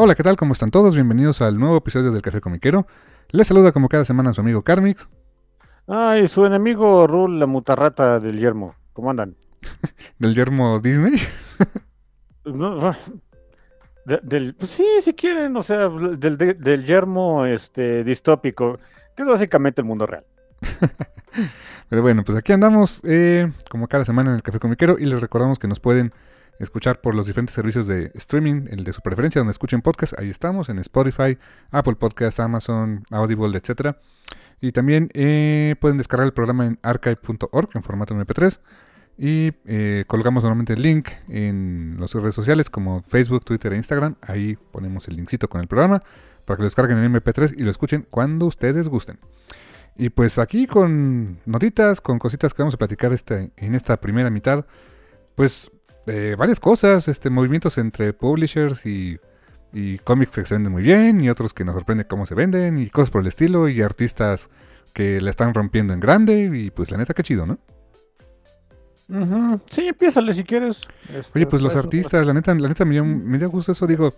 Hola, 0.00 0.14
¿qué 0.14 0.22
tal? 0.22 0.36
¿Cómo 0.36 0.52
están 0.52 0.70
todos? 0.70 0.94
Bienvenidos 0.94 1.42
al 1.42 1.58
nuevo 1.58 1.76
episodio 1.78 2.12
del 2.12 2.22
Café 2.22 2.40
Comiquero. 2.40 2.86
Les 3.30 3.48
saluda 3.48 3.72
como 3.72 3.88
cada 3.88 4.04
semana 4.04 4.32
su 4.32 4.40
amigo 4.42 4.62
Carmix. 4.62 5.08
Ay, 5.88 6.28
su 6.28 6.46
enemigo 6.46 7.08
Rul, 7.08 7.40
la 7.40 7.46
mutarrata 7.46 8.20
del 8.20 8.38
yermo. 8.38 8.76
¿Cómo 8.92 9.10
andan? 9.10 9.34
¿Del 10.20 10.36
yermo 10.36 10.78
Disney? 10.78 11.14
No, 12.44 12.94
de- 14.04 14.20
del, 14.22 14.54
pues 14.54 14.70
sí, 14.70 14.86
si 15.02 15.14
quieren, 15.14 15.56
o 15.56 15.62
sea, 15.64 15.88
del, 15.88 16.38
de- 16.38 16.54
del 16.54 16.84
yermo 16.84 17.44
este, 17.44 18.04
distópico, 18.04 18.78
que 19.16 19.22
es 19.22 19.28
básicamente 19.28 19.80
el 19.80 19.86
mundo 19.88 20.06
real. 20.06 20.24
Pero 21.88 22.02
bueno, 22.02 22.22
pues 22.22 22.38
aquí 22.38 22.52
andamos 22.52 23.00
eh, 23.04 23.50
como 23.68 23.88
cada 23.88 24.04
semana 24.04 24.30
en 24.30 24.36
el 24.36 24.42
Café 24.42 24.60
Comiquero 24.60 24.96
y 24.96 25.06
les 25.06 25.20
recordamos 25.20 25.58
que 25.58 25.66
nos 25.66 25.80
pueden 25.80 26.12
escuchar 26.58 27.00
por 27.00 27.14
los 27.14 27.26
diferentes 27.26 27.54
servicios 27.54 27.86
de 27.86 28.10
streaming, 28.14 28.66
el 28.70 28.84
de 28.84 28.92
su 28.92 29.00
preferencia, 29.00 29.40
donde 29.40 29.52
escuchen 29.52 29.82
podcast, 29.82 30.18
ahí 30.18 30.28
estamos, 30.28 30.68
en 30.68 30.78
Spotify, 30.78 31.38
Apple 31.70 31.94
Podcasts, 31.94 32.40
Amazon, 32.40 33.04
Audible, 33.10 33.56
etcétera. 33.56 33.98
Y 34.60 34.72
también 34.72 35.08
eh, 35.14 35.76
pueden 35.80 35.98
descargar 35.98 36.26
el 36.26 36.32
programa 36.32 36.66
en 36.66 36.78
archive.org 36.82 37.70
en 37.74 37.82
formato 37.82 38.14
MP3. 38.14 38.58
Y 39.20 39.52
eh, 39.66 40.04
colgamos 40.06 40.44
normalmente 40.44 40.74
el 40.74 40.82
link 40.82 41.08
en 41.28 41.96
las 41.98 42.12
redes 42.14 42.34
sociales 42.34 42.70
como 42.70 43.02
Facebook, 43.02 43.44
Twitter 43.44 43.72
e 43.72 43.76
Instagram. 43.76 44.16
Ahí 44.22 44.56
ponemos 44.70 45.08
el 45.08 45.16
linkcito 45.16 45.48
con 45.48 45.60
el 45.60 45.66
programa 45.66 46.02
para 46.44 46.56
que 46.56 46.62
lo 46.62 46.66
descarguen 46.66 46.98
en 46.98 47.12
MP3 47.12 47.54
y 47.56 47.62
lo 47.62 47.70
escuchen 47.70 48.06
cuando 48.10 48.46
ustedes 48.46 48.88
gusten. 48.88 49.18
Y 49.96 50.10
pues 50.10 50.38
aquí 50.38 50.68
con 50.68 51.40
notitas, 51.44 52.00
con 52.00 52.20
cositas 52.20 52.54
que 52.54 52.62
vamos 52.62 52.74
a 52.74 52.78
platicar 52.78 53.12
este, 53.12 53.50
en 53.56 53.74
esta 53.74 54.00
primera 54.00 54.30
mitad, 54.30 54.64
pues 55.34 55.72
eh, 56.08 56.36
varias 56.36 56.60
cosas, 56.60 57.08
este, 57.08 57.30
movimientos 57.30 57.78
entre 57.78 58.12
publishers 58.12 58.86
y, 58.86 59.18
y 59.72 59.98
cómics 59.98 60.32
que 60.32 60.44
se 60.44 60.54
venden 60.54 60.72
muy 60.72 60.82
bien 60.82 61.20
y 61.20 61.30
otros 61.30 61.52
que 61.52 61.64
nos 61.64 61.74
sorprende 61.74 62.06
cómo 62.06 62.26
se 62.26 62.34
venden 62.34 62.78
y 62.78 62.88
cosas 62.90 63.10
por 63.10 63.22
el 63.22 63.28
estilo 63.28 63.68
y 63.68 63.82
artistas 63.82 64.50
que 64.92 65.20
la 65.20 65.30
están 65.30 65.54
rompiendo 65.54 65.92
en 65.92 66.00
grande 66.00 66.50
y 66.52 66.70
pues 66.70 66.90
la 66.90 66.98
neta 66.98 67.14
que 67.14 67.22
chido, 67.22 67.46
¿no? 67.46 67.58
Ujú, 69.08 69.60
Sí, 69.70 69.88
empiézale 69.88 70.32
si 70.34 70.44
quieres. 70.44 70.82
Este, 71.14 71.38
Oye, 71.38 71.46
pues 71.46 71.62
los 71.62 71.74
artistas, 71.76 72.26
la 72.26 72.34
neta, 72.34 72.54
la 72.54 72.68
neta 72.68 72.84
me 72.84 72.92
dio, 72.92 73.04
me 73.04 73.38
dio 73.38 73.48
gusto 73.48 73.72
eso, 73.72 73.86
digo, 73.86 74.14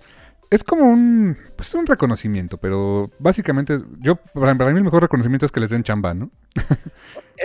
es 0.51 0.65
como 0.65 0.85
un, 0.85 1.37
pues 1.55 1.73
un 1.75 1.87
reconocimiento, 1.87 2.59
pero 2.59 3.11
básicamente 3.21 3.79
yo, 4.01 4.17
para, 4.17 4.55
mí 4.55 4.79
el 4.79 4.85
mejor 4.85 5.03
reconocimiento 5.03 5.47
es 5.47 5.53
que 5.53 5.61
les 5.61 5.71
den 5.71 5.85
chamba, 5.85 6.13
¿no? 6.15 6.31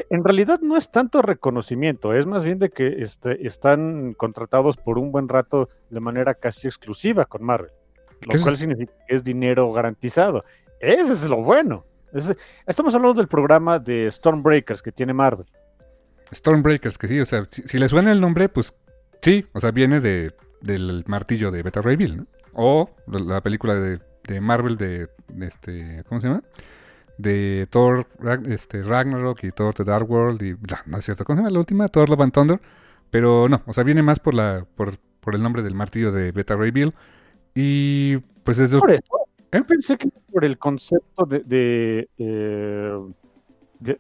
En 0.09 0.25
realidad 0.25 0.59
no 0.61 0.75
es 0.75 0.91
tanto 0.91 1.21
reconocimiento, 1.21 2.13
es 2.13 2.25
más 2.25 2.43
bien 2.43 2.59
de 2.59 2.69
que 2.69 3.01
este, 3.01 3.47
están 3.47 4.13
contratados 4.13 4.75
por 4.75 4.97
un 4.97 5.09
buen 5.09 5.29
rato 5.29 5.69
de 5.89 6.01
manera 6.01 6.33
casi 6.33 6.67
exclusiva 6.67 7.23
con 7.23 7.43
Marvel, 7.43 7.71
¿Qué 8.19 8.37
lo 8.37 8.43
cual 8.43 8.57
significa 8.57 8.91
que 9.07 9.15
es 9.15 9.23
dinero 9.23 9.71
garantizado. 9.71 10.43
Ese 10.81 11.13
es 11.13 11.29
lo 11.29 11.37
bueno. 11.37 11.85
Estamos 12.67 12.93
hablando 12.93 13.21
del 13.21 13.29
programa 13.29 13.79
de 13.79 14.11
Stormbreakers 14.11 14.81
que 14.81 14.91
tiene 14.91 15.13
Marvel. 15.13 15.45
Stormbreakers, 16.33 16.97
que 16.97 17.07
sí, 17.07 17.19
o 17.21 17.25
sea, 17.25 17.45
si, 17.49 17.61
si 17.61 17.77
le 17.77 17.87
suena 17.87 18.11
el 18.11 18.19
nombre, 18.19 18.49
pues 18.49 18.75
sí, 19.21 19.45
o 19.53 19.61
sea, 19.61 19.71
viene 19.71 20.01
de, 20.01 20.33
del 20.59 21.05
martillo 21.07 21.51
de 21.51 21.63
Beta 21.63 21.81
Ray 21.81 21.95
Bill, 21.95 22.17
¿no? 22.17 22.27
O 22.55 22.89
la 23.07 23.41
película 23.41 23.75
de, 23.75 23.99
de 24.27 24.41
Marvel 24.41 24.77
de, 24.77 25.09
de 25.27 25.45
este, 25.45 26.03
¿cómo 26.07 26.21
se 26.21 26.27
llama? 26.27 26.43
De 27.17 27.67
Thor 27.69 28.07
este, 28.47 28.81
Ragnarok 28.81 29.43
y 29.43 29.51
Thor 29.51 29.73
The 29.73 29.83
Dark 29.83 30.09
World 30.09 30.41
y 30.41 30.51
no, 30.51 30.77
no 30.85 30.97
es 30.97 31.05
cierto, 31.05 31.23
¿cómo 31.25 31.37
se 31.37 31.41
llama 31.41 31.51
la 31.51 31.59
última? 31.59 31.87
Thor 31.87 32.09
Love 32.09 32.21
and 32.21 32.33
Thunder, 32.33 32.61
pero 33.09 33.47
no, 33.49 33.61
o 33.65 33.73
sea, 33.73 33.83
viene 33.83 34.01
más 34.03 34.19
por 34.19 34.33
la 34.33 34.65
por, 34.75 34.97
por 35.19 35.35
el 35.35 35.41
nombre 35.43 35.63
del 35.63 35.75
martillo 35.75 36.11
de 36.11 36.31
Beta 36.31 36.55
Ray 36.55 36.71
Bill 36.71 36.93
y 37.53 38.17
pues 38.43 38.57
desde 38.57 38.79
Por 38.79 38.91
eso, 38.91 39.01
¿Eh? 39.51 39.61
pensé 39.63 39.97
que 39.97 40.09
por 40.31 40.43
el 40.43 40.57
concepto 40.57 41.25
de, 41.25 41.39
de, 41.39 42.09
eh, 42.17 42.99
de- 43.79 43.97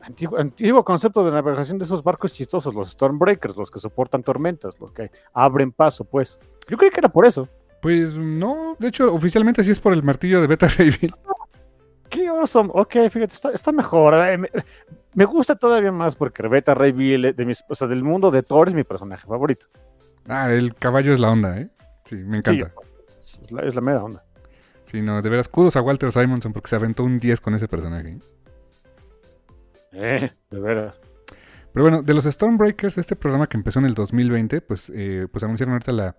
antiguo, 0.00 0.38
antiguo 0.38 0.84
concepto 0.84 1.24
de 1.24 1.32
navegación 1.32 1.78
de 1.78 1.84
esos 1.84 2.02
barcos 2.04 2.32
chistosos, 2.32 2.72
los 2.72 2.90
Stormbreakers, 2.90 3.56
los 3.56 3.70
que 3.70 3.80
soportan 3.80 4.22
tormentas, 4.22 4.78
los 4.80 4.92
que 4.92 5.10
abren 5.32 5.72
paso, 5.72 6.04
pues. 6.04 6.38
Yo 6.68 6.76
creí 6.76 6.90
que 6.90 7.00
era 7.00 7.08
por 7.08 7.26
eso. 7.26 7.48
Pues 7.80 8.16
no, 8.16 8.76
de 8.78 8.88
hecho 8.88 9.12
oficialmente 9.12 9.62
sí 9.64 9.70
es 9.72 9.80
por 9.80 9.92
el 9.92 10.02
martillo 10.02 10.40
de 10.40 10.46
Beta 10.46 10.68
Ray 10.78 10.90
Bill. 10.90 11.14
Qué 12.08 12.26
awesome. 12.28 12.70
Ok, 12.72 12.92
fíjate, 13.10 13.34
está, 13.34 13.50
está 13.50 13.72
mejor. 13.72 14.14
Eh, 14.14 14.38
Me, 14.38 14.48
me 15.14 15.24
gusta 15.24 15.56
todavía 15.56 15.92
más 15.92 16.16
porque 16.16 16.42
Rebecca 16.42 16.74
Ray 16.74 16.92
Bill, 16.92 17.34
de 17.34 17.44
mis, 17.44 17.64
o 17.68 17.74
sea, 17.74 17.86
del 17.86 18.02
mundo 18.02 18.30
de 18.30 18.42
Thor, 18.42 18.68
es 18.68 18.74
mi 18.74 18.84
personaje 18.84 19.26
favorito. 19.26 19.66
Ah, 20.26 20.50
el 20.50 20.74
caballo 20.74 21.12
es 21.12 21.20
la 21.20 21.30
onda, 21.30 21.58
¿eh? 21.58 21.68
Sí, 22.04 22.16
me 22.16 22.38
encanta. 22.38 22.72
Sí, 23.20 23.38
es 23.44 23.52
la, 23.52 23.62
es 23.62 23.74
la 23.74 23.80
mera 23.80 24.02
onda. 24.02 24.24
Sí, 24.86 25.02
no, 25.02 25.20
de 25.20 25.28
veras, 25.28 25.48
kudos 25.48 25.76
a 25.76 25.82
Walter 25.82 26.10
Simonson 26.10 26.52
porque 26.52 26.68
se 26.68 26.76
aventó 26.76 27.04
un 27.04 27.18
10 27.18 27.40
con 27.42 27.54
ese 27.54 27.68
personaje. 27.68 28.18
Eh, 29.92 30.30
de 30.50 30.60
veras. 30.60 30.94
Pero 31.72 31.84
bueno, 31.84 32.02
de 32.02 32.14
los 32.14 32.24
Stormbreakers, 32.24 32.96
este 32.96 33.14
programa 33.14 33.46
que 33.48 33.58
empezó 33.58 33.78
en 33.80 33.84
el 33.84 33.94
2020, 33.94 34.62
pues, 34.62 34.90
eh, 34.94 35.26
pues 35.30 35.44
anunciaron 35.44 35.74
ahorita 35.74 35.92
la, 35.92 36.16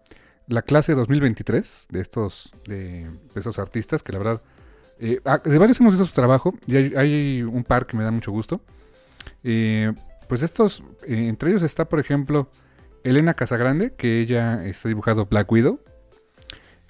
la 0.49 0.63
clase 0.63 0.95
2023 0.95 1.87
de 1.89 2.01
estos, 2.01 2.51
de, 2.67 3.03
de 3.03 3.35
estos 3.35 3.59
artistas 3.59 4.03
que 4.03 4.11
la 4.11 4.17
verdad, 4.17 4.41
eh, 4.99 5.21
ah, 5.23 5.39
de 5.43 5.57
varios 5.57 5.79
hemos 5.79 5.93
visto 5.93 6.05
su 6.05 6.13
trabajo 6.13 6.55
y 6.65 6.75
hay, 6.75 7.43
un 7.43 7.63
par 7.63 7.85
que 7.85 7.95
me 7.95 8.03
da 8.03 8.11
mucho 8.11 8.31
gusto. 8.31 8.59
Eh, 9.43 9.93
pues 10.27 10.41
estos, 10.41 10.83
eh, 11.05 11.27
entre 11.27 11.51
ellos 11.51 11.61
está, 11.61 11.85
por 11.85 11.99
ejemplo, 11.99 12.49
Elena 13.03 13.35
Casagrande, 13.35 13.93
que 13.93 14.19
ella 14.21 14.65
está 14.65 14.89
dibujado 14.89 15.25
Black 15.25 15.51
Widow. 15.51 15.79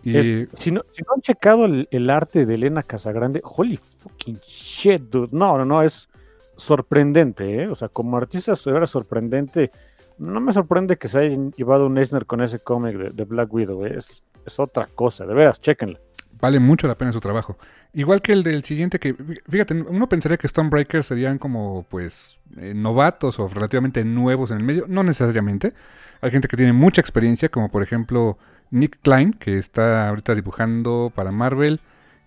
Si 0.03 0.71
no 0.71 0.83
han 1.13 1.21
checado 1.21 1.65
el, 1.65 1.89
el 1.91 2.09
arte 2.09 2.45
de 2.45 2.55
Elena 2.55 2.83
Casagrande, 2.83 3.41
holy 3.43 3.77
fucking 3.77 4.39
shit, 4.39 5.01
dude. 5.01 5.35
No, 5.35 5.57
no, 5.57 5.65
no, 5.65 5.83
es 5.83 6.07
sorprendente, 6.55 7.63
¿eh? 7.63 7.67
O 7.67 7.75
sea, 7.75 7.89
como 7.89 8.17
artista 8.17 8.53
era 8.65 8.87
sorprendente. 8.87 9.71
No 10.19 10.41
me 10.41 10.53
sorprende 10.53 10.97
que 10.97 11.07
se 11.07 11.19
hayan 11.19 11.52
llevado 11.53 11.88
un 11.88 11.97
Eisner 11.97 12.25
con 12.25 12.41
ese 12.41 12.59
cómic 12.59 12.97
de, 12.97 13.24
Black 13.25 13.53
Widow, 13.53 13.85
¿eh? 13.85 13.96
es, 13.97 14.24
es 14.46 14.59
otra 14.59 14.88
cosa, 14.94 15.25
de 15.25 15.34
veras, 15.34 15.62
chéquenla. 15.62 16.00
vale 16.41 16.59
mucho 16.59 16.88
la 16.88 16.98
pena 16.98 17.12
su 17.12 17.21
trabajo. 17.21 17.57
Igual 17.94 18.21
que 18.21 18.33
el 18.33 18.44
del 18.44 18.63
siguiente, 18.63 19.00
que 19.00 19.16
fíjate, 19.50 19.74
uno 19.74 20.07
pensaría 20.07 20.38
que 20.38 20.48
Stormbreakers 20.48 21.07
serían 21.07 21.39
como, 21.39 21.86
pues, 21.89 22.39
eh, 22.57 22.74
novatos 22.75 23.39
o 23.39 23.48
relativamente 23.48 24.04
nuevos 24.06 24.51
en 24.51 24.57
el 24.57 24.63
medio. 24.63 24.86
No 24.88 25.01
necesariamente. 25.01 25.74
Hay 26.22 26.31
gente 26.31 26.48
que 26.48 26.57
tiene 26.57 26.74
mucha 26.74 27.01
experiencia, 27.01 27.50
como 27.50 27.69
por 27.69 27.81
ejemplo 27.81 28.38
Nick 28.69 29.00
Klein, 29.01 29.33
que 29.33 29.57
está 29.57 30.10
ahorita 30.10 30.36
dibujando 30.36 31.12
para 31.15 31.31
Marvel 31.31 31.80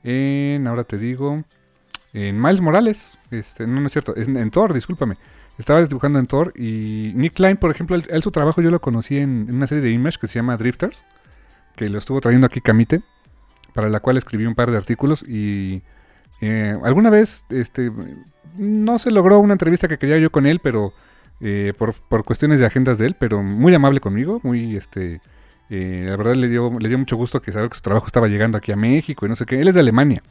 en, 0.02 0.66
ahora 0.66 0.84
te 0.84 0.98
digo, 0.98 1.44
en 2.12 2.40
Miles 2.40 2.60
Morales. 2.60 3.18
Este, 3.30 3.66
no, 3.66 3.86
es 3.86 3.92
cierto, 3.92 4.16
es 4.16 4.28
en, 4.28 4.36
en 4.36 4.50
Thor, 4.50 4.72
discúlpame. 4.72 5.16
Estaba 5.62 5.80
dibujando 5.80 6.18
en 6.18 6.26
Thor 6.26 6.52
y 6.56 7.12
Nick 7.14 7.34
Klein, 7.34 7.56
por 7.56 7.70
ejemplo, 7.70 7.94
él, 7.94 8.04
él 8.10 8.20
su 8.20 8.32
trabajo 8.32 8.60
yo 8.60 8.70
lo 8.70 8.80
conocí 8.80 9.16
en, 9.16 9.46
en 9.48 9.54
una 9.54 9.68
serie 9.68 9.82
de 9.82 9.92
Image 9.92 10.18
que 10.20 10.26
se 10.26 10.34
llama 10.34 10.56
Drifters, 10.56 11.04
que 11.76 11.88
lo 11.88 11.98
estuvo 11.98 12.20
trayendo 12.20 12.48
aquí 12.48 12.60
Camite 12.60 13.00
para 13.72 13.88
la 13.88 14.00
cual 14.00 14.16
escribí 14.16 14.44
un 14.44 14.56
par 14.56 14.72
de 14.72 14.76
artículos 14.76 15.22
y 15.22 15.82
eh, 16.40 16.76
alguna 16.82 17.10
vez 17.10 17.44
este 17.48 17.92
no 18.58 18.98
se 18.98 19.12
logró 19.12 19.38
una 19.38 19.54
entrevista 19.54 19.86
que 19.86 19.98
quería 19.98 20.18
yo 20.18 20.30
con 20.30 20.46
él, 20.46 20.58
pero 20.58 20.92
eh, 21.40 21.72
por, 21.78 21.94
por 22.08 22.24
cuestiones 22.24 22.58
de 22.58 22.66
agendas 22.66 22.98
de 22.98 23.06
él, 23.06 23.16
pero 23.16 23.42
muy 23.42 23.72
amable 23.72 24.00
conmigo, 24.00 24.40
muy 24.42 24.76
este 24.76 25.20
Eh, 25.74 26.04
la 26.04 26.16
verdad 26.16 26.34
le 26.34 26.48
dio, 26.48 26.70
le 26.78 26.88
dio 26.88 26.98
mucho 26.98 27.16
gusto 27.16 27.40
que 27.40 27.50
saber 27.50 27.70
que 27.70 27.76
su 27.76 27.82
trabajo 27.82 28.06
estaba 28.06 28.28
llegando 28.28 28.58
aquí 28.58 28.72
a 28.72 28.76
México 28.76 29.24
y 29.24 29.28
no 29.28 29.36
sé 29.36 29.46
qué. 29.46 29.58
Él 29.58 29.68
es 29.68 29.74
de 29.74 29.80
Alemania. 29.80 30.22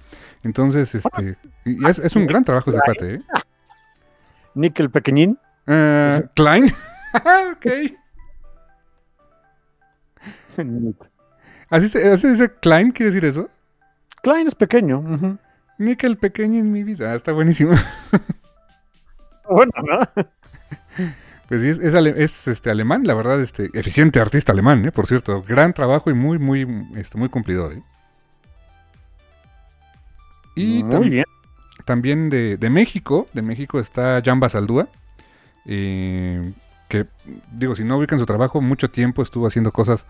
Entonces, 0.44 0.94
este, 0.94 1.36
y 1.66 1.84
es, 1.88 1.98
es 1.98 2.16
un 2.16 2.28
gran 2.28 2.44
trabajo 2.44 2.70
ese 2.70 2.80
cuate, 2.86 3.14
¿eh? 3.16 3.22
Nickel 4.56 4.90
pequeñín. 4.90 5.38
Ah, 5.68 6.22
Klein. 6.36 6.66
ok. 7.16 7.68
¿Así 11.70 11.88
se, 11.88 12.12
así 12.12 12.22
se 12.24 12.30
dice 12.32 12.52
Klein? 12.62 12.92
¿Quiere 12.92 13.12
decir 13.12 13.26
eso? 13.26 13.50
Klein 14.22 14.48
es 14.48 14.56
pequeño. 14.56 15.00
ujú. 15.00 15.38
Nickel 15.78 16.18
pequeño 16.18 16.60
en 16.60 16.72
mi 16.72 16.84
vida. 16.84 17.12
Ah, 17.12 17.16
está 17.16 17.32
buenísimo. 17.32 17.74
Bueno, 19.54 19.72
¿no? 19.84 20.26
Pues 21.50 21.62
sí, 21.62 21.68
es, 21.68 21.80
es, 21.80 21.94
ale- 21.94 22.14
es, 22.24 22.48
este, 22.48 22.70
alemán, 22.72 23.04
la 23.06 23.14
verdad, 23.14 23.42
este, 23.42 23.70
eficiente 23.74 24.22
artista 24.22 24.54
alemán, 24.54 24.86
¿eh? 24.86 24.94
por 24.94 25.08
cierto. 25.08 25.44
Gran 25.44 25.74
trabajo 25.74 26.10
y 26.10 26.14
muy, 26.14 26.40
muy, 26.40 26.66
este, 26.96 27.18
muy 27.18 27.28
cumplidor. 27.28 27.74
¿eh? 27.74 27.84
Y 30.56 30.86
Muy 30.86 31.10
bien. 31.10 31.26
También 31.86 32.30
de, 32.30 32.58
de 32.58 32.70
México, 32.70 33.28
de 33.34 33.42
México 33.42 33.80
está 33.80 34.22
Jan 34.24 34.40
Basaldúa, 34.40 34.88
eh, 35.66 36.54
que, 36.90 37.08
digo, 37.52 37.76
si 37.76 37.84
no 37.84 37.98
ubican 37.98 38.20
su 38.20 38.26
trabajo, 38.26 38.62
mucho 38.62 38.90
tiempo 38.90 39.24
estuvo 39.24 39.48
haciendo 39.48 39.72
cosas 39.72 40.06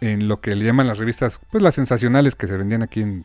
en 0.00 0.28
lo 0.28 0.40
que 0.40 0.54
le 0.54 0.64
llaman 0.64 0.86
las 0.86 0.98
revistas, 0.98 1.40
pues 1.50 1.62
las 1.62 1.74
sensacionales 1.74 2.34
que 2.34 2.46
se 2.46 2.56
vendían 2.56 2.82
aquí 2.82 3.24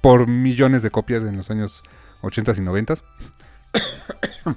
por 0.00 0.26
millones 0.26 0.82
de 0.82 0.90
copias 0.90 1.22
en 1.22 1.36
los 1.36 1.50
años 1.50 1.82
80 2.22 2.52
y 2.56 2.60
90 2.60 2.94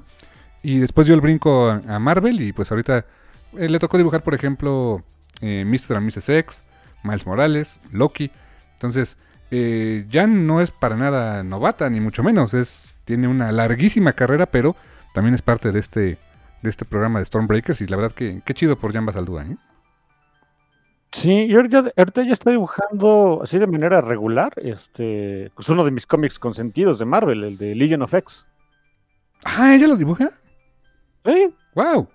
y 0.64 0.80
después 0.80 1.08
dio 1.08 1.16
el 1.16 1.22
brinco 1.22 1.70
a, 1.70 1.82
a 1.88 2.00
Marvel 2.00 2.42
y 2.42 2.54
pues 2.54 2.72
ahorita 2.72 3.06
eh, 3.58 3.70
le 3.70 3.80
tocó 3.80 3.98
dibujar, 3.98 4.24
por 4.24 4.34
ejemplo, 4.34 5.04
eh, 5.42 5.66
Mr. 5.66 5.98
and 5.98 6.06
Mrs. 6.06 6.30
X, 6.30 6.64
Miles 7.04 7.26
Morales, 7.26 7.80
Loki. 7.92 8.32
Entonces, 8.74 9.18
eh, 9.52 10.08
Jan 10.12 10.48
no 10.48 10.62
es 10.62 10.72
para 10.72 10.96
nada 10.96 11.44
novata, 11.44 11.90
ni 11.90 12.00
mucho 12.00 12.24
menos. 12.24 12.54
Es, 12.54 12.96
tiene 13.06 13.28
una 13.28 13.52
larguísima 13.52 14.14
carrera, 14.14 14.46
pero 14.46 14.76
también 15.14 15.36
es 15.36 15.42
parte 15.42 15.72
de 15.72 15.80
este, 15.80 16.18
de 16.62 16.70
este 16.70 16.86
programa 16.86 17.20
de 17.20 17.26
Stormbreakers. 17.26 17.82
Y 17.82 17.88
la 17.88 17.98
verdad 17.98 18.14
que 18.14 18.42
qué 18.46 18.54
chido 18.54 18.78
por 18.78 18.94
Jan 18.94 19.06
Basaldúa, 19.06 19.44
¿eh? 19.44 19.58
Sí, 21.12 21.34
y 21.34 21.54
ahorita, 21.54 21.92
ahorita 21.98 22.24
ya 22.24 22.32
está 22.32 22.52
dibujando 22.52 23.42
así 23.44 23.60
de 23.60 23.68
manera 23.68 24.00
regular. 24.00 24.54
Este, 24.56 25.48
es 25.48 25.70
uno 25.70 25.84
de 25.84 25.92
mis 25.92 26.08
cómics 26.08 26.40
consentidos 26.40 27.00
de 27.00 27.06
Marvel, 27.06 27.44
el 27.44 27.58
de 27.58 27.76
Legion 27.76 28.02
of 28.02 28.14
X. 28.14 28.48
Ah, 29.44 29.76
¿ella 29.76 29.88
los 29.88 30.00
dibuja? 30.00 30.30
Sí, 31.26 31.54
¡Wow! 31.76 32.08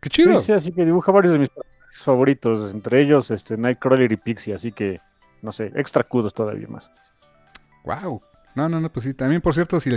¡Qué 0.00 0.08
sí, 0.08 0.22
chido! 0.22 0.40
sí, 0.40 0.52
así 0.52 0.72
que 0.72 0.84
dibuja 0.84 1.12
varios 1.12 1.32
de 1.34 1.38
mis 1.38 1.48
personajes 1.48 2.02
favoritos, 2.02 2.72
entre 2.72 3.00
ellos 3.00 3.30
este, 3.30 3.56
Nightcrawler 3.56 4.10
y 4.10 4.16
Pixie, 4.16 4.54
así 4.54 4.72
que, 4.72 5.00
no 5.44 5.52
sé, 5.52 5.70
extra 5.76 6.02
kudos 6.02 6.34
todavía 6.34 6.66
más. 6.68 6.90
¡Wow! 7.84 8.22
No, 8.54 8.68
no, 8.68 8.80
no, 8.80 8.90
pues 8.90 9.04
sí. 9.04 9.14
También, 9.14 9.40
por 9.42 9.54
cierto, 9.54 9.78
si, 9.80 9.90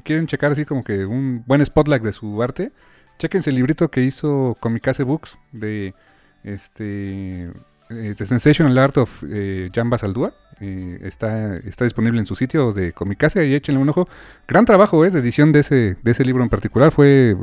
quieren 0.00 0.26
checar 0.26 0.52
así 0.52 0.64
como 0.64 0.82
que 0.82 1.04
un 1.04 1.44
buen 1.46 1.64
spotlight 1.64 2.02
de 2.02 2.12
su 2.12 2.42
arte, 2.42 2.72
chequense 3.18 3.50
el 3.50 3.56
librito 3.56 3.90
que 3.90 4.02
hizo 4.02 4.56
Comicase 4.60 5.02
Books 5.02 5.38
de 5.52 5.94
este 6.42 7.50
eh, 7.90 8.14
The 8.16 8.26
Sensational 8.26 8.76
Art 8.78 8.96
of 8.98 9.22
eh, 9.28 9.70
Jan 9.74 9.90
Basaldúa. 9.90 10.32
Eh, 10.60 10.98
está, 11.02 11.56
está 11.56 11.84
disponible 11.84 12.20
en 12.20 12.26
su 12.26 12.36
sitio 12.36 12.72
de 12.72 12.92
Comicase 12.92 13.44
y 13.46 13.54
échenle 13.54 13.80
un 13.80 13.88
ojo. 13.88 14.08
Gran 14.46 14.64
trabajo 14.64 15.04
eh, 15.04 15.10
de 15.10 15.18
edición 15.18 15.50
de 15.52 15.60
ese, 15.60 15.96
de 16.00 16.10
ese 16.12 16.24
libro 16.24 16.42
en 16.44 16.48
particular. 16.48 16.92
Fue 16.92 17.36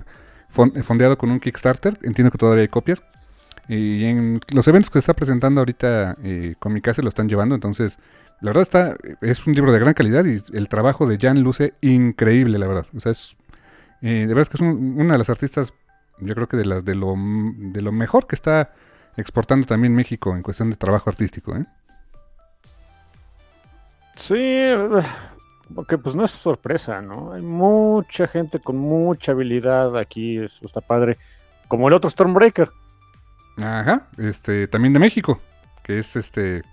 fon- 0.54 0.82
fondeado 0.84 1.18
con 1.18 1.30
un 1.32 1.40
Kickstarter. 1.42 2.00
Entiendo 2.02 2.32
que 2.32 2.38
todavía 2.38 2.62
hay 2.62 2.70
copias. 2.70 3.04
Y 3.68 4.06
en 4.06 4.42
los 4.54 4.68
eventos 4.68 4.90
que 4.90 5.00
está 5.00 5.14
presentando 5.14 5.62
ahorita 5.62 6.18
eh, 6.24 6.56
Comicase 6.60 7.02
lo 7.02 7.10
están 7.10 7.30
llevando. 7.30 7.56
Entonces, 7.56 8.00
la 8.42 8.50
verdad 8.50 8.64
está, 8.64 8.96
es 9.22 9.46
un 9.48 9.54
libro 9.54 9.72
de 9.72 9.80
gran 9.80 9.94
calidad 9.94 10.26
y 10.26 10.42
el 10.58 10.68
trabajo 10.68 11.08
de 11.08 11.18
Jan 11.18 11.42
luce 11.42 11.74
increíble, 11.82 12.58
la 12.58 12.68
verdad. 12.68 12.86
O 12.96 13.00
sea, 13.00 13.12
es, 13.12 13.38
eh, 14.02 14.22
de 14.22 14.28
verdad 14.28 14.42
es 14.42 14.50
que 14.50 14.58
es 14.58 14.62
un- 14.62 15.00
una 15.00 15.14
de 15.14 15.20
las 15.20 15.30
artistas, 15.30 15.74
yo 16.20 16.34
creo 16.36 16.48
que 16.48 16.58
de 16.58 16.66
las 16.66 16.84
de 16.84 16.96
lo, 16.96 17.14
de 17.18 17.82
lo 17.82 17.92
mejor 17.92 18.28
que 18.28 18.36
está 18.36 18.74
exportando 19.16 19.68
también 19.68 19.94
México 19.96 20.36
en 20.36 20.42
cuestión 20.42 20.70
de 20.70 20.76
trabajo 20.76 21.10
artístico. 21.10 21.56
¿eh? 21.56 21.66
Sí, 24.16 24.70
porque 25.74 25.98
pues 25.98 26.16
no 26.16 26.26
es 26.26 26.32
sorpresa, 26.32 27.02
¿no? 27.02 27.34
Hay 27.34 27.42
mucha 27.42 28.28
gente 28.28 28.60
con 28.60 28.78
mucha 28.78 29.32
habilidad 29.32 29.98
aquí, 29.98 30.38
eso 30.38 30.66
está 30.66 30.82
padre. 30.82 31.18
Como 31.68 31.88
el 31.88 31.94
otro 31.94 32.10
Stormbreaker. 32.10 32.70
Ajá, 33.64 34.08
este, 34.18 34.68
también 34.68 34.94
de 34.94 35.00
México, 35.00 35.40
que 35.84 36.00
es 36.00 36.16
este 36.16 36.64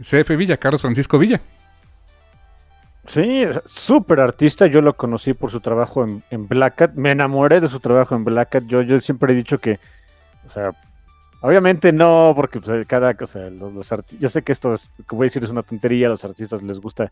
CF 0.00 0.36
Villa, 0.36 0.56
Carlos 0.56 0.82
Francisco 0.82 1.18
Villa. 1.18 1.40
Sí, 3.06 3.44
súper 3.66 4.20
artista. 4.20 4.66
Yo 4.66 4.80
lo 4.82 4.94
conocí 4.94 5.34
por 5.34 5.50
su 5.50 5.60
trabajo 5.60 6.04
en, 6.04 6.22
en 6.30 6.46
Black 6.46 6.74
Cat. 6.76 6.92
Me 6.94 7.10
enamoré 7.10 7.60
de 7.60 7.68
su 7.68 7.80
trabajo 7.80 8.14
en 8.14 8.24
Black 8.24 8.50
Cat. 8.50 8.64
Yo, 8.66 8.82
yo 8.82 8.98
siempre 9.00 9.32
he 9.32 9.36
dicho 9.36 9.58
que, 9.58 9.80
o 10.46 10.48
sea, 10.48 10.70
obviamente 11.40 11.92
no, 11.92 12.32
porque 12.36 12.60
pues, 12.60 12.86
cada 12.86 13.14
cosa, 13.14 13.40
los, 13.50 13.72
los 13.72 13.90
arti- 13.90 14.18
yo 14.18 14.28
sé 14.28 14.42
que 14.42 14.52
esto 14.52 14.74
es, 14.74 14.90
que 15.08 15.16
voy 15.16 15.24
a 15.24 15.28
decir, 15.28 15.42
es 15.42 15.50
una 15.50 15.62
tontería. 15.62 16.06
A 16.06 16.10
los 16.10 16.24
artistas 16.24 16.62
les 16.62 16.78
gusta, 16.78 17.10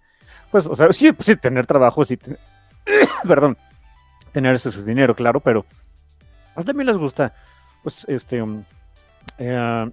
pues, 0.51 0.67
o 0.67 0.77
sea, 0.77 0.93
sí, 0.93 1.11
pues, 1.13 1.27
sí 1.27 1.37
tener 1.37 1.67
trabajo, 1.67 2.05
sí, 2.05 2.17
ten- 2.17 2.39
perdón, 3.27 3.57
tener 4.33 4.55
ese 4.55 4.71
su 4.71 4.85
dinero, 4.85 5.17
claro, 5.17 5.41
pero 5.41 5.65
a 6.55 6.63
también 6.63 6.87
les 6.87 6.99
gusta, 6.99 7.35
pues, 7.83 8.05
este, 8.09 8.41
um, 8.43 8.63
eh, 9.39 9.91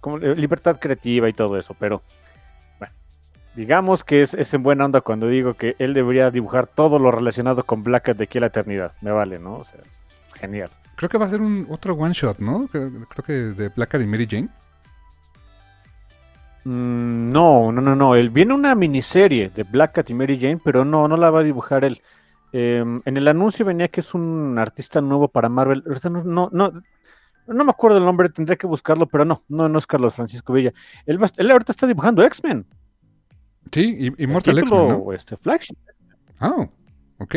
como, 0.00 0.18
eh, 0.18 0.34
libertad 0.34 0.78
creativa 0.80 1.28
y 1.28 1.32
todo 1.32 1.58
eso, 1.58 1.74
pero 1.78 2.02
digamos 3.54 4.04
que 4.04 4.22
es, 4.22 4.34
es 4.34 4.52
en 4.54 4.62
buena 4.62 4.84
onda 4.84 5.00
cuando 5.02 5.28
digo 5.28 5.54
que 5.54 5.76
él 5.78 5.94
debería 5.94 6.30
dibujar 6.30 6.66
todo 6.66 6.98
lo 6.98 7.10
relacionado 7.10 7.64
con 7.64 7.82
Black 7.84 8.04
Cat 8.04 8.16
de 8.16 8.24
aquí 8.24 8.38
a 8.38 8.42
la 8.42 8.46
eternidad. 8.48 8.92
Me 9.00 9.10
vale, 9.10 9.38
¿no? 9.38 9.56
O 9.56 9.64
sea, 9.64 9.80
genial. 10.34 10.70
Creo 10.96 11.08
que 11.08 11.18
va 11.18 11.26
a 11.26 11.30
ser 11.30 11.40
un 11.40 11.66
otro 11.70 11.94
one 11.94 12.14
shot, 12.14 12.38
¿no? 12.38 12.68
Creo, 12.68 12.90
creo 13.08 13.24
que 13.24 13.32
de 13.32 13.70
placa 13.70 13.98
de 13.98 14.06
Mary 14.06 14.26
Jane. 14.28 14.48
Mm, 16.64 17.30
no, 17.30 17.72
no, 17.72 17.80
no, 17.80 17.96
no. 17.96 18.14
Él 18.14 18.30
viene 18.30 18.54
una 18.54 18.74
miniserie 18.74 19.50
de 19.50 19.64
Black 19.64 19.92
Cat 19.92 20.10
y 20.10 20.14
Mary 20.14 20.38
Jane, 20.40 20.60
pero 20.62 20.84
no, 20.84 21.08
no 21.08 21.16
la 21.16 21.30
va 21.30 21.40
a 21.40 21.44
dibujar 21.44 21.84
él. 21.84 22.02
Em, 22.52 23.00
en 23.04 23.16
el 23.16 23.28
anuncio 23.28 23.64
venía 23.64 23.88
que 23.88 24.00
es 24.00 24.14
un 24.14 24.58
artista 24.58 25.00
nuevo 25.00 25.28
para 25.28 25.48
Marvel. 25.48 25.82
No, 26.24 26.50
no, 26.52 26.72
no, 27.52 27.64
me 27.64 27.70
acuerdo 27.70 27.98
el 27.98 28.04
nombre, 28.04 28.28
tendría 28.28 28.56
que 28.56 28.66
buscarlo, 28.66 29.06
pero 29.06 29.24
no, 29.24 29.42
no, 29.48 29.68
no 29.68 29.78
es 29.78 29.86
Carlos 29.86 30.14
Francisco 30.14 30.52
Villa. 30.52 30.72
Él, 31.06 31.18
él 31.36 31.50
ahorita 31.50 31.72
está 31.72 31.86
dibujando 31.86 32.22
X-Men. 32.24 32.66
Sí, 33.70 33.96
y, 34.16 34.22
y 34.22 34.26
Mortal 34.26 34.58
X-Men, 34.58 34.88
¿no? 34.88 35.12
este, 35.12 35.36
flagship. 35.36 35.76
Ah, 36.40 36.68
ok. 37.18 37.34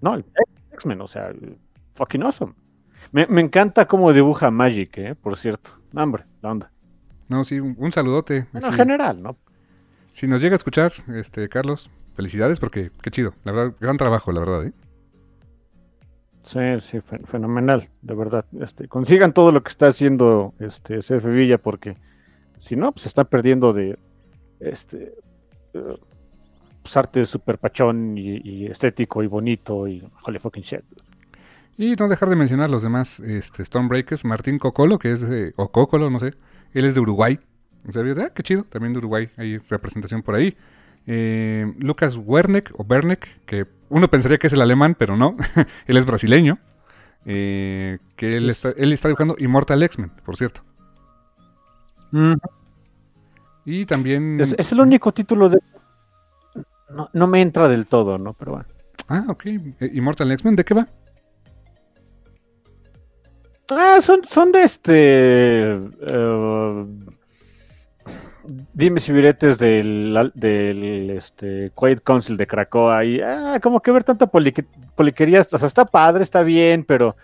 No, 0.00 0.14
el 0.14 0.24
X-Men, 0.72 1.00
o 1.00 1.08
sea, 1.08 1.32
fucking 1.92 2.22
awesome. 2.22 2.54
Me, 3.12 3.26
me 3.26 3.40
encanta 3.40 3.86
cómo 3.86 4.12
dibuja 4.12 4.50
Magic, 4.50 4.96
¿eh? 4.98 5.14
Por 5.14 5.36
cierto. 5.36 5.70
No, 5.92 6.02
hombre, 6.02 6.24
la 6.42 6.50
onda. 6.50 6.72
No, 7.28 7.44
sí, 7.44 7.60
un, 7.60 7.74
un 7.78 7.92
saludote. 7.92 8.46
Bueno, 8.52 8.66
Sí. 8.68 8.72
en 8.72 8.76
general, 8.78 9.22
¿no? 9.22 9.36
Si 10.12 10.26
nos 10.26 10.40
llega 10.40 10.54
a 10.54 10.56
escuchar, 10.56 10.92
este, 11.08 11.48
Carlos, 11.48 11.90
felicidades 12.14 12.60
porque 12.60 12.90
qué 13.02 13.10
chido. 13.10 13.34
La 13.44 13.52
verdad, 13.52 13.74
gran 13.80 13.96
trabajo, 13.96 14.30
la 14.32 14.40
verdad, 14.40 14.64
¿eh? 14.66 14.72
Sí, 16.44 16.60
sí, 16.80 17.00
fe- 17.00 17.22
fenomenal, 17.24 17.88
de 18.02 18.14
verdad. 18.14 18.44
Este, 18.60 18.86
consigan 18.86 19.32
todo 19.32 19.50
lo 19.50 19.62
que 19.62 19.70
está 19.70 19.86
haciendo 19.86 20.52
este 20.60 20.98
CF 20.98 21.24
Villa, 21.24 21.56
porque 21.56 21.96
si 22.58 22.76
no, 22.76 22.92
pues 22.92 23.02
se 23.02 23.08
está 23.08 23.24
perdiendo 23.24 23.72
de 23.72 23.98
este 24.60 25.14
eh, 25.72 25.96
pues, 26.82 26.96
arte 26.98 27.24
super 27.24 27.56
pachón 27.58 28.16
y, 28.18 28.66
estético 28.66 29.22
y 29.22 29.26
bonito 29.26 29.88
y 29.88 30.06
holy 30.26 30.38
fucking 30.38 30.62
shit. 30.62 30.80
Y 31.78 31.96
no 31.96 32.08
dejar 32.08 32.28
de 32.28 32.36
mencionar 32.36 32.68
los 32.68 32.82
demás 32.82 33.20
este, 33.20 33.64
Stormbreakers. 33.64 34.26
Martín 34.26 34.58
Cocolo, 34.58 34.98
que 34.98 35.12
es 35.12 35.26
de, 35.26 35.54
o 35.56 35.72
Cocolo, 35.72 36.10
no 36.10 36.20
sé. 36.20 36.34
Él 36.74 36.84
es 36.84 36.94
de 36.94 37.00
Uruguay. 37.00 37.40
O 37.88 37.92
sea, 37.92 38.02
ah, 38.02 38.30
qué 38.34 38.42
chido, 38.42 38.64
también 38.64 38.92
de 38.92 38.98
Uruguay. 38.98 39.30
Hay 39.38 39.58
representación 39.58 40.22
por 40.22 40.34
ahí. 40.34 40.56
Eh, 41.06 41.72
Lucas 41.78 42.16
Werneck, 42.16 42.70
o 42.78 42.84
Berneck, 42.84 43.44
que 43.46 43.66
uno 43.94 44.08
pensaría 44.08 44.38
que 44.38 44.46
es 44.48 44.52
el 44.52 44.60
alemán, 44.60 44.94
pero 44.98 45.16
no. 45.16 45.36
él 45.86 45.96
es 45.96 46.04
brasileño. 46.04 46.58
Eh, 47.26 47.98
que 48.16 48.36
él 48.36 48.50
Es- 48.50 48.64
está, 48.64 48.82
él 48.82 48.92
está 48.92 49.08
dibujando 49.08 49.36
Immortal 49.38 49.82
X-Men, 49.82 50.10
por 50.24 50.36
cierto. 50.36 50.60
Y 53.64 53.86
también... 53.86 54.40
Es, 54.40 54.54
es 54.58 54.72
el 54.72 54.80
único 54.80 55.12
título 55.12 55.48
de... 55.48 55.58
No, 56.90 57.08
no 57.12 57.26
me 57.26 57.40
entra 57.40 57.68
del 57.68 57.86
todo, 57.86 58.18
¿no? 58.18 58.34
Pero 58.34 58.52
bueno. 58.52 58.66
Ah, 59.08 59.24
ok. 59.28 59.46
Eh, 59.46 59.90
Immortal 59.94 60.30
X-Men, 60.32 60.54
¿de 60.56 60.64
qué 60.64 60.74
va? 60.74 60.86
Ah, 63.70 63.98
son, 64.02 64.20
son 64.24 64.52
de 64.52 64.62
este. 64.62 65.72
eh, 65.72 66.86
dime 68.72 69.00
si 69.00 69.12
viretes 69.12 69.58
del, 69.58 70.32
del 70.34 71.10
este, 71.10 71.72
Quiet 71.78 72.02
Council 72.02 72.36
de 72.36 72.46
Krakoa. 72.46 73.04
Y 73.04 73.20
ah, 73.20 73.58
como 73.62 73.80
que 73.80 73.90
ver 73.92 74.04
tanta 74.04 74.26
polique- 74.26 74.66
poliquería. 74.94 75.40
O 75.40 75.44
sea, 75.58 75.66
está 75.66 75.84
padre, 75.84 76.22
está 76.22 76.42
bien, 76.42 76.84
pero 76.84 77.16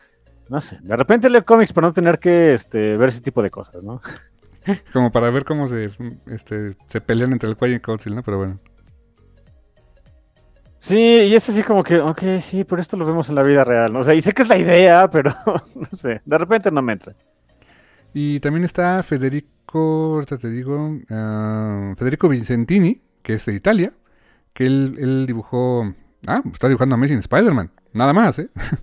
no 0.49 0.61
sé. 0.61 0.79
De 0.83 0.97
repente 0.97 1.31
leo 1.31 1.45
cómics 1.45 1.73
para 1.73 1.89
no 1.89 1.93
tener 1.93 2.19
que 2.19 2.55
este, 2.55 2.97
ver 2.97 3.09
ese 3.11 3.21
tipo 3.21 3.43
de 3.43 3.51
cosas, 3.51 3.85
¿no? 3.85 4.01
Como 4.93 5.11
para 5.11 5.31
ver 5.31 5.45
cómo 5.45 5.69
se, 5.69 5.91
este, 6.27 6.77
se 6.87 7.01
pelean 7.01 7.33
entre 7.33 7.51
el 7.51 7.75
y 7.75 7.81
Council, 7.81 8.15
¿no? 8.15 8.23
Pero 8.23 8.39
bueno. 8.39 8.59
Sí, 10.79 10.97
y 10.97 11.35
es 11.35 11.47
así 11.49 11.63
como 11.63 11.83
que, 11.83 11.99
ok, 12.01 12.23
sí, 12.41 12.65
pero 12.65 12.81
esto 12.81 12.97
lo 12.97 13.05
vemos 13.05 13.29
en 13.29 13.35
la 13.35 13.43
vida 13.43 13.65
real, 13.65 13.93
¿no? 13.93 13.99
O 14.01 14.05
sea, 14.05 14.15
y 14.15 14.23
sé 14.23 14.33
que 14.33 14.43
es 14.43 14.49
la 14.49 14.57
idea, 14.57 15.11
pero 15.13 15.35
no 15.47 15.85
sé, 15.93 16.23
de 16.25 16.39
repente 16.39 16.71
no 16.71 16.81
me 16.81 16.95
entra. 16.95 17.15
Y 18.15 18.41
también 18.41 18.65
está 18.65 19.03
Federico, 19.03 19.49
ahorita 19.79 20.39
te 20.39 20.51
digo, 20.51 20.99
ah, 21.11 21.95
Federico 21.97 22.29
Vicentini, 22.29 23.01
que 23.23 23.35
es 23.35 23.47
de 23.47 23.55
Italia, 23.55 23.93
que 24.53 24.65
él, 24.65 24.97
él 24.99 25.27
dibujó, 25.27 25.95
ah, 26.27 26.43
está 26.53 26.69
dibujando 26.69 26.95
Amazing 26.97 27.19
Spider-Man, 27.19 27.71
nada 27.93 28.13
más, 28.13 28.39
¿eh? 28.39 28.49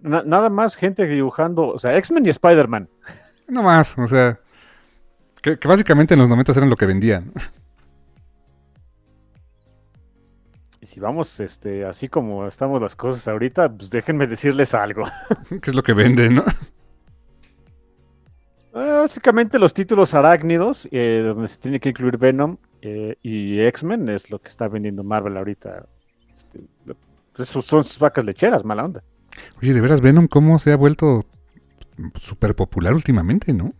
Na- 0.00 0.22
nada 0.24 0.48
más 0.48 0.76
gente 0.76 1.06
dibujando, 1.06 1.68
o 1.68 1.78
sea, 1.78 1.96
X-Men 1.98 2.26
y 2.26 2.30
Spider-Man. 2.30 2.88
No 3.48 3.64
más, 3.64 3.98
o 3.98 4.06
sea, 4.06 4.38
que, 5.42 5.58
que 5.58 5.66
básicamente 5.66 6.14
en 6.14 6.20
los 6.20 6.28
90 6.28 6.52
eran 6.52 6.70
lo 6.70 6.76
que 6.76 6.86
vendían. 6.86 7.32
Y 10.80 10.86
si 10.86 11.00
vamos, 11.00 11.40
este, 11.40 11.84
así 11.84 12.08
como 12.08 12.46
estamos 12.46 12.80
las 12.80 12.94
cosas 12.94 13.26
ahorita, 13.26 13.76
pues 13.76 13.90
déjenme 13.90 14.28
decirles 14.28 14.72
algo. 14.72 15.02
que 15.62 15.70
es 15.70 15.74
lo 15.74 15.82
que 15.82 15.94
venden, 15.94 16.36
¿no? 16.36 16.44
Eh, 18.74 18.92
Básicamente 19.00 19.58
los 19.58 19.74
títulos 19.74 20.14
arácnidos, 20.14 20.88
eh, 20.92 21.22
donde 21.24 21.48
se 21.48 21.58
tiene 21.58 21.80
que 21.80 21.88
incluir 21.90 22.18
Venom 22.18 22.56
eh, 22.82 23.16
y 23.22 23.60
X-Men, 23.60 24.08
es 24.08 24.30
lo 24.30 24.38
que 24.38 24.48
está 24.48 24.68
vendiendo 24.68 25.02
Marvel 25.02 25.36
ahorita. 25.36 25.86
Este, 26.34 26.60
lo- 26.84 26.96
pues, 27.32 27.48
son 27.48 27.84
sus 27.84 27.98
vacas 27.98 28.24
lecheras, 28.24 28.64
mala 28.64 28.84
onda. 28.84 29.02
Oye, 29.60 29.72
de 29.74 29.80
veras, 29.80 30.00
Venom, 30.00 30.26
¿cómo 30.28 30.58
se 30.58 30.72
ha 30.72 30.76
vuelto 30.76 31.24
súper 32.16 32.54
popular 32.54 32.94
últimamente, 32.94 33.52
no? 33.52 33.72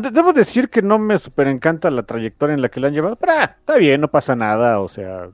De- 0.00 0.10
Debo 0.10 0.32
decir 0.32 0.70
que 0.70 0.80
no 0.82 0.98
me 0.98 1.18
super 1.18 1.46
encanta 1.48 1.90
la 1.90 2.02
trayectoria 2.04 2.54
en 2.54 2.62
la 2.62 2.68
que 2.70 2.80
la 2.80 2.88
han 2.88 2.94
llevado, 2.94 3.16
pero 3.16 3.32
ah, 3.32 3.56
está 3.58 3.76
bien, 3.76 4.00
no 4.00 4.08
pasa 4.08 4.34
nada, 4.34 4.80
o 4.80 4.88
sea... 4.88 5.28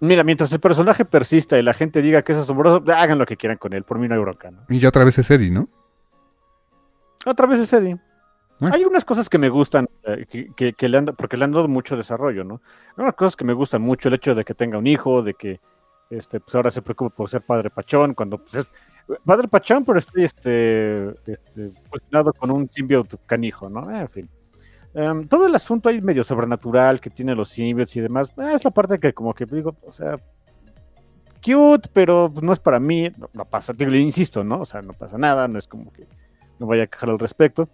Mira, 0.00 0.24
mientras 0.24 0.52
el 0.52 0.60
personaje 0.60 1.04
persista 1.04 1.58
y 1.58 1.62
la 1.62 1.72
gente 1.72 2.02
diga 2.02 2.22
que 2.22 2.32
es 2.32 2.38
asombroso, 2.38 2.82
hagan 2.94 3.18
lo 3.18 3.24
que 3.26 3.36
quieran 3.36 3.56
con 3.58 3.72
él, 3.72 3.82
por 3.84 3.98
mí 3.98 4.08
no 4.08 4.14
hay 4.14 4.20
bronca, 4.20 4.50
¿no? 4.50 4.60
Y 4.68 4.78
ya 4.78 4.88
otra 4.90 5.04
vez 5.04 5.18
es 5.18 5.30
Eddie, 5.30 5.50
¿no? 5.50 5.68
Otra 7.24 7.46
vez 7.46 7.60
es 7.60 7.72
Eddie. 7.72 7.98
Bueno. 8.58 8.74
Hay 8.74 8.84
unas 8.84 9.04
cosas 9.04 9.28
que 9.28 9.38
me 9.38 9.48
gustan, 9.48 9.88
eh, 10.04 10.24
que, 10.28 10.48
que- 10.54 10.72
que 10.72 10.88
le 10.88 10.98
han, 10.98 11.04
porque 11.06 11.36
le 11.36 11.44
han 11.44 11.52
dado 11.52 11.68
mucho 11.68 11.96
desarrollo, 11.96 12.44
¿no? 12.44 12.60
Hay 12.96 13.02
unas 13.04 13.14
cosas 13.14 13.36
que 13.36 13.44
me 13.44 13.52
gustan 13.52 13.82
mucho, 13.82 14.08
el 14.08 14.14
hecho 14.14 14.34
de 14.34 14.44
que 14.44 14.54
tenga 14.54 14.78
un 14.78 14.86
hijo, 14.86 15.22
de 15.22 15.34
que 15.34 15.60
este, 16.08 16.40
pues 16.40 16.54
ahora 16.54 16.70
se 16.70 16.82
preocupa 16.82 17.14
por 17.14 17.28
ser 17.28 17.42
padre 17.42 17.68
pachón, 17.70 18.14
cuando 18.14 18.38
pues 18.38 18.54
es 18.56 18.68
padre 19.24 19.48
pachón, 19.48 19.84
pero 19.84 19.98
estoy 19.98 20.24
este, 20.24 21.08
este, 21.30 21.72
fusionado 21.90 22.32
con 22.32 22.50
un 22.50 22.70
simbiote 22.70 23.16
canijo, 23.26 23.68
¿no? 23.68 23.90
Eh, 23.90 24.00
en 24.00 24.08
fin. 24.08 24.30
Em, 24.98 25.28
todo 25.28 25.46
el 25.46 25.54
asunto 25.54 25.90
ahí 25.90 26.00
medio 26.00 26.24
sobrenatural 26.24 27.02
que 27.02 27.10
tiene 27.10 27.34
los 27.34 27.50
symbiotes 27.50 27.94
y 27.96 28.00
demás, 28.00 28.32
eh, 28.38 28.52
es 28.54 28.64
la 28.64 28.70
parte 28.70 28.98
que 28.98 29.12
como 29.12 29.34
que 29.34 29.44
digo, 29.44 29.76
o 29.86 29.92
sea, 29.92 30.18
cute, 31.44 31.90
pero 31.92 32.32
no 32.40 32.50
es 32.50 32.58
para 32.58 32.80
mí, 32.80 33.12
no, 33.34 33.44
pasa, 33.44 33.74
digo, 33.74 33.90
insisto, 33.92 34.42
¿no? 34.42 34.62
O 34.62 34.64
sea, 34.64 34.80
no 34.80 34.94
pasa 34.94 35.18
nada, 35.18 35.48
no 35.48 35.58
es 35.58 35.68
como 35.68 35.92
que 35.92 36.06
no 36.58 36.66
vaya 36.66 36.84
a 36.84 36.86
quejar 36.86 37.10
al 37.10 37.18
respecto. 37.18 37.68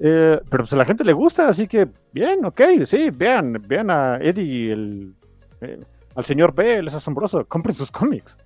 Eh, 0.00 0.40
pero 0.48 0.62
pues 0.62 0.72
a 0.72 0.76
la 0.76 0.86
gente 0.86 1.04
le 1.04 1.12
gusta, 1.12 1.50
así 1.50 1.68
que 1.68 1.86
bien, 2.14 2.42
ok, 2.46 2.62
sí, 2.86 3.10
vean, 3.10 3.62
vean 3.68 3.90
a 3.90 4.16
Eddie, 4.16 4.72
el, 4.72 5.14
eh, 5.60 5.84
al 6.14 6.24
señor 6.24 6.54
B, 6.54 6.78
es 6.78 6.94
asombroso, 6.94 7.44
compren 7.46 7.74
sus 7.74 7.90
cómics. 7.90 8.38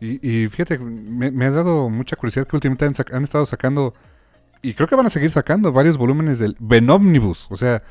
Y, 0.00 0.48
fíjate, 0.48 0.78
me, 0.78 1.30
me 1.30 1.46
ha 1.46 1.50
dado 1.50 1.88
mucha 1.88 2.16
curiosidad 2.16 2.46
que 2.46 2.56
últimamente 2.56 2.84
han, 2.84 2.94
han 3.10 3.22
estado 3.22 3.46
sacando, 3.46 3.94
y 4.64 4.72
creo 4.72 4.88
que 4.88 4.96
van 4.96 5.04
a 5.04 5.10
seguir 5.10 5.30
sacando 5.30 5.72
varios 5.72 5.98
volúmenes 5.98 6.38
del 6.38 6.56
Venomnibus. 6.58 7.48
O 7.50 7.56
sea, 7.56 7.82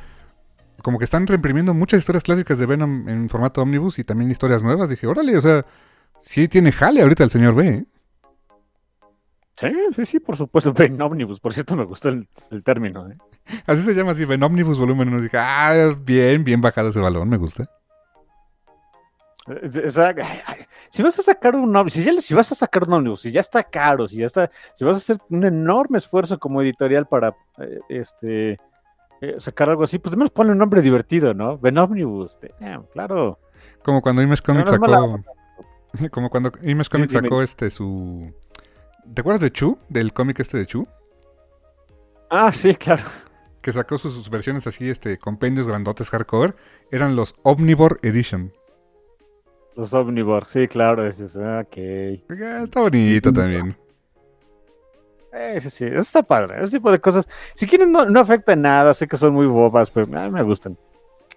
como 0.81 0.97
que 0.97 1.05
están 1.05 1.27
reimprimiendo 1.27 1.75
muchas 1.75 1.99
historias 1.99 2.23
clásicas 2.23 2.57
de 2.57 2.65
Venom 2.65 3.07
en 3.07 3.29
formato 3.29 3.61
Omnibus 3.61 3.99
y 3.99 4.03
también 4.03 4.31
historias 4.31 4.63
nuevas. 4.63 4.89
Dije, 4.89 5.05
órale, 5.05 5.37
o 5.37 5.41
sea, 5.41 5.67
sí 6.19 6.47
tiene 6.47 6.71
jale 6.71 7.03
ahorita 7.03 7.23
el 7.25 7.29
señor 7.29 7.53
B. 7.53 7.67
¿eh? 7.67 7.85
Sí, 9.53 9.67
sí, 9.95 10.05
sí, 10.07 10.19
por 10.19 10.35
supuesto, 10.35 10.73
Ben 10.77 10.99
Omnibus, 10.99 11.39
por 11.39 11.53
cierto, 11.53 11.75
me 11.75 11.83
gustó 11.85 12.09
el, 12.09 12.27
el 12.49 12.63
término. 12.63 13.07
¿eh? 13.07 13.17
Así 13.67 13.83
se 13.83 13.93
llama 13.93 14.13
así, 14.13 14.25
Venomnibus 14.25 14.79
volumen 14.79 15.09
1. 15.09 15.21
Dije, 15.21 15.37
ah, 15.37 15.95
bien, 16.03 16.43
bien 16.43 16.59
bajado 16.59 16.89
ese 16.89 16.99
balón, 16.99 17.29
me 17.29 17.37
gusta. 17.37 17.69
Si 20.89 21.03
vas 21.03 21.19
a 21.19 21.21
sacar 21.21 21.55
un 21.55 21.89
si, 21.89 22.03
ya, 22.03 22.21
si 22.21 22.33
vas 22.33 22.51
a 22.51 22.55
sacar 22.55 22.83
un 22.83 22.93
omnibus, 22.93 23.21
si 23.21 23.31
ya 23.31 23.41
está 23.41 23.63
caro, 23.63 24.07
si 24.07 24.17
ya 24.17 24.25
está, 24.25 24.49
si 24.73 24.85
vas 24.85 24.95
a 24.95 24.97
hacer 24.97 25.17
un 25.29 25.43
enorme 25.43 25.97
esfuerzo 25.97 26.39
como 26.39 26.61
editorial 26.61 27.07
para 27.07 27.35
eh, 27.57 27.79
este 27.89 28.57
eh, 29.19 29.35
sacar 29.39 29.69
algo 29.69 29.83
así, 29.83 29.99
pues 29.99 30.11
de 30.11 30.17
menos 30.17 30.31
ponle 30.31 30.53
un 30.53 30.59
nombre 30.59 30.81
divertido, 30.81 31.33
¿no? 31.33 31.57
Ben 31.57 31.77
Omnibus, 31.77 32.39
damn, 32.59 32.85
claro. 32.87 33.39
Como 33.83 34.01
cuando 34.01 34.21
Image 34.21 34.41
Comics 34.41 34.69
no 34.69 34.75
es 34.75 34.79
mala 34.79 34.97
sacó. 34.97 35.23
Como 36.11 36.29
cuando 36.29 36.51
Image 36.61 36.89
Comics 36.89 37.13
dime. 37.13 37.27
sacó 37.27 37.41
este 37.41 37.69
su. 37.69 38.33
¿Te 39.13 39.21
acuerdas 39.21 39.41
de 39.41 39.51
Chu? 39.51 39.77
Del 39.89 40.13
cómic 40.13 40.39
este 40.39 40.57
de 40.57 40.65
Chu. 40.65 40.87
Ah, 42.29 42.51
sí, 42.51 42.75
claro. 42.75 43.03
Que 43.61 43.73
sacó 43.73 43.97
sus, 43.97 44.13
sus 44.13 44.29
versiones 44.29 44.65
así, 44.67 44.89
este, 44.89 45.17
compendios 45.17 45.67
grandotes 45.67 46.09
hardcover. 46.09 46.55
Eran 46.91 47.15
los 47.15 47.35
Omnivore 47.43 47.97
Edition. 48.01 48.53
Los 49.75 49.93
Omnivore, 49.93 50.45
sí, 50.47 50.67
claro, 50.67 51.05
ese 51.07 51.25
es, 51.25 51.37
ah, 51.37 51.63
ok. 51.65 51.77
Está 52.63 52.81
bonito 52.81 53.33
también. 53.33 53.75
Eh, 55.33 55.59
sí, 55.59 55.69
sí, 55.71 55.85
eso 55.85 55.97
está 55.97 56.21
padre, 56.21 56.61
ese 56.61 56.73
tipo 56.73 56.91
de 56.91 56.99
cosas. 56.99 57.27
Si 57.55 57.65
quieren, 57.65 57.91
no, 57.91 58.05
no 58.05 58.19
afecta 58.19 58.55
nada, 58.55 58.93
sé 58.93 59.07
que 59.07 59.17
son 59.17 59.33
muy 59.33 59.47
bobas, 59.47 59.89
pero 59.89 60.05
me 60.07 60.43
gustan. 60.43 60.77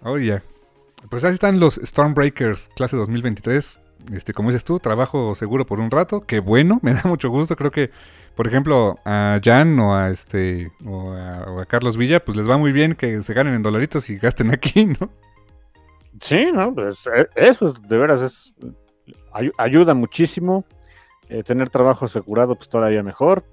Oh, 0.03 0.17
ya. 0.17 0.43
Pues 1.09 1.23
ahí 1.23 1.33
están 1.33 1.59
los 1.59 1.75
Stormbreakers 1.83 2.69
clase 2.75 2.95
2023. 2.95 3.79
Este, 4.13 4.33
como 4.33 4.49
dices 4.49 4.63
tú, 4.63 4.79
trabajo 4.79 5.33
seguro 5.35 5.65
por 5.65 5.79
un 5.79 5.89
rato. 5.89 6.21
Qué 6.21 6.39
bueno, 6.39 6.79
me 6.83 6.93
da 6.93 7.01
mucho 7.05 7.29
gusto. 7.29 7.55
Creo 7.55 7.71
que, 7.71 7.89
por 8.35 8.47
ejemplo, 8.47 8.99
a 9.05 9.39
Jan 9.43 9.79
o 9.79 9.95
a 9.95 10.09
este 10.09 10.71
o 10.85 11.13
a, 11.13 11.43
o 11.51 11.59
a 11.59 11.65
Carlos 11.65 11.97
Villa, 11.97 12.23
pues 12.23 12.37
les 12.37 12.47
va 12.47 12.57
muy 12.57 12.71
bien 12.71 12.93
que 12.93 13.23
se 13.23 13.33
ganen 13.33 13.55
en 13.55 13.63
dolaritos 13.63 14.09
y 14.09 14.17
gasten 14.17 14.51
aquí, 14.51 14.85
¿no? 14.85 15.09
Sí, 16.21 16.51
no, 16.53 16.73
pues 16.73 17.07
eh, 17.15 17.27
eso 17.35 17.67
es, 17.67 17.81
de 17.81 17.97
veras 17.97 18.21
es 18.21 18.53
ay- 19.31 19.51
ayuda 19.57 19.93
muchísimo. 19.93 20.65
Eh, 21.29 21.43
tener 21.43 21.69
trabajo 21.69 22.05
asegurado, 22.05 22.55
pues 22.55 22.69
todavía 22.69 23.03
mejor. 23.03 23.43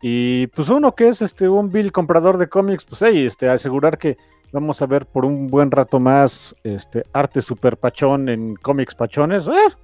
Y 0.00 0.46
pues 0.48 0.68
uno 0.68 0.94
que 0.94 1.08
es 1.08 1.20
este 1.22 1.48
un 1.48 1.70
bill 1.72 1.90
comprador 1.90 2.38
de 2.38 2.48
cómics, 2.48 2.84
pues 2.84 3.02
hey, 3.02 3.26
este, 3.26 3.48
asegurar 3.48 3.98
que 3.98 4.16
vamos 4.52 4.80
a 4.80 4.86
ver 4.86 5.04
por 5.06 5.24
un 5.24 5.48
buen 5.48 5.70
rato 5.72 5.98
más 5.98 6.54
este 6.62 7.02
arte 7.12 7.42
super 7.42 7.76
pachón 7.76 8.28
en 8.28 8.54
cómics 8.54 8.94
pachones. 8.94 9.48
¡eh! 9.48 9.74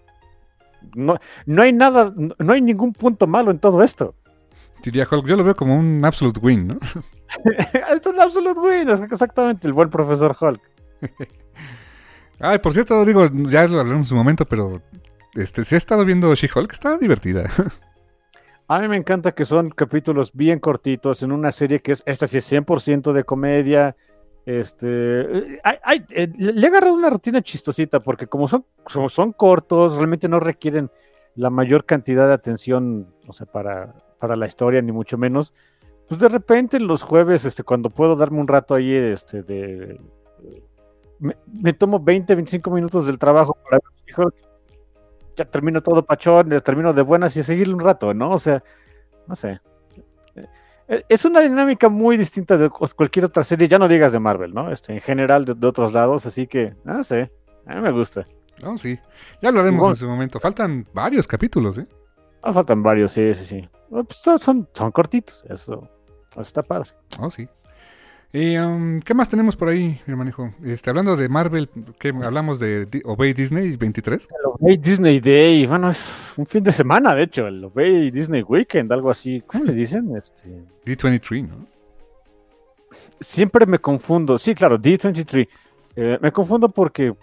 No, 0.94 1.16
no 1.46 1.62
hay 1.62 1.72
nada, 1.72 2.12
no, 2.14 2.34
no 2.38 2.52
hay 2.52 2.60
ningún 2.60 2.92
punto 2.92 3.26
malo 3.26 3.50
en 3.50 3.58
todo 3.58 3.82
esto. 3.82 4.14
Diría 4.84 5.06
Hulk, 5.10 5.26
yo 5.26 5.36
lo 5.36 5.42
veo 5.44 5.56
como 5.56 5.76
un 5.76 6.04
absolute 6.04 6.38
win, 6.40 6.68
¿no? 6.68 6.78
es 7.90 8.06
un 8.06 8.20
absolute 8.20 8.60
win, 8.60 8.88
es 8.90 9.00
exactamente 9.00 9.66
el 9.66 9.72
buen 9.72 9.90
profesor 9.90 10.36
Hulk. 10.38 10.60
Ay, 12.46 12.58
por 12.58 12.74
cierto, 12.74 13.02
digo, 13.06 13.26
ya 13.32 13.66
lo 13.66 13.80
hablaremos 13.80 14.04
en 14.04 14.08
su 14.10 14.14
momento, 14.14 14.44
pero 14.44 14.82
este, 15.34 15.64
si 15.64 15.74
he 15.74 15.78
estado 15.78 16.04
viendo 16.04 16.34
She-Hulk, 16.34 16.70
está 16.70 16.98
divertida. 16.98 17.44
A 18.68 18.78
mí 18.80 18.88
me 18.88 18.98
encanta 18.98 19.32
que 19.32 19.46
son 19.46 19.70
capítulos 19.70 20.30
bien 20.34 20.58
cortitos 20.58 21.22
en 21.22 21.32
una 21.32 21.52
serie 21.52 21.80
que 21.80 21.92
es, 21.92 22.02
esta 22.04 22.26
sí 22.26 22.38
es 22.38 22.52
100% 22.52 23.14
de 23.14 23.24
comedia. 23.24 23.96
Este, 24.44 24.86
eh, 24.88 25.60
ay, 25.64 25.78
ay, 25.82 26.04
eh, 26.10 26.28
le 26.36 26.60
he 26.60 26.68
agarrado 26.68 26.94
una 26.94 27.08
rutina 27.08 27.40
chistosita 27.40 28.00
porque 28.00 28.26
como 28.26 28.46
son, 28.46 28.66
son 29.08 29.32
cortos, 29.32 29.96
realmente 29.96 30.28
no 30.28 30.38
requieren 30.38 30.90
la 31.36 31.48
mayor 31.48 31.86
cantidad 31.86 32.28
de 32.28 32.34
atención, 32.34 33.14
o 33.26 33.32
sea, 33.32 33.46
para, 33.46 33.94
para 34.18 34.36
la 34.36 34.46
historia, 34.46 34.82
ni 34.82 34.92
mucho 34.92 35.16
menos. 35.16 35.54
Pues 36.08 36.20
de 36.20 36.28
repente 36.28 36.78
los 36.78 37.02
jueves, 37.02 37.46
este, 37.46 37.62
cuando 37.62 37.88
puedo 37.88 38.16
darme 38.16 38.40
un 38.40 38.48
rato 38.48 38.74
ahí, 38.74 38.92
este, 38.92 39.42
de... 39.42 39.98
Me, 41.24 41.36
me 41.46 41.72
tomo 41.72 41.98
20, 42.00 42.34
25 42.34 42.70
minutos 42.70 43.06
del 43.06 43.18
trabajo 43.18 43.54
para 43.64 43.78
ver 43.78 43.82
She-Hulk 44.06 44.34
ya 45.36 45.44
termino 45.46 45.82
todo 45.82 46.04
pachón, 46.04 46.50
termino 46.62 46.92
de 46.92 47.02
buenas 47.02 47.36
y 47.36 47.42
seguirle 47.42 47.74
un 47.74 47.80
rato, 47.80 48.14
¿no? 48.14 48.30
O 48.30 48.38
sea, 48.38 48.62
no 49.26 49.34
sé. 49.34 49.60
Eh, 50.86 51.02
Es 51.08 51.24
una 51.24 51.40
dinámica 51.40 51.88
muy 51.88 52.16
distinta 52.16 52.56
de 52.56 52.68
cu- 52.70 52.86
cualquier 52.94 53.24
otra 53.24 53.42
serie, 53.42 53.66
ya 53.66 53.78
no 53.78 53.88
digas 53.88 54.12
de 54.12 54.20
Marvel, 54.20 54.52
¿no? 54.54 54.70
Este, 54.70 54.92
en 54.92 55.00
general 55.00 55.44
de, 55.44 55.54
de 55.54 55.66
otros 55.66 55.92
lados, 55.92 56.26
así 56.26 56.46
que, 56.46 56.74
no 56.84 57.02
sé, 57.02 57.32
a 57.66 57.74
mí 57.74 57.80
me 57.80 57.90
gusta. 57.90 58.26
No, 58.62 58.76
sí. 58.78 58.98
Ya 59.42 59.50
lo 59.50 59.60
haremos 59.60 59.80
Bueno. 59.80 59.92
en 59.94 59.96
su 59.96 60.06
momento. 60.06 60.38
Faltan 60.38 60.86
varios 60.92 61.26
capítulos, 61.26 61.78
¿eh? 61.78 61.86
Ah, 62.42 62.52
faltan 62.52 62.82
varios, 62.82 63.10
sí, 63.12 63.34
sí, 63.34 63.44
sí. 63.44 63.68
Pues, 63.90 64.06
son, 64.22 64.38
son, 64.38 64.68
son 64.72 64.92
cortitos, 64.92 65.44
eso, 65.48 65.88
eso 66.30 66.40
está 66.42 66.62
padre. 66.62 66.90
Oh, 67.18 67.30
sí. 67.30 67.48
Y, 68.36 68.56
um, 68.58 68.98
¿Qué 69.00 69.14
más 69.14 69.28
tenemos 69.28 69.54
por 69.54 69.68
ahí, 69.68 70.00
mi 70.06 70.10
hermanijo? 70.10 70.52
Este, 70.64 70.90
hablando 70.90 71.14
de 71.14 71.28
Marvel, 71.28 71.68
¿qué 72.00 72.08
hablamos 72.08 72.58
de 72.58 72.84
Di- 72.86 73.00
Obey 73.04 73.32
Disney 73.32 73.76
23? 73.76 74.28
El 74.28 74.46
Obey 74.46 74.76
Disney 74.76 75.20
Day, 75.20 75.64
bueno, 75.66 75.88
es 75.90 76.32
un 76.36 76.44
fin 76.44 76.64
de 76.64 76.72
semana, 76.72 77.14
de 77.14 77.22
hecho, 77.22 77.46
el 77.46 77.64
Obey 77.64 78.10
Disney 78.10 78.42
Weekend, 78.42 78.92
algo 78.92 79.08
así. 79.12 79.40
¿Cómo 79.46 79.62
le 79.62 79.72
dicen? 79.72 80.16
Este, 80.16 80.48
D23, 80.84 81.48
¿no? 81.48 81.66
siempre 83.20 83.66
me 83.66 83.78
confundo. 83.78 84.36
Sí, 84.36 84.52
claro, 84.52 84.78
D23. 84.80 85.48
Eh, 85.94 86.18
me 86.20 86.32
confundo 86.32 86.68
porque, 86.68 87.14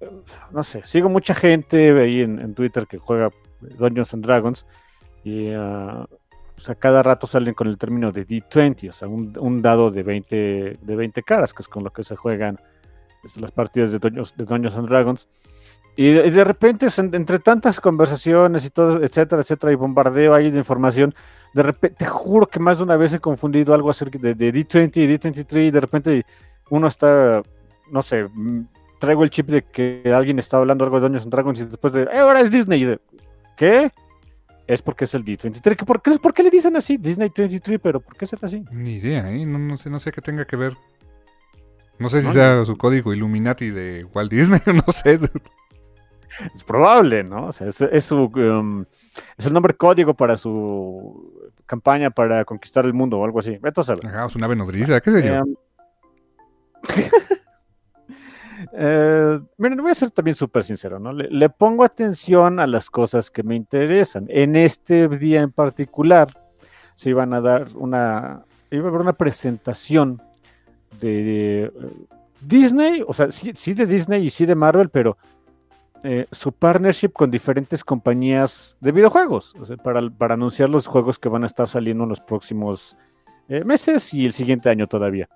eh, 0.00 0.10
no 0.52 0.62
sé, 0.62 0.82
sigo 0.84 1.08
mucha 1.08 1.34
gente 1.34 1.90
ahí 2.00 2.20
en, 2.22 2.38
en 2.38 2.54
Twitter 2.54 2.86
que 2.86 2.98
juega 2.98 3.30
Dungeons 3.60 4.14
and 4.14 4.24
Dragons 4.24 4.64
y 5.24 5.48
ah, 5.54 6.06
o 6.56 6.60
sea, 6.60 6.74
cada 6.74 7.02
rato 7.02 7.26
salen 7.26 7.54
con 7.54 7.66
el 7.66 7.78
término 7.78 8.12
de 8.12 8.26
D20, 8.26 8.88
o 8.90 8.92
sea, 8.92 9.08
un, 9.08 9.32
un 9.38 9.60
dado 9.62 9.90
de 9.90 10.02
20, 10.02 10.78
de 10.80 10.96
20 10.96 11.22
caras, 11.22 11.52
que 11.52 11.62
es 11.62 11.68
con 11.68 11.82
lo 11.82 11.90
que 11.92 12.04
se 12.04 12.16
juegan 12.16 12.58
este, 13.24 13.40
las 13.40 13.50
partidas 13.50 13.92
de 13.92 13.98
Dungeons, 13.98 14.36
de 14.36 14.44
and 14.78 14.88
Dragons. 14.88 15.28
Y 15.96 16.12
de, 16.12 16.26
y 16.26 16.30
de 16.30 16.44
repente, 16.44 16.88
entre 16.96 17.38
tantas 17.38 17.80
conversaciones 17.80 18.64
y 18.66 18.70
todo, 18.70 19.02
etcétera, 19.02 19.42
etcétera, 19.42 19.72
y 19.72 19.76
bombardeo 19.76 20.34
ahí 20.34 20.50
de 20.50 20.58
información, 20.58 21.14
de 21.52 21.62
repente, 21.62 21.96
te 21.98 22.06
juro 22.06 22.46
que 22.46 22.58
más 22.58 22.78
de 22.78 22.84
una 22.84 22.96
vez 22.96 23.12
he 23.14 23.20
confundido 23.20 23.74
algo 23.74 23.90
acerca 23.90 24.18
de, 24.18 24.34
de 24.34 24.52
D20 24.52 24.96
y 24.96 25.06
D23, 25.06 25.66
y 25.66 25.70
de 25.70 25.80
repente 25.80 26.26
uno 26.70 26.88
está, 26.88 27.42
no 27.90 28.02
sé, 28.02 28.28
mm, 28.32 28.66
traigo 28.98 29.22
el 29.22 29.30
chip 29.30 29.46
de 29.48 29.62
que 29.62 30.02
alguien 30.12 30.38
está 30.38 30.56
hablando 30.56 30.84
algo 30.84 30.96
de 30.96 31.02
Dungeons 31.02 31.24
and 31.26 31.32
Dragons 31.32 31.60
y 31.60 31.64
después 31.66 31.92
de, 31.92 32.02
"Eh, 32.04 32.18
ahora 32.18 32.40
es 32.40 32.50
Disney, 32.50 32.82
y 32.82 32.86
de, 32.86 33.00
¿qué? 33.56 33.92
Es 34.66 34.80
porque 34.82 35.04
es 35.04 35.14
el 35.14 35.24
D23. 35.24 35.76
¿Qué- 35.76 35.84
¿Por 35.84 36.00
qué, 36.00 36.18
¿Por 36.18 36.32
qué 36.32 36.42
le 36.42 36.50
dicen 36.50 36.74
así? 36.76 36.96
Disney 36.96 37.30
23, 37.36 37.78
pero 37.82 38.00
¿por 38.00 38.16
qué 38.16 38.24
es 38.24 38.34
así? 38.42 38.64
Ni 38.72 38.94
idea, 38.96 39.30
¿eh? 39.30 39.44
No, 39.44 39.58
no 39.58 39.76
sé, 39.76 39.90
no 39.90 40.00
sé 40.00 40.10
qué 40.10 40.20
tenga 40.22 40.46
que 40.46 40.56
ver. 40.56 40.76
No 41.98 42.08
sé 42.08 42.22
si 42.22 42.28
No, 42.28 42.32
sea 42.32 42.64
su 42.64 42.76
código 42.76 43.12
Illuminati 43.12 43.70
de 43.70 44.04
Walt 44.12 44.30
Disney, 44.32 44.60
no 44.86 44.92
sé. 44.92 45.20
Es 46.54 46.64
probable, 46.64 47.22
¿no? 47.22 47.46
O 47.48 47.52
sea, 47.52 47.68
es, 47.68 47.80
es 47.80 48.04
su, 48.06 48.24
um, 48.24 48.84
es 49.36 49.46
el 49.46 49.52
nombre 49.52 49.74
código 49.74 50.14
para 50.14 50.36
su 50.36 51.52
campaña 51.66 52.10
para 52.10 52.44
conquistar 52.44 52.84
el 52.86 52.94
mundo 52.94 53.18
o 53.20 53.24
algo 53.24 53.38
así. 53.38 53.58
Vete 53.60 53.80
a 53.82 53.84
saber. 53.84 54.06
Ajá, 54.06 54.28
su 54.28 54.38
nave 54.38 54.56
nodriza, 54.56 55.00
qué 55.00 55.10
sé 55.12 55.22
yo. 55.26 55.34
Em, 55.34 55.54
eh, 58.72 59.40
miren, 59.58 59.82
voy 59.82 59.90
a 59.90 59.94
ser 59.94 60.10
también 60.10 60.34
súper 60.34 60.64
sincero, 60.64 60.98
¿no? 60.98 61.12
Le, 61.12 61.48
pongo 61.50 61.84
atención 61.84 62.60
a 62.60 62.66
las 62.66 62.90
cosas 62.90 63.30
que 63.30 63.42
me 63.42 63.54
interesan. 63.54 64.26
En 64.28 64.56
este 64.56 65.08
día 65.08 65.40
en 65.40 65.52
particular, 65.52 66.28
se 66.94 67.10
iban 67.10 67.34
a 67.34 67.40
dar 67.40 67.68
una, 67.74 68.44
iba 68.70 68.84
a 68.84 68.88
haber 68.88 69.00
una 69.00 69.12
presentación 69.12 70.20
de, 71.00 71.64
eh, 71.64 71.72
Disney, 72.40 73.02
o 73.06 73.14
sea, 73.14 73.30
sí, 73.30 73.52
sí 73.56 73.74
de 73.74 73.86
Disney 73.86 74.24
y 74.24 74.30
sí 74.30 74.46
de 74.46 74.54
Marvel, 74.54 74.90
pero 74.90 75.16
eh, 76.02 76.26
su 76.30 76.52
partnership 76.52 77.12
con 77.12 77.30
diferentes 77.30 77.82
compañías 77.82 78.76
de 78.80 78.92
videojuegos, 78.92 79.54
o 79.58 79.64
sea, 79.64 79.76
para, 79.78 80.08
para 80.10 80.34
anunciar 80.34 80.68
los 80.68 80.86
juegos 80.86 81.18
que 81.18 81.30
van 81.30 81.44
a 81.44 81.46
estar 81.46 81.66
saliendo 81.66 82.04
en 82.04 82.10
los 82.10 82.20
próximos 82.20 82.96
eh, 83.48 83.64
meses 83.64 84.12
y 84.12 84.26
el 84.26 84.32
siguiente 84.32 84.68
año 84.68 84.86
todavía. 84.86 85.28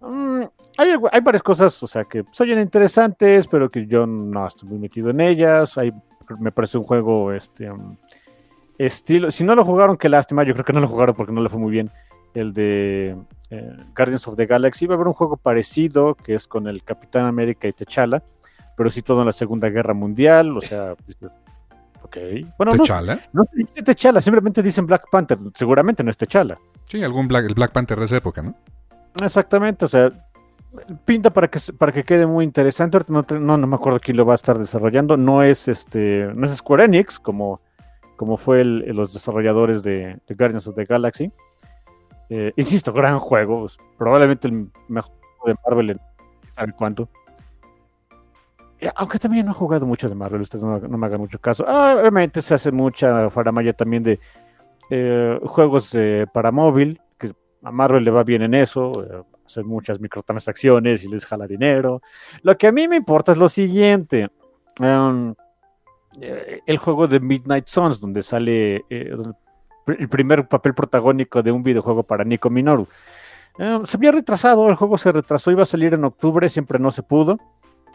Mm, 0.00 0.42
hay, 0.78 0.94
hay 1.10 1.20
varias 1.20 1.42
cosas, 1.42 1.82
o 1.82 1.86
sea, 1.86 2.04
que 2.04 2.24
son 2.30 2.48
interesantes, 2.50 3.46
pero 3.46 3.70
que 3.70 3.86
yo 3.86 4.06
no 4.06 4.46
estoy 4.46 4.68
muy 4.68 4.78
metido 4.78 5.10
en 5.10 5.20
ellas. 5.20 5.76
Hay, 5.78 5.92
me 6.38 6.52
parece 6.52 6.78
un 6.78 6.84
juego, 6.84 7.32
este, 7.32 7.70
um, 7.70 7.96
estilo. 8.78 9.30
Si 9.30 9.44
no 9.44 9.54
lo 9.54 9.64
jugaron, 9.64 9.96
qué 9.96 10.08
lástima. 10.08 10.44
Yo 10.44 10.54
creo 10.54 10.64
que 10.64 10.72
no 10.72 10.80
lo 10.80 10.88
jugaron 10.88 11.14
porque 11.14 11.32
no 11.32 11.42
le 11.42 11.48
fue 11.48 11.60
muy 11.60 11.70
bien. 11.70 11.90
El 12.34 12.52
de 12.52 13.16
eh, 13.50 13.76
Guardians 13.94 14.26
of 14.28 14.36
the 14.36 14.46
Galaxy. 14.46 14.86
Va 14.86 14.94
a 14.94 14.96
haber 14.96 15.08
un 15.08 15.12
juego 15.12 15.36
parecido 15.36 16.14
que 16.14 16.34
es 16.34 16.46
con 16.46 16.66
el 16.66 16.82
Capitán 16.82 17.26
América 17.26 17.68
y 17.68 17.72
T'Challa, 17.72 18.22
pero 18.76 18.88
sí 18.88 19.02
todo 19.02 19.20
en 19.20 19.26
la 19.26 19.32
Segunda 19.32 19.68
Guerra 19.68 19.94
Mundial. 19.94 20.56
O 20.56 20.60
sea, 20.60 20.92
ok. 22.02 22.16
Bueno, 22.56 22.72
no, 22.72 22.82
¿T'Challa? 22.82 23.20
no 23.32 23.44
se 23.44 23.56
dice 23.56 23.82
T'Challa, 23.82 24.20
simplemente 24.20 24.62
dicen 24.62 24.86
Black 24.86 25.04
Panther. 25.10 25.38
Seguramente 25.54 26.02
no 26.02 26.10
es 26.10 26.16
T'Challa. 26.16 26.58
Sí, 26.84 27.02
algún 27.02 27.28
Black, 27.28 27.44
el 27.46 27.54
Black 27.54 27.72
Panther 27.72 27.98
de 27.98 28.06
esa 28.06 28.16
época, 28.16 28.40
¿no? 28.40 28.54
Exactamente, 29.22 29.84
o 29.84 29.88
sea, 29.88 30.10
pinta 31.04 31.30
para 31.30 31.48
que 31.48 31.58
para 31.78 31.92
que 31.92 32.04
quede 32.04 32.26
muy 32.26 32.44
interesante. 32.44 32.98
No, 33.08 33.24
no, 33.38 33.58
no 33.58 33.66
me 33.66 33.76
acuerdo 33.76 34.00
quién 34.00 34.16
lo 34.16 34.24
va 34.24 34.32
a 34.32 34.36
estar 34.36 34.58
desarrollando. 34.58 35.16
No 35.16 35.42
es 35.42 35.68
este, 35.68 36.30
no 36.34 36.44
es 36.46 36.56
Square 36.56 36.84
Enix 36.84 37.18
como, 37.18 37.60
como 38.16 38.36
fue 38.36 38.64
los 38.64 39.12
desarrolladores 39.12 39.82
de, 39.82 40.18
Guardians 40.28 40.66
of 40.66 40.74
the 40.74 40.84
Galaxy. 40.84 41.30
Eh, 42.30 42.52
insisto, 42.56 42.92
gran 42.92 43.18
juego, 43.18 43.66
probablemente 43.98 44.48
el 44.48 44.70
mejor 44.88 45.12
de 45.44 45.54
Marvel 45.64 45.90
en 45.90 46.00
sabe 46.52 46.72
cuánto. 46.72 47.08
Eh, 48.80 48.90
Aunque 48.96 49.18
también 49.18 49.44
no 49.44 49.52
he 49.52 49.54
jugado 49.54 49.84
mucho 49.84 50.08
de 50.08 50.14
Marvel, 50.14 50.40
ustedes 50.40 50.64
no, 50.64 50.78
no 50.78 50.96
me 50.96 51.06
hagan 51.06 51.20
mucho 51.20 51.38
caso. 51.38 51.64
Ah, 51.68 51.96
obviamente 51.98 52.40
se 52.40 52.54
hace 52.54 52.72
mucha 52.72 53.28
faramaya 53.28 53.74
también 53.74 54.02
de 54.02 54.18
eh, 54.88 55.38
juegos 55.44 55.94
para 56.32 56.50
móvil, 56.50 57.00
que 57.18 57.34
a 57.62 57.70
Marvel 57.70 58.02
le 58.02 58.10
va 58.10 58.24
bien 58.24 58.42
en 58.42 58.54
eso, 58.54 59.26
hacer 59.52 59.64
muchas 59.64 60.00
microtransacciones 60.00 61.04
y 61.04 61.08
les 61.08 61.24
jala 61.24 61.46
dinero. 61.46 62.00
Lo 62.42 62.56
que 62.56 62.66
a 62.66 62.72
mí 62.72 62.88
me 62.88 62.96
importa 62.96 63.32
es 63.32 63.38
lo 63.38 63.48
siguiente. 63.48 64.28
um, 64.80 65.34
eh, 66.20 66.60
el 66.66 66.78
juego 66.78 67.06
de 67.06 67.20
Midnight 67.20 67.66
Suns, 67.68 68.00
donde 68.00 68.22
sale 68.22 68.84
eh, 68.90 69.14
el 69.86 70.08
primer 70.08 70.46
papel 70.46 70.74
protagónico 70.74 71.42
de 71.42 71.52
un 71.52 71.62
videojuego 71.62 72.02
para 72.02 72.24
Nico 72.24 72.50
Minoru. 72.50 72.86
Eh, 73.58 73.80
se 73.84 73.96
había 73.96 74.12
retrasado, 74.12 74.68
el 74.68 74.76
juego 74.76 74.96
se 74.96 75.12
retrasó, 75.12 75.50
iba 75.50 75.62
a 75.62 75.66
salir 75.66 75.94
en 75.94 76.04
octubre, 76.04 76.48
siempre 76.48 76.78
no 76.78 76.90
se 76.90 77.02
pudo. 77.02 77.38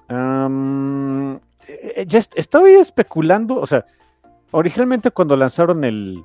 Um, 0.10 1.36
eh, 1.68 2.06
ya 2.08 2.20
est- 2.20 2.38
estoy 2.38 2.74
especulando, 2.76 3.56
o 3.56 3.66
sea, 3.66 3.86
originalmente 4.52 5.12
cuando 5.12 5.36
lanzaron 5.36 5.84
el, 5.84 6.24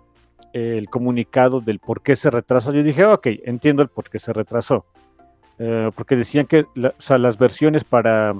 el 0.53 0.89
comunicado 0.89 1.61
del 1.61 1.79
por 1.79 2.03
qué 2.03 2.15
se 2.15 2.31
retrasó, 2.31 2.73
yo 2.73 2.83
dije, 2.83 3.05
ok, 3.05 3.27
entiendo 3.45 3.83
el 3.83 3.89
por 3.89 4.09
qué 4.09 4.19
se 4.19 4.33
retrasó. 4.33 4.87
Eh, 5.59 5.91
porque 5.95 6.17
decían 6.17 6.47
que 6.47 6.67
las 6.75 7.39
versiones 7.39 7.85
para 7.85 8.35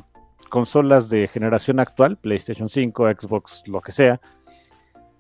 consolas 0.49 1.09
de 1.09 1.29
generación 1.29 1.81
actual, 1.81 2.17
PlayStation 2.17 2.69
5, 2.69 3.09
Xbox, 3.11 3.63
lo 3.67 3.81
que 3.81 3.93
sea, 3.93 4.21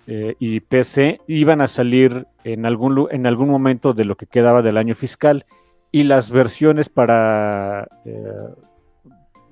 eh, 0.06 0.34
y 0.38 0.60
PC, 0.60 1.20
iban 1.26 1.60
a 1.60 1.68
salir 1.68 2.26
en 2.44 2.66
algún, 2.66 3.06
en 3.10 3.26
algún 3.26 3.48
momento 3.48 3.92
de 3.92 4.04
lo 4.04 4.16
que 4.16 4.26
quedaba 4.26 4.62
del 4.62 4.76
año 4.76 4.94
fiscal, 4.94 5.46
y 5.90 6.04
las 6.04 6.30
versiones 6.30 6.88
para 6.88 7.86
eh, 8.04 8.20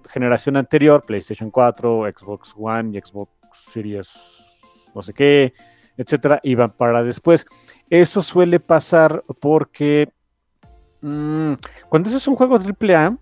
generación 0.08 0.56
anterior, 0.56 1.04
PlayStation 1.06 1.50
4, 1.50 2.06
Xbox 2.16 2.54
One 2.58 2.96
y 2.96 3.00
Xbox 3.00 3.30
Series 3.72 4.10
no 4.94 5.02
sé 5.02 5.12
qué, 5.12 5.54
etcétera, 5.96 6.40
iban 6.42 6.72
para 6.72 7.02
después. 7.02 7.46
Eso 7.88 8.22
suele 8.22 8.60
pasar 8.60 9.24
porque 9.40 10.10
mm, 11.02 11.52
cuando 11.88 12.08
ese 12.08 12.18
es 12.18 12.28
un 12.28 12.36
juego 12.36 12.56
AAA, 12.58 13.16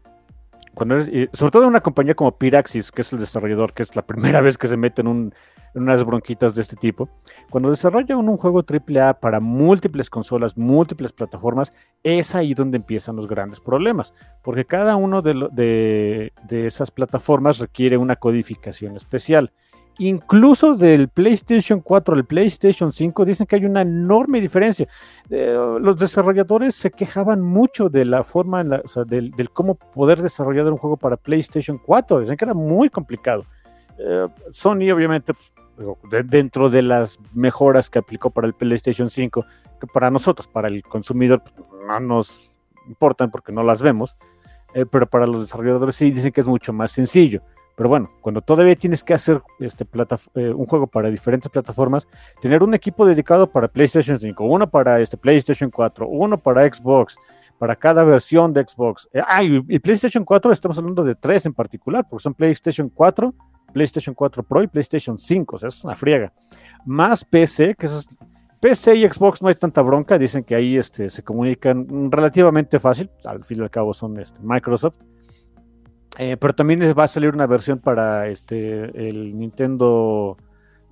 cuando 0.74 0.96
eres- 0.96 1.28
sobre 1.32 1.50
todo 1.52 1.62
en 1.64 1.68
una 1.70 1.80
compañía 1.80 2.14
como 2.14 2.36
Piraxis, 2.38 2.92
que 2.92 3.02
es 3.02 3.12
el 3.12 3.18
desarrollador, 3.18 3.72
que 3.72 3.82
es 3.82 3.96
la 3.96 4.02
primera 4.06 4.40
vez 4.42 4.56
que 4.58 4.68
se 4.68 4.76
mete 4.76 5.00
en, 5.02 5.08
un- 5.08 5.34
en 5.74 5.82
unas 5.82 6.02
bronquitas 6.04 6.54
de 6.54 6.62
este 6.62 6.76
tipo, 6.76 7.08
cuando 7.50 7.68
desarrolla 7.70 8.16
un 8.16 8.36
juego 8.36 8.64
AAA 8.64 9.14
para 9.20 9.38
múltiples 9.40 10.08
consolas, 10.08 10.56
múltiples 10.56 11.12
plataformas, 11.12 11.72
es 12.02 12.34
ahí 12.34 12.54
donde 12.54 12.76
empiezan 12.78 13.16
los 13.16 13.26
grandes 13.28 13.60
problemas, 13.60 14.14
porque 14.42 14.64
cada 14.64 14.96
uno 14.96 15.20
de, 15.20 15.34
de- 15.52 16.32
de 16.44 16.66
esas 16.66 16.90
plataformas 16.90 17.58
requiere 17.58 17.96
una 17.96 18.16
codificación 18.16 18.96
especial 18.96 19.52
incluso 19.98 20.74
del 20.76 21.08
PlayStation 21.08 21.80
4 21.80 22.14
al 22.14 22.24
PlayStation 22.24 22.92
5, 22.92 23.24
dicen 23.24 23.46
que 23.46 23.56
hay 23.56 23.64
una 23.64 23.82
enorme 23.82 24.40
diferencia. 24.40 24.87
Eh, 25.30 25.56
los 25.80 25.96
desarrolladores 25.96 26.74
se 26.74 26.90
quejaban 26.90 27.40
mucho 27.42 27.88
de 27.88 28.04
la 28.04 28.22
forma, 28.24 28.61
en 28.61 28.68
la- 28.70 28.82
o 28.84 28.88
sea, 28.88 29.04
del, 29.04 29.32
cómo 29.52 29.74
poder 29.74 30.22
desarrollar 30.22 30.66
un 30.70 30.76
juego 30.78 30.96
para 30.96 31.16
PlayStation 31.16 31.78
4. 31.78 32.20
Decían 32.20 32.37
que 32.37 32.44
era 32.44 32.54
muy 32.54 32.88
complicado. 32.90 33.44
Eh, 33.98 34.28
Sony, 34.50 34.90
obviamente, 34.94 35.34
pues, 35.76 35.88
dentro 36.28 36.70
de 36.70 36.82
las 36.82 37.18
mejoras 37.34 37.90
que 37.90 37.98
aplicó 37.98 38.30
para 38.30 38.46
el 38.46 38.54
PlayStation 38.54 39.08
5, 39.11 39.44
que 39.80 39.87
para 39.87 40.11
nosotros, 40.11 40.46
para 40.48 40.68
el 40.68 40.82
consumidor, 40.82 41.42
pues, 41.42 41.54
no 41.87 42.00
nos 42.00 42.50
importan 42.88 43.30
porque 43.30 43.52
no 43.52 43.62
las 43.62 43.82
vemos, 43.82 44.16
eh, 44.74 44.87
pero 44.90 45.06
para 45.06 45.26
los 45.26 45.40
desarrolladores 45.40 45.96
sí 45.96 46.11
dicen 46.11 46.32
que 46.32 46.40
es 46.40 46.46
mucho 46.48 46.72
más 46.72 46.92
sencillo. 46.92 47.42
Pero 47.78 47.88
bueno, 47.88 48.10
cuando 48.20 48.42
todavía 48.42 48.74
tienes 48.74 49.04
que 49.04 49.14
hacer 49.14 49.40
este 49.60 49.86
plataf- 49.86 50.28
eh, 50.34 50.50
un 50.50 50.66
juego 50.66 50.88
para 50.88 51.10
diferentes 51.10 51.48
plataformas, 51.48 52.08
tener 52.42 52.64
un 52.64 52.74
equipo 52.74 53.06
dedicado 53.06 53.48
para 53.48 53.68
PlayStation 53.68 54.18
5, 54.18 54.44
uno 54.44 54.68
para 54.68 54.98
este 55.00 55.16
PlayStation 55.16 55.70
4, 55.70 56.08
uno 56.08 56.36
para 56.38 56.68
Xbox, 56.68 57.16
para 57.56 57.76
cada 57.76 58.02
versión 58.02 58.52
de 58.52 58.64
Xbox. 58.66 59.08
Eh, 59.12 59.22
ah, 59.24 59.44
y, 59.44 59.78
PlayStation 59.78 60.24
4 60.24 60.50
estamos 60.50 60.76
hablando 60.76 61.04
de 61.04 61.14
tres 61.14 61.46
en 61.46 61.54
particular, 61.54 62.04
porque 62.10 62.24
son 62.24 62.34
PlayStation 62.34 62.88
4, 62.88 63.32
PlayStation 63.72 64.12
4 64.12 64.42
Pro 64.42 64.60
y 64.64 64.66
PlayStation 64.66 65.16
5, 65.16 65.54
o 65.54 65.58
sea, 65.60 65.68
es 65.68 65.84
una 65.84 65.94
friega. 65.94 66.32
Más 66.84 67.24
PC, 67.24 67.76
que 67.76 67.86
es 67.86 68.08
PC 68.58 68.96
y 68.96 69.08
Xbox 69.08 69.40
no 69.40 69.50
hay 69.50 69.54
tanta 69.54 69.82
bronca, 69.82 70.18
dicen 70.18 70.42
que 70.42 70.56
ahí 70.56 70.76
este, 70.76 71.08
se 71.08 71.22
comunican 71.22 72.10
relativamente 72.10 72.80
fácil, 72.80 73.08
al 73.24 73.44
fin 73.44 73.58
y 73.58 73.62
al 73.62 73.70
cabo 73.70 73.94
son 73.94 74.18
este, 74.18 74.40
Microsoft. 74.42 74.98
Eh, 76.18 76.37
pero 76.37 76.52
también 76.54 76.81
va 76.98 77.04
a 77.04 77.09
salir 77.09 77.33
una 77.33 77.46
versión 77.46 77.78
para 77.78 78.26
este, 78.26 79.09
el 79.09 79.38
Nintendo 79.38 80.37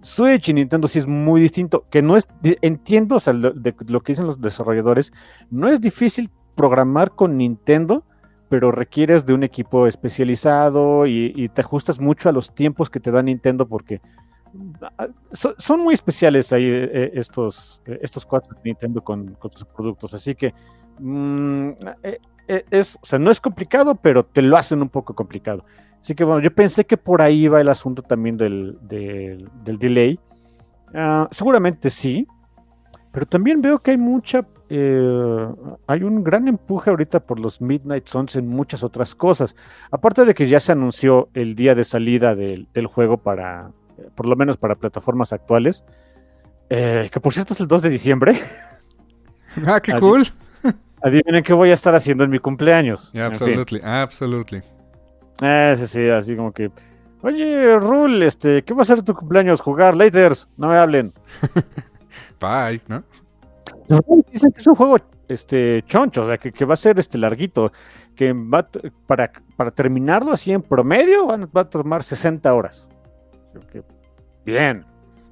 Switch 0.01 0.49
y 0.49 0.55
Nintendo 0.55 0.87
sí 0.89 1.01
es 1.01 1.07
muy 1.07 1.41
distinto, 1.41 1.85
que 1.91 2.01
no 2.01 2.17
es, 2.17 2.29
entiendo 2.63 3.17
lo 3.89 4.03
que 4.03 4.13
dicen 4.13 4.27
los 4.27 4.41
desarrolladores, 4.41 5.13
no 5.51 5.69
es 5.69 5.81
difícil 5.81 6.31
programar 6.55 7.11
con 7.11 7.37
Nintendo, 7.37 8.05
pero 8.49 8.71
requieres 8.71 9.27
de 9.27 9.35
un 9.35 9.43
equipo 9.43 9.87
especializado 9.87 11.07
y, 11.07 11.49
te 11.49 11.61
ajustas 11.61 11.99
mucho 11.99 12.29
a 12.29 12.33
los 12.33 12.55
tiempos 12.55 12.91
que 12.91 13.01
te 13.01 13.11
da 13.11 13.23
Nintendo 13.23 13.67
porque 13.67 14.01
ah, 14.99 15.09
son 15.33 15.81
muy 15.81 15.95
especiales 15.95 16.53
ahí 16.53 16.65
eh, 16.65 16.91
eh, 16.93 17.11
estos, 17.15 17.83
eh, 17.87 17.99
estos 18.03 18.25
cuatro 18.25 18.55
de 18.55 18.61
Nintendo 18.65 19.03
con, 19.03 19.37
sus 19.51 19.65
productos, 19.65 20.15
así 20.15 20.35
que 20.35 20.55
mm, 20.99 21.71
es, 22.47 22.99
o 23.03 23.07
sea, 23.07 23.19
no 23.19 23.31
es 23.31 23.41
complicado, 23.41 23.95
pero 23.97 24.25
te 24.25 24.43
lo 24.43 24.57
hacen 24.57 24.83
un 24.83 24.89
poco 24.89 25.15
complicado. 25.15 25.65
Así 26.01 26.15
que 26.15 26.25
bueno, 26.25 26.41
yo 26.41 26.55
pensé 26.55 26.85
que 26.85 26.97
por 26.97 27.21
ahí 27.21 27.49
va 27.49 27.61
el 27.61 27.69
asunto 27.69 28.03
también 28.03 28.37
del, 28.37 28.79
del, 28.83 29.79
delay. 29.79 30.21
Ah, 30.95 31.27
seguramente 31.33 31.91
sí, 31.91 32.27
pero 33.11 33.27
también 33.27 33.61
veo 33.61 33.81
que 33.81 33.91
hay 33.91 33.97
mucha, 33.97 34.47
eh, 34.69 35.49
hay 35.87 36.03
un 36.05 36.23
gran 36.23 36.47
empuje 36.47 36.91
ahorita 36.91 37.21
por 37.21 37.41
los 37.41 37.61
Midnight 37.61 38.07
Suns 38.07 38.37
en 38.37 38.47
muchas 38.47 38.85
otras 38.85 39.17
cosas. 39.17 39.57
Aparte 39.91 40.25
de 40.25 40.35
que 40.35 40.47
ya 40.47 40.61
se 40.61 40.71
anunció 40.71 41.29
el 41.35 41.57
día 41.57 41.75
de 41.75 41.83
salida 41.83 42.37
del, 42.37 42.87
juego 42.87 43.17
para, 43.17 43.73
por 44.15 44.27
lo 44.27 44.37
menos 44.37 44.59
para 44.59 44.77
plataformas 44.77 45.33
actuales, 45.33 45.85
eh, 46.71 47.09
que 47.13 47.19
por 47.19 47.33
cierto 47.33 47.53
es 47.53 47.61
el 47.61 47.67
2 47.67 47.83
de 47.83 47.91
diciembre. 47.91 48.35
Ah, 49.67 49.81
qué 49.81 49.95
cool. 49.99 50.27
Adivinen 51.07 51.45
qué 51.45 51.53
voy 51.53 51.71
a 51.71 51.75
estar 51.75 51.95
haciendo 51.95 52.25
en 52.25 52.31
mi 52.31 52.41
cumpleaños. 52.41 53.13
Yeah, 53.13 53.27
absolutely, 53.27 53.81
absolutely. 53.81 54.61
Eh, 55.41 55.75
sí, 55.77 55.87
sí, 55.87 56.09
así 56.09 56.35
como 56.35 56.51
que. 56.51 56.73
Oye, 57.23 57.77
Rul, 57.77 58.25
este, 58.25 58.65
¿qué 58.65 58.75
va 58.75 58.83
a 58.83 58.85
ser 58.85 59.03
tu 59.03 59.15
cumpleaños? 59.15 59.61
Jugar, 59.61 59.95
laters, 59.95 60.49
no 60.57 60.67
me 60.67 60.77
hablen. 60.77 61.13
Bye, 62.41 62.83
¿no? 62.89 63.05
Dicen 64.33 64.51
que 64.51 64.59
es 64.59 64.67
un 64.67 64.75
juego 64.75 64.99
este, 65.29 65.85
choncho, 65.87 66.23
o 66.23 66.27
sea, 66.27 66.39
que, 66.39 66.65
va 66.65 66.75
a 66.75 66.77
ser 66.77 66.99
este 66.99 67.19
larguito, 67.19 67.71
que 68.17 68.33
va 68.33 68.69
para, 69.07 69.31
para 69.57 69.71
terminarlo 69.71 70.33
así 70.33 70.51
en 70.51 70.63
promedio 70.63 71.29
va, 71.29 71.61
a 71.61 71.71
tomar 71.71 72.03
60 72.03 72.53
horas. 72.53 72.89
bien, 74.45 74.85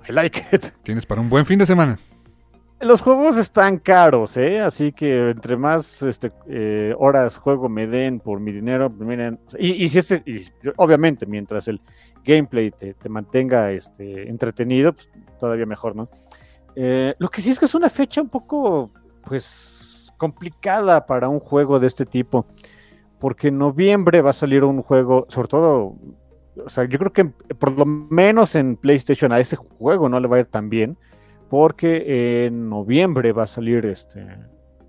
I 0.08 0.12
like 0.12 0.40
it. 0.52 0.66
Tienes 0.84 1.04
para 1.04 1.20
un 1.20 1.28
buen 1.28 1.44
fin 1.44 1.58
de 1.58 1.66
semana. 1.66 1.98
Los 2.84 3.00
juegos 3.00 3.38
están 3.38 3.78
caros, 3.78 4.36
¿eh? 4.36 4.60
Así 4.60 4.92
que 4.92 5.30
entre 5.30 5.56
más 5.56 6.02
este, 6.02 6.32
eh, 6.46 6.94
horas 6.98 7.38
juego 7.38 7.70
me 7.70 7.86
den 7.86 8.20
por 8.20 8.40
mi 8.40 8.52
dinero, 8.52 8.90
pues 8.90 9.08
miren, 9.08 9.40
y, 9.58 9.88
si 9.88 9.98
este, 9.98 10.22
obviamente 10.76 11.24
mientras 11.24 11.66
el 11.68 11.80
gameplay 12.22 12.70
te, 12.70 13.08
mantenga 13.08 13.72
este, 13.72 14.28
entretenido, 14.28 14.92
pues 14.92 15.08
todavía 15.40 15.64
mejor, 15.64 15.96
¿no? 15.96 16.10
Eh, 16.76 17.14
lo 17.18 17.30
que 17.30 17.40
sí 17.40 17.52
es 17.52 17.58
que 17.58 17.64
es 17.64 17.74
una 17.74 17.88
fecha 17.88 18.20
un 18.20 18.28
poco, 18.28 18.90
pues, 19.24 20.12
complicada 20.18 21.06
para 21.06 21.30
un 21.30 21.40
juego 21.40 21.80
de 21.80 21.86
este 21.86 22.04
tipo, 22.04 22.44
porque 23.18 23.48
en 23.48 23.56
noviembre 23.56 24.20
va 24.20 24.28
a 24.28 24.34
salir 24.34 24.62
un 24.62 24.82
juego, 24.82 25.24
sobre 25.30 25.48
todo, 25.48 25.96
o 26.62 26.68
sea, 26.68 26.84
yo 26.84 26.98
creo 26.98 27.14
que 27.14 27.24
por 27.24 27.72
lo 27.72 27.86
menos 27.86 28.54
en 28.56 28.76
PlayStation 28.76 29.32
a 29.32 29.40
ese 29.40 29.56
juego 29.56 30.10
no 30.10 30.20
le 30.20 30.28
va 30.28 30.36
a 30.36 30.40
ir 30.40 30.46
tan 30.46 30.68
bien 30.68 30.98
porque 31.48 32.46
en 32.46 32.68
noviembre 32.68 33.32
va 33.32 33.44
a 33.44 33.46
salir 33.46 33.86
este 33.86 34.26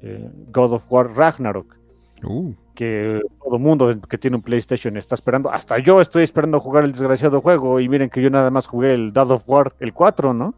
eh, 0.02 0.30
God 0.52 0.74
of 0.74 0.92
War 0.92 1.16
Ragnarok. 1.16 1.78
Uh. 2.24 2.54
Que 2.74 3.22
todo 3.44 3.58
mundo 3.58 3.94
que 4.02 4.18
tiene 4.18 4.38
un 4.38 4.44
PlayStation 4.44 4.98
está 4.98 5.16
esperando. 5.16 5.50
Hasta 5.52 5.80
yo 5.80 6.02
estoy 6.02 6.24
esperando 6.24 6.60
jugar 6.60 6.84
el 6.84 6.92
desgraciado 6.92 7.42
juego. 7.42 7.80
Y 7.80 7.90
miren 7.90 8.10
que 8.10 8.22
yo 8.22 8.30
nada 8.30 8.50
más 8.52 8.68
jugué 8.68 8.94
el 8.94 9.12
God 9.12 9.32
of 9.32 9.50
War, 9.50 9.74
el 9.80 9.94
4, 9.94 10.34
¿no? 10.34 10.56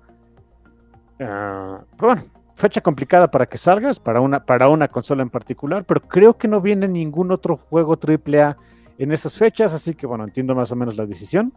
Ah, 1.20 1.82
bueno, 1.98 2.22
fecha 2.56 2.82
complicada 2.82 3.30
para 3.30 3.46
que 3.46 3.58
salgas, 3.58 4.00
para 4.00 4.20
una, 4.20 4.44
para 4.44 4.68
una 4.68 4.88
consola 4.88 5.22
en 5.22 5.30
particular. 5.30 5.86
Pero 5.86 6.02
creo 6.02 6.38
que 6.38 6.48
no 6.48 6.60
viene 6.60 6.88
ningún 6.88 7.32
otro 7.32 7.56
juego 7.56 7.98
AAA 7.98 8.58
en 8.98 9.12
esas 9.12 9.36
fechas. 9.36 9.74
Así 9.74 9.94
que 9.94 10.08
bueno, 10.08 10.24
entiendo 10.24 10.56
más 10.56 10.72
o 10.72 10.76
menos 10.76 10.96
la 10.96 11.06
decisión. 11.06 11.54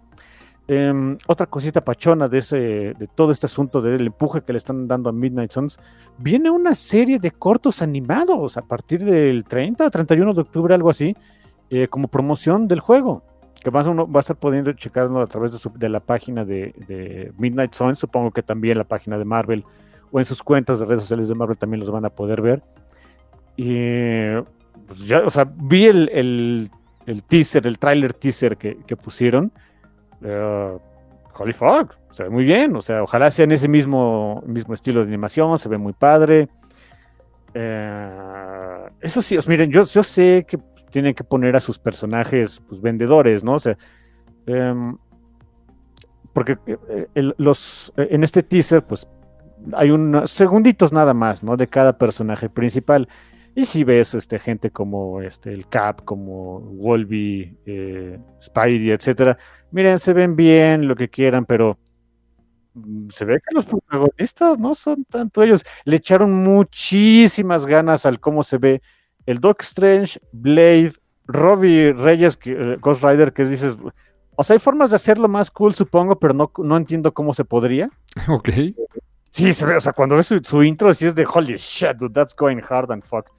Em, 0.68 1.16
otra 1.26 1.46
cosita 1.46 1.80
pachona 1.80 2.28
de, 2.28 2.38
ese, 2.38 2.56
de 2.96 3.08
todo 3.12 3.32
este 3.32 3.46
asunto 3.46 3.82
del 3.82 4.06
empuje 4.06 4.40
que 4.42 4.52
le 4.52 4.58
están 4.58 4.86
dando 4.86 5.10
a 5.10 5.12
Midnight 5.12 5.50
Suns, 5.50 5.80
viene 6.16 6.48
una 6.48 6.76
serie 6.76 7.18
de 7.18 7.32
cortos 7.32 7.82
animados 7.82 8.56
a 8.56 8.62
partir 8.62 9.04
del 9.04 9.42
30 9.44 9.86
o 9.86 9.90
31 9.90 10.32
de 10.32 10.40
octubre, 10.40 10.72
algo 10.72 10.90
así, 10.90 11.16
eh, 11.70 11.88
como 11.88 12.06
promoción 12.06 12.68
del 12.68 12.78
juego, 12.78 13.24
que 13.64 13.72
más 13.72 13.88
uno 13.88 14.08
va 14.08 14.20
a 14.20 14.22
estar 14.22 14.36
pudiendo 14.36 14.72
checarlo 14.72 15.20
a 15.20 15.26
través 15.26 15.52
de, 15.74 15.88
la 15.88 15.98
página 15.98 16.44
de, 16.44 17.32
Midnight 17.36 17.72
Suns, 17.72 17.98
supongo 17.98 18.30
que 18.30 18.44
también 18.44 18.78
la 18.78 18.84
página 18.84 19.18
de 19.18 19.24
Marvel 19.24 19.64
o 20.12 20.20
en 20.20 20.24
sus 20.24 20.40
cuentas 20.40 20.78
de 20.78 20.86
redes 20.86 21.00
sociales 21.00 21.26
de 21.26 21.34
Marvel 21.34 21.58
también 21.58 21.80
los 21.80 21.90
van 21.90 22.04
a 22.04 22.10
poder 22.10 22.42
ver. 22.42 22.62
Y 23.56 24.36
pues 24.86 25.00
ya, 25.00 25.20
o 25.26 25.30
sea, 25.30 25.44
vi 25.52 25.86
el, 25.86 26.70
teaser, 27.26 27.66
el 27.66 27.78
trailer 27.80 28.12
teaser 28.14 28.56
que 28.56 28.96
pusieron 28.96 29.52
Uh, 30.22 30.78
Holy 31.40 31.52
fuck, 31.54 31.94
se 32.12 32.24
ve 32.24 32.30
muy 32.30 32.44
bien. 32.44 32.76
O 32.76 32.82
sea, 32.82 33.02
ojalá 33.02 33.30
sea 33.30 33.44
en 33.44 33.52
ese 33.52 33.66
mismo, 33.66 34.42
mismo 34.46 34.74
estilo 34.74 35.00
de 35.00 35.06
animación, 35.06 35.58
se 35.58 35.68
ve 35.68 35.78
muy 35.78 35.94
padre. 35.94 36.48
Eh, 37.54 38.88
eso 39.00 39.22
sí, 39.22 39.38
miren, 39.46 39.70
yo, 39.70 39.82
yo 39.84 40.02
sé 40.02 40.44
que 40.46 40.58
tienen 40.90 41.14
que 41.14 41.24
poner 41.24 41.56
a 41.56 41.60
sus 41.60 41.78
personajes 41.78 42.62
pues, 42.68 42.80
vendedores, 42.80 43.42
¿no? 43.42 43.54
O 43.54 43.58
sea, 43.58 43.76
em, 44.46 44.98
porque 46.32 46.58
eh, 46.66 47.32
los, 47.38 47.92
en 47.96 48.22
este 48.22 48.42
teaser, 48.42 48.84
pues 48.84 49.08
hay 49.72 49.90
unos 49.90 50.30
segunditos 50.30 50.92
nada 50.92 51.14
más, 51.14 51.42
¿no? 51.42 51.56
De 51.56 51.68
cada 51.68 51.96
personaje 51.96 52.48
principal. 52.48 53.08
Y 53.54 53.66
si 53.66 53.84
ves 53.84 54.14
este, 54.14 54.38
gente 54.38 54.70
como 54.70 55.22
este, 55.22 55.52
el 55.52 55.68
Cap, 55.68 56.04
como 56.04 56.60
Wolby, 56.60 57.58
eh, 57.66 58.18
Spidey, 58.40 58.90
etcétera, 58.90 59.38
miren, 59.70 59.98
se 59.98 60.12
ven 60.12 60.36
bien, 60.36 60.86
lo 60.86 60.94
que 60.94 61.08
quieran, 61.08 61.44
pero 61.44 61.78
mm, 62.74 63.08
se 63.10 63.24
ve 63.24 63.40
que 63.46 63.54
los 63.54 63.66
protagonistas 63.66 64.58
no 64.58 64.74
son 64.74 65.04
tanto 65.04 65.42
ellos. 65.42 65.64
Le 65.84 65.96
echaron 65.96 66.32
muchísimas 66.32 67.66
ganas 67.66 68.06
al 68.06 68.20
cómo 68.20 68.42
se 68.42 68.58
ve 68.58 68.82
el 69.26 69.38
Doc 69.38 69.62
Strange, 69.62 70.20
Blade, 70.32 70.92
Robbie 71.26 71.92
Reyes, 71.92 72.38
eh, 72.44 72.76
Ghost 72.80 73.02
Rider, 73.02 73.32
que 73.32 73.44
dices, 73.44 73.76
o 74.36 74.44
sea, 74.44 74.54
hay 74.54 74.60
formas 74.60 74.90
de 74.90 74.96
hacerlo 74.96 75.28
más 75.28 75.50
cool, 75.50 75.74
supongo, 75.74 76.18
pero 76.18 76.34
no, 76.34 76.50
no 76.58 76.76
entiendo 76.76 77.12
cómo 77.12 77.34
se 77.34 77.44
podría. 77.44 77.90
Ok. 78.28 78.48
Sí, 79.32 79.52
se 79.52 79.64
ve, 79.64 79.76
o 79.76 79.80
sea, 79.80 79.92
cuando 79.92 80.16
ves 80.16 80.34
su, 80.42 80.62
intro, 80.64 80.92
sí 80.92 81.06
es 81.06 81.14
de 81.14 81.24
holy 81.24 81.54
shit, 81.56 81.96
dude, 81.96 82.12
that's 82.12 82.34
going 82.34 82.60
hard 82.68 82.90
and 82.90 83.04
fuck. 83.04 83.30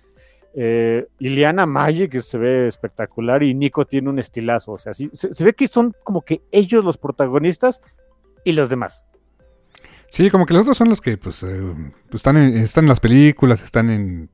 Eh, 0.53 1.07
Iliana 1.19 1.65
Maye, 1.65 2.09
que 2.09 2.21
se 2.21 2.37
ve 2.37 2.67
espectacular, 2.67 3.41
y 3.43 3.53
Nico 3.53 3.85
tiene 3.85 4.09
un 4.09 4.19
estilazo. 4.19 4.73
O 4.73 4.77
sea, 4.77 4.93
sí, 4.93 5.09
se, 5.13 5.43
ve 5.43 5.53
que 5.53 5.67
son 5.67 5.95
como 6.03 6.21
que 6.21 6.41
ellos 6.51 6.83
los 6.83 6.97
protagonistas 6.97 7.81
y 8.43 8.51
los 8.51 8.69
demás. 8.69 9.05
Sí, 10.09 10.29
como 10.29 10.45
que 10.45 10.53
los 10.53 10.63
otros 10.63 10.77
son 10.77 10.89
los 10.89 10.99
que 10.99 11.17
pues, 11.17 11.41
eh, 11.43 11.61
pues 12.09 12.15
están, 12.15 12.35
en, 12.35 12.57
están 12.57 12.83
en 12.83 12.89
las 12.89 12.99
películas, 12.99 13.63
están 13.63 13.89
en, 13.89 14.29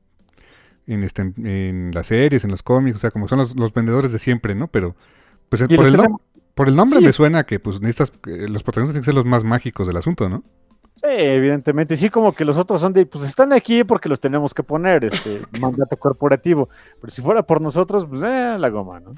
en, 0.88 1.04
este, 1.04 1.22
en 1.22 1.92
las 1.94 2.08
series, 2.08 2.42
en 2.44 2.50
los 2.50 2.64
cómics, 2.64 2.96
o 2.96 3.00
sea, 3.00 3.12
como 3.12 3.28
son 3.28 3.38
los, 3.38 3.72
vendedores 3.72 4.10
de 4.10 4.18
siempre, 4.18 4.56
¿no? 4.56 4.66
Pero 4.66 4.96
pues 5.48 5.62
por 5.62 5.86
el, 5.86 5.96
por 6.54 6.68
el, 6.68 6.74
nombre 6.74 7.00
me 7.00 7.12
suena 7.12 7.44
que 7.44 7.60
pues 7.60 7.80
necesitas, 7.80 8.12
los 8.24 8.64
protagonistas 8.64 8.94
tienen 8.94 9.02
que 9.02 9.04
ser 9.04 9.14
los 9.14 9.24
más 9.24 9.44
mágicos 9.44 9.86
del 9.86 9.96
asunto, 9.96 10.28
¿no? 10.28 10.42
Sí, 11.00 11.06
evidentemente. 11.08 11.96
Sí, 11.96 12.10
como 12.10 12.32
que 12.32 12.44
los 12.44 12.56
otros 12.56 12.80
son 12.80 12.92
de, 12.92 13.06
pues 13.06 13.22
están 13.22 13.52
aquí 13.52 13.84
porque 13.84 14.08
los 14.08 14.18
tenemos 14.18 14.52
que 14.52 14.64
poner, 14.64 15.04
este 15.04 15.42
mandato 15.60 15.96
corporativo. 15.96 16.68
Pero 17.00 17.10
si 17.10 17.22
fuera 17.22 17.42
por 17.42 17.60
nosotros, 17.60 18.04
pues 18.04 18.22
eh, 18.22 18.56
la 18.58 18.68
goma, 18.68 18.98
¿no? 18.98 19.14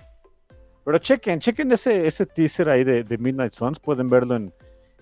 Pero 0.84 0.98
chequen, 0.98 1.40
chequen 1.40 1.72
ese, 1.72 2.06
ese 2.06 2.26
teaser 2.26 2.68
ahí 2.68 2.84
de, 2.84 3.18
Midnight 3.18 3.52
Suns. 3.52 3.80
Pueden 3.80 4.10
verlo 4.10 4.36
en 4.36 4.52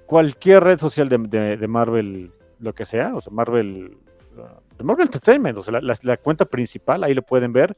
cualquier 0.06 0.62
red 0.62 0.78
social 0.78 1.08
de, 1.08 1.68
Marvel, 1.68 2.32
lo 2.60 2.74
que 2.74 2.84
sea. 2.84 3.14
O 3.14 3.20
sea, 3.20 3.32
Marvel, 3.32 3.96
uh, 4.36 4.84
Marvel 4.84 5.06
Entertainment, 5.06 5.58
o 5.58 5.62
sea, 5.62 5.80
la, 5.80 6.16
cuenta 6.16 6.44
principal, 6.44 7.02
ahí 7.02 7.14
lo 7.14 7.22
pueden 7.22 7.52
ver. 7.52 7.76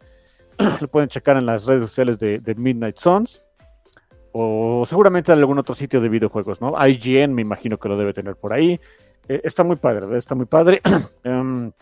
lo 0.81 0.89
pueden 0.89 1.09
checar 1.09 1.39
en 1.39 1.47
las 1.47 1.65
redes 1.65 1.85
sociales 1.85 2.19
de, 2.19 2.55
Midnight 2.57 2.99
Suns 2.99 3.45
o 4.33 4.85
seguramente 4.87 5.33
en 5.33 5.39
algún 5.39 5.59
otro 5.59 5.75
sitio 5.75 6.01
de 6.01 6.09
videojuegos, 6.09 6.61
¿no? 6.61 6.75
IGN 6.87 7.35
me 7.35 7.43
imagino 7.43 7.79
que 7.79 7.89
lo 7.89 7.97
debe 7.97 8.13
tener 8.13 8.37
por 8.37 8.53
ahí. 8.53 8.81
Eh, 9.29 9.41
está 9.45 9.65
muy 9.65 9.77
padre, 9.77 10.17
está 10.17 10.35
muy 10.35 10.47
padre. 10.47 10.81
Em, 11.25 11.73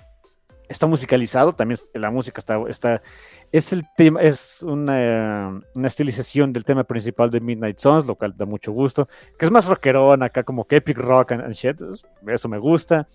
está 0.68 0.86
musicalizado, 0.86 1.54
también 1.54 1.80
la 1.94 2.10
música 2.10 2.40
está, 2.40 2.60
está 2.68 3.02
es 3.52 3.72
el 3.72 3.84
tema, 3.96 4.20
es 4.20 4.62
una, 4.62 5.60
estilización 5.82 6.52
del 6.52 6.64
tema 6.64 6.84
principal 6.84 7.30
de 7.30 7.40
Midnight 7.40 7.78
Suns, 7.78 8.06
lo 8.06 8.14
cual 8.14 8.34
da 8.36 8.44
mucho 8.44 8.72
gusto, 8.72 9.08
que 9.38 9.46
es 9.46 9.50
más 9.50 9.66
rockerón 9.66 10.22
acá, 10.22 10.42
como 10.42 10.66
que 10.66 10.76
epic 10.76 10.98
rock 10.98 11.32
and, 11.32 11.52
shit, 11.52 11.80
eso 12.26 12.48
me 12.48 12.58
gusta. 12.58 13.06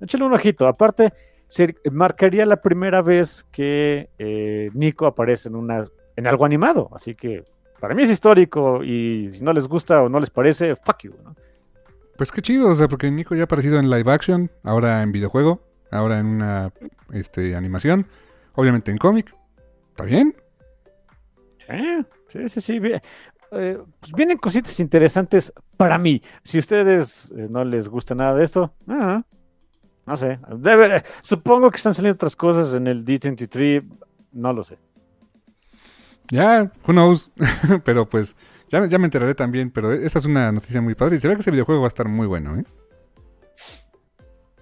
échale 0.00 0.24
un 0.24 0.32
ojito. 0.32 0.68
Aparte, 0.68 1.12
se 1.48 1.74
marcaría 1.90 2.46
la 2.46 2.62
primera 2.62 3.02
vez 3.02 3.44
que 3.50 4.08
eh, 4.18 4.70
Nico 4.74 5.06
aparece 5.06 5.48
en, 5.48 5.56
una, 5.56 5.88
en 6.16 6.26
algo 6.26 6.44
animado. 6.44 6.88
Así 6.94 7.14
que 7.14 7.44
para 7.80 7.94
mí 7.94 8.02
es 8.02 8.10
histórico 8.10 8.82
y 8.82 9.30
si 9.32 9.44
no 9.44 9.52
les 9.52 9.68
gusta 9.68 10.02
o 10.02 10.08
no 10.08 10.20
les 10.20 10.30
parece, 10.30 10.76
fuck 10.76 11.02
you. 11.02 11.14
¿no? 11.22 11.34
Pues 12.16 12.30
qué 12.30 12.42
chido, 12.42 12.68
o 12.68 12.74
sea, 12.74 12.88
porque 12.88 13.10
Nico 13.10 13.34
ya 13.34 13.42
ha 13.42 13.44
aparecido 13.44 13.78
en 13.78 13.90
live 13.90 14.10
action, 14.12 14.50
ahora 14.62 15.02
en 15.02 15.10
videojuego, 15.10 15.60
ahora 15.90 16.20
en 16.20 16.26
una 16.26 16.72
este, 17.12 17.56
animación, 17.56 18.06
obviamente 18.54 18.90
en 18.90 18.98
cómic. 18.98 19.34
¿Está 19.90 20.04
bien? 20.04 20.34
Sí, 22.32 22.48
sí, 22.48 22.60
sí. 22.60 22.80
Eh, 23.52 23.78
pues 24.00 24.12
vienen 24.12 24.38
cositas 24.38 24.78
interesantes 24.80 25.52
para 25.76 25.98
mí. 25.98 26.22
Si 26.42 26.58
a 26.58 26.60
ustedes 26.60 27.32
eh, 27.36 27.46
no 27.50 27.64
les 27.64 27.88
gusta 27.88 28.14
nada 28.14 28.34
de 28.34 28.44
esto, 28.44 28.72
ah, 28.88 29.22
no 30.06 30.16
sé. 30.16 30.38
supongo 31.22 31.70
que 31.70 31.76
están 31.76 31.94
saliendo 31.94 32.14
otras 32.14 32.36
cosas 32.36 32.74
en 32.74 32.86
el 32.86 33.04
D23, 33.04 33.84
no 34.32 34.52
lo 34.52 34.64
sé. 34.64 34.78
Ya, 36.30 36.70
who 36.86 36.92
knows. 36.92 37.30
pero 37.84 38.08
pues 38.08 38.36
ya, 38.68 38.86
ya, 38.86 38.98
me 38.98 39.06
enteraré 39.06 39.34
también. 39.34 39.70
Pero 39.70 39.92
esa 39.92 40.18
es 40.18 40.24
una 40.24 40.52
noticia 40.52 40.80
muy 40.80 40.94
padre. 40.94 41.16
Y 41.16 41.20
se 41.20 41.28
ve 41.28 41.34
que 41.34 41.40
ese 41.40 41.50
videojuego 41.50 41.82
va 41.82 41.86
a 41.86 41.88
estar 41.88 42.08
muy 42.08 42.26
bueno, 42.26 42.56
¿eh? 42.56 42.64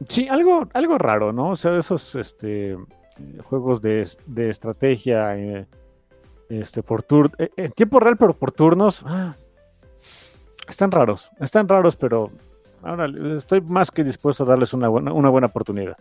Sí, 0.08 0.26
algo, 0.28 0.68
algo 0.74 0.98
raro, 0.98 1.32
¿no? 1.32 1.50
O 1.50 1.56
sea, 1.56 1.78
esos 1.78 2.16
este, 2.16 2.76
juegos 3.44 3.80
de, 3.82 4.08
de 4.26 4.50
estrategia. 4.50 5.36
Eh, 5.36 5.66
este, 6.60 6.82
por 6.82 7.02
tur 7.02 7.30
eh, 7.38 7.50
en 7.56 7.72
tiempo 7.72 7.98
real, 7.98 8.16
pero 8.16 8.34
por 8.34 8.52
turnos. 8.52 9.02
Ah, 9.06 9.34
están 10.68 10.90
raros, 10.90 11.30
están 11.40 11.66
raros, 11.68 11.96
pero 11.96 12.30
ahora 12.82 13.06
estoy 13.36 13.60
más 13.62 13.90
que 13.90 14.04
dispuesto 14.04 14.44
a 14.44 14.46
darles 14.46 14.74
una 14.74 14.88
buena, 14.88 15.12
una 15.12 15.30
buena 15.30 15.46
oportunidad. 15.46 15.96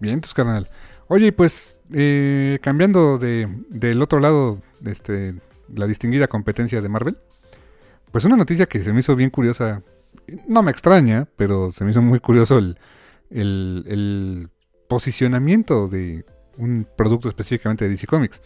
Bien, 0.00 0.20
tus 0.20 0.34
carnal. 0.34 0.68
Oye, 1.08 1.32
pues 1.32 1.78
eh, 1.92 2.58
cambiando 2.62 3.18
de, 3.18 3.48
del 3.70 4.02
otro 4.02 4.20
lado, 4.20 4.60
de 4.80 4.92
este, 4.92 5.34
la 5.74 5.86
distinguida 5.86 6.28
competencia 6.28 6.80
de 6.80 6.88
Marvel, 6.88 7.16
pues 8.12 8.24
una 8.24 8.36
noticia 8.36 8.66
que 8.66 8.82
se 8.82 8.92
me 8.92 9.00
hizo 9.00 9.16
bien 9.16 9.30
curiosa, 9.30 9.82
no 10.46 10.62
me 10.62 10.70
extraña, 10.70 11.26
pero 11.36 11.72
se 11.72 11.84
me 11.84 11.90
hizo 11.90 12.02
muy 12.02 12.20
curioso 12.20 12.58
el, 12.58 12.78
el, 13.30 14.48
posicionamiento 14.88 15.86
de 15.86 16.24
un 16.56 16.86
producto 16.96 17.28
específicamente 17.28 17.84
de 17.84 17.90
DC 17.90 18.06
Comics. 18.06 18.40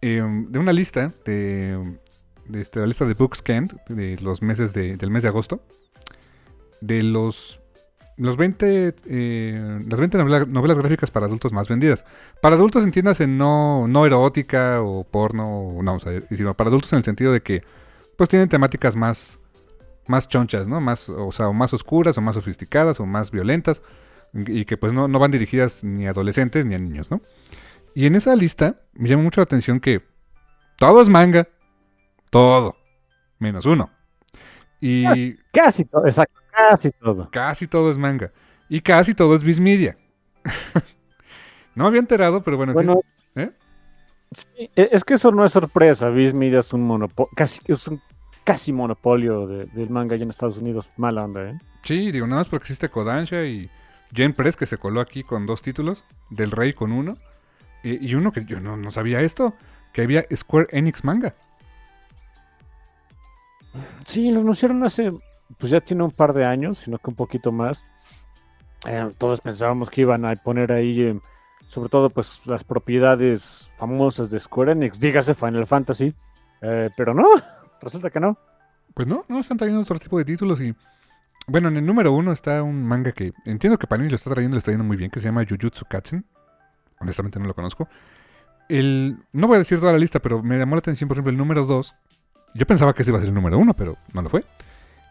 Em, 0.00 0.50
de 0.50 0.58
una 0.58 0.72
lista 0.72 1.12
de, 1.26 1.98
de 2.48 2.60
este, 2.60 2.80
la 2.80 2.86
lista 2.86 3.04
de 3.04 3.12
Books 3.12 3.42
de 3.88 4.18
los 4.22 4.40
meses 4.40 4.72
del 4.72 5.10
mes 5.10 5.22
de 5.22 5.28
agosto 5.28 5.62
de 6.80 7.02
los 7.02 7.60
los 8.16 8.36
20 8.36 8.94
eh, 9.06 9.80
las 9.88 9.98
20 9.98 10.18
novelas, 10.18 10.78
gráficas 10.78 11.10
para 11.10 11.26
adultos 11.26 11.52
más 11.52 11.68
vendidas 11.68 12.04
para 12.40 12.54
adultos 12.54 12.84
entiéndase 12.84 13.26
no 13.26 13.88
no 13.88 14.06
erótica 14.06 14.80
o 14.82 15.04
porno 15.04 15.78
no 15.82 15.98
sino 16.30 16.54
para 16.54 16.68
adultos 16.68 16.92
en 16.92 16.98
el 16.98 17.04
sentido 17.04 17.32
de 17.32 17.40
que 17.40 17.64
pues 18.16 18.28
tienen 18.28 18.48
temáticas 18.48 18.94
más 18.94 19.40
más 20.06 20.28
chonchas 20.28 20.68
no 20.68 20.80
más 20.80 21.08
o 21.08 21.32
sea 21.32 21.48
o 21.48 21.52
más 21.52 21.72
oscuras 21.72 22.16
o 22.18 22.20
más 22.20 22.36
sofisticadas 22.36 23.00
o 23.00 23.06
más 23.06 23.30
violentas 23.30 23.82
y 24.32 24.64
que 24.64 24.76
pues 24.76 24.92
no, 24.92 25.08
no 25.08 25.18
van 25.18 25.30
dirigidas 25.30 25.82
ni 25.82 26.06
a 26.06 26.10
adolescentes 26.10 26.66
ni 26.66 26.74
a 26.74 26.78
niños 26.78 27.10
no 27.10 27.20
y 27.94 28.06
en 28.06 28.16
esa 28.16 28.34
lista 28.34 28.80
me 28.92 29.08
llama 29.08 29.22
mucho 29.22 29.40
la 29.40 29.44
atención 29.44 29.78
que 29.78 30.02
todo 30.76 31.00
es 31.00 31.08
manga. 31.08 31.48
Todo. 32.30 32.76
Menos 33.38 33.66
uno. 33.66 33.90
Y. 34.80 35.34
Casi 35.52 35.84
todo, 35.84 36.04
exacto. 36.04 36.40
Casi 36.56 36.90
todo. 36.90 37.28
Casi 37.30 37.66
todo 37.66 37.90
es 37.90 37.98
manga. 37.98 38.32
Y 38.68 38.80
casi 38.80 39.14
todo 39.14 39.34
es 39.34 39.42
Bismedia. 39.42 39.96
no 41.74 41.86
había 41.86 42.00
enterado, 42.00 42.42
pero 42.42 42.56
bueno. 42.56 42.74
¿eh? 43.34 43.50
sí, 44.32 44.70
e, 44.74 44.88
es 44.92 45.04
que 45.04 45.14
eso 45.14 45.30
no 45.30 45.44
es 45.44 45.52
sorpresa. 45.52 46.10
Bismedia 46.10 46.60
es 46.60 46.72
un 46.72 46.82
monopolio. 46.82 47.30
Casi, 47.34 47.60
es 47.66 47.88
un 47.88 48.00
casi 48.44 48.72
monopolio 48.72 49.46
del 49.46 49.90
manga 49.90 50.14
allá 50.14 50.24
en 50.24 50.30
Estados 50.30 50.58
Unidos. 50.58 50.90
Mala 50.96 51.24
onda, 51.24 51.50
¿eh? 51.50 51.58
Sí, 51.82 52.12
digo, 52.12 52.26
nada 52.26 52.42
más 52.42 52.48
porque 52.48 52.64
existe 52.64 52.88
Kodansha 52.88 53.44
y 53.44 53.70
Jane 54.14 54.34
Press 54.34 54.56
que 54.56 54.66
se 54.66 54.78
coló 54.78 55.00
aquí 55.00 55.22
con 55.22 55.46
dos 55.46 55.62
títulos. 55.62 56.04
Del 56.30 56.50
Rey 56.50 56.72
con 56.72 56.92
uno. 56.92 57.16
Y, 57.82 58.14
uno 58.14 58.32
que 58.32 58.46
yo 58.46 58.60
no, 58.60 58.90
sabía 58.90 59.20
esto, 59.20 59.54
que 59.92 60.00
había 60.00 60.24
Square 60.34 60.68
Enix 60.70 61.04
manga. 61.04 61.34
Sí, 64.06 64.30
lo 64.30 64.40
anunciaron 64.40 64.82
hace, 64.84 65.12
pues 65.58 65.70
ya 65.70 65.80
tiene 65.80 66.02
un 66.02 66.10
par 66.10 66.32
de 66.32 66.44
años, 66.44 66.78
sino 66.78 66.98
que 66.98 67.10
un 67.10 67.16
poquito 67.16 67.52
más. 67.52 67.84
Eh, 68.86 69.12
todos 69.18 69.40
pensábamos 69.40 69.90
que 69.90 70.02
iban 70.02 70.24
a 70.24 70.34
poner 70.36 70.72
ahí, 70.72 71.00
eh, 71.00 71.20
sobre 71.66 71.88
todo, 71.88 72.10
pues 72.10 72.40
las 72.46 72.64
propiedades 72.64 73.70
famosas 73.78 74.30
de 74.30 74.38
Square 74.38 74.72
Enix, 74.72 74.98
dígase 74.98 75.34
Final 75.34 75.66
Fantasy, 75.66 76.14
eh, 76.60 76.90
pero 76.96 77.14
no, 77.14 77.26
resulta 77.80 78.10
que 78.10 78.20
no. 78.20 78.36
Pues 78.92 79.08
no, 79.08 79.24
no 79.28 79.40
están 79.40 79.56
trayendo 79.56 79.82
otro 79.82 79.98
tipo 79.98 80.18
de 80.18 80.24
títulos 80.24 80.60
y 80.60 80.74
bueno, 81.46 81.68
en 81.68 81.76
el 81.76 81.84
número 81.84 82.12
uno 82.12 82.32
está 82.32 82.62
un 82.62 82.84
manga 82.84 83.12
que 83.12 83.32
entiendo 83.44 83.78
que 83.78 83.86
Panini 83.86 84.08
lo 84.08 84.16
está 84.16 84.30
trayendo, 84.30 84.54
lo 84.54 84.58
está 84.58 84.70
yendo 84.70 84.84
muy 84.84 84.96
bien, 84.96 85.10
que 85.10 85.18
se 85.18 85.26
llama 85.26 85.44
Jujutsu 85.48 85.84
Kaisen 85.86 86.24
honestamente 87.04 87.38
no 87.38 87.46
lo 87.46 87.54
conozco. 87.54 87.88
El, 88.68 89.18
no 89.32 89.46
voy 89.46 89.56
a 89.56 89.58
decir 89.58 89.78
toda 89.78 89.92
la 89.92 89.98
lista, 89.98 90.20
pero 90.20 90.42
me 90.42 90.58
llamó 90.58 90.74
la 90.74 90.80
atención, 90.80 91.06
por 91.08 91.16
ejemplo, 91.16 91.30
el 91.30 91.36
número 91.36 91.64
2. 91.66 91.94
Yo 92.54 92.66
pensaba 92.66 92.94
que 92.94 93.02
ese 93.02 93.10
iba 93.10 93.18
a 93.18 93.20
ser 93.20 93.28
el 93.28 93.34
número 93.34 93.58
1, 93.58 93.74
pero 93.74 93.96
no 94.12 94.22
lo 94.22 94.28
fue. 94.28 94.44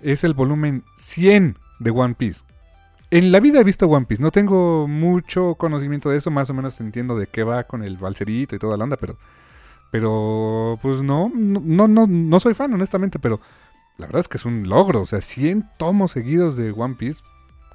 Es 0.03 0.23
el 0.23 0.33
volumen 0.33 0.83
100 0.97 1.57
de 1.79 1.91
One 1.91 2.15
Piece. 2.15 2.41
En 3.11 3.31
la 3.31 3.39
vida 3.39 3.59
he 3.59 3.63
visto 3.63 3.87
One 3.87 4.05
Piece, 4.05 4.21
no 4.21 4.31
tengo 4.31 4.87
mucho 4.87 5.55
conocimiento 5.55 6.09
de 6.09 6.17
eso, 6.17 6.31
más 6.31 6.49
o 6.49 6.53
menos 6.53 6.79
entiendo 6.81 7.17
de 7.17 7.27
qué 7.27 7.43
va 7.43 7.63
con 7.63 7.83
el 7.83 7.97
balserito 7.97 8.55
y 8.55 8.59
toda 8.59 8.77
la 8.77 8.85
onda, 8.85 8.97
pero 8.97 9.17
pero 9.91 10.79
pues 10.81 11.03
no 11.03 11.31
no 11.33 11.87
no 11.87 12.07
no 12.07 12.39
soy 12.39 12.55
fan 12.55 12.73
honestamente, 12.73 13.19
pero 13.19 13.39
la 13.97 14.07
verdad 14.07 14.21
es 14.21 14.27
que 14.27 14.37
es 14.37 14.45
un 14.45 14.67
logro, 14.67 15.01
o 15.01 15.05
sea, 15.05 15.21
100 15.21 15.69
tomos 15.77 16.11
seguidos 16.11 16.57
de 16.57 16.71
One 16.71 16.95
Piece. 16.95 17.21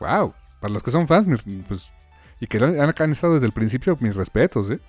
Wow, 0.01 0.35
para 0.61 0.73
los 0.73 0.83
que 0.83 0.91
son 0.91 1.07
fans, 1.07 1.27
pues 1.69 1.93
y 2.41 2.47
que 2.47 2.59
han, 2.59 2.95
han 2.97 3.13
estado 3.13 3.35
desde 3.35 3.47
el 3.47 3.53
principio, 3.53 3.97
mis 4.01 4.17
respetos, 4.17 4.71
¿eh? 4.71 4.81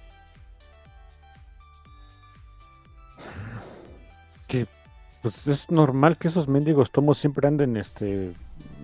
Pues 5.22 5.48
es 5.48 5.70
normal 5.70 6.18
que 6.18 6.28
esos 6.28 6.48
mendigos 6.48 6.92
tomos 6.92 7.18
siempre 7.18 7.48
anden 7.48 7.78
este 7.78 8.34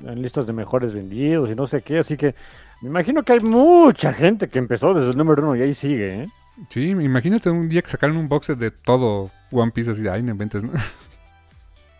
en 0.05 0.21
listas 0.21 0.45
de 0.47 0.53
mejores 0.53 0.93
vendidos 0.93 1.49
y 1.49 1.55
no 1.55 1.67
sé 1.67 1.81
qué, 1.81 1.99
así 1.99 2.17
que 2.17 2.35
me 2.81 2.89
imagino 2.89 3.23
que 3.23 3.33
hay 3.33 3.39
mucha 3.39 4.13
gente 4.13 4.49
que 4.49 4.59
empezó 4.59 4.93
desde 4.93 5.11
el 5.11 5.17
número 5.17 5.41
uno 5.43 5.55
y 5.55 5.61
ahí 5.61 5.73
sigue, 5.73 6.23
¿eh? 6.23 6.29
Sí, 6.69 6.89
imagínate 6.89 7.49
un 7.49 7.67
día 7.67 7.81
que 7.81 7.89
sacaron 7.89 8.17
un 8.17 8.29
box 8.29 8.57
de 8.57 8.71
todo 8.71 9.29
One 9.51 9.71
Piece 9.71 9.91
así 9.91 10.01
de 10.01 10.09
ahí, 10.09 10.23
no 10.23 10.31
inventes, 10.31 10.63
¿no? 10.63 10.71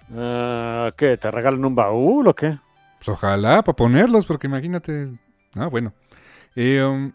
Uh, 0.09 0.91
¿Qué? 0.97 1.17
¿Te 1.17 1.31
regalan 1.31 1.63
un 1.65 1.75
baúl 1.75 2.27
o 2.27 2.33
qué? 2.33 2.57
Pues 2.97 3.09
ojalá, 3.09 3.63
para 3.63 3.75
ponerlos, 3.75 4.25
porque 4.25 4.47
imagínate. 4.47 5.09
Ah, 5.55 5.67
bueno. 5.67 5.93
Eh, 6.55 6.81
um, 6.83 7.11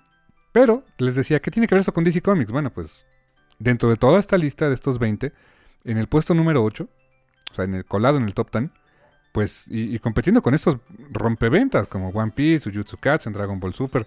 pero 0.53 0.85
les 0.99 1.15
decía, 1.15 1.41
¿qué 1.41 1.51
tiene 1.51 1.67
que 1.67 1.75
ver 1.75 1.81
eso 1.81 1.93
con 1.93 2.05
DC 2.05 2.21
Comics? 2.21 2.53
Bueno, 2.53 2.71
pues 2.71 3.07
dentro 3.59 3.89
de 3.89 3.97
toda 3.97 4.19
esta 4.19 4.37
lista 4.37 4.69
de 4.69 4.75
estos 4.75 4.99
20, 4.99 5.33
en 5.85 5.97
el 5.97 6.09
puesto 6.09 6.35
número 6.35 6.63
8, 6.63 6.89
o 7.51 7.55
sea, 7.55 7.65
en 7.65 7.75
el 7.75 7.85
colado 7.85 8.19
en 8.19 8.25
el 8.25 8.35
top 8.35 8.51
10, 8.53 8.71
pues, 9.33 9.67
y, 9.69 9.99
compitiendo 10.01 10.43
con 10.43 10.55
estos 10.55 10.79
rompeventas 11.11 11.89
como 11.89 12.09
One 12.09 12.33
Piece, 12.35 12.71
Jujutsu 12.71 12.97
Kaisen, 12.97 13.33
Dragon 13.33 13.61
Ball 13.61 13.75
Super. 13.75 14.07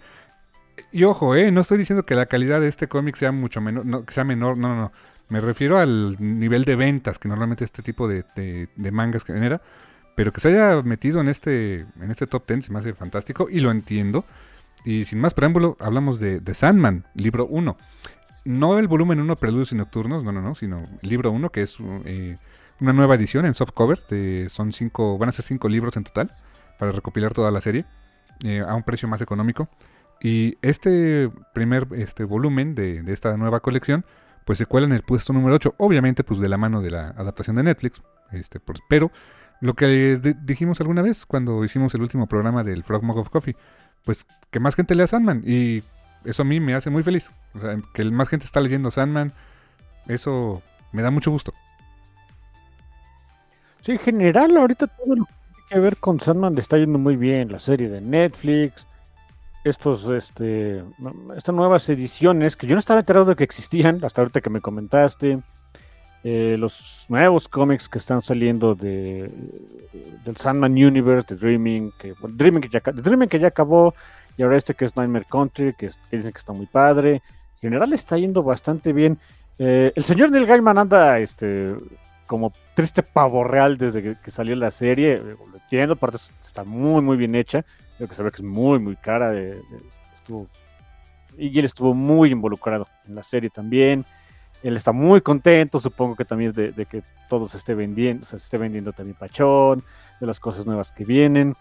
Y 0.91 1.03
ojo, 1.03 1.35
eh, 1.35 1.51
no 1.51 1.61
estoy 1.61 1.77
diciendo 1.77 2.05
que 2.05 2.15
la 2.15 2.25
calidad 2.25 2.59
de 2.59 2.67
este 2.67 2.87
cómic 2.87 3.15
sea 3.15 3.31
mucho 3.31 3.61
menor, 3.61 3.85
no, 3.85 4.05
que 4.05 4.13
sea 4.13 4.23
menor, 4.23 4.57
no, 4.57 4.69
no, 4.69 4.75
no. 4.75 4.91
Me 5.29 5.39
refiero 5.39 5.79
al 5.79 6.17
nivel 6.19 6.65
de 6.65 6.75
ventas 6.75 7.19
que 7.19 7.29
normalmente 7.29 7.63
este 7.63 7.81
tipo 7.81 8.07
de, 8.07 8.25
de 8.35 8.91
mangas 8.91 9.23
genera. 9.23 9.61
Pero 10.15 10.31
que 10.31 10.41
se 10.41 10.49
haya 10.49 10.81
metido 10.83 11.21
en 11.21 11.27
este, 11.27 11.85
en 11.99 12.11
este 12.11 12.27
top 12.27 12.45
10 12.47 12.65
se 12.65 12.71
me 12.71 12.79
hace 12.79 12.93
fantástico 12.93 13.47
y 13.49 13.59
lo 13.59 13.71
entiendo. 13.71 14.25
Y 14.85 15.05
sin 15.05 15.19
más 15.19 15.33
preámbulo, 15.33 15.77
hablamos 15.79 16.19
de, 16.19 16.39
de 16.39 16.53
Sandman, 16.53 17.05
libro 17.15 17.47
1. 17.47 17.77
No 18.45 18.77
el 18.77 18.87
volumen 18.87 19.19
1, 19.21 19.35
Preludios 19.37 19.71
y 19.71 19.75
Nocturnos, 19.75 20.23
no, 20.23 20.31
no, 20.31 20.41
no, 20.41 20.55
sino 20.55 20.87
libro 21.01 21.31
1, 21.31 21.49
que 21.49 21.61
es 21.61 21.77
eh, 22.05 22.37
una 22.83 22.93
nueva 22.93 23.15
edición 23.15 23.45
en 23.45 23.53
softcover. 23.53 23.99
De, 24.09 24.49
son 24.49 24.73
cinco, 24.73 25.17
van 25.17 25.29
a 25.29 25.31
ser 25.31 25.45
cinco 25.45 25.69
libros 25.69 25.97
en 25.97 26.03
total 26.03 26.35
para 26.77 26.91
recopilar 26.91 27.33
toda 27.33 27.49
la 27.49 27.61
serie 27.61 27.85
eh, 28.43 28.59
a 28.59 28.75
un 28.75 28.83
precio 28.83 29.07
más 29.07 29.21
económico. 29.21 29.69
Y 30.21 30.57
este 30.61 31.29
primer 31.53 31.87
este, 31.95 32.23
volumen 32.23 32.75
de, 32.75 33.03
esta 33.07 33.35
nueva 33.37 33.61
colección, 33.61 34.05
pues 34.45 34.57
se 34.57 34.65
cuela 34.65 34.85
en 34.85 34.93
el 34.93 35.01
puesto 35.01 35.33
número 35.33 35.55
8, 35.55 35.75
obviamente 35.77 36.23
pues 36.23 36.39
de 36.39 36.49
la 36.49 36.57
mano 36.57 36.81
de 36.81 36.91
la 36.91 37.09
adaptación 37.09 37.55
de 37.55 37.63
Netflix, 37.63 38.01
este, 38.31 38.59
pero 38.89 39.11
lo 39.59 39.73
que 39.73 40.19
dijimos 40.43 40.79
alguna 40.81 41.01
vez 41.01 41.25
cuando 41.25 41.63
hicimos 41.63 41.93
el 41.95 42.01
último 42.01 42.27
programa 42.27 42.63
del 42.63 42.83
Frog 42.83 43.03
Mug 43.03 43.17
of 43.17 43.29
Coffee, 43.29 43.55
pues 44.03 44.25
que 44.51 44.59
más 44.59 44.75
gente 44.75 44.95
lea 44.95 45.07
Sandman. 45.07 45.43
Y 45.45 45.83
eso 46.25 46.41
a 46.41 46.45
mí 46.45 46.59
me 46.59 46.73
hace 46.73 46.89
muy 46.89 47.03
feliz. 47.03 47.31
O 47.53 47.59
sea, 47.59 47.77
que 47.93 48.03
más 48.05 48.29
gente 48.29 48.45
está 48.45 48.59
leyendo 48.59 48.91
Sandman, 48.91 49.33
eso 50.07 50.61
me 50.91 51.01
da 51.01 51.11
mucho 51.11 51.31
gusto. 51.31 51.53
Sí, 53.83 53.91
en 53.91 53.99
general, 53.99 54.55
ahorita 54.55 54.87
todo 54.87 55.13
lo 55.13 55.25
que 55.25 55.33
tiene 55.33 55.67
que 55.67 55.79
ver 55.79 55.97
con 55.97 56.17
Sandman 56.17 56.55
le 56.55 56.61
está 56.61 56.77
yendo 56.77 56.97
muy 56.97 57.17
bien. 57.17 57.51
La 57.51 57.59
serie 57.59 57.89
de 57.89 57.99
Netflix, 57.99 58.87
estos, 59.65 60.09
este, 60.09 60.81
estas 61.35 61.53
nuevas 61.53 61.89
ediciones 61.89 62.55
que 62.55 62.65
yo 62.65 62.75
no 62.75 62.79
estaba 62.79 63.01
enterado 63.01 63.25
de 63.25 63.35
que 63.35 63.43
existían, 63.43 63.99
hasta 64.05 64.21
ahorita 64.21 64.39
que 64.39 64.49
me 64.49 64.61
comentaste. 64.61 65.39
Eh, 66.23 66.55
los 66.57 67.05
nuevos 67.09 67.49
cómics 67.49 67.89
que 67.89 67.97
están 67.97 68.21
saliendo 68.21 68.73
de, 68.73 69.29
del 70.23 70.37
Sandman 70.37 70.71
Universe, 70.71 71.35
de 71.35 71.41
Dreaming, 71.41 71.91
que, 71.99 72.13
Dreaming, 72.25 72.61
que 72.61 72.69
ya, 72.69 72.79
Dreaming 72.79 73.27
que 73.27 73.39
ya 73.39 73.49
acabó, 73.49 73.93
y 74.37 74.43
ahora 74.43 74.55
este 74.55 74.75
que 74.75 74.85
es 74.85 74.95
Nightmare 74.95 75.25
Country, 75.29 75.73
que, 75.73 75.89
dicen 76.09 76.31
que 76.31 76.37
está 76.37 76.53
muy 76.53 76.67
padre. 76.67 77.21
En 77.55 77.69
general 77.69 77.91
está 77.91 78.17
yendo 78.17 78.43
bastante 78.43 78.93
bien. 78.93 79.17
Eh, 79.59 79.91
el 79.93 80.05
señor 80.05 80.31
Neil 80.31 80.45
Gaiman 80.45 80.77
anda 80.77 81.19
este, 81.19 81.75
como 82.33 82.51
triste 82.73 83.03
pavo 83.03 83.43
real 83.43 83.77
desde 83.77 84.17
que, 84.17 84.31
salió 84.31 84.55
la 84.55 84.71
serie. 84.71 85.19
Lo 85.19 85.55
entiendo, 85.55 85.93
aparte 85.93 86.17
está 86.41 86.63
muy, 86.63 87.01
muy 87.03 87.15
bien 87.15 87.35
hecha. 87.35 87.63
Creo 87.97 88.09
que 88.09 88.15
se 88.15 88.23
que 88.23 88.29
es 88.29 88.41
muy, 88.41 88.79
muy 88.79 88.95
cara. 88.95 89.33
estuvo, 90.11 90.47
y 91.37 91.59
él 91.59 91.65
estuvo 91.65 91.93
muy 91.93 92.31
involucrado 92.31 92.87
en 93.07 93.15
la 93.15 93.23
serie 93.23 93.49
también 93.49 94.03
él 94.63 94.77
está 94.77 94.93
muy 94.93 95.21
contento, 95.21 95.79
supongo 95.79 96.15
que 96.15 96.25
también 96.25 96.53
de, 96.53 96.85
que 96.85 97.03
todo 97.29 97.47
se 97.47 97.57
esté 97.57 97.75
vendiendo, 97.75 98.25
se 98.25 98.37
esté 98.37 98.57
vendiendo 98.57 98.93
también 98.93 99.17
Pachón, 99.19 99.83
de 100.19 100.25
las 100.25 100.39
cosas 100.39 100.65
nuevas 100.65 100.91
que 100.91 101.03
vienen. 101.03 101.53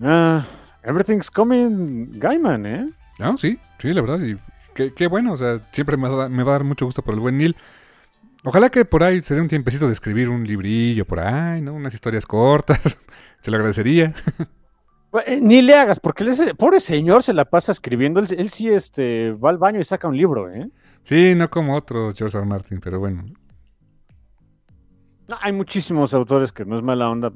Ah, 0.00 0.44
everything's 0.84 1.30
coming, 1.30 2.18
Gaiman, 2.18 2.64
¿eh? 2.64 2.88
Ah, 3.18 3.34
sí, 3.36 3.58
sí, 3.78 3.92
la 3.92 4.00
verdad, 4.00 4.20
y 4.20 4.38
qué, 4.74 5.06
bueno, 5.08 5.32
o 5.32 5.36
sea, 5.36 5.60
siempre 5.72 5.96
me 5.96 6.08
va, 6.08 6.24
a 6.26 6.52
dar 6.52 6.64
mucho 6.64 6.86
gusto 6.86 7.02
por 7.02 7.14
el 7.14 7.20
buen 7.20 7.36
Neil. 7.36 7.56
Ojalá 8.44 8.70
que 8.70 8.84
por 8.84 9.04
ahí 9.04 9.22
se 9.22 9.34
dé 9.34 9.40
un 9.40 9.48
tiempecito 9.48 9.86
de 9.86 9.92
escribir 9.92 10.28
un 10.28 10.44
librillo 10.44 11.04
por 11.04 11.20
ahí, 11.20 11.62
¿no? 11.62 11.74
Unas 11.74 11.94
historias 11.94 12.26
cortas, 12.26 12.98
se 13.40 13.50
lo 13.50 13.56
agradecería. 13.56 14.14
Eh, 15.26 15.40
ni 15.40 15.62
le 15.62 15.74
hagas, 15.74 16.00
porque 16.00 16.28
ese 16.28 16.54
pobre 16.54 16.80
señor 16.80 17.22
se 17.22 17.34
la 17.34 17.44
pasa 17.44 17.70
escribiendo. 17.70 18.18
Él, 18.18 18.26
él, 18.36 18.48
sí 18.50 18.68
este, 18.68 19.32
va 19.32 19.50
al 19.50 19.58
baño 19.58 19.78
y 19.78 19.84
saca 19.84 20.08
un 20.08 20.16
libro, 20.16 20.50
¿eh? 20.50 20.68
Sí, 21.04 21.34
no 21.36 21.50
como 21.50 21.76
otro 21.76 22.12
George 22.14 22.36
R. 22.36 22.46
Martin, 22.46 22.80
pero 22.80 22.98
bueno. 22.98 23.24
hay 25.40 25.52
muchísimos 25.52 26.14
autores 26.14 26.50
que 26.50 26.64
no 26.64 26.76
es 26.76 26.82
mala 26.82 27.10
onda, 27.10 27.32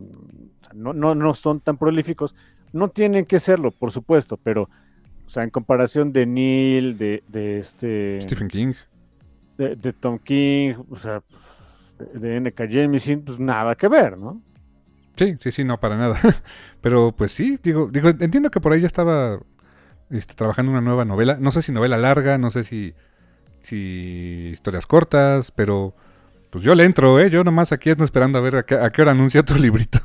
no, 0.74 0.92
no, 0.92 1.14
no 1.14 1.34
son 1.34 1.60
tan 1.60 1.76
prolíficos. 1.76 2.34
No 2.72 2.88
tienen 2.88 3.26
que 3.26 3.38
serlo, 3.38 3.70
por 3.70 3.92
supuesto, 3.92 4.38
pero, 4.42 4.62
o 4.62 5.28
sea, 5.28 5.44
en 5.44 5.50
comparación 5.50 6.12
de 6.12 6.26
Neil, 6.26 6.98
de, 6.98 7.22
de 7.28 7.58
este. 7.58 8.20
Stephen 8.20 8.48
King. 8.48 8.72
De, 9.56 9.92
Tom 9.92 10.18
King, 10.18 10.74
o 10.90 10.96
sea, 10.96 11.22
de 12.14 12.36
N.K. 12.36 12.66
Jemisin, 12.68 13.22
pues 13.22 13.40
nada 13.40 13.74
que 13.74 13.88
ver, 13.88 14.18
¿no? 14.18 14.42
Sí, 15.16 15.36
sí, 15.40 15.50
sí, 15.50 15.64
no, 15.64 15.80
para 15.80 15.96
nada. 15.96 16.18
Pero 16.82 17.12
pues 17.16 17.32
sí, 17.32 17.58
digo, 17.62 17.88
digo, 17.90 18.10
entiendo 18.10 18.50
que 18.50 18.60
por 18.60 18.72
ahí 18.72 18.80
ya 18.82 18.86
estaba 18.86 19.40
este, 20.10 20.34
trabajando 20.34 20.72
una 20.72 20.82
nueva 20.82 21.04
novela. 21.06 21.38
No 21.40 21.50
sé 21.52 21.62
si 21.62 21.72
novela 21.72 21.96
larga, 21.96 22.36
no 22.36 22.50
sé 22.50 22.64
si 22.64 22.94
si 23.66 24.50
historias 24.52 24.86
cortas, 24.86 25.50
pero 25.50 25.94
pues 26.50 26.62
yo 26.62 26.74
le 26.74 26.84
entro, 26.84 27.18
¿eh? 27.18 27.30
Yo 27.30 27.42
nomás 27.42 27.72
aquí 27.72 27.90
ando 27.90 28.04
esperando 28.04 28.38
a 28.38 28.40
ver 28.40 28.56
a 28.56 28.62
qué, 28.64 29.02
hora 29.02 29.10
anuncia 29.10 29.42
tu 29.42 29.54
librito. 29.58 29.98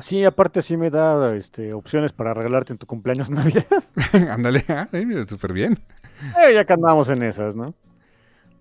Sí, 0.00 0.24
aparte 0.24 0.62
sí 0.62 0.76
me 0.76 0.90
da 0.90 1.34
este, 1.34 1.72
opciones 1.72 2.12
para 2.12 2.32
regalarte 2.34 2.72
en 2.72 2.78
tu 2.78 2.86
cumpleaños 2.86 3.30
Navidad. 3.30 3.64
Ándale, 4.30 4.64
ah, 4.68 4.88
súper 5.26 5.52
bien. 5.52 5.78
Eh, 6.38 6.54
ya 6.54 6.64
que 6.64 6.72
andamos 6.72 7.10
en 7.10 7.22
esas, 7.22 7.56
¿no? 7.56 7.74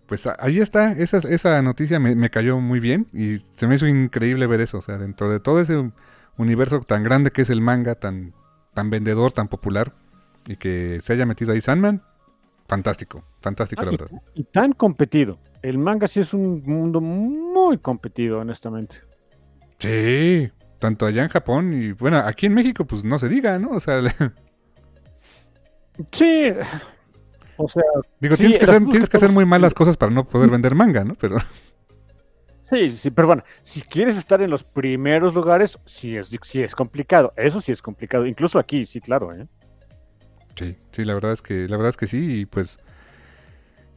Pues 0.07 0.27
ahí 0.39 0.59
está, 0.59 0.93
esa, 0.93 1.17
esa 1.17 1.61
noticia 1.61 1.99
me, 1.99 2.15
me, 2.15 2.31
cayó 2.31 2.59
muy 2.59 2.79
bien 2.79 3.07
y 3.13 3.37
se 3.37 3.67
me 3.67 3.75
hizo 3.75 3.85
increíble 3.85 4.47
ver 4.47 4.59
eso, 4.59 4.79
o 4.79 4.81
sea, 4.81 4.97
dentro 4.97 5.29
de 5.29 5.39
todo 5.39 5.59
ese 5.59 5.91
universo 6.37 6.79
tan 6.79 7.03
grande 7.03 7.29
que 7.29 7.43
es 7.43 7.51
el 7.51 7.61
manga, 7.61 7.93
tan, 7.93 8.33
tan 8.73 8.89
vendedor, 8.89 9.31
tan 9.31 9.49
popular, 9.49 9.93
y 10.47 10.55
que 10.55 10.99
se 11.03 11.13
haya 11.13 11.27
metido 11.27 11.53
ahí 11.53 11.61
Sandman, 11.61 12.01
fantástico, 12.67 13.23
fantástico 13.39 13.83
la 13.83 13.91
verdad. 13.91 14.07
Y, 14.33 14.45
tan 14.45 14.73
competido. 14.73 15.37
El 15.61 15.77
manga 15.77 16.07
sí 16.07 16.21
es 16.21 16.33
un 16.33 16.63
mundo 16.65 17.01
muy 17.01 17.77
competido, 17.77 18.39
honestamente. 18.39 18.97
Sí, 19.77 20.49
tanto 20.79 21.05
allá 21.05 21.23
en 21.23 21.29
Japón 21.29 21.73
y 21.73 21.91
bueno, 21.91 22.17
aquí 22.17 22.47
en 22.47 22.53
México 22.53 22.85
pues 22.85 23.03
no 23.03 23.19
se 23.19 23.29
diga, 23.29 23.59
¿no? 23.59 23.71
O 23.71 23.79
sea, 23.79 24.01
sí. 26.11 26.51
O 27.57 27.67
sea, 27.67 27.83
digo, 28.19 28.37
tienes 28.37 28.57
que, 28.57 28.63
hacer, 28.63 28.85
tienes 28.85 29.09
que 29.09 29.17
hacer 29.17 29.31
muy 29.31 29.45
malas 29.45 29.73
cosas 29.73 29.97
para 29.97 30.11
no 30.11 30.27
poder 30.27 30.49
vender 30.49 30.75
manga, 30.75 31.03
¿no? 31.03 31.15
Pero 31.15 31.37
Sí, 32.69 32.89
sí, 32.91 33.09
pero 33.09 33.27
bueno, 33.27 33.43
si 33.63 33.81
quieres 33.81 34.15
estar 34.15 34.41
en 34.41 34.51
los 34.51 34.63
primeros 34.63 35.33
lugares, 35.33 35.79
sí 35.85 36.15
es, 36.15 36.29
sí 36.43 36.61
es 36.61 36.75
complicado. 36.75 37.33
Eso 37.35 37.61
sí 37.61 37.71
es 37.71 37.81
complicado. 37.81 38.27
Incluso 38.27 38.59
aquí, 38.59 38.85
sí, 38.85 39.01
claro, 39.01 39.33
¿eh? 39.33 39.47
Sí, 40.55 40.77
sí, 40.91 41.03
la 41.03 41.15
verdad 41.15 41.31
es 41.31 41.41
que, 41.41 41.67
la 41.67 41.77
verdad 41.77 41.89
es 41.89 41.97
que 41.97 42.05
sí, 42.05 42.41
y 42.41 42.45
pues. 42.45 42.79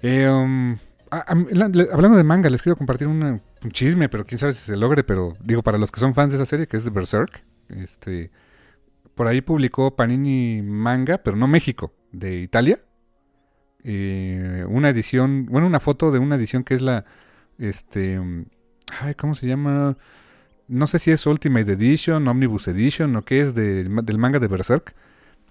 Eh, 0.00 0.28
um, 0.28 0.78
hablando 1.10 2.16
de 2.16 2.24
manga, 2.24 2.48
les 2.48 2.62
quiero 2.62 2.76
compartir 2.76 3.08
un 3.64 3.70
chisme, 3.70 4.08
pero 4.08 4.24
quién 4.24 4.38
sabe 4.38 4.52
si 4.52 4.60
se 4.60 4.76
logre, 4.76 5.04
pero 5.04 5.36
digo, 5.42 5.62
para 5.62 5.78
los 5.78 5.90
que 5.90 6.00
son 6.00 6.14
fans 6.14 6.32
de 6.32 6.36
esa 6.36 6.46
serie, 6.46 6.66
que 6.66 6.76
es 6.76 6.84
de 6.84 6.90
Berserk, 6.90 7.42
este. 7.68 8.30
Por 9.14 9.26
ahí 9.26 9.42
publicó 9.42 9.94
Panini 9.94 10.62
Manga, 10.62 11.18
pero 11.18 11.36
no 11.36 11.46
México, 11.46 11.92
de 12.12 12.40
Italia. 12.40 12.78
Eh, 13.84 14.64
una 14.68 14.88
edición, 14.88 15.46
bueno, 15.46 15.66
una 15.66 15.80
foto 15.80 16.10
de 16.10 16.18
una 16.18 16.36
edición 16.36 16.64
que 16.64 16.74
es 16.74 16.82
la. 16.82 17.04
Este. 17.58 18.20
Ay, 19.00 19.14
¿cómo 19.14 19.34
se 19.34 19.46
llama? 19.46 19.96
No 20.68 20.86
sé 20.86 20.98
si 20.98 21.10
es 21.10 21.26
Ultimate 21.26 21.72
Edition, 21.72 22.26
Omnibus 22.26 22.68
Edition 22.68 23.14
o 23.16 23.24
qué 23.24 23.40
es 23.40 23.54
del 23.54 24.18
manga 24.18 24.38
de 24.38 24.48
Berserk 24.48 24.94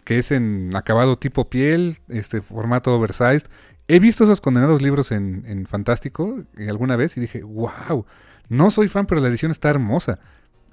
que 0.04 0.17
es 0.17 0.32
en 0.32 0.76
acabado 0.76 1.17
tipo 1.17 1.50
piel, 1.50 1.97
este 2.08 2.41
formato 2.41 2.95
oversized. 2.95 3.47
He 3.93 3.99
visto 3.99 4.23
esos 4.23 4.39
condenados 4.39 4.82
libros 4.82 5.12
en, 5.12 5.65
Fantástico 5.67 6.45
eh, 6.58 6.69
alguna 6.69 6.95
vez 6.95 7.17
y 7.17 7.19
dije, 7.19 7.43
wow, 7.43 8.06
no 8.47 8.71
soy 8.71 8.88
fan, 8.88 9.06
pero 9.06 9.19
la 9.19 9.27
edición 9.27 9.51
está 9.51 9.69
hermosa. 9.69 10.19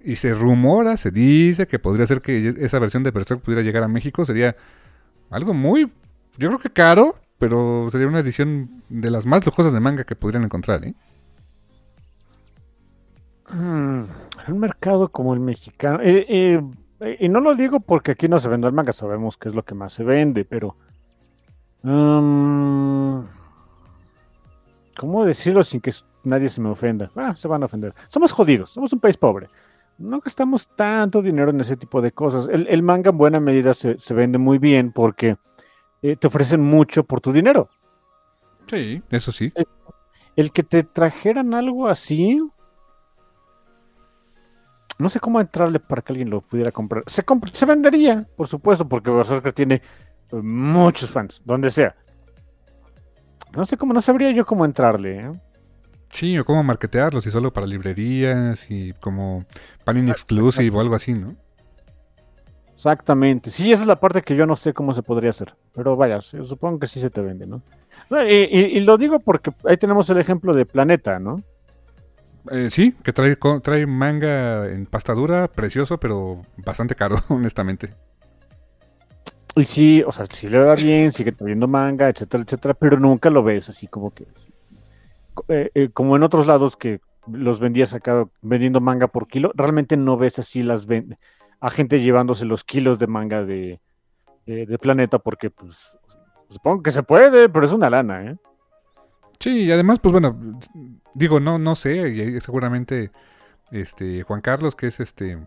Y 0.04 0.14
se 0.14 0.32
rumora, 0.34 0.96
se 0.96 1.10
dice 1.10 1.66
que 1.66 1.80
podría 1.80 2.06
ser 2.06 2.20
que 2.22 2.54
esa 2.58 2.78
versión 2.78 3.02
de 3.02 3.10
Berserk 3.10 3.40
pudiera 3.40 3.64
llegar 3.64 3.82
a 3.82 3.88
México. 3.88 4.24
Sería 4.24 4.54
algo 5.30 5.52
muy, 5.52 5.90
yo 6.36 6.46
creo 6.46 6.60
que 6.60 6.70
caro, 6.70 7.16
pero 7.38 7.88
sería 7.90 8.06
una 8.06 8.20
edición 8.20 8.84
de 8.88 9.10
las 9.10 9.26
más 9.26 9.44
lujosas 9.44 9.72
de 9.72 9.80
manga 9.80 10.04
que 10.04 10.14
podrían 10.14 10.44
encontrar. 10.44 10.84
¿eh? 10.84 10.94
Mm, 13.50 14.04
un 14.46 14.58
mercado 14.60 15.08
como 15.08 15.34
el 15.34 15.40
mexicano. 15.40 15.98
Eh, 16.04 16.24
eh 16.28 17.16
y 17.18 17.28
no 17.28 17.40
lo 17.40 17.56
digo 17.56 17.80
porque 17.80 18.12
aquí 18.12 18.28
no 18.28 18.38
se 18.38 18.48
vende 18.48 18.68
el 18.68 18.72
manga, 18.74 18.92
sabemos 18.92 19.36
que 19.36 19.48
es 19.48 19.56
lo 19.56 19.64
que 19.64 19.74
más 19.74 19.92
se 19.92 20.04
vende, 20.04 20.44
pero... 20.44 20.76
Um, 21.82 23.26
¿Cómo 24.96 25.24
decirlo 25.24 25.62
sin 25.62 25.80
que 25.80 25.92
nadie 26.24 26.48
se 26.48 26.60
me 26.60 26.68
ofenda? 26.68 27.08
Ah, 27.14 27.34
se 27.36 27.46
van 27.46 27.62
a 27.62 27.66
ofender. 27.66 27.94
Somos 28.08 28.32
jodidos, 28.32 28.70
somos 28.70 28.92
un 28.92 29.00
país 29.00 29.16
pobre. 29.16 29.48
No 29.96 30.20
gastamos 30.20 30.68
tanto 30.76 31.22
dinero 31.22 31.50
en 31.50 31.60
ese 31.60 31.76
tipo 31.76 32.00
de 32.00 32.12
cosas. 32.12 32.48
El, 32.48 32.82
manga 32.82 33.10
en 33.10 33.18
buena 33.18 33.40
medida 33.40 33.74
se, 33.74 33.96
vende 34.14 34.38
muy 34.38 34.58
bien 34.58 34.92
porque 34.92 35.36
eh, 36.02 36.16
te 36.16 36.26
ofrecen 36.26 36.60
mucho 36.60 37.04
por 37.04 37.20
tu 37.20 37.32
dinero. 37.32 37.68
Sí, 38.66 39.02
eso 39.10 39.32
sí. 39.32 39.50
el 40.36 40.52
que 40.52 40.62
te 40.62 40.82
trajeran 40.82 41.54
algo 41.54 41.88
así, 41.88 42.40
no 44.98 45.08
sé 45.08 45.20
cómo 45.20 45.40
entrarle 45.40 45.78
para 45.80 46.02
que 46.02 46.12
alguien 46.12 46.30
lo 46.30 46.40
pudiera 46.40 46.72
comprar. 46.72 47.04
Se, 47.06 47.24
se 47.52 47.66
vendería, 47.66 48.28
por 48.36 48.48
supuesto, 48.48 48.88
porque 48.88 49.10
Berserker 49.10 49.52
tiene 49.52 49.80
muchos 50.32 51.10
fans, 51.10 51.42
donde 51.44 51.70
sea. 51.70 51.94
No 53.56 53.64
sé 53.64 53.76
cómo, 53.76 53.92
no 53.92 54.00
sabría 54.00 54.30
yo 54.32 54.44
cómo 54.44 54.64
entrarle. 54.64 55.20
¿eh? 55.20 55.32
Sí, 56.10 56.38
o 56.38 56.44
cómo 56.44 56.62
marketearlo, 56.62 57.20
si 57.20 57.30
solo 57.30 57.52
para 57.52 57.66
librerías 57.66 58.70
y 58.70 58.92
como 58.94 59.44
Panini 59.84 60.10
Exclusive 60.10 60.76
o 60.76 60.80
algo 60.80 60.94
así, 60.94 61.14
¿no? 61.14 61.34
Exactamente. 62.74 63.50
Sí, 63.50 63.72
esa 63.72 63.82
es 63.82 63.88
la 63.88 63.98
parte 63.98 64.22
que 64.22 64.36
yo 64.36 64.46
no 64.46 64.54
sé 64.54 64.72
cómo 64.72 64.94
se 64.94 65.02
podría 65.02 65.30
hacer. 65.30 65.54
Pero 65.74 65.96
vaya, 65.96 66.20
supongo 66.20 66.78
que 66.78 66.86
sí 66.86 67.00
se 67.00 67.10
te 67.10 67.20
vende, 67.20 67.46
¿no? 67.46 67.62
y, 68.24 68.78
lo 68.80 68.96
digo 68.96 69.18
porque 69.18 69.50
ahí 69.64 69.76
tenemos 69.76 70.08
el 70.10 70.18
ejemplo 70.18 70.54
de 70.54 70.64
Planeta, 70.64 71.18
¿no? 71.18 71.42
Eh, 72.50 72.70
sí, 72.70 72.94
que 73.02 73.12
trae, 73.12 73.36
trae 73.62 73.86
manga 73.86 74.66
en 74.68 74.86
pasta 74.86 75.12
dura, 75.12 75.48
precioso, 75.48 75.98
pero 75.98 76.42
bastante 76.56 76.94
caro, 76.94 77.16
honestamente. 77.28 77.94
Y 79.58 79.64
sí, 79.64 80.02
o 80.06 80.12
sea, 80.12 80.26
sí 80.26 80.48
le 80.48 80.58
va 80.58 80.74
bien, 80.74 81.12
sigue 81.12 81.32
teniendo 81.32 81.66
manga, 81.66 82.08
etcétera, 82.08 82.44
etcétera, 82.44 82.74
pero 82.74 82.98
nunca 82.98 83.28
lo 83.30 83.42
ves 83.42 83.68
así 83.68 83.86
como 83.86 84.12
que. 84.12 84.26
Eh, 85.48 85.70
eh, 85.74 85.88
como 85.92 86.16
en 86.16 86.22
otros 86.22 86.46
lados 86.46 86.76
que 86.76 87.00
los 87.30 87.60
vendías 87.60 87.94
acá 87.94 88.28
vendiendo 88.40 88.80
manga 88.80 89.08
por 89.08 89.26
kilo, 89.28 89.52
realmente 89.54 89.96
no 89.96 90.16
ves 90.16 90.38
así 90.38 90.62
las 90.62 90.86
a 91.60 91.70
gente 91.70 92.00
llevándose 92.00 92.44
los 92.44 92.64
kilos 92.64 92.98
de 92.98 93.06
manga 93.08 93.44
de, 93.44 93.80
de 94.46 94.78
Planeta 94.78 95.18
porque, 95.18 95.50
pues, 95.50 95.98
supongo 96.48 96.82
que 96.82 96.90
se 96.90 97.02
puede, 97.02 97.48
pero 97.48 97.64
es 97.64 97.72
una 97.72 97.90
lana, 97.90 98.24
¿eh? 98.24 98.36
Sí, 99.40 99.64
y 99.64 99.72
además, 99.72 100.00
pues 100.00 100.12
bueno, 100.12 100.58
digo, 101.14 101.38
no, 101.38 101.58
no 101.58 101.74
sé, 101.74 102.40
seguramente 102.40 103.10
este 103.70 104.22
Juan 104.22 104.40
Carlos, 104.40 104.74
que 104.74 104.88
es 104.88 105.00
este 105.00 105.38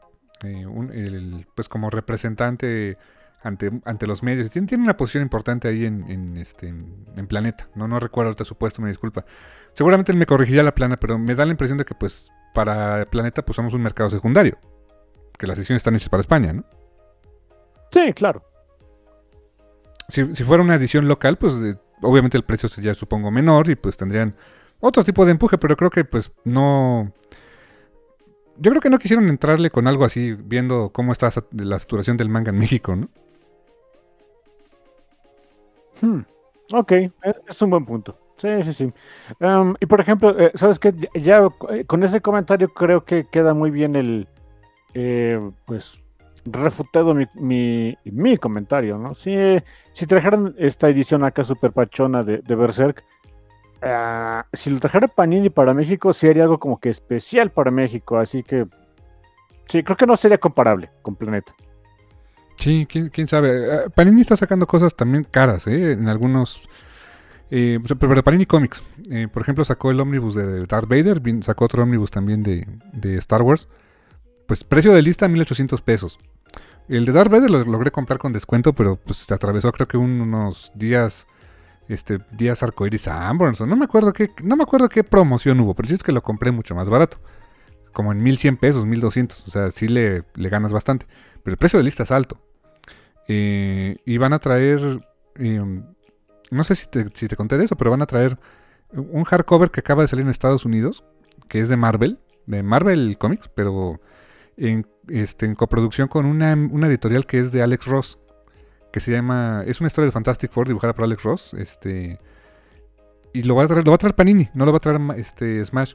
eh, 0.43 1.45
pues 1.55 1.67
como 1.67 1.89
representante 1.89 2.95
ante, 3.43 3.71
ante 3.85 4.07
los 4.07 4.23
medios. 4.23 4.49
Tiene, 4.49 4.67
tiene 4.67 4.83
una 4.83 4.97
posición 4.97 5.23
importante 5.23 5.67
ahí 5.67 5.85
en, 5.85 6.09
en, 6.09 6.37
este, 6.37 6.67
en, 6.67 7.05
en 7.17 7.27
Planeta. 7.27 7.69
No, 7.75 7.87
no 7.87 7.99
recuerdo 7.99 8.29
ahorita 8.29 8.45
su 8.45 8.55
puesto, 8.55 8.81
me 8.81 8.89
disculpa. 8.89 9.25
Seguramente 9.73 10.11
él 10.11 10.17
me 10.17 10.25
corregiría 10.25 10.63
la 10.63 10.73
plana, 10.73 10.97
pero 10.97 11.17
me 11.17 11.35
da 11.35 11.45
la 11.45 11.51
impresión 11.51 11.77
de 11.77 11.85
que 11.85 11.95
pues 11.95 12.31
para 12.53 13.05
Planeta 13.05 13.43
pues 13.43 13.55
somos 13.55 13.73
un 13.73 13.81
mercado 13.81 14.09
secundario. 14.09 14.57
Que 15.37 15.47
las 15.47 15.57
ediciones 15.57 15.81
están 15.81 15.95
hechas 15.95 16.09
para 16.09 16.21
España, 16.21 16.53
¿no? 16.53 16.65
Sí, 17.89 18.13
claro. 18.13 18.43
Si, 20.07 20.35
si 20.35 20.43
fuera 20.43 20.63
una 20.63 20.75
edición 20.75 21.07
local, 21.07 21.37
pues 21.37 21.53
eh, 21.61 21.77
obviamente 22.01 22.37
el 22.37 22.43
precio 22.43 22.69
sería 22.69 22.93
supongo 22.93 23.31
menor 23.31 23.69
y 23.69 23.75
pues 23.75 23.97
tendrían 23.97 24.35
otro 24.79 25.03
tipo 25.03 25.25
de 25.25 25.31
empuje, 25.31 25.57
pero 25.57 25.75
creo 25.75 25.89
que 25.89 26.05
pues 26.05 26.31
no... 26.43 27.13
Yo 28.57 28.69
creo 28.69 28.81
que 28.81 28.89
no 28.89 28.99
quisieron 28.99 29.29
entrarle 29.29 29.71
con 29.71 29.87
algo 29.87 30.05
así, 30.05 30.33
viendo 30.33 30.91
cómo 30.93 31.11
está 31.13 31.29
la 31.51 31.79
saturación 31.79 32.17
del 32.17 32.29
manga 32.29 32.51
en 32.51 32.59
México, 32.59 32.95
¿no? 32.95 33.09
Hmm, 36.01 36.21
Ok, 36.73 36.91
e- 36.93 37.11
es 37.47 37.61
un 37.61 37.69
buen 37.69 37.85
punto. 37.85 38.17
Sí, 38.37 38.63
sí, 38.63 38.73
sí. 38.73 38.93
Em, 39.39 39.75
y 39.79 39.85
por 39.85 40.01
ejemplo, 40.01 40.37
eh, 40.39 40.51
¿sabes 40.55 40.79
qué? 40.79 40.93
Ya 41.15 41.47
eh, 41.69 41.85
con 41.85 42.03
ese 42.03 42.21
comentario 42.21 42.69
creo 42.69 43.05
que 43.05 43.25
queda 43.25 43.53
muy 43.53 43.69
bien 43.71 43.95
el, 43.95 44.27
eh, 44.93 45.39
pues, 45.65 46.01
refutado 46.45 47.13
mi, 47.13 47.97
mi, 48.05 48.37
comentario, 48.37 48.97
¿no? 48.97 49.13
Si, 49.13 49.35
si 49.93 50.07
trajeran 50.07 50.55
esta 50.57 50.89
edición 50.89 51.23
acá 51.23 51.43
super 51.43 51.71
pachona 51.71 52.23
de, 52.23 52.39
de 52.39 52.55
Berserk, 52.55 53.03
ah, 53.81 54.45
si 54.53 54.69
lo 54.71 54.79
trajera 54.79 55.07
Panini 55.07 55.49
para 55.49 55.73
México, 55.73 56.13
sí 56.13 56.27
haría 56.27 56.43
algo 56.43 56.59
como 56.59 56.79
que 56.79 56.89
especial 56.89 57.51
para 57.51 57.69
México, 57.71 58.17
así 58.17 58.43
que 58.43 58.65
sí, 59.67 59.83
creo 59.83 59.97
que 59.97 60.07
no 60.07 60.17
sería 60.17 60.39
comparable 60.39 60.89
con 61.03 61.15
Planeta. 61.15 61.53
Sí, 62.61 62.85
quién, 62.87 63.27
sabe. 63.27 63.49
Eh, 63.85 63.89
Panini 63.95 64.21
está 64.21 64.37
sacando 64.37 64.67
cosas 64.67 64.95
también 64.95 65.23
caras, 65.23 65.65
¿eh? 65.65 65.93
En 65.93 66.07
algunos... 66.07 66.61
eh, 67.49 67.79
pero 67.99 68.23
Panini 68.23 68.45
Comics. 68.45 68.83
Eh, 69.09 69.27
por 69.33 69.41
ejemplo, 69.41 69.65
sacó 69.65 69.89
el 69.89 69.99
ómnibus 69.99 70.35
de 70.35 70.65
Darth 70.67 70.87
Vader, 70.87 71.19
sacó 71.43 71.65
otro 71.65 71.81
ómnibus 71.81 72.11
también 72.11 72.43
de, 72.43 72.67
Star 73.17 73.41
Wars. 73.41 73.67
Pues 74.45 74.63
precio 74.63 74.93
de 74.93 75.01
lista 75.01 75.27
1800 75.27 75.81
pesos. 75.81 76.19
El 76.87 77.05
de 77.05 77.13
Darth 77.13 77.31
Vader 77.31 77.49
lo 77.49 77.63
logré 77.65 77.89
comprar 77.89 78.19
con 78.19 78.31
descuento, 78.31 78.73
pero 78.73 78.95
pues 78.95 79.17
se 79.17 79.33
atravesó 79.33 79.71
creo 79.71 79.87
que 79.87 79.97
un- 79.97 80.21
unos 80.21 80.71
días 80.75 81.25
este 81.87 82.19
días 82.31 82.61
arcoiris 82.61 83.07
a. 83.07 83.33
No 83.33 83.75
me 83.75 83.85
acuerdo 83.85 84.13
qué 84.13 84.29
no 84.43 84.55
me 84.55 84.63
acuerdo 84.63 84.87
qué 84.87 85.03
promoción 85.03 85.59
hubo, 85.61 85.73
pero 85.73 85.87
sí 85.89 85.95
es 85.95 86.03
que 86.03 86.11
lo 86.11 86.21
compré 86.21 86.51
mucho 86.51 86.75
más 86.75 86.89
barato. 86.89 87.17
Como 87.91 88.11
en 88.11 88.21
1100 88.21 88.57
pesos, 88.57 88.85
1200, 88.85 89.47
o 89.47 89.51
sea, 89.51 89.71
sí 89.71 89.87
le 89.87 90.23
ganas 90.49 90.71
bastante, 90.73 91.07
pero 91.43 91.53
el 91.53 91.57
precio 91.57 91.79
de 91.79 91.83
lista 91.83 92.03
es 92.03 92.11
alto. 92.11 92.37
Eh, 93.27 93.97
y 94.05 94.17
van 94.17 94.33
a 94.33 94.39
traer 94.39 94.99
eh, 95.35 95.83
no 96.51 96.63
sé 96.63 96.75
si 96.75 96.87
te, 96.87 97.05
si 97.13 97.27
te 97.27 97.35
conté 97.35 97.57
de 97.57 97.63
eso, 97.63 97.75
pero 97.75 97.89
van 97.89 98.01
a 98.01 98.05
traer 98.05 98.37
un 98.91 99.23
hardcover 99.23 99.71
que 99.71 99.79
acaba 99.79 100.03
de 100.03 100.07
salir 100.07 100.25
en 100.25 100.29
Estados 100.29 100.65
Unidos, 100.65 101.03
que 101.47 101.61
es 101.61 101.69
de 101.69 101.77
Marvel, 101.77 102.19
de 102.45 102.61
Marvel 102.61 103.17
Comics, 103.17 103.49
pero 103.55 104.01
en, 104.57 104.85
este, 105.07 105.53
coproducción 105.55 106.09
con 106.09 106.25
una, 106.25 106.53
editorial 106.87 107.25
que 107.25 107.39
es 107.39 107.53
de 107.53 107.63
Alex 107.63 107.85
Ross, 107.87 108.19
que 108.91 108.99
se 108.99 109.13
llama, 109.13 109.63
es 109.65 109.79
una 109.79 109.87
historia 109.87 110.07
de 110.07 110.11
Fantastic 110.11 110.51
Four 110.51 110.67
dibujada 110.67 110.93
por 110.93 111.05
Alex 111.05 111.23
Ross, 111.23 111.53
este, 111.53 112.19
y 113.31 113.43
lo 113.43 113.55
va 113.55 113.63
a 113.63 113.67
traer, 113.67 113.85
lo 113.85 113.91
va 113.91 113.95
a 113.95 113.99
traer 113.99 114.15
Panini, 114.15 114.49
no 114.53 114.65
lo 114.65 114.73
va 114.73 114.77
a 114.77 114.81
traer 114.81 114.99
este 115.15 115.63
Smash, 115.63 115.93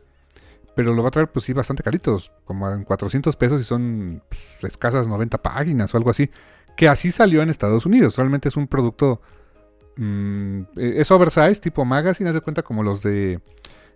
pero 0.74 0.94
lo 0.94 1.02
va 1.02 1.08
a 1.08 1.12
traer 1.12 1.30
pues 1.30 1.44
sí 1.44 1.52
bastante 1.52 1.82
caritos, 1.82 2.32
como 2.46 2.70
en 2.70 2.84
400 2.84 3.36
pesos 3.36 3.60
y 3.60 3.64
son 3.64 4.22
pues, 4.26 4.64
escasas 4.64 5.06
90 5.06 5.42
páginas 5.42 5.92
o 5.92 5.98
algo 5.98 6.08
así, 6.08 6.30
que 6.76 6.88
así 6.88 7.10
salió 7.10 7.42
en 7.42 7.50
Estados 7.50 7.86
Unidos, 7.86 8.16
realmente 8.16 8.48
es 8.48 8.56
un 8.56 8.66
producto, 8.66 9.20
mm, 9.96 10.60
eh, 10.76 10.94
es 10.96 11.10
oversize, 11.10 11.60
tipo 11.60 11.84
magazine, 11.84 12.28
haz 12.28 12.34
de 12.34 12.40
cuenta 12.40 12.62
como 12.62 12.82
los 12.82 13.02
de 13.02 13.40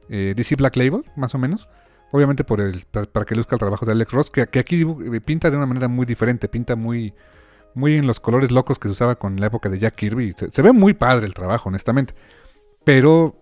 eh, 0.09 0.35
DC 0.37 0.57
Black 0.57 0.77
Label, 0.77 1.05
más 1.17 1.35
o 1.35 1.39
menos. 1.39 1.69
Obviamente 2.13 2.43
para 2.43 3.25
que 3.25 3.37
luzca 3.37 3.55
el 3.55 3.61
trabajo 3.61 3.87
de 3.87 3.93
Alex 3.93 4.11
Ross, 4.11 4.31
que, 4.31 4.43
aquí 4.43 4.83
eh, 4.83 5.21
pinta 5.21 5.51
de 5.51 5.57
una 5.57 5.67
manera 5.67 5.87
muy 5.87 6.07
diferente, 6.07 6.49
pinta 6.49 6.75
muy, 6.75 7.15
muy 7.75 7.97
en 7.97 8.07
los 8.07 8.19
colores 8.19 8.51
locos 8.51 8.81
que 8.81 8.89
se 8.89 8.93
usaba 8.93 9.15
con 9.15 9.37
la 9.37 9.47
época 9.47 9.69
de 9.69 9.79
Jack 9.79 9.95
Kirby. 9.95 10.33
Se, 10.37 10.51
se 10.51 10.63
ve 10.63 10.73
muy 10.73 10.95
padre 10.95 11.27
el 11.27 11.35
trabajo, 11.35 11.69
honestamente. 11.69 12.15
Pero 12.85 13.37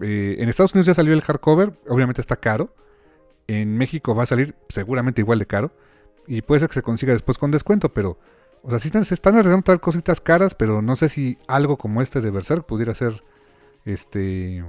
eh, 0.00 0.36
en 0.38 0.48
Estados 0.48 0.72
Unidos 0.72 0.86
ya 0.86 0.94
salió 0.94 1.12
el 1.12 1.22
hardcover, 1.22 1.72
obviamente 1.88 2.20
está 2.20 2.36
caro. 2.36 2.74
En 3.46 3.76
México 3.76 4.14
va 4.14 4.24
a 4.24 4.26
salir 4.26 4.54
seguramente 4.68 5.20
igual 5.20 5.38
de 5.38 5.46
caro. 5.46 5.72
Y 6.26 6.42
puede 6.42 6.60
ser 6.60 6.68
que 6.68 6.74
se 6.74 6.82
consiga 6.82 7.12
después 7.12 7.38
con 7.38 7.50
descuento, 7.50 7.92
pero... 7.92 8.18
O 8.62 8.70
sea, 8.70 8.78
sí 8.78 8.88
están, 8.88 9.04
se 9.04 9.14
están 9.14 9.34
arriesgando 9.34 9.60
a 9.60 9.64
traer 9.64 9.80
cositas 9.80 10.20
caras, 10.20 10.54
pero 10.54 10.82
no 10.82 10.96
sé 10.96 11.08
si 11.08 11.38
algo 11.46 11.76
como 11.76 12.02
este 12.02 12.20
de 12.20 12.30
Berserk 12.30 12.66
pudiera 12.66 12.94
ser... 12.94 13.22
Este... 13.84 14.58
eh, 14.58 14.64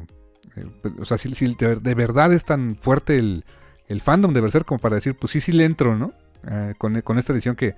o 0.99 1.05
sea, 1.05 1.17
si, 1.17 1.33
si 1.33 1.55
de, 1.55 1.77
de 1.77 1.95
verdad 1.95 2.31
es 2.33 2.45
tan 2.45 2.75
fuerte 2.75 3.17
el, 3.17 3.45
el 3.87 4.01
fandom 4.01 4.33
de 4.33 4.41
Berserk 4.41 4.65
como 4.65 4.79
para 4.79 4.95
decir, 4.95 5.15
pues 5.15 5.31
sí, 5.31 5.39
sí 5.39 5.51
le 5.51 5.65
entro, 5.65 5.95
¿no? 5.95 6.13
Eh, 6.47 6.75
con, 6.77 7.01
con 7.01 7.17
esta 7.17 7.33
edición 7.33 7.55
que 7.55 7.75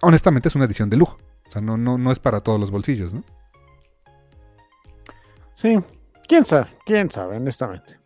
honestamente 0.00 0.48
es 0.48 0.54
una 0.54 0.64
edición 0.64 0.88
de 0.88 0.96
lujo. 0.96 1.18
O 1.46 1.50
sea, 1.50 1.60
no, 1.60 1.76
no, 1.76 1.98
no 1.98 2.12
es 2.12 2.18
para 2.18 2.40
todos 2.40 2.58
los 2.58 2.70
bolsillos, 2.70 3.14
¿no? 3.14 3.24
Sí, 5.54 5.78
quién 6.26 6.44
sabe, 6.44 6.68
quién 6.86 7.10
sabe, 7.10 7.36
honestamente. 7.36 7.98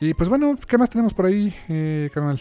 Y 0.00 0.14
pues 0.14 0.28
bueno, 0.28 0.56
¿qué 0.66 0.78
más 0.78 0.90
tenemos 0.90 1.14
por 1.14 1.26
ahí, 1.26 1.54
eh, 1.68 2.10
carnal? 2.12 2.40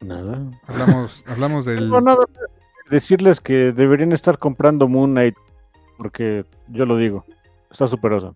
Nada. 0.00 0.50
Hablamos, 0.66 1.24
hablamos 1.28 1.64
del... 1.64 1.88
No, 1.88 2.00
nada. 2.00 2.24
Decirles 2.90 3.40
que 3.40 3.72
deberían 3.72 4.12
estar 4.12 4.38
comprando 4.38 4.88
Moon 4.88 5.12
Knight, 5.12 5.36
porque 5.96 6.44
yo 6.68 6.86
lo 6.86 6.96
digo, 6.96 7.24
está 7.70 7.86
superoso. 7.86 8.34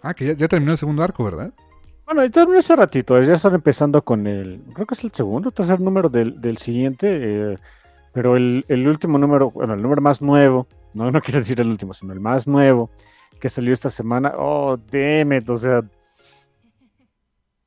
Ah, 0.00 0.14
que 0.14 0.26
ya, 0.26 0.32
ya 0.32 0.48
terminó 0.48 0.72
el 0.72 0.78
segundo 0.78 1.02
arco, 1.02 1.22
¿verdad? 1.24 1.52
Bueno, 2.06 2.24
y 2.24 2.30
terminó 2.30 2.58
hace 2.58 2.74
ratito, 2.74 3.20
ya 3.20 3.34
están 3.34 3.54
empezando 3.54 4.02
con 4.02 4.26
el, 4.26 4.62
creo 4.74 4.86
que 4.86 4.94
es 4.94 5.04
el 5.04 5.12
segundo 5.12 5.50
o 5.50 5.52
tercer 5.52 5.80
número 5.80 6.08
del, 6.08 6.40
del 6.40 6.58
siguiente, 6.58 7.08
eh, 7.52 7.58
pero 8.12 8.36
el, 8.36 8.64
el 8.68 8.88
último 8.88 9.18
número, 9.18 9.50
bueno, 9.50 9.74
el 9.74 9.82
número 9.82 10.02
más 10.02 10.20
nuevo, 10.20 10.66
no, 10.94 11.10
no 11.10 11.20
quiero 11.20 11.38
decir 11.38 11.60
el 11.60 11.68
último, 11.68 11.94
sino 11.94 12.12
el 12.12 12.20
más 12.20 12.46
nuevo 12.46 12.90
que 13.40 13.48
salió 13.48 13.72
esta 13.72 13.90
semana, 13.90 14.34
oh, 14.36 14.76
damn 14.90 15.32
it, 15.32 15.48
o 15.48 15.56
sea, 15.56 15.82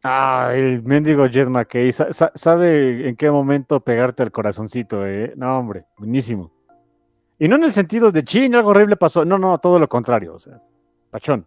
ay, 0.07 0.59
el 0.59 0.83
mendigo 0.83 1.25
Jet 1.27 1.49
McKay, 1.49 1.91
sa- 1.91 2.13
sa- 2.13 2.31
sabe 2.35 3.09
en 3.09 3.15
qué 3.15 3.31
momento 3.31 3.79
pegarte 3.79 4.23
al 4.23 4.31
corazoncito, 4.31 5.05
eh, 5.05 5.33
no, 5.35 5.57
hombre, 5.57 5.85
buenísimo. 5.97 6.51
Y 7.39 7.47
no 7.47 7.55
en 7.55 7.63
el 7.63 7.71
sentido 7.71 8.11
de, 8.11 8.23
ching, 8.23 8.55
algo 8.55 8.69
horrible 8.69 8.95
pasó, 8.95 9.25
no, 9.25 9.37
no, 9.37 9.57
todo 9.57 9.79
lo 9.79 9.89
contrario, 9.89 10.35
o 10.35 10.39
sea, 10.39 10.61
pachón. 11.09 11.45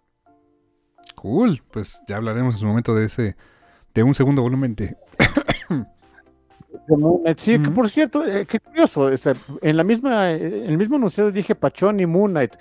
Cool. 1.14 1.62
Pues 1.70 2.02
ya 2.06 2.16
hablaremos 2.16 2.54
en 2.54 2.60
su 2.60 2.66
momento 2.66 2.94
de 2.94 3.06
ese... 3.06 3.36
De 3.94 4.02
un 4.02 4.14
segundo 4.14 4.42
volumen 4.42 4.74
de... 4.76 4.96
Sí, 7.36 7.58
que 7.58 7.70
por 7.70 7.88
cierto, 7.88 8.24
eh, 8.26 8.46
qué 8.46 8.60
curioso, 8.60 9.02
o 9.02 9.16
sea, 9.16 9.34
en 9.62 9.76
la 9.76 9.84
misma, 9.84 10.30
en 10.30 10.64
el 10.64 10.78
mismo 10.78 10.96
anuncio 10.96 11.30
dije 11.30 11.54
Pachón 11.54 12.00
y 12.00 12.06
Moon 12.06 12.30
Knight 12.30 12.54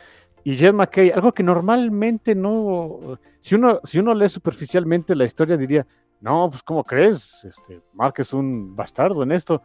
y 0.50 0.56
Jet 0.56 0.74
McKay, 0.74 1.12
algo 1.12 1.34
que 1.34 1.44
normalmente 1.44 2.34
no, 2.34 3.20
si 3.42 3.56
uno, 3.56 3.80
si 3.84 4.00
uno 4.00 4.14
lee 4.14 4.30
superficialmente 4.30 5.14
la 5.14 5.26
historia 5.26 5.58
diría, 5.58 5.86
no, 6.22 6.50
pues 6.50 6.64
¿cómo 6.64 6.84
crees? 6.86 7.44
Este, 7.44 7.82
Mark 7.94 8.14
es 8.18 8.32
un 8.32 8.74
bastardo 8.76 9.24
en 9.24 9.34
esto. 9.34 9.62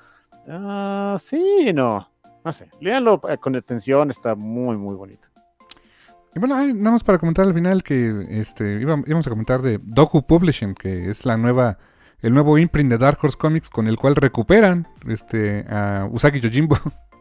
Ah, 0.49 1.15
sí, 1.21 1.71
no, 1.73 2.09
no 2.45 2.53
sé, 2.53 2.69
léanlo 2.81 3.21
eh, 3.29 3.39
con 3.39 3.55
atención, 3.55 4.11
está 4.11 4.35
muy, 4.35 4.77
muy 4.77 4.97
bonito. 4.97 5.29
Y 6.35 6.41
bueno, 6.41 6.57
nada 6.57 6.91
más 6.91 7.05
para 7.05 7.19
comentar 7.19 7.47
al 7.47 7.55
final 7.55 7.83
que 7.85 8.27
este 8.31 8.81
íbam- 8.81 9.05
íbamos 9.07 9.27
a 9.27 9.31
comentar 9.31 9.63
de 9.63 9.79
Doku 9.83 10.27
Publishing, 10.27 10.75
que 10.75 11.09
es 11.09 11.25
la 11.25 11.37
nueva, 11.37 11.79
el 12.19 12.35
nuevo 12.35 12.59
imprint 12.59 12.91
de 12.91 12.99
Dark 12.99 13.19
Horse 13.23 13.39
Comics 13.39 13.69
con 13.71 13.87
el 13.87 13.97
cual 13.99 14.17
recuperan 14.17 14.89
este 15.07 15.65
a 15.69 16.09
Usagi 16.11 16.41
Yojimbo. 16.41 16.77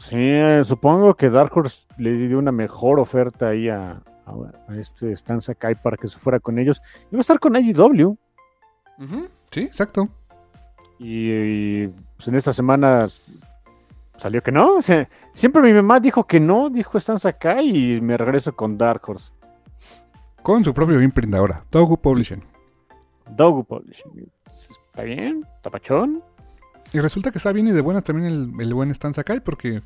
Sí, 0.00 0.16
eh, 0.16 0.62
supongo 0.64 1.14
que 1.14 1.28
Dark 1.28 1.54
Horse 1.54 1.86
le 1.98 2.12
dio 2.12 2.38
una 2.38 2.52
mejor 2.52 2.98
oferta 2.98 3.48
ahí 3.48 3.68
a, 3.68 4.00
a, 4.24 4.32
a 4.68 4.76
este 4.76 5.12
Stan 5.12 5.42
Sakai 5.42 5.74
para 5.74 5.98
que 5.98 6.08
se 6.08 6.18
fuera 6.18 6.40
con 6.40 6.58
ellos. 6.58 6.80
Iba 7.10 7.18
a 7.18 7.20
estar 7.20 7.38
con 7.38 7.54
IDW. 7.54 8.16
Sí, 9.50 9.60
exacto. 9.60 10.08
Y, 10.98 11.30
y, 11.30 11.88
pues 12.16 12.28
en 12.28 12.34
estas 12.34 12.56
semanas 12.56 13.20
salió 14.16 14.42
que 14.42 14.52
no. 14.52 14.76
O 14.76 14.82
sea, 14.82 15.06
siempre 15.34 15.60
mi 15.60 15.74
mamá 15.74 16.00
dijo 16.00 16.26
que 16.26 16.40
no, 16.40 16.70
dijo 16.70 16.96
Stan 16.96 17.18
Sakai 17.18 17.68
y 17.68 18.00
me 18.00 18.16
regreso 18.16 18.56
con 18.56 18.78
Dark 18.78 19.02
Horse. 19.06 19.32
Con 20.42 20.64
su 20.64 20.72
propio 20.72 21.02
imprint 21.02 21.34
ahora, 21.34 21.62
Doku 21.70 21.98
Publishing. 21.98 22.42
Dogu 23.36 23.64
Publishing. 23.64 24.32
Está 24.50 25.02
bien, 25.02 25.46
tapachón. 25.60 26.22
Y 26.92 27.00
resulta 27.00 27.30
que 27.30 27.38
está 27.38 27.52
bien 27.52 27.68
y 27.68 27.72
de 27.72 27.80
buenas 27.80 28.04
también 28.04 28.26
el, 28.26 28.52
el 28.60 28.74
buen 28.74 28.90
Stan 28.90 29.14
Sakai 29.14 29.40
porque 29.40 29.82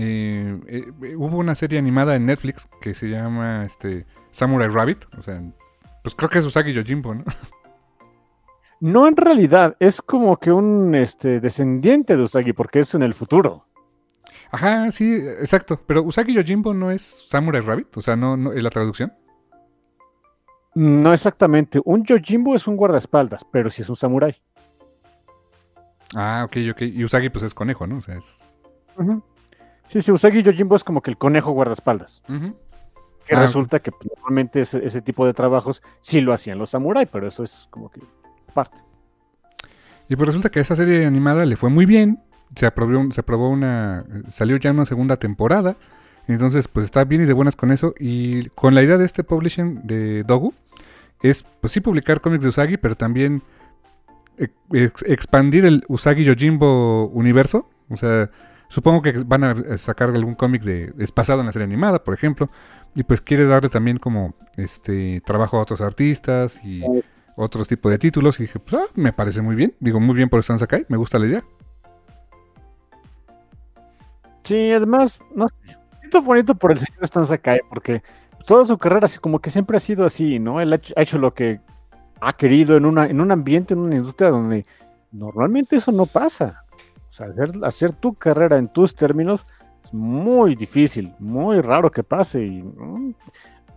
eh, 0.00 0.60
eh, 0.68 1.16
hubo 1.16 1.38
una 1.38 1.56
serie 1.56 1.76
animada 1.76 2.14
en 2.14 2.24
Netflix 2.26 2.68
que 2.80 2.94
se 2.94 3.08
llama 3.08 3.64
este 3.64 4.06
Samurai 4.30 4.68
Rabbit. 4.68 5.06
O 5.18 5.22
sea, 5.22 5.42
pues 6.02 6.14
creo 6.14 6.30
que 6.30 6.38
es 6.38 6.44
Usagi 6.44 6.72
Yojimbo, 6.72 7.14
¿no? 7.14 7.24
No 8.80 9.08
en 9.08 9.16
realidad, 9.16 9.76
es 9.80 10.00
como 10.00 10.36
que 10.36 10.52
un 10.52 10.94
este, 10.94 11.40
descendiente 11.40 12.16
de 12.16 12.22
Usagi, 12.22 12.52
porque 12.52 12.78
es 12.78 12.94
en 12.94 13.02
el 13.02 13.12
futuro. 13.12 13.66
Ajá, 14.52 14.92
sí, 14.92 15.14
exacto. 15.14 15.80
Pero 15.84 16.04
Usagi 16.04 16.32
Yojimbo 16.32 16.72
no 16.74 16.92
es 16.92 17.24
Samurai 17.26 17.60
Rabbit, 17.60 17.96
o 17.96 18.00
sea, 18.00 18.14
no, 18.14 18.36
no 18.36 18.52
¿es 18.52 18.62
la 18.62 18.70
traducción? 18.70 19.12
No 20.76 21.12
exactamente. 21.12 21.80
Un 21.84 22.04
Yojimbo 22.04 22.54
es 22.54 22.68
un 22.68 22.76
guardaespaldas, 22.76 23.44
pero 23.50 23.68
sí 23.68 23.82
es 23.82 23.90
un 23.90 23.96
samurái. 23.96 24.40
Ah, 26.14 26.42
ok, 26.46 26.56
ok. 26.72 26.82
Y 26.82 27.04
Usagi 27.04 27.28
pues 27.30 27.44
es 27.44 27.54
conejo, 27.54 27.86
¿no? 27.86 27.98
O 27.98 28.00
sea, 28.00 28.16
es... 28.16 28.40
Sí, 29.88 30.02
sí, 30.02 30.12
Usagi 30.12 30.42
Yojimbo 30.42 30.76
es 30.76 30.84
como 30.84 31.02
que 31.02 31.10
el 31.10 31.16
conejo 31.18 31.52
guardaespaldas. 31.52 32.22
Ujú. 32.28 32.54
Que 33.26 33.34
Ah, 33.34 33.40
resulta 33.40 33.80
que 33.80 33.90
pues, 33.92 34.08
normalmente 34.16 34.60
ese, 34.60 34.84
ese 34.84 35.02
tipo 35.02 35.26
de 35.26 35.34
trabajos 35.34 35.82
sí 36.00 36.20
lo 36.20 36.32
hacían 36.32 36.58
los 36.58 36.70
samurái, 36.70 37.06
pero 37.06 37.26
eso 37.26 37.44
es 37.44 37.68
como 37.70 37.90
que 37.90 38.00
parte. 38.54 38.78
Y 40.08 40.16
pues 40.16 40.26
resulta 40.28 40.50
que 40.50 40.60
esa 40.60 40.74
serie 40.74 41.04
animada 41.06 41.44
le 41.44 41.56
fue 41.56 41.68
muy 41.70 41.84
bien. 41.84 42.22
Se 42.54 42.64
aprobó, 42.66 43.10
se 43.12 43.20
aprobó 43.20 43.50
una. 43.50 44.04
Salió 44.30 44.56
ya 44.56 44.70
una 44.72 44.86
segunda 44.86 45.16
temporada. 45.16 45.76
Entonces, 46.26 46.68
pues 46.68 46.84
está 46.86 47.04
bien 47.04 47.22
y 47.22 47.26
de 47.26 47.34
buenas 47.34 47.56
con 47.56 47.70
eso. 47.72 47.94
Y 47.98 48.48
con 48.50 48.74
la 48.74 48.82
idea 48.82 48.96
de 48.96 49.04
este 49.04 49.24
publishing 49.24 49.86
de 49.86 50.22
Dogu, 50.24 50.54
es 51.22 51.42
pues 51.42 51.72
sí 51.72 51.80
publicar 51.80 52.20
cómics 52.22 52.42
de 52.42 52.48
Usagi, 52.48 52.76
pero 52.78 52.94
también 52.96 53.42
ex- 54.38 54.54
ex- 54.72 55.02
expandir 55.06 55.64
el 55.66 55.84
Usagi 55.88 56.24
Yojimbo 56.24 57.08
universo. 57.08 57.68
O 57.90 57.96
sea, 57.96 58.28
supongo 58.68 59.02
que 59.02 59.12
van 59.24 59.44
a 59.44 59.78
sacar 59.78 60.10
algún 60.10 60.34
cómic 60.34 60.62
de 60.62 60.92
es 60.98 61.12
pasado 61.12 61.40
en 61.40 61.46
la 61.46 61.52
serie 61.52 61.66
animada, 61.66 62.02
por 62.04 62.14
ejemplo. 62.14 62.48
Y 62.94 63.02
pues 63.02 63.20
quiere 63.20 63.44
darle 63.44 63.68
también 63.68 63.98
como 63.98 64.34
este 64.56 65.20
trabajo 65.20 65.58
a 65.58 65.62
otros 65.62 65.80
artistas 65.80 66.64
y 66.64 66.82
otros 67.36 67.68
tipos 67.68 67.92
de 67.92 67.98
títulos. 67.98 68.40
Y 68.40 68.44
dije, 68.44 68.58
pues 68.58 68.82
ah, 68.82 68.86
me 68.94 69.12
parece 69.12 69.42
muy 69.42 69.54
bien. 69.54 69.74
Digo, 69.78 70.00
muy 70.00 70.14
bien 70.14 70.28
por 70.28 70.40
Stan 70.40 70.58
Sakai, 70.58 70.86
me 70.88 70.96
gusta 70.96 71.18
la 71.18 71.26
idea. 71.26 71.44
Sí, 74.42 74.72
además, 74.72 75.20
no 75.34 75.46
sé. 75.48 75.54
Siento 76.00 76.22
bonito 76.22 76.54
por 76.54 76.72
el 76.72 76.78
señor 76.78 77.04
Stan 77.04 77.26
Sakai, 77.26 77.60
porque 77.68 78.02
toda 78.46 78.64
su 78.64 78.78
carrera 78.78 79.04
así 79.04 79.18
como 79.18 79.40
que 79.40 79.50
siempre 79.50 79.76
ha 79.76 79.80
sido 79.80 80.06
así, 80.06 80.38
¿no? 80.38 80.60
Él 80.60 80.72
ha 80.72 81.02
hecho 81.02 81.18
lo 81.18 81.34
que 81.34 81.60
ha 82.20 82.32
querido 82.34 82.76
en, 82.76 82.84
una, 82.86 83.06
en 83.06 83.20
un 83.20 83.30
ambiente, 83.30 83.74
en 83.74 83.80
una 83.80 83.96
industria 83.96 84.30
donde 84.30 84.64
normalmente 85.12 85.76
eso 85.76 85.92
no 85.92 86.06
pasa. 86.06 86.64
O 87.08 87.12
sea, 87.12 87.26
hacer, 87.28 87.52
hacer 87.62 87.92
tu 87.92 88.14
carrera 88.14 88.58
en 88.58 88.68
tus 88.68 88.94
términos 88.94 89.46
es 89.82 89.94
muy 89.94 90.54
difícil, 90.54 91.14
muy 91.18 91.60
raro 91.60 91.90
que 91.90 92.02
pase. 92.02 92.44
Y, 92.44 92.62
mm, 92.62 93.14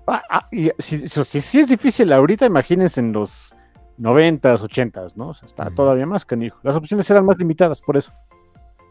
ah, 0.07 0.21
ah, 0.29 0.47
y 0.51 0.69
si, 0.79 1.07
si, 1.07 1.23
si- 1.23 1.41
si 1.41 1.59
es 1.59 1.67
difícil 1.69 2.11
ahorita, 2.11 2.45
imagínense 2.45 2.99
en 2.99 3.13
los 3.13 3.55
90s, 3.97 4.61
80s, 4.63 5.15
¿no? 5.15 5.29
O 5.29 5.33
sea, 5.33 5.45
está 5.45 5.67
Ujú. 5.67 5.75
todavía 5.75 6.05
más 6.05 6.25
canijo. 6.25 6.59
Las 6.63 6.75
opciones 6.75 7.09
eran 7.09 7.25
más 7.25 7.37
limitadas 7.37 7.81
por 7.81 7.97
eso. 7.97 8.11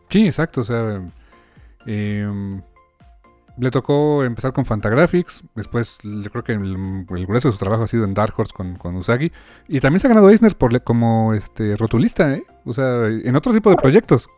Sí, 0.09 0.27
exacto. 0.27 0.61
O 0.63 0.65
sea, 0.65 1.03
em, 1.87 2.63
le 3.59 3.71
tocó 3.71 4.25
empezar 4.25 4.53
con 4.53 4.65
Fantagraphics. 4.65 5.43
Después, 5.55 5.99
yo 6.03 6.31
creo 6.31 6.45
que 6.45 6.53
el, 6.53 7.07
el 7.09 7.27
grueso 7.27 7.49
de 7.49 7.53
su 7.53 7.59
trabajo 7.59 7.85
ha 7.85 7.89
sido 7.89 8.05
en 8.05 8.15
Dark 8.15 8.35
Horse 8.37 8.53
con, 8.55 8.77
con 8.77 8.97
Usagi. 8.97 9.33
Y 9.69 9.81
también 9.81 10.01
se 10.01 10.07
ha 10.07 10.11
ganado 10.11 10.31
Eisner 10.31 10.57
por 10.57 10.83
como 10.83 11.35
este 11.35 11.77
rotulista, 11.77 12.35
¿eh? 12.35 12.45
O 12.65 12.73
sea, 12.73 13.07
en 13.07 13.35
otro 13.37 13.53
tipo 13.53 13.71
de 13.71 13.77
proyectos. 13.77 14.29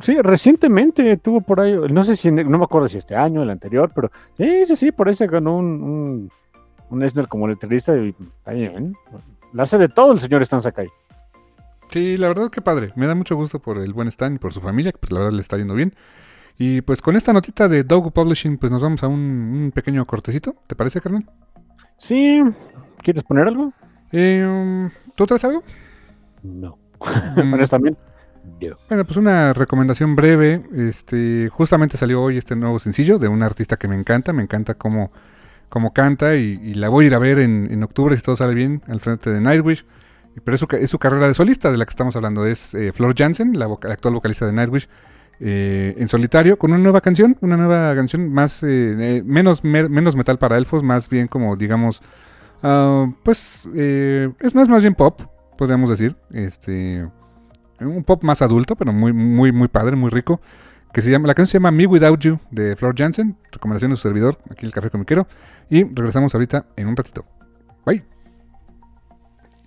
Sí, 0.00 0.20
recientemente 0.20 1.16
tuvo 1.16 1.40
por 1.40 1.60
ahí, 1.60 1.74
no 1.90 2.04
sé 2.04 2.16
si, 2.16 2.30
no 2.30 2.58
me 2.58 2.64
acuerdo 2.64 2.86
si 2.86 2.98
este 2.98 3.16
año, 3.16 3.42
el 3.42 3.48
anterior, 3.50 3.90
pero 3.94 4.10
sí, 4.36 4.66
sí, 4.66 4.76
sí, 4.76 4.92
por 4.92 5.08
ahí 5.08 5.14
se 5.14 5.26
ganó 5.26 5.56
un, 5.56 5.82
un, 5.82 6.30
un 6.90 7.02
Eisner 7.02 7.28
como 7.28 7.48
letrista 7.48 7.96
y 7.96 8.14
bien. 8.46 8.94
La 9.54 9.62
hace 9.62 9.78
de 9.78 9.88
todo 9.88 10.12
el 10.12 10.20
señor 10.20 10.42
Stan 10.42 10.60
Sakai. 10.60 10.88
Sí, 11.90 12.16
la 12.16 12.28
verdad 12.28 12.50
que 12.50 12.60
padre. 12.60 12.92
Me 12.96 13.06
da 13.06 13.14
mucho 13.14 13.36
gusto 13.36 13.58
por 13.58 13.78
el 13.78 13.92
buen 13.92 14.08
Stan 14.08 14.34
y 14.34 14.38
por 14.38 14.52
su 14.52 14.60
familia, 14.60 14.92
que 14.92 14.98
pues 14.98 15.12
la 15.12 15.20
verdad 15.20 15.32
le 15.32 15.40
está 15.40 15.56
yendo 15.56 15.74
bien. 15.74 15.94
Y 16.58 16.80
pues 16.80 17.02
con 17.02 17.16
esta 17.16 17.32
notita 17.32 17.68
de 17.68 17.84
Dogu 17.84 18.10
Publishing, 18.12 18.56
pues 18.58 18.72
nos 18.72 18.80
vamos 18.82 19.02
a 19.02 19.08
un, 19.08 19.20
un 19.20 19.72
pequeño 19.74 20.06
cortecito. 20.06 20.54
¿Te 20.66 20.74
parece, 20.74 21.00
carnal? 21.00 21.24
Sí, 21.98 22.42
¿quieres 23.02 23.24
poner 23.24 23.46
algo? 23.48 23.72
Em, 24.12 24.90
¿Tú 25.14 25.26
traes 25.26 25.44
algo? 25.44 25.62
No. 26.42 26.78
Mm, 27.36 27.52
Honestamente, 27.54 28.00
no. 28.60 28.76
Bueno, 28.88 29.04
pues 29.04 29.16
una 29.18 29.52
recomendación 29.52 30.16
breve. 30.16 30.62
Este, 30.74 31.48
justamente 31.50 31.96
salió 31.98 32.22
hoy 32.22 32.38
este 32.38 32.56
nuevo 32.56 32.78
sencillo 32.78 33.18
de 33.18 33.28
un 33.28 33.42
artista 33.42 33.76
que 33.76 33.88
me 33.88 33.96
encanta. 33.96 34.32
Me 34.32 34.42
encanta 34.42 34.74
cómo, 34.74 35.12
cómo 35.68 35.92
canta 35.92 36.36
y, 36.36 36.58
y 36.62 36.74
la 36.74 36.88
voy 36.88 37.04
a 37.04 37.08
ir 37.08 37.14
a 37.14 37.18
ver 37.18 37.38
en, 37.38 37.68
en 37.70 37.82
octubre 37.82 38.16
si 38.16 38.22
todo 38.22 38.36
sale 38.36 38.54
bien 38.54 38.82
al 38.88 39.00
frente 39.00 39.30
de 39.30 39.40
Nightwish. 39.40 39.84
Pero 40.44 40.54
es 40.54 40.60
su, 40.60 40.66
es 40.78 40.90
su 40.90 40.98
carrera 40.98 41.26
de 41.28 41.34
solista 41.34 41.70
de 41.70 41.76
la 41.78 41.84
que 41.84 41.90
estamos 41.90 42.14
hablando. 42.16 42.46
Es 42.46 42.74
eh, 42.74 42.92
Flor 42.92 43.14
Jansen, 43.16 43.58
la, 43.58 43.66
voca- 43.66 43.88
la 43.88 43.94
actual 43.94 44.14
vocalista 44.14 44.46
de 44.46 44.52
Nightwish, 44.52 44.86
eh, 45.40 45.94
en 45.98 46.08
solitario 46.08 46.58
con 46.58 46.72
una 46.72 46.82
nueva 46.82 47.00
canción, 47.00 47.36
una 47.40 47.56
nueva 47.56 47.94
canción 47.94 48.32
más 48.32 48.62
eh, 48.62 49.18
eh, 49.18 49.22
menos 49.24 49.64
menos 49.64 50.16
metal 50.16 50.38
para 50.38 50.56
elfos, 50.56 50.82
más 50.82 51.08
bien 51.08 51.28
como 51.28 51.56
digamos, 51.56 52.02
ah, 52.62 53.06
pues 53.22 53.66
es 53.74 54.54
más 54.54 54.68
más 54.68 54.82
bien 54.82 54.94
pop, 54.94 55.20
podríamos 55.56 55.90
decir. 55.90 56.16
Este 56.32 57.06
un 57.80 58.04
pop 58.04 58.22
más 58.24 58.42
adulto, 58.42 58.76
pero 58.76 58.92
muy, 58.92 59.12
muy, 59.12 59.52
muy 59.52 59.68
padre, 59.68 59.96
muy 59.96 60.10
rico. 60.10 60.40
Que 60.92 61.02
se 61.02 61.10
llama, 61.10 61.26
la 61.26 61.34
canción 61.34 61.50
se 61.50 61.58
llama 61.58 61.70
Me 61.70 61.86
Without 61.86 62.18
You 62.20 62.38
de 62.50 62.74
Flor 62.74 62.94
Jansen. 62.96 63.36
Recomendación 63.52 63.90
de 63.90 63.96
su 63.96 64.02
servidor, 64.02 64.38
aquí 64.50 64.64
el 64.64 64.72
Café 64.72 64.88
Comiquero. 64.88 65.26
Y 65.68 65.84
regresamos 65.84 66.34
ahorita 66.34 66.66
en 66.76 66.88
un 66.88 66.96
ratito. 66.96 67.24
Bye. 67.84 68.04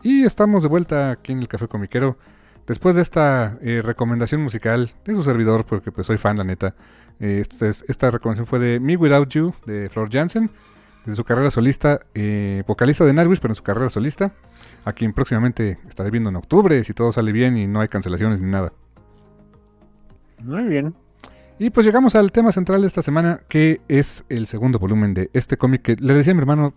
Y 0.01 0.23
estamos 0.23 0.63
de 0.63 0.69
vuelta 0.69 1.11
aquí 1.11 1.33
en 1.33 1.39
el 1.39 1.47
Café 1.47 1.67
Comiquero. 1.67 2.17
Después 2.69 2.95
de 2.95 3.01
esta 3.01 3.57
eh, 3.61 3.81
recomendación 3.83 4.41
musical 4.41 4.91
de 5.03 5.15
su 5.15 5.23
servidor, 5.23 5.65
porque 5.65 5.91
pues 5.91 6.07
soy 6.07 6.17
fan, 6.17 6.37
la 6.37 6.43
neta. 6.43 6.75
Eh, 7.19 7.39
esta, 7.41 7.67
es- 7.67 7.83
esta 7.89 8.09
recomendación 8.11 8.45
fue 8.45 8.59
de 8.59 8.79
Me 8.79 8.95
Without 8.95 9.27
You 9.29 9.53
de 9.65 9.89
Flor 9.89 10.07
Jansen. 10.11 10.49
De 11.05 11.15
su 11.15 11.23
carrera 11.23 11.49
solista, 11.49 12.01
eh, 12.13 12.61
vocalista 12.67 13.03
de 13.05 13.13
Nightwish, 13.13 13.39
pero 13.39 13.53
en 13.53 13.55
su 13.55 13.63
carrera 13.63 13.89
solista. 13.89 14.33
A 14.85 14.93
quien 14.93 15.13
próximamente 15.13 15.79
estaré 15.87 16.11
viendo 16.11 16.29
en 16.29 16.35
octubre, 16.35 16.83
si 16.83 16.93
todo 16.93 17.11
sale 17.11 17.31
bien 17.31 17.57
y 17.57 17.65
no 17.65 17.79
hay 17.81 17.87
cancelaciones 17.87 18.39
ni 18.39 18.49
nada. 18.51 18.71
Muy 20.43 20.63
bien. 20.65 20.93
Y 21.57 21.71
pues 21.71 21.85
llegamos 21.85 22.15
al 22.15 22.31
tema 22.31 22.51
central 22.51 22.81
de 22.81 22.87
esta 22.87 23.01
semana, 23.01 23.41
que 23.49 23.81
es 23.87 24.23
el 24.29 24.45
segundo 24.45 24.77
volumen 24.79 25.13
de 25.13 25.29
este 25.33 25.57
cómic 25.57 25.81
que 25.81 25.95
le 25.99 26.13
decía 26.13 26.31
a 26.31 26.35
mi 26.35 26.39
hermano, 26.41 26.73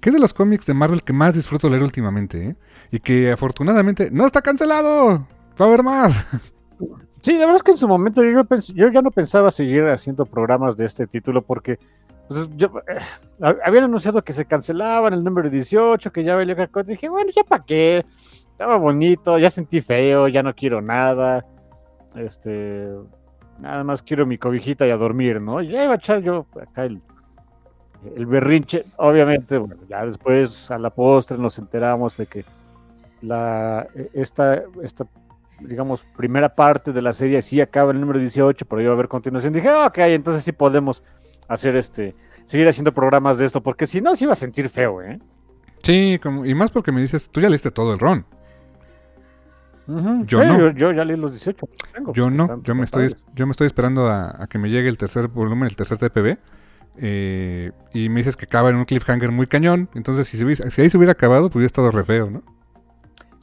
que 0.00 0.08
es 0.08 0.14
de 0.14 0.20
los 0.20 0.34
cómics 0.34 0.66
de 0.66 0.74
Marvel 0.74 1.02
que 1.04 1.12
más 1.12 1.34
disfruto 1.34 1.68
leer 1.68 1.82
últimamente, 1.82 2.46
¿eh? 2.48 2.56
Y 2.90 2.98
que 3.00 3.30
afortunadamente 3.30 4.08
no 4.10 4.24
está 4.26 4.40
cancelado. 4.42 5.26
Va 5.60 5.64
a 5.66 5.68
haber 5.68 5.82
más. 5.82 6.24
Sí, 7.22 7.32
la 7.34 7.40
verdad 7.46 7.56
es 7.56 7.62
que 7.62 7.70
en 7.70 7.78
su 7.78 7.88
momento 7.88 8.22
yo, 8.22 8.42
yo 8.74 8.88
ya 8.90 9.00
no 9.02 9.10
pensaba 9.10 9.50
seguir 9.50 9.84
haciendo 9.88 10.26
programas 10.26 10.76
de 10.76 10.84
este 10.84 11.06
título 11.06 11.40
porque 11.42 11.78
pues, 12.28 12.48
eh, 12.58 12.68
hab- 13.40 13.60
habían 13.64 13.84
anunciado 13.84 14.22
que 14.22 14.32
se 14.32 14.44
cancelaban 14.44 15.14
el 15.14 15.24
número 15.24 15.48
18, 15.48 16.12
que 16.12 16.22
ya 16.24 16.34
valía 16.34 16.54
cacota. 16.56 16.90
Dije, 16.90 17.08
bueno, 17.08 17.30
ya 17.34 17.44
para 17.44 17.64
qué. 17.64 18.04
Estaba 18.50 18.76
bonito, 18.76 19.38
ya 19.38 19.48
sentí 19.50 19.80
feo, 19.80 20.28
ya 20.28 20.42
no 20.42 20.54
quiero 20.54 20.80
nada. 20.82 21.44
Este, 22.14 22.88
nada 23.60 23.82
más 23.84 24.02
quiero 24.02 24.26
mi 24.26 24.36
cobijita 24.38 24.86
y 24.86 24.90
a 24.90 24.96
dormir, 24.96 25.40
¿no? 25.40 25.60
Y 25.62 25.68
ya 25.70 25.84
iba 25.84 25.94
a 25.94 25.96
echar 25.96 26.20
yo 26.20 26.46
acá 26.60 26.84
el, 26.84 27.00
el 28.16 28.26
berrinche. 28.26 28.84
Obviamente, 28.96 29.56
bueno, 29.58 29.76
ya 29.88 30.04
después 30.04 30.70
a 30.70 30.78
la 30.78 30.90
postre 30.90 31.38
nos 31.38 31.58
enteramos 31.58 32.16
de 32.16 32.26
que 32.26 32.44
la, 33.22 33.86
esta, 34.12 34.62
esta 34.82 35.06
digamos, 35.60 36.06
primera 36.16 36.54
parte 36.54 36.92
de 36.92 37.00
la 37.02 37.12
serie 37.12 37.40
sí 37.42 37.60
acaba 37.60 37.92
el 37.92 38.00
número 38.00 38.18
18, 38.18 38.64
pero 38.66 38.82
iba 38.82 38.90
a 38.90 38.94
haber 38.94 39.08
continuación. 39.08 39.52
Dije, 39.52 39.68
"Ah, 39.68 39.86
ok, 39.86 39.98
entonces 39.98 40.42
sí 40.42 40.52
podemos 40.52 41.02
hacer 41.48 41.76
este, 41.76 42.14
seguir 42.44 42.66
haciendo 42.68 42.92
programas 42.92 43.38
de 43.38 43.44
esto, 43.46 43.62
porque 43.62 43.86
si 43.86 44.00
no 44.00 44.14
se 44.16 44.24
iba 44.24 44.32
a 44.32 44.36
sentir 44.36 44.68
feo, 44.68 45.02
¿eh? 45.02 45.18
Sí, 45.82 46.18
como, 46.22 46.44
y 46.46 46.54
más 46.54 46.70
porque 46.70 46.92
me 46.92 47.00
dices, 47.00 47.28
tú 47.30 47.40
ya 47.40 47.48
leíste 47.48 47.70
todo 47.70 47.92
el 47.92 47.98
ron. 47.98 48.24
Yo 50.26 50.42
no. 50.42 50.58
Yo, 50.58 50.70
yo 50.70 50.92
ya 50.92 51.04
leí 51.04 51.16
los 51.16 51.32
18. 51.32 51.66
los 51.70 51.92
tengo, 51.92 52.12
Yo 52.14 52.30
no, 52.30 52.62
yo 52.62 52.74
me 52.74 52.84
estoy, 52.84 53.14
yo 53.34 53.46
me 53.46 53.50
estoy 53.50 53.66
esperando 53.66 54.08
a, 54.08 54.42
a 54.42 54.46
que 54.46 54.58
me 54.58 54.70
llegue 54.70 54.88
el 54.88 54.96
tercer 54.96 55.28
volumen, 55.28 55.68
el 55.68 55.76
tercer 55.76 55.98
TPB. 55.98 56.38
eh, 56.96 57.72
y 57.92 58.08
me 58.08 58.20
dices 58.20 58.36
que 58.36 58.44
acaba 58.46 58.70
en 58.70 58.76
un 58.76 58.84
cliffhanger 58.86 59.30
muy 59.32 59.46
cañón. 59.46 59.90
Entonces, 59.94 60.26
si, 60.28 60.38
se 60.38 60.44
hubiese- 60.46 60.70
si 60.70 60.80
ahí 60.80 60.88
se 60.88 60.96
hubiera 60.96 61.12
acabado, 61.12 61.48
pues 61.50 61.56
hubiera 61.56 61.66
estado 61.66 61.90
re 61.90 62.04
feo, 62.04 62.30
¿no? 62.30 62.42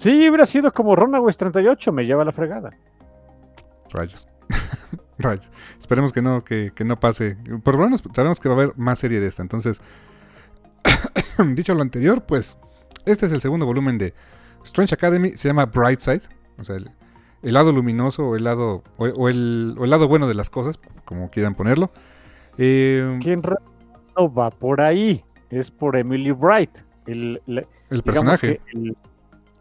Sí, 0.02 0.28
hubiera 0.28 0.48
sido 0.48 0.74
como 0.74 0.96
Runaways 0.96 1.38
38, 1.38 1.92
me 1.92 2.08
lleva 2.08 2.26
la 2.26 2.32
fregada. 2.32 2.72
Rayos. 3.92 4.28
Rayos. 5.20 5.52
Esperemos 5.78 6.12
que 6.12 6.24
no, 6.24 6.44
que, 6.44 6.72
que 6.74 6.84
no 6.84 7.00
pase. 7.00 7.38
Por 7.64 7.76
lo 7.76 7.84
menos 7.84 8.02
sabemos 8.12 8.40
que 8.40 8.50
va 8.50 8.56
a 8.56 8.58
haber 8.58 8.78
más 8.78 8.98
serie 8.98 9.20
de 9.20 9.28
esta. 9.28 9.44
Entonces, 9.44 9.80
dicho 11.54 11.76
lo 11.76 11.84
anterior, 11.84 12.24
pues 12.24 12.58
este 13.06 13.28
es 13.28 13.32
el 13.32 13.42
segundo 13.42 13.68
volumen 13.68 14.00
de 14.00 14.16
Strange 14.64 14.96
Academy. 14.96 15.34
Se 15.38 15.50
llama 15.50 15.68
Brightside. 15.68 16.24
O 16.58 16.64
sea, 16.64 16.78
el, 16.78 16.90
el 17.44 17.54
lado 17.54 17.72
luminoso 17.72 18.30
o 18.30 18.36
el 18.36 18.44
lado, 18.44 18.82
o, 18.98 19.06
o 19.06 19.30
el, 19.30 19.76
o 19.78 19.84
el 19.84 19.90
lado 19.92 20.08
bueno 20.08 20.28
de 20.28 20.34
las 20.34 20.50
cosas, 20.50 20.80
como 21.06 21.30
quieran 21.30 21.54
ponerlo. 21.54 21.92
Eh, 22.58 23.20
¿Quién 23.22 23.44
no 24.18 24.34
va 24.34 24.50
por 24.50 24.82
ahí? 24.82 25.24
Es 25.52 25.70
por 25.70 25.96
Emily 25.96 26.32
Bright. 26.32 26.80
el, 27.06 27.40
El 27.92 28.02
personaje. 28.02 28.60
que 28.74 28.96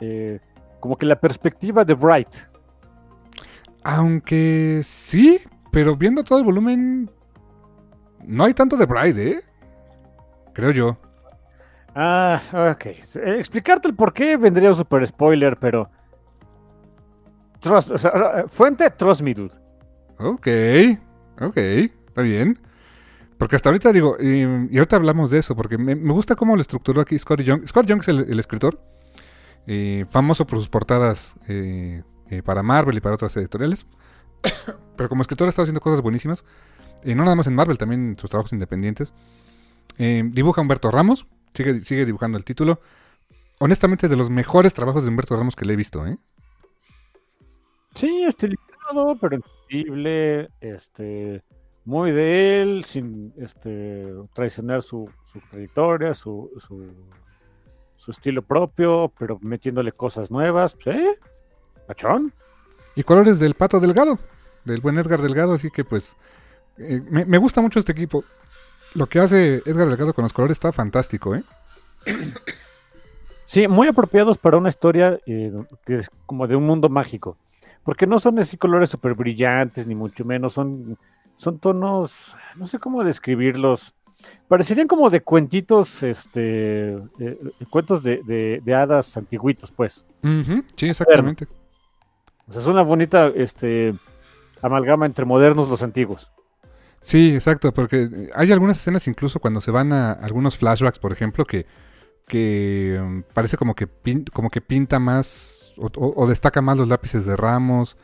eh, 0.01 0.41
como 0.81 0.97
que 0.97 1.07
la 1.07 1.21
perspectiva 1.21 1.85
de 1.85 1.95
Bright. 1.95 2.35
Aunque 3.83 4.81
sí, 4.83 5.41
pero 5.71 5.97
viendo 5.97 6.23
todo 6.25 6.39
el 6.39 6.45
volumen, 6.45 7.11
no 8.25 8.45
hay 8.45 8.55
tanto 8.55 8.77
de 8.77 8.87
Bride, 8.87 9.31
¿eh? 9.31 9.41
Creo 10.53 10.71
yo. 10.71 10.99
Ah, 11.95 12.41
ok. 12.73 12.87
Eh, 12.87 13.37
Explicarte 13.39 13.89
el 13.89 13.95
por 13.95 14.13
qué 14.13 14.37
vendría 14.37 14.69
un 14.71 14.77
super 14.77 15.07
spoiler, 15.07 15.57
pero. 15.59 15.91
Trust- 17.61 17.91
o 17.93 17.99
sea, 17.99 18.11
eh, 18.11 18.45
fuente, 18.47 18.89
trust 18.91 19.23
me, 19.23 19.35
dude. 19.35 19.53
Ok, 20.19 20.47
ok, 21.41 21.57
está 21.57 22.23
bien. 22.23 22.59
Porque 23.39 23.57
hasta 23.57 23.71
ahorita 23.71 23.93
digo, 23.93 24.17
y, 24.21 24.43
y 24.71 24.77
ahorita 24.79 24.97
hablamos 24.97 25.31
de 25.31 25.39
eso, 25.39 25.57
porque 25.57 25.79
me, 25.79 25.95
me 25.95 26.13
gusta 26.13 26.37
cómo 26.37 26.55
lo 26.55 26.61
estructuró 26.61 27.01
aquí 27.01 27.19
Scott 27.19 27.41
Young. 27.41 27.67
Scott 27.67 27.87
Young 27.87 28.01
es 28.01 28.09
el, 28.09 28.19
el 28.31 28.39
escritor, 28.39 28.79
eh, 29.67 30.05
famoso 30.11 30.47
por 30.47 30.59
sus 30.59 30.69
portadas 30.69 31.37
eh, 31.49 32.03
eh, 32.29 32.43
para 32.43 32.63
Marvel 32.63 32.97
y 32.97 33.01
para 33.01 33.15
otras 33.15 33.37
editoriales. 33.37 33.87
Pero 34.97 35.09
como 35.09 35.23
escritor 35.23 35.47
ha 35.47 35.51
estado 35.51 35.65
haciendo 35.65 35.81
cosas 35.81 36.01
buenísimas. 36.01 36.45
no 37.05 37.25
nada 37.25 37.37
más 37.37 37.47
en 37.47 37.55
Marvel, 37.55 37.79
también 37.79 38.11
en 38.11 38.19
sus 38.19 38.31
trabajos 38.31 38.53
independientes. 38.53 39.15
Dibuja 39.99 40.63
Humberto 40.63 40.91
Ramos, 40.91 41.27
sigue, 41.53 41.83
sigue 41.83 42.07
dibujando 42.07 42.39
el 42.39 42.45
título. 42.45 42.81
Honestamente, 43.59 44.09
de 44.09 44.17
los 44.17 44.31
mejores 44.31 44.73
trabajos 44.73 45.03
de 45.05 45.11
Humberto 45.11 45.37
Ramos 45.37 45.55
que 45.57 45.67
le 45.67 45.75
he 45.75 45.77
visto. 45.77 46.03
Sí, 47.95 48.25
estilizado, 48.25 49.17
pero 49.21 49.37
entendible, 49.37 50.49
este, 50.61 51.43
muy 51.85 52.13
de 52.13 52.61
él, 52.61 52.85
sin 52.85 53.33
este, 53.37 54.13
traicionar 54.33 54.81
su, 54.81 55.11
su 55.25 55.41
trayectoria, 55.51 56.15
su, 56.15 56.51
su, 56.59 56.95
su 58.01 58.13
estilo 58.13 58.41
propio, 58.41 59.13
pero 59.19 59.39
metiéndole 59.43 59.93
cosas 59.93 60.31
nuevas. 60.31 60.75
¿Sí? 60.83 60.91
¿Pachón? 61.87 62.33
Y 62.97 63.03
colores 63.03 63.39
del 63.41 63.55
Pato 63.55 63.79
Delgado, 63.79 64.19
del 64.65 64.81
buen 64.81 64.97
Edgar 64.97 65.21
Delgado, 65.21 65.53
así 65.53 65.71
que 65.71 65.85
pues 65.85 66.17
eh, 66.79 67.03
me, 67.11 67.27
me 67.27 67.37
gusta 67.37 67.61
mucho 67.61 67.79
este 67.79 67.93
equipo. 67.93 68.25
Lo 68.95 69.07
que 69.07 69.21
hace 69.21 69.63
Edgar 69.67 69.89
Delgado 69.89 70.15
con 70.15 70.23
los 70.23 70.33
colores 70.33 70.57
está 70.57 70.73
fantástico, 70.73 71.35
¿eh? 71.35 71.45
Sí, 73.45 73.69
muy 73.69 73.89
apropiados 73.89 74.39
para 74.39 74.57
una 74.57 74.71
historia 74.71 75.21
eh, 75.27 75.53
que 75.85 75.97
es 75.97 76.11
como 76.25 76.47
de 76.47 76.57
un 76.57 76.65
mundo 76.65 76.89
mágico. 76.89 77.37
Porque 77.85 78.07
no 78.07 78.19
son 78.19 78.39
así 78.39 78.57
colores 78.57 78.89
súper 78.91 79.15
brillantes, 79.15 79.87
ni 79.87 79.95
mucho 79.95 80.25
menos. 80.25 80.55
Son, 80.55 80.97
son 81.37 81.59
tonos, 81.59 82.35
no 82.57 82.67
sé 82.67 82.79
cómo 82.79 83.05
describirlos. 83.05 83.95
Parecerían 84.49 84.89
como 84.89 85.11
de 85.11 85.21
cuentitos, 85.21 86.03
este, 86.03 86.93
eh, 86.95 86.99
eh, 87.21 87.39
cuentos 87.71 88.03
de, 88.03 88.21
de- 88.25 88.61
de 88.65 88.75
hadas 88.75 89.17
antiguitos, 89.17 89.71
pues. 89.71 90.05
Sí, 90.77 90.89
exactamente. 90.89 91.47
O 92.49 92.53
sea, 92.53 92.61
es 92.63 92.67
una 92.67 92.83
bonita 92.83 93.29
este, 93.29 93.95
amalgama 94.61 95.07
entre 95.07 95.25
modernos 95.25 95.69
los 95.69 95.83
antiguos. 95.83 96.31
Sí, 97.01 97.33
exacto, 97.35 97.73
porque 97.73 98.09
eh, 98.13 98.31
hay 98.35 98.51
algunas 98.53 98.77
escenas 98.77 99.07
incluso 99.09 99.39
cuando 99.41 99.61
se 99.61 99.71
van 99.71 99.93
a 99.93 100.13
algunos 100.13 100.59
flashbacks, 100.59 100.99
por 100.99 101.13
ejemplo, 101.13 101.45
que, 101.45 101.65
que 102.27 102.99
um, 103.01 103.23
parece 103.33 103.57
como 103.57 103.75
que, 103.75 103.87
pin- 103.89 104.29
como 104.33 104.51
que 104.51 104.61
pinta 104.61 104.99
más 104.99 105.73
o, 105.79 105.87
o- 105.87 106.23
o 106.25 106.27
destaca 106.27 106.61
más 106.61 106.77
los 106.77 106.89
lápices 106.89 107.25
de 107.25 107.37
Ramos, 107.37 107.97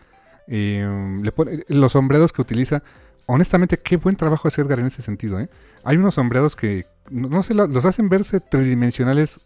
y, 0.49 0.79
le 0.79 1.33
pone- 1.33 1.65
los 1.69 1.93
sombreros 1.93 2.33
que 2.33 2.41
utiliza. 2.41 2.83
Honestamente, 3.27 3.79
qué 3.79 3.97
buen 3.97 4.17
trabajo 4.17 4.49
hace 4.49 4.63
Edgar 4.63 4.79
en 4.81 4.87
ese 4.87 5.03
sentido. 5.03 5.41
¿eh? 5.41 5.49
Hay 5.85 5.97
unos 5.97 6.15
sombreros 6.15 6.55
que, 6.57 6.87
no, 7.11 7.43
sé, 7.43 7.55
lo- 7.55 7.67
los 7.67 7.85
hacen 7.85 8.09
verse 8.09 8.41
tridimensionales, 8.41 9.41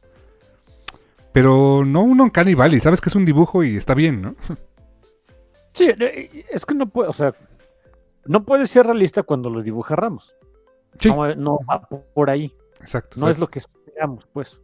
pero 1.32 1.84
no 1.84 2.02
un 2.02 2.20
Uncanny 2.20 2.54
Valley. 2.54 2.80
Sabes 2.80 3.00
que 3.00 3.08
es 3.08 3.14
un 3.14 3.24
dibujo 3.24 3.62
y 3.64 3.76
está 3.76 3.94
bien, 3.94 4.20
¿no? 4.22 4.34
Sí, 5.72 5.88
eh, 5.88 6.44
es 6.50 6.66
que 6.66 6.74
no 6.74 6.88
puede, 6.88 7.08
o 7.08 7.12
sea, 7.12 7.32
no 8.24 8.44
puede 8.44 8.66
ser 8.66 8.86
realista 8.86 9.22
cuando 9.22 9.50
lo 9.50 9.62
dibuja 9.62 9.94
Ramos. 9.94 10.34
Sí, 10.98 11.08
No, 11.08 11.32
no 11.36 11.58
va 11.70 11.80
por 11.88 12.28
ahí. 12.28 12.52
exacto. 12.80 13.20
No 13.20 13.28
exacto. 13.28 13.30
es 13.30 13.38
lo 13.38 13.46
que 13.46 13.58
esperamos, 13.60 14.26
pues. 14.32 14.60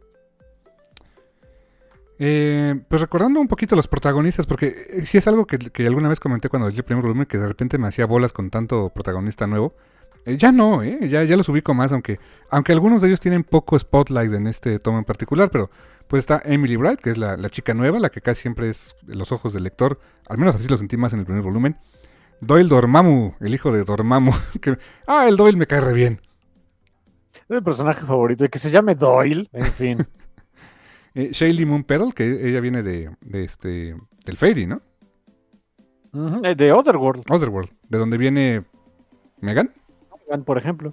Eh, 2.19 2.75
pues 2.89 3.01
recordando 3.01 3.39
un 3.39 3.47
poquito 3.47 3.75
los 3.75 3.87
protagonistas, 3.87 4.45
porque 4.45 4.87
eh, 4.89 5.05
sí 5.05 5.17
es 5.17 5.27
algo 5.27 5.45
que, 5.45 5.57
que 5.57 5.85
alguna 5.85 6.09
vez 6.09 6.19
comenté 6.19 6.49
cuando 6.49 6.67
leí 6.67 6.77
el 6.77 6.83
primer 6.83 7.03
volumen, 7.03 7.25
que 7.25 7.37
de 7.37 7.47
repente 7.47 7.77
me 7.77 7.87
hacía 7.87 8.05
bolas 8.05 8.33
con 8.33 8.49
tanto 8.49 8.89
protagonista 8.89 9.45
nuevo. 9.47 9.73
Eh, 10.27 10.37
ya 10.37 10.51
no, 10.51 10.83
eh, 10.83 11.07
ya, 11.07 11.23
ya 11.23 11.37
los 11.37 11.47
ubico 11.47 11.73
más, 11.73 11.93
aunque, 11.93 12.19
aunque 12.49 12.73
algunos 12.73 13.01
de 13.01 13.07
ellos 13.07 13.21
tienen 13.21 13.45
poco 13.45 13.79
spotlight 13.79 14.33
en 14.33 14.47
este 14.47 14.77
tomo 14.77 14.97
en 14.97 15.05
particular, 15.05 15.49
pero 15.49 15.69
pues 16.07 16.19
está 16.21 16.41
Emily 16.43 16.75
Bright, 16.75 16.99
que 16.99 17.11
es 17.11 17.17
la, 17.17 17.37
la 17.37 17.49
chica 17.49 17.73
nueva, 17.73 17.97
la 17.97 18.09
que 18.09 18.19
casi 18.19 18.41
siempre 18.41 18.69
es 18.69 18.95
los 19.05 19.31
ojos 19.31 19.53
del 19.53 19.63
lector, 19.63 19.99
al 20.27 20.37
menos 20.37 20.55
así 20.55 20.67
lo 20.67 20.77
sentí 20.77 20.97
más 20.97 21.13
en 21.13 21.19
el 21.19 21.25
primer 21.25 21.43
volumen. 21.43 21.77
Doyle 22.41 22.67
Dormammu, 22.67 23.35
el 23.39 23.53
hijo 23.53 23.71
de 23.71 23.85
Dormammu, 23.85 24.33
que, 24.61 24.77
ah, 25.07 25.27
el 25.29 25.37
Doyle 25.37 25.57
me 25.57 25.65
cae 25.65 25.79
re 25.79 25.93
bien. 25.93 26.21
Es 27.33 27.49
mi 27.49 27.61
personaje 27.61 28.05
favorito 28.05 28.43
y 28.43 28.49
que 28.49 28.59
se 28.59 28.69
llame 28.69 28.95
Doyle, 28.95 29.47
en 29.53 29.71
fin. 29.71 30.07
Eh, 31.13 31.29
Shaylee 31.31 31.65
Moon 31.65 31.83
que 31.83 32.47
ella 32.47 32.59
viene 32.59 32.83
de, 32.83 33.09
de 33.21 33.43
este, 33.43 33.95
del 34.25 34.37
Fairy, 34.37 34.67
¿no? 34.67 34.81
Eh, 36.43 36.55
De 36.55 36.71
Otherworld, 36.71 37.23
Otherworld, 37.29 37.69
de 37.89 37.97
donde 37.97 38.17
viene 38.17 38.63
Megan. 39.41 39.71
por 40.45 40.57
ejemplo. 40.57 40.91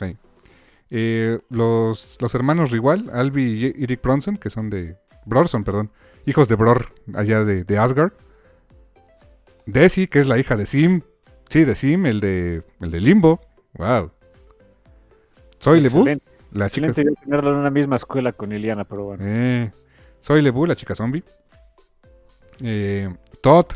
Eh, 0.90 1.40
los, 1.50 2.18
los 2.20 2.34
hermanos 2.34 2.70
Rigual, 2.70 3.10
Albi 3.12 3.74
y 3.76 3.82
Eric 3.82 4.02
Bronson, 4.02 4.36
que 4.36 4.50
son 4.50 4.70
de. 4.70 4.96
Brorson, 5.26 5.64
perdón. 5.64 5.90
Hijos 6.26 6.48
de 6.48 6.54
Bror, 6.54 6.92
allá 7.14 7.44
de, 7.44 7.64
de 7.64 7.78
Asgard. 7.78 8.12
Desi, 9.66 10.06
que 10.06 10.18
es 10.20 10.26
la 10.26 10.38
hija 10.38 10.56
de 10.56 10.66
Sim. 10.66 11.00
Sí, 11.48 11.64
de 11.64 11.74
Sim, 11.74 12.06
el 12.06 12.20
de, 12.20 12.62
el 12.80 12.90
de 12.90 13.00
Limbo. 13.00 13.40
Wow. 13.74 14.10
Soy 15.58 15.80
Lebu, 15.80 16.04
la 16.52 16.68
chica. 16.68 16.88
excelente 16.88 17.02
idea 17.02 17.14
tenerlo 17.22 17.50
en 17.52 17.56
una 17.56 17.70
misma 17.70 17.96
escuela 17.96 18.32
con 18.32 18.52
Iliana, 18.52 18.84
pero 18.84 19.04
bueno. 19.04 19.24
Eh, 19.26 19.72
soy 20.24 20.40
Lebu, 20.40 20.64
la 20.64 20.74
chica 20.74 20.94
zombie. 20.94 21.22
Eh, 22.62 23.14
Todd, 23.42 23.66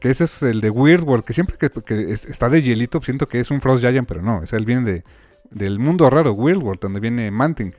que 0.00 0.08
ese 0.10 0.24
es 0.24 0.42
el 0.42 0.60
de 0.62 0.70
Weird 0.70 1.02
World, 1.02 1.24
que 1.24 1.34
siempre 1.34 1.56
que, 1.58 1.68
que 1.82 2.12
es- 2.12 2.24
está 2.24 2.48
de 2.48 2.62
hielito 2.62 3.00
siento 3.02 3.28
que 3.28 3.40
es 3.40 3.50
un 3.50 3.60
Frost 3.60 3.82
Giant, 3.82 4.08
pero 4.08 4.22
no, 4.22 4.42
ese 4.42 4.56
él 4.56 4.64
viene 4.64 4.90
de, 4.90 5.04
del 5.50 5.78
mundo 5.78 6.08
raro, 6.08 6.32
Weird 6.32 6.62
World, 6.62 6.80
donde 6.80 7.00
viene 7.00 7.30
Manting. 7.30 7.74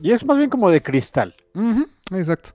Y 0.00 0.12
es 0.12 0.24
más 0.24 0.38
bien 0.38 0.48
como 0.48 0.70
de 0.70 0.82
cristal. 0.82 1.34
Exacto. 2.12 2.50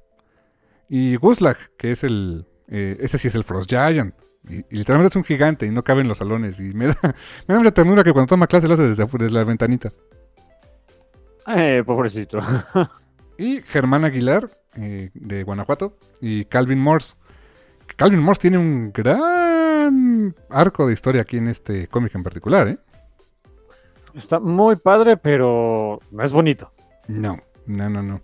Y 0.90 1.18
Guslag, 1.18 1.58
que 1.78 1.92
es 1.92 2.04
el. 2.04 2.46
eh, 2.70 2.98
ese 3.02 3.18
sí 3.18 3.28
es 3.28 3.36
el 3.36 3.44
Frost 3.44 3.70
Giant. 3.70 4.16
Y, 4.50 4.56
y 4.58 4.78
literalmente 4.78 5.12
es 5.12 5.16
un 5.18 5.24
gigante 5.24 5.66
y 5.66 5.72
no 5.72 5.84
cabe 5.84 6.02
en 6.02 6.08
los 6.08 6.18
salones. 6.20 6.60
Y 6.60 6.74
me 6.74 6.88
da, 6.88 6.96
me 7.48 7.54
da 7.54 7.60
mucha 7.60 7.72
ternura 7.72 8.04
que 8.04 8.14
cuando 8.14 8.30
toma 8.30 8.48
clase 8.48 8.68
lo 8.68 8.74
hace 8.76 8.88
desde, 8.88 9.06
desde 9.06 9.30
la 9.32 9.44
ventanita. 9.44 9.92
Eh, 11.48 11.84
pobrecito. 11.86 12.40
Y 13.36 13.64
Germán 13.64 14.06
Aguilar, 14.06 14.48
eh, 14.76 15.10
de 15.14 15.44
Guanajuato. 15.44 15.98
Y 16.22 16.46
Calvin 16.46 16.80
Morse. 16.80 17.16
Calvin 17.96 18.20
Morse 18.20 18.42
tiene 18.42 18.58
un 18.58 18.92
gran 18.92 20.36
arco 20.50 20.88
de 20.88 20.94
historia 20.94 21.22
aquí 21.22 21.38
en 21.38 21.48
este 21.48 21.88
cómic 21.88 22.16
en 22.16 22.24
particular, 22.24 22.68
¿eh? 22.68 22.78
Está 24.14 24.40
muy 24.40 24.76
padre, 24.76 25.18
pero 25.18 26.00
no 26.12 26.24
es 26.24 26.32
bonito. 26.32 26.72
No, 27.08 27.40
no, 27.66 27.90
no, 27.90 28.04
no. 28.04 28.22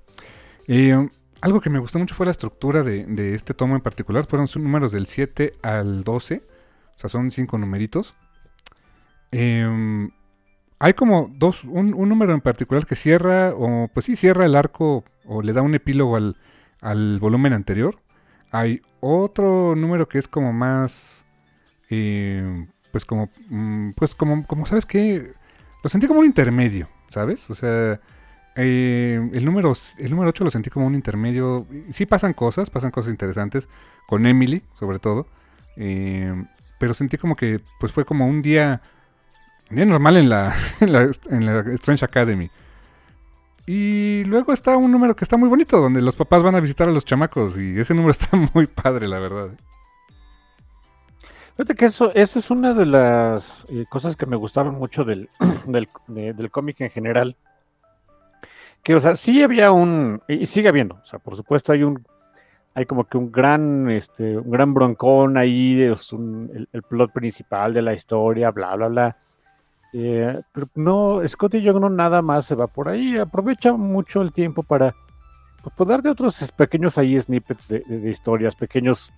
Y, 0.67 0.91
um, 0.91 1.09
algo 1.41 1.61
que 1.61 1.69
me 1.69 1.79
gustó 1.79 1.99
mucho 1.99 2.15
fue 2.15 2.25
la 2.25 2.31
estructura 2.31 2.83
de, 2.83 3.05
de 3.05 3.33
este 3.33 3.53
tomo 3.53 3.75
en 3.75 3.81
particular. 3.81 4.25
Fueron 4.27 4.47
sus 4.47 4.61
números 4.61 4.91
del 4.91 5.07
7 5.07 5.53
al 5.61 6.03
12. 6.03 6.43
O 6.95 6.99
sea, 6.99 7.09
son 7.09 7.31
cinco 7.31 7.57
numeritos. 7.57 8.13
Em, 9.31 10.09
hay 10.79 10.93
como 10.93 11.29
dos, 11.35 11.63
un, 11.65 11.93
un 11.93 12.09
número 12.09 12.33
en 12.33 12.41
particular 12.41 12.85
que 12.85 12.95
cierra, 12.95 13.53
o 13.55 13.89
pues 13.93 14.05
sí, 14.05 14.15
cierra 14.15 14.45
el 14.45 14.55
arco, 14.55 15.03
o 15.25 15.41
le 15.41 15.53
da 15.53 15.61
un 15.61 15.75
epílogo 15.75 16.15
al, 16.15 16.37
al 16.81 17.19
volumen 17.19 17.53
anterior. 17.53 17.99
Hay 18.51 18.81
otro 19.01 19.75
número 19.75 20.07
que 20.07 20.17
es 20.17 20.27
como 20.27 20.53
más, 20.53 21.25
eh, 21.89 22.67
pues 22.91 23.05
como, 23.05 23.29
mm, 23.49 23.91
pues 23.91 24.15
como, 24.15 24.45
como, 24.47 24.65
¿sabes 24.65 24.85
qué? 24.85 25.33
Lo 25.83 25.89
sentí 25.89 26.07
como 26.07 26.21
un 26.21 26.25
intermedio, 26.25 26.89
¿sabes? 27.09 27.49
O 27.49 27.55
sea, 27.55 27.99
eh, 28.55 29.29
el, 29.33 29.45
número, 29.45 29.73
el 29.97 30.11
número 30.11 30.29
8 30.29 30.43
lo 30.43 30.51
sentí 30.51 30.69
como 30.69 30.87
un 30.87 30.95
intermedio. 30.95 31.67
Sí 31.91 32.05
pasan 32.05 32.33
cosas, 32.33 32.69
pasan 32.69 32.91
cosas 32.91 33.11
interesantes, 33.11 33.69
con 34.07 34.25
Emily 34.25 34.63
sobre 34.73 34.99
todo. 34.99 35.27
eh, 35.77 36.33
pero 36.79 36.93
sentí 36.93 37.17
como 37.17 37.35
que 37.35 37.59
pues 37.79 37.91
fue 37.91 38.05
como 38.05 38.25
un 38.25 38.41
día, 38.41 38.81
día 39.75 39.85
normal 39.85 40.17
en 40.21 40.29
la, 40.29 40.55
en 40.81 41.45
la, 41.45 41.59
Strange 41.73 42.05
Academy. 42.05 42.49
Y 43.65 44.23
luego 44.25 44.51
está 44.51 44.75
un 44.77 44.91
número 44.91 45.15
que 45.15 45.23
está 45.23 45.37
muy 45.37 45.47
bonito, 45.47 45.79
donde 45.79 46.01
los 46.01 46.15
papás 46.15 46.41
van 46.41 46.55
a 46.55 46.59
visitar 46.59 46.89
a 46.89 46.91
los 46.91 47.05
chamacos. 47.05 47.57
Y 47.57 47.79
ese 47.79 47.93
número 47.93 48.11
está 48.19 48.35
muy 48.53 48.67
padre, 48.67 49.07
la 49.07 49.19
verdad. 49.19 49.49
Fíjate 51.55 51.75
que 51.75 51.85
eso, 51.85 52.13
eso 52.15 52.39
es 52.39 52.49
una 52.49 52.73
de 52.73 52.85
las 52.85 53.67
eh, 53.69 53.85
cosas 53.89 54.15
que 54.15 54.25
me 54.25 54.37
gustaron 54.37 54.75
mucho 54.75 55.03
del, 55.03 55.29
del, 55.67 55.89
de- 56.07 56.33
del 56.33 56.49
cómic 56.49 56.81
en 56.81 56.89
general. 56.89 57.35
Que, 58.81 58.95
o 58.95 58.99
sea, 58.99 59.15
sí 59.15 59.43
había 59.43 59.71
un, 59.71 60.21
y 60.27 60.45
sigue 60.45 60.69
habiendo, 60.69 60.95
o 60.95 61.03
sea, 61.03 61.19
por 61.19 61.35
supuesto 61.35 61.73
hay 61.73 61.83
un, 61.83 62.01
hay 62.73 62.85
como 62.85 63.03
que 63.03 63.17
un 63.17 63.29
gran, 63.29 63.89
este, 63.89 64.37
un 64.37 64.49
gran 64.49 64.73
broncón 64.73 65.37
ahí, 65.37 65.81
es 65.81 66.13
un, 66.13 66.67
el, 66.71 66.83
plot 66.83 67.11
principal 67.11 67.73
de 67.73 67.81
la 67.81 67.93
historia, 67.93 68.51
bla, 68.51 68.75
bla, 68.77 68.87
bla. 68.87 69.17
Eh, 69.93 70.39
pero 70.51 70.67
no, 70.75 71.21
Scott 71.27 71.55
y 71.55 71.61
Young 71.61 71.79
no 71.79 71.89
nada 71.89 72.21
más 72.21 72.45
se 72.45 72.55
va 72.55 72.67
por 72.67 72.89
ahí, 72.89 73.17
aprovecha 73.17 73.73
mucho 73.73 74.21
el 74.21 74.31
tiempo 74.31 74.61
para 74.61 74.93
pues, 75.63 75.73
pues 75.75 75.89
darte 75.89 76.09
otros 76.09 76.51
pequeños 76.51 76.97
ahí 76.97 77.19
snippets 77.19 77.69
de, 77.69 78.09
historias, 78.09 78.55
pequeños, 78.55 79.11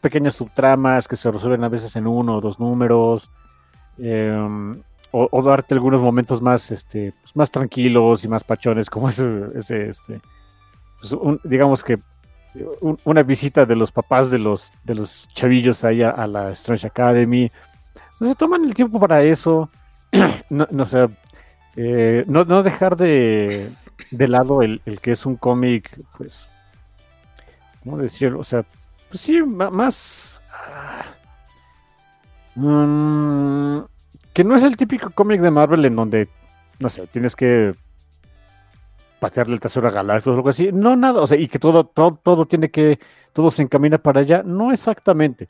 pequeñas 0.00 0.34
subtramas 0.34 1.08
que 1.08 1.16
se 1.16 1.30
resuelven 1.30 1.64
a 1.64 1.68
veces 1.68 1.96
en 1.96 2.06
uno 2.06 2.36
o 2.36 2.40
dos 2.40 2.60
números. 2.60 3.30
Eh, 3.98 4.74
o, 5.16 5.42
darte 5.42 5.74
algunos 5.74 6.00
momentos 6.00 6.42
más, 6.42 6.72
este, 6.72 7.12
pues, 7.22 7.36
más 7.36 7.48
tranquilos 7.48 8.24
y 8.24 8.28
más 8.28 8.42
pachones, 8.42 8.90
como 8.90 9.08
ese, 9.08 9.44
ese 9.54 9.88
este, 9.88 10.20
pues, 11.00 11.16
digamos 11.44 11.84
que 11.84 12.00
una 13.04 13.22
visita 13.22 13.66
de 13.66 13.76
los 13.76 13.92
papás 13.92 14.30
de 14.30 14.38
los, 14.38 14.72
de 14.84 14.94
los 14.94 15.28
chavillos 15.28 15.84
ahí 15.84 16.02
a, 16.02 16.26
la 16.26 16.50
Strange 16.50 16.86
Academy. 16.86 17.50
Entonces 18.12 18.36
toman 18.36 18.64
el 18.64 18.74
tiempo 18.74 19.00
para 19.00 19.22
eso. 19.22 19.70
no, 20.50 20.66
no 20.70 20.84
eh, 21.76 22.24
no, 22.26 22.44
no, 22.44 22.62
dejar 22.62 22.96
de, 22.96 23.70
de 24.10 24.28
lado 24.28 24.62
el, 24.62 24.80
el, 24.86 25.00
que 25.00 25.12
es 25.12 25.26
un 25.26 25.36
cómic, 25.36 25.98
pues, 26.16 26.48
¿cómo 27.82 27.98
decirlo? 27.98 28.40
O 28.40 28.44
sea, 28.44 28.64
pues 29.08 29.20
sí, 29.20 29.42
más... 29.42 30.40
Uh, 32.56 33.82
que 34.32 34.44
no 34.44 34.56
es 34.56 34.62
el 34.62 34.76
típico 34.76 35.10
cómic 35.10 35.40
de 35.40 35.50
Marvel 35.50 35.84
en 35.84 35.96
donde, 35.96 36.28
no 36.78 36.88
sé, 36.88 37.06
tienes 37.08 37.34
que 37.34 37.74
patearle 39.20 39.54
el 39.54 39.60
tesoro 39.60 39.88
a 39.88 39.90
Galactus 39.90 40.32
o 40.32 40.34
algo 40.34 40.48
así. 40.50 40.70
No, 40.72 40.96
nada, 40.96 41.20
o 41.20 41.26
sea, 41.26 41.38
y 41.38 41.48
que 41.48 41.58
todo, 41.58 41.84
todo, 41.84 42.18
todo 42.22 42.44
tiene 42.44 42.70
que, 42.70 42.98
todo 43.32 43.50
se 43.50 43.62
encamina 43.62 43.96
para 43.96 44.20
allá. 44.20 44.42
No 44.44 44.72
exactamente. 44.72 45.48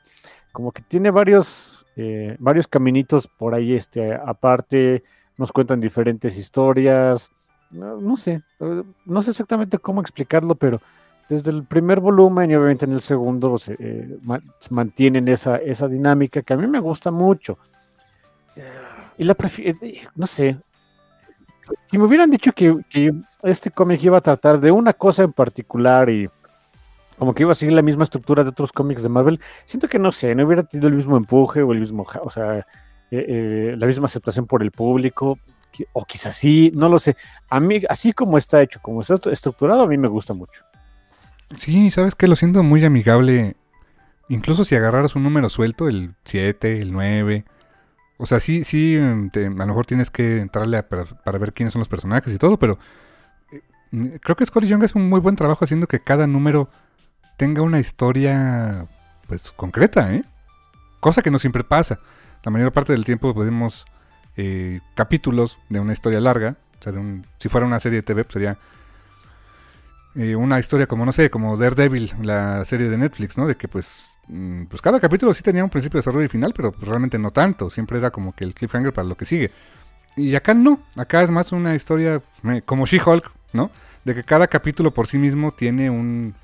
Como 0.52 0.70
que 0.70 0.82
tiene 0.82 1.10
varios, 1.10 1.73
eh, 1.96 2.36
varios 2.38 2.66
caminitos 2.66 3.26
por 3.26 3.54
ahí, 3.54 3.74
este, 3.74 4.14
aparte, 4.14 5.02
nos 5.36 5.52
cuentan 5.52 5.80
diferentes 5.80 6.36
historias. 6.36 7.30
No, 7.70 8.16
sé, 8.16 8.42
eh, 8.60 8.82
no 9.04 9.22
sé 9.22 9.30
exactamente 9.30 9.78
cómo 9.78 10.00
explicarlo, 10.00 10.54
pero 10.54 10.80
desde 11.28 11.50
el 11.50 11.64
primer 11.64 12.00
volumen 12.00 12.50
y 12.50 12.54
obviamente 12.54 12.84
en 12.84 12.92
el 12.92 13.00
segundo 13.00 13.58
se, 13.58 13.76
eh, 13.78 14.18
mantienen 14.70 15.28
esa, 15.28 15.56
esa 15.56 15.88
dinámica 15.88 16.42
que 16.42 16.54
a 16.54 16.56
mí 16.56 16.66
me 16.66 16.80
gusta 16.80 17.10
mucho. 17.10 17.58
Y 19.16 19.24
la 19.24 19.34
prefiero, 19.34 19.78
eh, 19.82 20.02
no 20.14 20.26
sé. 20.26 20.56
Si 21.82 21.98
me 21.98 22.04
hubieran 22.04 22.30
dicho 22.30 22.52
que, 22.52 22.74
este 23.42 23.70
cómic 23.70 24.02
iba 24.02 24.18
a 24.18 24.22
tratar 24.22 24.58
de 24.58 24.70
una 24.70 24.92
cosa 24.92 25.22
en 25.22 25.32
particular 25.32 26.08
y 26.10 26.28
como 27.18 27.34
que 27.34 27.42
iba 27.42 27.52
a 27.52 27.54
seguir 27.54 27.74
la 27.74 27.82
misma 27.82 28.04
estructura 28.04 28.42
de 28.42 28.50
otros 28.50 28.72
cómics 28.72 29.02
de 29.02 29.08
Marvel, 29.08 29.40
siento 29.64 29.88
que 29.88 29.98
no 29.98 30.12
sé, 30.12 30.34
no 30.34 30.46
hubiera 30.46 30.62
tenido 30.62 30.88
el 30.88 30.94
mismo 30.94 31.16
empuje 31.16 31.62
o 31.62 31.72
el 31.72 31.80
mismo, 31.80 32.06
o 32.22 32.30
sea, 32.30 32.58
eh, 32.58 32.64
eh, 33.10 33.74
la 33.76 33.86
misma 33.86 34.06
aceptación 34.06 34.46
por 34.46 34.62
el 34.62 34.70
público, 34.70 35.38
o 35.92 36.04
quizás 36.04 36.34
sí, 36.34 36.72
no 36.74 36.88
lo 36.88 36.98
sé. 36.98 37.16
A 37.48 37.60
mí, 37.60 37.82
así 37.88 38.12
como 38.12 38.38
está 38.38 38.62
hecho, 38.62 38.80
como 38.80 39.00
está 39.00 39.14
estructurado, 39.30 39.82
a 39.82 39.86
mí 39.86 39.98
me 39.98 40.08
gusta 40.08 40.34
mucho. 40.34 40.64
Sí, 41.56 41.90
sabes 41.90 42.14
que 42.14 42.28
lo 42.28 42.36
siento 42.36 42.62
muy 42.62 42.84
amigable. 42.84 43.56
Incluso 44.28 44.64
si 44.64 44.74
agarraras 44.74 45.16
un 45.16 45.22
número 45.22 45.50
suelto, 45.50 45.88
el 45.88 46.14
7, 46.24 46.80
el 46.80 46.92
9, 46.92 47.44
o 48.16 48.26
sea, 48.26 48.40
sí, 48.40 48.64
sí, 48.64 48.96
a 48.96 49.38
lo 49.48 49.66
mejor 49.66 49.86
tienes 49.86 50.10
que 50.10 50.40
entrarle 50.40 50.82
para, 50.82 51.38
ver 51.38 51.52
quiénes 51.52 51.72
son 51.72 51.80
los 51.80 51.88
personajes 51.88 52.32
y 52.32 52.38
todo, 52.38 52.58
pero 52.58 52.78
eh, 53.50 54.18
creo 54.22 54.36
que 54.36 54.46
Scotty 54.46 54.68
Young 54.68 54.84
hace 54.84 54.98
un 54.98 55.08
muy 55.08 55.20
buen 55.20 55.36
trabajo 55.36 55.64
haciendo 55.64 55.88
que 55.88 56.00
cada 56.00 56.26
número 56.26 56.68
tenga 57.36 57.62
una 57.62 57.80
historia, 57.80 58.86
pues, 59.26 59.50
concreta, 59.50 60.12
¿eh? 60.12 60.24
Cosa 61.00 61.22
que 61.22 61.30
no 61.30 61.38
siempre 61.38 61.64
pasa. 61.64 62.00
La 62.44 62.50
mayor 62.50 62.72
parte 62.72 62.92
del 62.92 63.04
tiempo 63.04 63.34
vemos 63.34 63.86
eh, 64.36 64.80
capítulos 64.94 65.58
de 65.68 65.80
una 65.80 65.92
historia 65.92 66.20
larga. 66.20 66.56
O 66.80 66.82
sea, 66.82 66.92
de 66.92 66.98
un, 66.98 67.26
si 67.38 67.48
fuera 67.48 67.66
una 67.66 67.80
serie 67.80 67.98
de 67.98 68.02
TV, 68.02 68.24
pues 68.24 68.32
sería 68.34 68.58
eh, 70.14 70.36
una 70.36 70.58
historia 70.58 70.86
como, 70.86 71.04
no 71.04 71.12
sé, 71.12 71.30
como 71.30 71.56
Daredevil, 71.56 72.12
la 72.22 72.64
serie 72.64 72.88
de 72.88 72.98
Netflix, 72.98 73.36
¿no? 73.36 73.46
De 73.46 73.56
que 73.56 73.68
pues 73.68 74.14
Mm, 74.28 74.64
pues 74.64 74.80
cada 74.80 75.00
capítulo 75.00 75.34
sí 75.34 75.42
tenía 75.42 75.62
un 75.62 75.70
principio 75.70 75.98
de 75.98 76.00
desarrollo 76.00 76.24
y 76.24 76.28
final, 76.28 76.52
pero 76.54 76.74
realmente 76.80 77.18
no 77.18 77.30
tanto. 77.30 77.70
Siempre 77.70 77.98
era 77.98 78.10
como 78.10 78.32
que 78.32 78.44
el 78.44 78.54
cliffhanger 78.54 78.92
para 78.92 79.06
lo 79.08 79.16
que 79.16 79.24
sigue. 79.24 79.50
Y 80.16 80.34
acá 80.34 80.54
no, 80.54 80.80
acá 80.96 81.22
es 81.22 81.30
más 81.30 81.52
una 81.52 81.74
historia 81.74 82.22
como 82.66 82.86
She-Hulk, 82.86 83.30
¿no? 83.52 83.70
De 84.04 84.14
que 84.14 84.22
cada 84.24 84.46
capítulo 84.46 84.92
por 84.92 85.06
sí 85.06 85.18
mismo 85.18 85.52
tiene 85.52 85.90
un, 85.90 86.34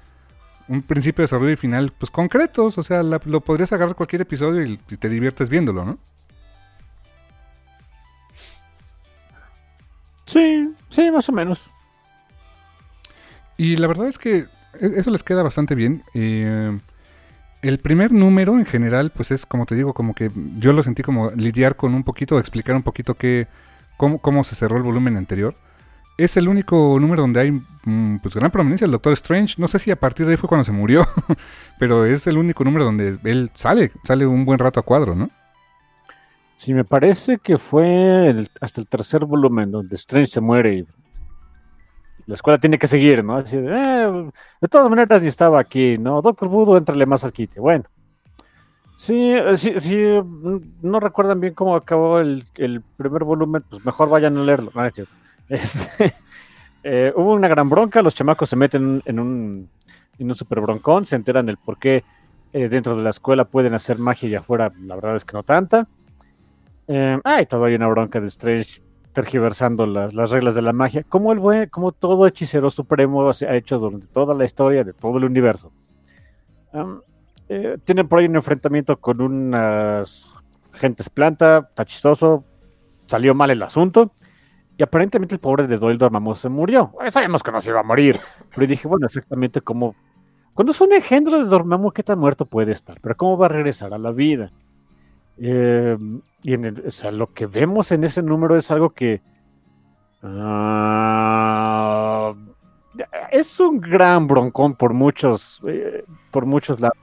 un 0.70 0.82
principio 0.82 1.22
de 1.22 1.24
desarrollo 1.24 1.50
y 1.50 1.56
final, 1.56 1.92
pues 1.98 2.10
concretos. 2.12 2.78
O 2.78 2.82
sea, 2.84 3.02
lo 3.02 3.40
podrías 3.40 3.72
agarrar 3.72 3.96
cualquier 3.96 4.22
episodio 4.22 4.62
y, 4.64 4.76
te 4.76 5.08
diviertes 5.08 5.48
viéndolo, 5.48 5.84
¿no? 5.84 5.98
Sí, 10.26 10.72
sí, 10.88 11.10
más 11.10 11.28
o 11.28 11.32
menos. 11.32 11.68
Y 13.56 13.76
la 13.76 13.88
verdad 13.88 14.06
es 14.06 14.16
que 14.16 14.36
e, 14.38 14.46
eso 14.96 15.10
les 15.10 15.24
queda 15.24 15.42
bastante 15.42 15.74
bien. 15.74 16.04
Eh, 16.14 16.78
el 17.62 17.78
primer 17.80 18.12
número 18.12 18.56
en 18.56 18.64
general, 18.64 19.10
pues 19.10 19.32
es 19.32 19.46
como 19.46 19.66
te 19.66 19.74
digo, 19.74 19.92
como 19.92 20.14
que 20.14 20.30
yo 20.56 20.72
lo 20.72 20.84
sentí 20.84 21.02
como 21.02 21.32
lidiar 21.32 21.74
con 21.74 21.94
un 21.94 22.04
poquito, 22.04 22.38
explicar 22.38 22.76
un 22.76 22.84
poquito 22.84 23.14
qué, 23.14 23.48
cómo, 23.96 24.18
cómo 24.20 24.44
se 24.44 24.54
cerró 24.54 24.76
el 24.76 24.84
volumen 24.84 25.16
anterior. 25.16 25.56
Es 26.22 26.36
el 26.36 26.48
único 26.48 26.98
número 27.00 27.22
donde 27.22 27.40
hay 27.40 27.50
mm, 27.50 28.18
pues 28.18 28.34
gran 28.34 28.50
prominencia 28.50 28.84
el 28.84 28.90
Doctor 28.90 29.14
Strange. 29.14 29.54
No 29.56 29.66
sé 29.68 29.78
si 29.78 29.90
a 29.90 29.96
partir 29.96 30.26
de 30.26 30.32
ahí 30.32 30.36
fue 30.36 30.50
cuando 30.50 30.64
se 30.64 30.72
murió, 30.72 31.06
pero 31.78 32.04
es 32.04 32.26
el 32.26 32.36
único 32.36 32.62
número 32.62 32.84
donde 32.84 33.18
él 33.24 33.50
sale, 33.54 33.90
sale 34.04 34.26
un 34.26 34.44
buen 34.44 34.58
rato 34.58 34.80
a 34.80 34.82
cuadro, 34.82 35.14
¿no? 35.14 35.30
Sí, 36.56 36.74
me 36.74 36.84
parece 36.84 37.38
que 37.38 37.56
fue 37.56 38.36
hasta 38.60 38.82
el 38.82 38.86
tercer 38.86 39.24
volumen 39.24 39.70
donde 39.70 39.96
Strange 39.96 40.26
se 40.26 40.42
muere 40.42 40.74
y 40.74 40.86
la 42.26 42.34
escuela 42.34 42.58
tiene 42.58 42.78
que 42.78 42.86
seguir, 42.86 43.24
¿no? 43.24 43.38
Así 43.38 43.56
de, 43.56 43.70
eh, 43.70 44.30
de 44.60 44.68
todas 44.68 44.90
maneras, 44.90 45.22
ni 45.22 45.28
estaba 45.28 45.58
aquí, 45.58 45.96
¿no? 45.96 46.20
Doctor 46.20 46.50
Voodoo, 46.50 46.76
entrale 46.76 47.06
más 47.06 47.24
al 47.24 47.32
kit. 47.32 47.56
Bueno. 47.56 47.84
Sí, 48.94 49.32
eh, 49.32 49.56
sí, 49.56 49.72
sí, 49.78 49.96
no 50.82 51.00
recuerdan 51.00 51.40
bien 51.40 51.54
cómo 51.54 51.74
acabó 51.74 52.20
el, 52.20 52.44
primer 52.98 53.24
volumen, 53.24 53.64
pues 53.70 53.82
mejor 53.86 54.10
vayan 54.10 54.36
a 54.36 54.42
leerlo. 54.42 54.70
No, 54.74 54.82
este, 55.50 56.14
eh, 56.82 57.12
hubo 57.14 57.34
una 57.34 57.48
gran 57.48 57.68
bronca, 57.68 58.00
los 58.00 58.14
chamacos 58.14 58.48
se 58.48 58.56
meten 58.56 59.02
en 59.04 59.20
un, 59.20 59.68
super 60.34 60.60
broncón, 60.60 61.04
se 61.04 61.16
enteran 61.16 61.44
del 61.44 61.58
por 61.58 61.78
qué 61.78 62.04
dentro 62.52 62.96
de 62.96 63.02
la 63.02 63.10
escuela 63.10 63.44
pueden 63.44 63.74
hacer 63.74 63.98
magia 63.98 64.28
y 64.28 64.34
afuera, 64.34 64.72
la 64.80 64.96
verdad 64.96 65.16
es 65.16 65.24
que 65.24 65.34
no 65.34 65.42
tanta. 65.42 65.86
Eh, 66.92 67.20
ay, 67.22 67.46
todavía 67.46 67.76
una 67.76 67.86
bronca 67.86 68.20
de 68.20 68.26
Strange 68.26 68.82
tergiversando 69.12 69.86
las, 69.86 70.12
las, 70.12 70.30
reglas 70.32 70.56
de 70.56 70.62
la 70.62 70.72
magia, 70.72 71.04
como 71.04 71.32
el 71.32 71.38
buen, 71.38 71.68
como 71.68 71.92
todo 71.92 72.26
hechicero 72.26 72.68
supremo 72.68 73.30
ha 73.30 73.54
hecho 73.54 73.78
durante 73.78 74.08
toda 74.08 74.34
la 74.34 74.44
historia 74.44 74.82
de 74.82 74.92
todo 74.92 75.18
el 75.18 75.24
universo. 75.24 75.70
Eh, 77.48 77.78
tienen 77.84 78.08
por 78.08 78.18
ahí 78.18 78.26
un 78.26 78.34
enfrentamiento 78.34 78.96
con 78.98 79.20
unas 79.20 80.32
gentes 80.72 81.08
planta, 81.08 81.70
tachistoso, 81.74 82.42
salió 83.06 83.36
mal 83.36 83.50
el 83.50 83.62
asunto. 83.62 84.12
Y 84.80 84.82
aparentemente 84.82 85.34
el 85.34 85.42
pobre 85.42 85.66
de 85.66 85.76
Doyle 85.76 85.98
Dormammu 85.98 86.34
se 86.34 86.48
murió. 86.48 86.94
sabíamos 87.10 87.42
que 87.42 87.52
no 87.52 87.60
se 87.60 87.68
iba 87.68 87.80
a 87.80 87.82
morir. 87.82 88.18
Pero 88.54 88.66
dije, 88.66 88.88
bueno, 88.88 89.04
exactamente 89.04 89.60
como... 89.60 89.94
Cuando 90.54 90.72
es 90.72 90.80
un 90.80 90.94
engendro 90.94 91.38
de 91.38 91.44
Dormammu, 91.44 91.90
¿qué 91.90 92.02
tan 92.02 92.18
muerto 92.18 92.46
puede 92.46 92.72
estar? 92.72 92.98
Pero 92.98 93.14
¿cómo 93.14 93.36
va 93.36 93.44
a 93.44 93.50
regresar 93.50 93.92
a 93.92 93.98
la 93.98 94.10
vida? 94.10 94.50
Eh, 95.36 95.98
y 96.42 96.54
en 96.54 96.82
o 96.86 96.90
sea, 96.90 97.10
lo 97.10 97.26
que 97.26 97.44
vemos 97.44 97.92
en 97.92 98.04
ese 98.04 98.22
número 98.22 98.56
es 98.56 98.70
algo 98.70 98.88
que 98.88 99.20
ah, 100.22 102.32
es 103.32 103.60
un 103.60 103.82
gran 103.82 104.26
broncón 104.26 104.76
por 104.76 104.94
muchos, 104.94 105.60
eh, 105.66 106.06
por 106.30 106.46
muchos 106.46 106.80
lados. 106.80 106.96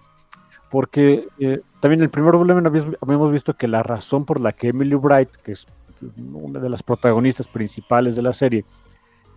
Porque 0.71 1.27
eh, 1.37 1.61
también 1.79 1.99
en 1.99 2.05
el 2.05 2.09
primer 2.09 2.35
volumen 2.35 2.65
habíamos 2.65 3.31
visto 3.31 3.53
que 3.53 3.67
la 3.67 3.83
razón 3.83 4.25
por 4.25 4.41
la 4.41 4.51
que 4.51 4.69
Emily 4.69 4.95
Bright, 4.95 5.29
que 5.43 5.51
es 5.51 5.67
una 6.01 6.59
de 6.59 6.69
las 6.69 6.83
protagonistas 6.83 7.47
principales 7.47 8.15
de 8.15 8.21
la 8.21 8.33
serie, 8.33 8.65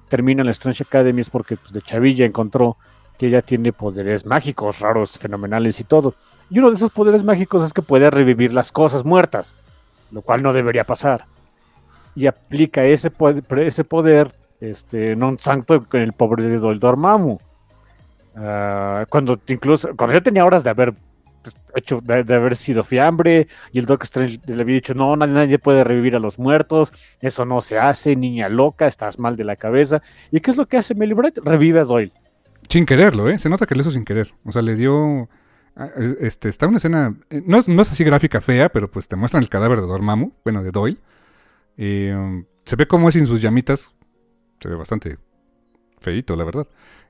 termina 0.09 0.43
en 0.43 0.47
la 0.47 0.53
Strange 0.53 0.83
Academy 0.83 1.21
es 1.21 1.31
porque 1.31 1.57
pues, 1.57 1.73
de 1.73 1.83
Chavilla 1.83 2.27
encontró 2.27 2.77
que 3.17 3.27
ella 3.27 3.43
tiene 3.43 3.73
poderes 3.73 4.25
mágicos, 4.25 4.81
raros, 4.81 5.19
fenomenales 5.19 5.79
y 5.79 5.85
todo. 5.85 6.15
Y 6.49 6.59
uno 6.59 6.71
de 6.71 6.77
esos 6.77 6.91
poderes 6.91 7.23
mágicos 7.23 7.63
es 7.63 7.73
que 7.73 7.83
puede 7.83 8.11
revivir 8.11 8.53
las 8.53 8.73
cosas 8.73 9.05
muertas, 9.05 9.55
lo 10.11 10.23
cual 10.23 10.43
no 10.43 10.53
debería 10.53 10.85
pasar. 10.85 11.27
Y 12.15 12.27
aplica 12.27 12.85
ese 12.85 13.11
poder, 13.11 13.45
ese 13.61 13.85
poder 13.85 14.35
este, 14.61 15.17
santo 15.39 15.85
con 15.85 16.01
el 16.01 16.13
pobre 16.13 16.45
de 16.45 16.59
Doldor 16.59 16.97
Mamu. 16.97 17.39
Ah, 18.37 19.05
cuando 19.09 19.39
incluso, 19.49 19.95
cuando 19.97 20.15
yo 20.15 20.23
tenía 20.23 20.45
horas 20.45 20.65
de 20.65 20.71
haber 20.71 20.95
hecho 21.75 22.01
de, 22.03 22.35
haber 22.35 22.57
sido 22.57 22.85
fiambre, 22.85 23.49
y 23.73 23.79
el 23.79 23.87
Doc 23.87 24.03
Strange 24.05 24.41
le 24.47 24.61
había 24.63 24.75
dicho, 24.75 24.95
no, 24.95 25.17
nadie, 25.17 25.59
puede 25.59 25.85
revivir 25.85 26.17
a 26.17 26.19
los 26.19 26.39
muertos, 26.39 26.93
eso 27.21 27.45
no 27.45 27.61
se 27.61 27.79
hace, 27.79 28.17
niña 28.17 28.49
loca, 28.49 28.87
estás 28.87 29.19
mal 29.19 29.37
de 29.37 29.45
la 29.45 29.57
cabeza. 29.57 30.03
¿Y 30.31 30.41
qué 30.41 30.51
es 30.51 30.57
lo 30.57 30.67
que 30.67 30.77
hace 30.77 30.95
Melly 30.95 31.15
Bright? 31.15 31.39
Revive 31.39 31.81
a 31.81 31.85
Doyle. 31.85 32.13
Sin 32.69 32.87
quererlo, 32.87 33.29
¿eh? 33.29 33.39
Se 33.39 33.49
nota 33.49 33.67
que 33.67 33.75
lo 33.75 33.81
hizo 33.81 33.91
sin 33.91 34.05
querer. 34.05 34.33
O 34.45 34.53
sea, 34.53 34.63
le 34.63 34.77
dio... 34.77 35.29
ah, 35.77 35.89
es- 35.97 36.17
Este, 36.21 36.49
está 36.49 36.67
una 36.67 36.77
escena... 36.77 37.17
eh, 37.31 37.43
No 37.45 37.59
es, 37.59 37.69
no 37.69 37.83
es 37.83 37.91
así 37.91 38.05
gráfica 38.05 38.41
fea, 38.41 38.69
pero 38.69 38.91
pues 38.91 39.09
te 39.09 39.17
muestran 39.17 39.43
el 39.43 39.49
cadáver 39.49 39.81
de 39.81 39.87
Dormammu, 39.87 40.33
bueno, 40.45 40.63
de 40.63 40.71
Doyle. 40.71 40.99
Y, 41.77 42.11
um, 42.11 42.45
se 42.65 42.77
ve 42.77 42.87
cómo 42.87 43.09
es 43.09 43.15
sin 43.15 43.27
sus 43.27 43.41
llamitas. 43.41 43.93
Se 44.61 44.69
ve 44.69 44.77
bastante 44.77 45.17
feito, 46.01 46.37
la 46.37 46.45
verdad. 46.45 46.69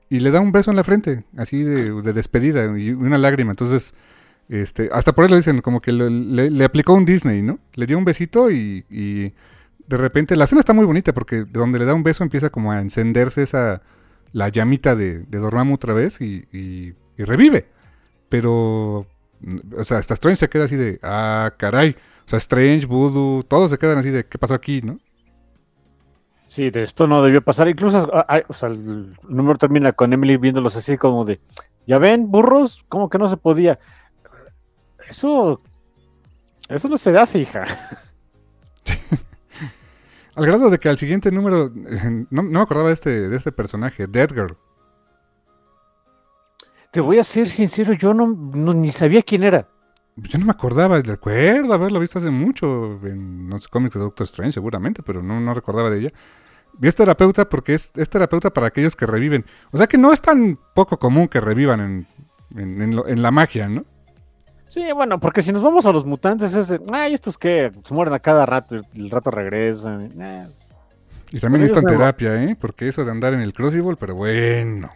Y 0.09 0.19
le 0.19 0.31
da 0.31 0.39
un 0.39 0.51
beso 0.51 0.71
en 0.71 0.77
la 0.77 0.83
frente, 0.83 1.23
así 1.37 1.63
de 1.63 2.13
despedida, 2.13 2.77
y 2.77 2.91
una 2.91 3.17
lágrima. 3.17 3.51
Entonces, 3.51 3.93
este, 4.51 4.89
hasta 4.91 5.13
por 5.13 5.25
ahí 5.25 5.31
lo 5.31 5.37
dicen, 5.37 5.61
como 5.61 5.79
que 5.79 5.91
le, 5.91 6.63
aplicó 6.63 6.93
un 6.93 7.05
Disney, 7.05 7.41
¿no? 7.41 7.59
Le 7.73 7.85
dio 7.85 7.97
un 7.97 8.05
besito 8.05 8.51
y, 8.51 9.33
de 9.87 9.97
repente... 9.97 10.35
La 10.35 10.45
escena 10.45 10.59
está 10.59 10.73
muy 10.73 10.85
bonita 10.85 11.13
porque 11.13 11.45
donde 11.45 11.79
le 11.79 11.85
da 11.85 11.93
un 11.93 12.03
beso 12.03 12.23
empieza 12.23 12.49
como 12.49 12.71
a 12.71 12.79
encenderse 12.79 13.43
esa 13.43 13.81
la 14.33 14.47
llamita 14.47 14.95
de, 14.95 15.23
de 15.23 15.37
Dormammu 15.39 15.75
otra 15.75 15.93
vez 15.93 16.21
y 16.21 16.95
revive. 17.17 17.65
Pero, 18.31 19.05
mm, 19.41 19.57
o 19.77 19.83
sea, 19.83 19.97
hasta 19.97 20.13
Strange 20.13 20.37
se 20.37 20.49
queda 20.49 20.63
así 20.63 20.77
de, 20.77 20.99
ah, 21.03 21.51
caray. 21.57 21.97
O 22.25 22.29
sea, 22.29 22.37
Strange, 22.37 22.85
Voodoo, 22.85 23.43
todos 23.43 23.69
se 23.69 23.77
quedan 23.77 23.97
así 23.97 24.09
de, 24.09 24.25
¿qué 24.25 24.37
pasó 24.37 24.53
aquí, 24.53 24.81
no? 24.81 24.99
Sí, 26.47 26.69
de 26.69 26.83
esto 26.83 27.07
no 27.07 27.21
debió 27.21 27.41
pasar. 27.41 27.67
Incluso, 27.67 28.09
ah, 28.13 28.25
ah, 28.29 28.41
o 28.47 28.53
sea, 28.53 28.69
el 28.69 29.17
número 29.27 29.57
termina 29.57 29.91
con 29.91 30.13
Emily 30.13 30.37
viéndolos 30.37 30.77
así 30.77 30.97
como 30.97 31.25
de, 31.25 31.41
ya 31.85 31.99
ven, 31.99 32.31
burros, 32.31 32.85
como 32.87 33.09
que 33.09 33.17
no 33.17 33.27
se 33.27 33.35
podía. 33.35 33.79
Eso, 35.11 35.61
eso 36.69 36.87
no 36.87 36.97
se 36.97 37.17
hace, 37.17 37.39
hija. 37.39 37.65
Al 40.35 40.45
grado 40.45 40.69
de 40.69 40.79
que 40.79 40.87
al 40.87 40.97
siguiente 40.97 41.29
número, 41.31 41.69
no, 42.29 42.29
no 42.29 42.43
me 42.43 42.59
acordaba 42.61 42.87
de 42.87 42.93
este, 42.93 43.27
de 43.29 43.35
este 43.35 43.51
personaje, 43.51 44.07
Dead 44.07 44.29
Girl. 44.33 44.55
Te 46.91 47.01
voy 47.01 47.19
a 47.19 47.23
ser 47.25 47.49
sincero, 47.49 47.91
yo 47.93 48.13
no, 48.13 48.25
no- 48.27 48.73
ni 48.73 48.87
sabía 48.89 49.21
quién 49.21 49.43
era. 49.43 49.67
Yo 50.15 50.39
no 50.39 50.45
me 50.45 50.51
acordaba, 50.51 50.97
recuerdo 51.01 51.73
haberlo 51.73 51.99
visto 51.99 52.19
hace 52.19 52.29
mucho 52.29 52.99
en 53.05 53.49
los 53.49 53.67
cómics 53.67 53.95
de 53.95 53.99
Doctor 54.01 54.23
Strange, 54.25 54.53
seguramente, 54.53 55.03
pero 55.03 55.21
no, 55.21 55.41
no 55.41 55.53
recordaba 55.53 55.89
de 55.89 55.99
ella. 55.99 56.13
Y 56.81 56.87
es 56.87 56.95
terapeuta 56.95 57.49
porque 57.49 57.73
es, 57.73 57.91
es 57.97 58.09
terapeuta 58.09 58.49
para 58.51 58.67
aquellos 58.67 58.95
que 58.95 59.05
reviven. 59.05 59.45
O 59.71 59.77
sea 59.77 59.87
que 59.87 59.97
no 59.97 60.13
es 60.13 60.21
tan 60.21 60.57
poco 60.73 60.97
común 60.97 61.27
que 61.27 61.41
revivan 61.41 61.81
en, 61.81 62.07
en- 62.55 62.81
en 62.81 62.95
lo- 62.95 63.07
en 63.07 63.21
la 63.21 63.31
magia, 63.31 63.67
¿no? 63.67 63.83
Sí, 64.71 64.89
bueno, 64.93 65.19
porque 65.19 65.41
si 65.41 65.51
nos 65.51 65.63
vamos 65.63 65.85
a 65.85 65.91
los 65.91 66.05
mutantes 66.05 66.53
es 66.53 66.69
de, 66.69 66.79
ay, 66.93 67.13
estos 67.13 67.37
que 67.37 67.73
se 67.83 67.93
mueren 67.93 68.13
a 68.13 68.19
cada 68.19 68.45
rato 68.45 68.77
y 68.93 69.01
el 69.01 69.09
rato 69.09 69.29
regresan. 69.29 70.13
eh". 70.17 70.47
Y 71.29 71.41
también 71.41 71.63
ellos 71.63 71.75
necesitan 71.75 71.83
no. 71.83 71.89
terapia, 71.89 72.41
¿eh? 72.41 72.55
Porque 72.57 72.87
eso 72.87 73.03
de 73.03 73.11
andar 73.11 73.33
en 73.33 73.41
el 73.41 73.51
Crucible, 73.51 73.97
pero 73.99 74.15
bueno. 74.15 74.89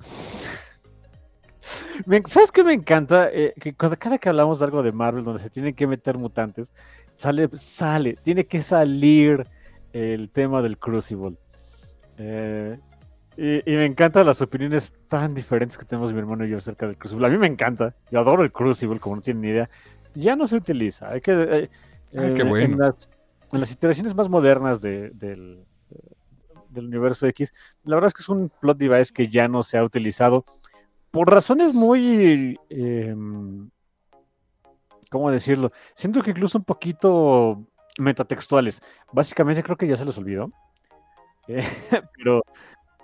¿Sabes 2.24 2.50
qué 2.50 2.64
me 2.64 2.72
encanta? 2.72 3.28
Eh, 3.30 3.52
que 3.60 3.74
cuando, 3.74 3.98
cada 3.98 4.16
que 4.16 4.30
hablamos 4.30 4.58
de 4.58 4.64
algo 4.64 4.82
de 4.82 4.92
Marvel 4.92 5.22
donde 5.22 5.42
se 5.42 5.50
tienen 5.50 5.74
que 5.74 5.86
meter 5.86 6.16
mutantes, 6.16 6.72
sale, 7.14 7.50
sale, 7.58 8.16
tiene 8.22 8.46
que 8.46 8.62
salir 8.62 9.46
el 9.92 10.30
tema 10.30 10.62
del 10.62 10.78
Crucible. 10.78 11.36
Eh, 12.16 12.78
y, 13.36 13.58
y 13.72 13.76
me 13.76 13.84
encantan 13.84 14.26
las 14.26 14.42
opiniones 14.42 14.94
tan 15.08 15.34
diferentes 15.34 15.78
que 15.78 15.84
tenemos 15.84 16.12
mi 16.12 16.18
hermano 16.18 16.44
y 16.44 16.50
yo 16.50 16.58
acerca 16.58 16.86
del 16.86 16.96
Crucible. 16.98 17.26
A 17.26 17.30
mí 17.30 17.38
me 17.38 17.46
encanta, 17.46 17.94
yo 18.10 18.20
adoro 18.20 18.42
el 18.42 18.52
Crucible, 18.52 19.00
como 19.00 19.16
no 19.16 19.22
tienen 19.22 19.40
ni 19.42 19.48
idea. 19.48 19.70
Ya 20.14 20.36
no 20.36 20.46
se 20.46 20.56
utiliza, 20.56 21.10
hay 21.10 21.20
que... 21.20 21.32
eh, 21.32 21.70
Ay, 22.16 22.34
qué 22.34 22.42
eh, 22.42 22.44
bueno. 22.44 22.64
en, 22.64 22.78
las, 22.78 23.08
en 23.52 23.60
las 23.60 23.70
iteraciones 23.72 24.14
más 24.14 24.28
modernas 24.28 24.80
de- 24.82 25.10
del, 25.10 25.64
del 26.68 26.86
universo 26.86 27.26
X, 27.28 27.54
la 27.84 27.94
verdad 27.96 28.08
es 28.08 28.14
que 28.14 28.22
es 28.22 28.28
un 28.28 28.50
plot 28.60 28.76
device 28.78 29.12
que 29.12 29.28
ya 29.28 29.46
no 29.48 29.62
se 29.62 29.78
ha 29.78 29.84
utilizado 29.84 30.44
por 31.12 31.30
razones 31.30 31.72
muy, 31.72 32.58
eh, 32.68 33.14
¿cómo 35.10 35.30
decirlo? 35.30 35.72
Siento 35.94 36.22
que 36.22 36.30
incluso 36.30 36.58
un 36.58 36.64
poquito 36.64 37.64
metatextuales. 37.98 38.80
Básicamente 39.12 39.62
creo 39.62 39.76
que 39.76 39.86
ya 39.88 39.96
se 39.96 40.04
los 40.04 40.18
olvidó. 40.18 40.50
Eh, 41.48 41.64
pero 42.16 42.42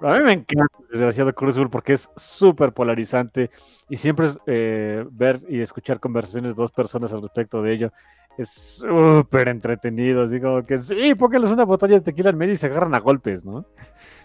a 0.01 0.19
mí 0.19 0.25
me 0.25 0.33
encanta 0.33 0.77
el 0.81 0.89
desgraciado 0.89 1.35
Crucible 1.35 1.71
porque 1.71 1.95
es 1.95 2.11
súper 2.17 2.73
polarizante 2.73 3.51
y 3.89 3.97
siempre 3.97 4.29
eh, 4.47 5.05
ver 5.11 5.41
y 5.49 5.61
escuchar 5.61 6.01
conversaciones 6.01 6.55
de 6.55 6.63
dos 6.63 6.71
personas 6.71 7.13
al 7.13 7.23
respecto 7.23 7.63
de 7.63 7.73
ello 7.73 7.93
es 8.37 8.51
súper 8.51 9.49
entretenido. 9.49 10.23
Así 10.23 10.41
como 10.41 10.65
que 10.65 10.79
sí, 10.79 11.15
pónganles 11.15 11.51
una 11.51 11.65
botella 11.65 11.95
de 11.95 12.01
tequila 12.03 12.31
en 12.31 12.39
medio 12.39 12.55
y 12.55 12.57
se 12.57 12.67
agarran 12.67 12.95
a 12.95 13.01
golpes, 13.01 13.45
¿no? 13.45 13.67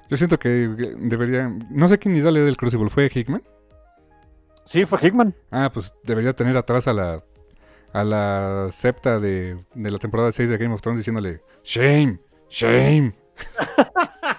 Yo 0.10 0.18
siento 0.18 0.38
que 0.38 0.50
debería... 1.00 1.50
No 1.70 1.88
sé 1.88 1.98
quién 1.98 2.16
idea 2.16 2.32
le 2.32 2.42
del 2.42 2.58
Crucible, 2.58 2.90
¿fue 2.90 3.10
Hickman? 3.14 3.44
Sí, 4.66 4.86
fue 4.86 5.00
Hickman. 5.02 5.34
Ah, 5.52 5.72
pues 5.74 5.94
debería 6.04 6.34
tener 6.34 6.58
atrás 6.58 6.88
a 6.88 6.94
la... 6.94 7.24
A 7.94 8.06
la 8.06 8.70
septa 8.72 9.20
de, 9.20 9.58
de 9.76 9.92
la 9.92 9.98
temporada 9.98 10.32
6 10.32 10.50
de 10.50 10.58
Game 10.58 10.74
of 10.74 10.82
Thrones 10.82 11.00
diciéndole 11.00 11.42
Shame, 11.62 12.20
shame, 12.50 13.14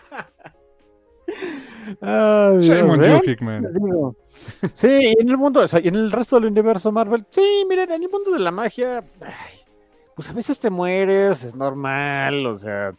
Ay, 2.00 2.60
shame 2.60 2.90
on 2.90 2.98
¿ven? 3.00 3.20
you, 3.20 3.30
Hickman. 3.30 3.68
Sí, 4.72 4.88
y 4.88 5.20
en 5.20 5.28
el 5.28 5.36
mundo, 5.36 5.60
o 5.60 5.68
sea, 5.68 5.80
y 5.80 5.88
en 5.88 5.96
el 5.96 6.10
resto 6.10 6.36
del 6.36 6.46
universo 6.46 6.90
Marvel, 6.92 7.26
sí, 7.30 7.64
miren, 7.68 7.90
en 7.90 8.02
el 8.02 8.08
mundo 8.08 8.30
de 8.30 8.38
la 8.38 8.50
magia, 8.50 9.04
ay, 9.20 9.60
pues 10.14 10.30
a 10.30 10.32
veces 10.32 10.58
te 10.58 10.70
mueres, 10.70 11.44
es 11.44 11.54
normal, 11.54 12.46
o 12.46 12.54
sea, 12.54 12.92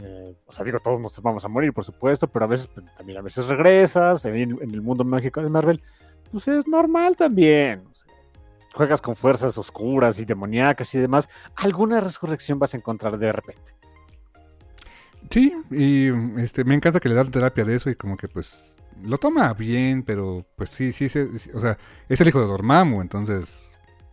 eh, 0.00 0.34
o 0.46 0.52
sea, 0.52 0.64
digo, 0.64 0.78
todos 0.80 1.00
nos 1.00 1.20
vamos 1.22 1.44
a 1.44 1.48
morir, 1.48 1.72
por 1.72 1.84
supuesto, 1.84 2.26
pero 2.26 2.44
a 2.44 2.48
veces 2.48 2.68
pues, 2.68 2.86
también 2.94 3.18
a 3.18 3.22
veces 3.22 3.46
regresas, 3.46 4.24
en, 4.24 4.34
en 4.34 4.70
el 4.70 4.82
mundo 4.82 5.04
mágico 5.04 5.42
de 5.42 5.48
Marvel, 5.48 5.82
pues 6.30 6.48
es 6.48 6.66
normal 6.66 7.16
también. 7.16 7.84
o 7.90 7.94
sea, 7.94 8.06
juegas 8.74 9.02
con 9.02 9.16
fuerzas 9.16 9.56
oscuras 9.58 10.18
y 10.18 10.24
demoníacas 10.24 10.94
y 10.94 10.98
demás, 10.98 11.28
alguna 11.56 12.00
resurrección 12.00 12.58
vas 12.58 12.74
a 12.74 12.76
encontrar 12.76 13.18
de 13.18 13.32
repente. 13.32 13.77
Sí, 15.30 15.52
y 15.70 16.08
este, 16.40 16.64
me 16.64 16.74
encanta 16.74 17.00
que 17.00 17.08
le 17.08 17.14
dan 17.14 17.30
terapia 17.30 17.64
de 17.64 17.74
eso 17.74 17.90
y 17.90 17.94
como 17.94 18.16
que 18.16 18.28
pues 18.28 18.76
lo 19.02 19.18
toma 19.18 19.52
bien, 19.52 20.02
pero 20.02 20.46
pues 20.56 20.70
sí, 20.70 20.92
sí, 20.92 21.08
sí, 21.08 21.20
o 21.54 21.60
sea, 21.60 21.76
es 22.08 22.20
el 22.20 22.28
hijo 22.28 22.40
de 22.40 22.46
Dormammu, 22.46 23.00
entonces 23.02 23.70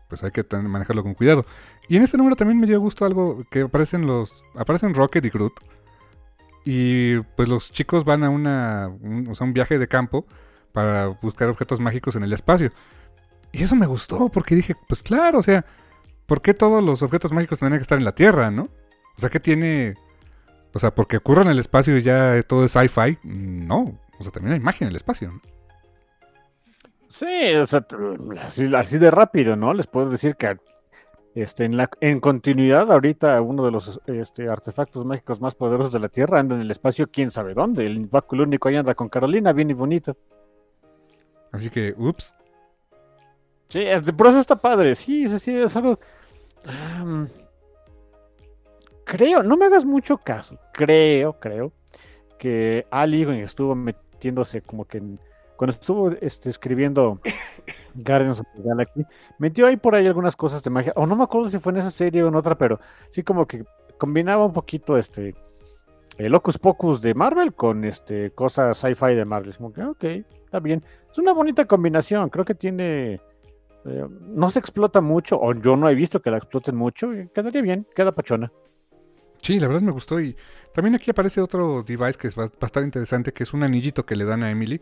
pues 0.07 0.23
hay 0.23 0.31
que 0.31 0.45
manejarlo 0.57 1.03
con 1.03 1.13
cuidado. 1.13 1.45
Y 1.87 1.97
en 1.97 2.03
este 2.03 2.17
número 2.17 2.35
también 2.35 2.59
me 2.59 2.67
dio 2.67 2.79
gusto 2.79 3.05
algo 3.05 3.43
que 3.49 3.61
aparecen 3.61 4.05
los, 4.05 4.43
aparecen 4.55 4.93
Rocket 4.93 5.25
y 5.25 5.29
Groot 5.29 5.53
y 6.65 7.19
pues 7.19 7.47
los 7.47 7.71
chicos 7.71 8.03
van 8.03 8.23
a 8.23 8.29
una, 8.29 8.87
un, 9.01 9.27
o 9.29 9.35
sea, 9.35 9.45
un 9.45 9.53
viaje 9.53 9.77
de 9.77 9.87
campo 9.87 10.25
para 10.71 11.07
buscar 11.07 11.47
objetos 11.49 11.79
mágicos 11.79 12.15
en 12.15 12.23
el 12.23 12.33
espacio. 12.33 12.71
Y 13.51 13.63
eso 13.63 13.75
me 13.75 13.85
gustó 13.85 14.29
porque 14.29 14.55
dije, 14.55 14.75
pues 14.87 15.03
claro, 15.03 15.39
o 15.39 15.43
sea, 15.43 15.65
¿por 16.25 16.41
qué 16.41 16.53
todos 16.53 16.83
los 16.83 17.01
objetos 17.03 17.31
mágicos 17.31 17.59
tendrían 17.59 17.79
que 17.79 17.83
estar 17.83 17.97
en 17.97 18.03
la 18.05 18.15
Tierra, 18.15 18.51
no? 18.51 18.63
O 19.15 19.21
sea, 19.21 19.29
¿qué 19.29 19.39
tiene 19.39 19.95
o 20.75 20.79
sea, 20.79 20.93
porque 20.93 21.15
ocurre 21.15 21.43
en 21.43 21.47
el 21.47 21.59
espacio 21.59 21.97
y 21.97 22.01
ya 22.01 22.41
todo 22.43 22.65
es 22.65 22.73
sci-fi. 22.73 23.17
No. 23.23 23.97
O 24.19 24.23
sea, 24.23 24.31
también 24.33 24.55
hay 24.55 24.59
magia 24.59 24.83
en 24.83 24.89
el 24.89 24.97
espacio. 24.97 25.31
¿no? 25.31 25.41
Sí, 27.07 27.55
o 27.55 27.65
sea, 27.65 27.87
así, 28.41 28.69
así 28.75 28.97
de 28.97 29.09
rápido, 29.09 29.55
¿no? 29.55 29.73
Les 29.73 29.87
puedo 29.87 30.09
decir 30.09 30.35
que 30.35 30.57
este, 31.33 31.63
en, 31.63 31.77
la, 31.77 31.89
en 32.01 32.19
continuidad, 32.19 32.91
ahorita 32.91 33.39
uno 33.39 33.63
de 33.63 33.71
los 33.71 34.01
este, 34.05 34.49
artefactos 34.49 35.05
mágicos 35.05 35.39
más 35.39 35.55
poderosos 35.55 35.93
de 35.93 35.99
la 35.99 36.09
Tierra 36.09 36.41
anda 36.41 36.55
en 36.55 36.61
el 36.61 36.71
espacio, 36.71 37.07
quién 37.09 37.31
sabe 37.31 37.53
dónde. 37.53 37.85
El 37.85 38.07
báculo 38.07 38.43
único 38.43 38.67
ahí 38.67 38.75
anda 38.75 38.95
con 38.95 39.07
Carolina, 39.07 39.53
bien 39.53 39.69
y 39.69 39.73
bonito. 39.73 40.17
Así 41.53 41.69
que, 41.69 41.95
ups. 41.97 42.35
Sí, 43.69 43.85
por 44.17 44.27
eso 44.27 44.41
está 44.41 44.57
padre. 44.57 44.93
Sí, 44.93 45.29
sí, 45.29 45.39
sí, 45.39 45.55
es 45.55 45.73
algo. 45.77 45.97
Am, 46.65 47.29
creo, 49.05 49.43
no 49.43 49.57
me 49.57 49.65
hagas 49.65 49.85
mucho 49.85 50.17
caso. 50.17 50.59
Creo, 50.73 51.33
creo 51.39 51.71
que 52.37 52.85
Ali 52.91 53.23
estuvo 53.39 53.75
metiéndose 53.75 54.61
como 54.61 54.85
que 54.85 54.97
en- 54.97 55.19
cuando 55.55 55.71
estuvo 55.73 56.11
este, 56.11 56.49
escribiendo 56.49 57.21
Guardians 57.95 58.41
of 58.41 58.47
the 58.55 58.61
Galaxy, 58.63 59.05
metió 59.39 59.67
ahí 59.67 59.77
por 59.77 59.95
ahí 59.95 60.05
algunas 60.05 60.35
cosas 60.35 60.61
de 60.63 60.69
magia. 60.69 60.93
O 60.97 61.07
no 61.07 61.15
me 61.15 61.23
acuerdo 61.23 61.47
si 61.49 61.59
fue 61.59 61.71
en 61.71 61.77
esa 61.79 61.91
serie 61.91 62.23
o 62.23 62.27
en 62.27 62.35
otra, 62.35 62.57
pero 62.57 62.79
sí 63.09 63.23
como 63.23 63.47
que 63.47 63.63
combinaba 63.97 64.45
un 64.45 64.51
poquito 64.53 64.97
este 64.97 65.33
el 66.17 66.31
Locus 66.31 66.57
Pocus 66.57 67.01
de 67.01 67.13
Marvel 67.13 67.53
con 67.53 67.83
este 67.85 68.31
cosas 68.31 68.77
sci-fi 68.77 69.15
de 69.15 69.25
Marvel. 69.25 69.49
Es 69.51 69.57
Como 69.57 69.71
que, 69.73 69.83
ok, 69.83 70.03
está 70.45 70.59
bien. 70.59 70.83
Es 71.11 71.17
una 71.19 71.33
bonita 71.33 71.65
combinación. 71.65 72.29
Creo 72.29 72.43
que 72.45 72.55
tiene. 72.55 73.21
eh, 73.85 74.05
no 74.21 74.49
se 74.49 74.59
explota 74.59 74.99
mucho, 75.01 75.37
o 75.39 75.53
yo 75.53 75.75
no 75.77 75.87
he 75.89 75.95
visto 75.95 76.21
que 76.21 76.31
la 76.31 76.37
exploten 76.37 76.75
mucho. 76.75 77.13
y 77.13 77.27
quedaría 77.29 77.61
bien, 77.61 77.87
queda 77.95 78.13
pachona. 78.13 78.51
Sí, 79.45 79.59
la 79.59 79.67
verdad 79.67 79.83
me 79.83 79.91
gustó. 79.91 80.19
Y 80.19 80.35
también 80.73 80.95
aquí 80.95 81.11
aparece 81.11 81.39
otro 81.39 81.83
device 81.83 82.17
que 82.17 82.27
es- 82.29 82.35
estar 82.37 82.83
interesante, 82.83 83.31
que 83.31 83.43
es 83.43 83.53
un 83.53 83.61
anillito 83.61 84.03
que 84.03 84.15
le 84.15 84.25
dan 84.25 84.41
a 84.43 84.49
Emily 84.49 84.81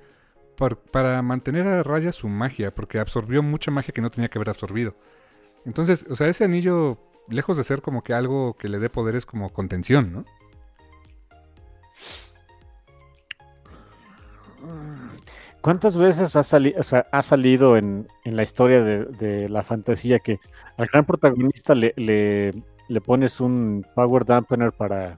para 0.91 1.21
mantener 1.21 1.67
a 1.67 1.83
raya 1.83 2.13
su 2.13 2.29
magia, 2.29 2.73
porque 2.73 2.99
absorbió 2.99 3.43
mucha 3.43 3.71
magia 3.71 3.93
que 3.93 4.01
no 4.01 4.09
tenía 4.09 4.29
que 4.29 4.37
haber 4.37 4.49
absorbido. 4.51 4.95
Entonces, 5.65 6.05
o 6.09 6.15
sea, 6.15 6.27
ese 6.29 6.45
anillo, 6.45 6.99
lejos 7.29 7.57
de 7.57 7.65
ser 7.65 7.81
como 7.81 8.03
que 8.03 8.13
algo 8.13 8.55
que 8.57 8.69
le 8.69 8.79
dé 8.79 8.89
poderes 8.89 9.25
como 9.25 9.51
contención, 9.51 10.13
¿no? 10.13 10.25
¿Cuántas 15.61 15.97
veces 15.97 16.35
ha, 16.35 16.41
o 16.41 16.83
sea, 16.83 17.07
ha 17.11 17.21
salido 17.21 17.77
en, 17.77 18.07
en 18.25 18.35
la 18.35 18.43
historia 18.43 18.83
de, 18.83 19.47
la 19.49 19.63
fantasía 19.63 20.19
que 20.19 20.39
al 20.77 20.87
gran 20.87 21.05
protagonista 21.05 21.73
le, 21.73 21.93
le 22.87 23.01
pones 23.01 23.39
un 23.41 23.85
power 23.95 24.25
dampener 24.25 24.71
para, 24.71 25.17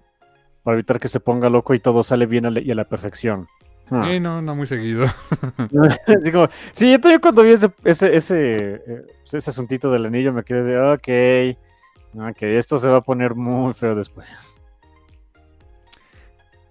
para 0.64 0.76
evitar 0.76 1.00
que 1.00 1.08
se 1.08 1.20
ponga 1.20 1.50
loco 1.50 1.74
y 1.74 1.80
todo 1.80 2.04
sale 2.04 2.26
bien 2.26 2.46
a 2.46 2.52
la- 2.52 2.62
y 2.62 2.72
a 2.72 2.76
la 2.76 2.84
perfección? 2.86 3.48
Ah. 3.92 4.12
Eh, 4.12 4.20
no, 4.20 4.42
no 4.42 4.56
muy 4.56 4.66
seguido. 4.68 5.06
Como, 6.32 6.48
sí, 6.72 6.92
yo 6.92 7.00
también 7.00 7.22
cuando 7.22 7.44
vi 7.44 7.52
ese, 7.52 7.72
ese, 7.84 8.16
ese, 8.16 8.74
eh, 8.76 9.06
ese 9.32 9.50
asuntito 9.50 9.92
del 9.92 10.06
anillo 10.08 10.34
me 10.34 10.44
quedé 10.44 10.64
de, 10.64 10.80
ok, 10.80 12.28
ok, 12.30 12.42
esto 12.44 12.78
se 12.80 12.90
va 12.90 12.98
a 12.98 13.02
poner 13.02 13.36
muy 13.36 13.74
feo 13.74 13.94
después. 13.96 14.60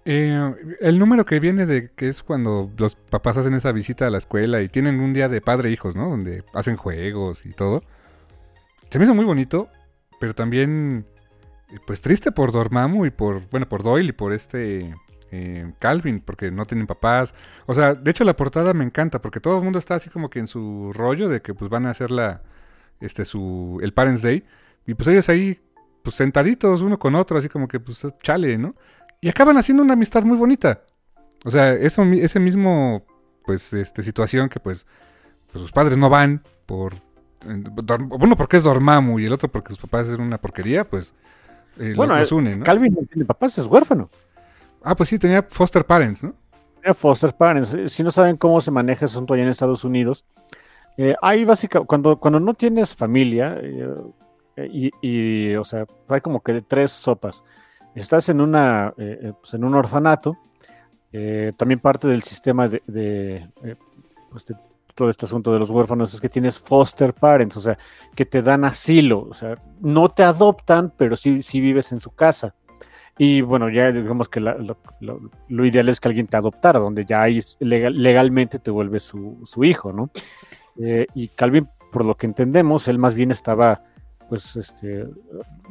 Eh, 0.07 0.53
el 0.81 0.99
número 0.99 1.25
que 1.25 1.39
viene 1.39 1.65
de 1.65 1.89
que 1.95 2.09
es 2.09 2.21
cuando 2.21 2.69
los 2.77 2.95
papás 2.95 3.37
hacen 3.37 3.55
esa 3.55 3.71
visita 3.71 4.05
a 4.05 4.11
la 4.11 4.19
escuela 4.19 4.61
y 4.61 4.69
tienen 4.69 4.99
un 4.99 5.13
día 5.13 5.29
de 5.29 5.41
padre 5.41 5.69
e 5.69 5.71
hijos, 5.71 5.95
¿no? 5.95 6.09
Donde 6.09 6.43
hacen 6.53 6.75
juegos 6.77 7.45
y 7.45 7.53
todo. 7.53 7.81
Se 8.89 8.99
me 8.99 9.05
hizo 9.05 9.15
muy 9.15 9.25
bonito, 9.25 9.67
pero 10.19 10.33
también, 10.33 11.05
eh, 11.69 11.77
pues 11.85 12.01
triste 12.01 12.31
por 12.31 12.51
Dormammu 12.51 13.05
y 13.05 13.11
por, 13.11 13.49
bueno, 13.49 13.67
por 13.67 13.83
Doyle 13.83 14.09
y 14.09 14.13
por 14.13 14.33
este 14.33 14.93
eh, 15.31 15.73
Calvin, 15.79 16.19
porque 16.21 16.51
no 16.51 16.65
tienen 16.65 16.87
papás. 16.87 17.33
O 17.65 17.73
sea, 17.73 17.93
de 17.93 18.11
hecho 18.11 18.23
la 18.23 18.35
portada 18.35 18.73
me 18.73 18.83
encanta 18.83 19.21
porque 19.21 19.39
todo 19.39 19.57
el 19.57 19.63
mundo 19.63 19.79
está 19.79 19.95
así 19.95 20.09
como 20.09 20.29
que 20.29 20.39
en 20.39 20.47
su 20.47 20.91
rollo 20.93 21.29
de 21.29 21.41
que 21.41 21.53
pues 21.53 21.69
van 21.69 21.85
a 21.85 21.91
hacer 21.91 22.11
la, 22.11 22.43
este, 22.99 23.25
su, 23.25 23.79
el 23.81 23.93
Parents 23.93 24.21
Day 24.21 24.45
y 24.85 24.93
pues 24.93 25.07
ellos 25.07 25.29
ahí, 25.29 25.59
pues 26.03 26.15
sentaditos 26.15 26.81
uno 26.81 26.99
con 26.99 27.15
otro, 27.15 27.37
así 27.37 27.49
como 27.49 27.67
que 27.67 27.79
pues 27.79 28.05
chale, 28.21 28.57
¿no? 28.57 28.75
Y 29.21 29.29
acaban 29.29 29.57
haciendo 29.57 29.81
una 29.83 29.93
amistad 29.93 30.23
muy 30.23 30.37
bonita. 30.37 30.81
O 31.45 31.51
sea, 31.51 31.73
eso, 31.73 32.03
ese 32.03 32.39
mismo, 32.39 33.05
pues, 33.43 33.71
este, 33.73 34.01
situación 34.01 34.49
que, 34.49 34.59
pues, 34.59 34.87
pues 35.51 35.61
sus 35.61 35.71
padres 35.71 35.97
no 35.97 36.09
van 36.09 36.43
por... 36.65 37.04
eh, 37.45 37.97
Uno 38.09 38.35
porque 38.35 38.57
es 38.57 38.63
Dormammu 38.63 39.19
y 39.19 39.25
el 39.25 39.33
otro 39.33 39.49
porque 39.49 39.69
sus 39.69 39.79
papás 39.79 40.07
eran 40.07 40.21
una 40.21 40.37
porquería, 40.37 40.83
pues, 40.83 41.13
eh, 41.77 41.89
los- 41.89 41.97
Bueno, 41.97 42.17
los, 42.17 42.31
une, 42.31 42.55
¿no? 42.55 42.63
Calvin 42.65 42.93
no 42.93 43.05
tiene 43.07 43.25
papás, 43.25 43.57
es 43.57 43.65
huérfano. 43.67 44.09
Ah, 44.83 44.95
pues 44.95 45.09
sí, 45.09 45.17
tenía 45.19 45.43
foster 45.43 45.85
parents, 45.85 46.23
¿no? 46.23 46.33
Tiene 46.81 46.93
foster 46.93 47.33
parents. 47.35 47.73
Eh, 47.73 47.89
Si 47.89 48.03
no 48.03 48.11
saben 48.11 48.37
cómo 48.37 48.61
se 48.61 48.71
maneja 48.71 49.05
ese 49.05 49.15
asunto 49.15 49.33
allá 49.33 49.43
en 49.43 49.49
Estados 49.49 49.83
Unidos, 49.83 50.23
eh, 50.97 51.15
hay 51.21 51.43
básicamente, 51.43 51.87
cuando, 51.87 52.17
cuando 52.19 52.39
no 52.39 52.53
tienes 52.53 52.95
familia, 52.95 53.57
eh, 53.61 53.93
eh, 54.57 54.69
y, 54.71 54.91
y, 55.01 55.55
o 55.55 55.63
sea, 55.63 55.85
hay 56.07 56.21
como 56.21 56.41
que 56.41 56.61
tres 56.61 56.91
sopas. 56.91 57.43
Estás 57.95 58.29
en 58.29 58.39
una, 58.41 58.93
eh, 58.97 59.19
eh, 59.23 59.33
pues, 59.41 59.53
en 59.53 59.63
un 59.63 59.73
orfanato, 59.75 60.37
eh, 61.11 61.51
también 61.57 61.79
parte 61.79 62.07
del 62.07 62.23
sistema 62.23 62.67
de, 62.67 62.81
de, 62.87 63.35
eh, 63.63 63.75
pues, 64.29 64.45
de 64.45 64.55
todo 64.95 65.09
este 65.09 65.25
asunto 65.25 65.51
de 65.53 65.59
los 65.59 65.69
huérfanos 65.69 66.13
es 66.13 66.21
que 66.21 66.29
tienes 66.29 66.57
foster 66.59 67.13
parents, 67.13 67.57
o 67.57 67.61
sea, 67.61 67.77
que 68.15 68.25
te 68.25 68.41
dan 68.41 68.63
asilo, 68.63 69.27
o 69.29 69.33
sea, 69.33 69.55
no 69.81 70.09
te 70.09 70.23
adoptan, 70.23 70.93
pero 70.97 71.15
sí, 71.17 71.41
sí 71.41 71.59
vives 71.59 71.91
en 71.91 71.99
su 71.99 72.11
casa. 72.11 72.55
Y 73.17 73.41
bueno, 73.41 73.69
ya 73.69 73.91
digamos 73.91 74.27
que 74.29 74.39
lo, 74.39 75.65
ideal 75.65 75.89
es 75.89 75.99
que 75.99 76.07
alguien 76.07 76.27
te 76.27 76.37
adoptara, 76.37 76.79
donde 76.79 77.05
ya 77.05 77.25
legal- 77.59 77.95
legalmente 78.01 78.59
te 78.59 78.71
vuelve 78.71 78.99
su, 78.99 79.39
su 79.43 79.63
hijo, 79.63 79.93
¿no? 79.93 80.09
Eh, 80.77 81.07
y 81.13 81.27
Calvin, 81.29 81.69
por 81.91 82.03
lo 82.03 82.15
que 82.15 82.25
entendemos, 82.25 82.87
él 82.87 82.97
más 82.97 83.13
bien 83.13 83.31
estaba, 83.31 83.83
pues, 84.27 84.55
este, 84.57 85.07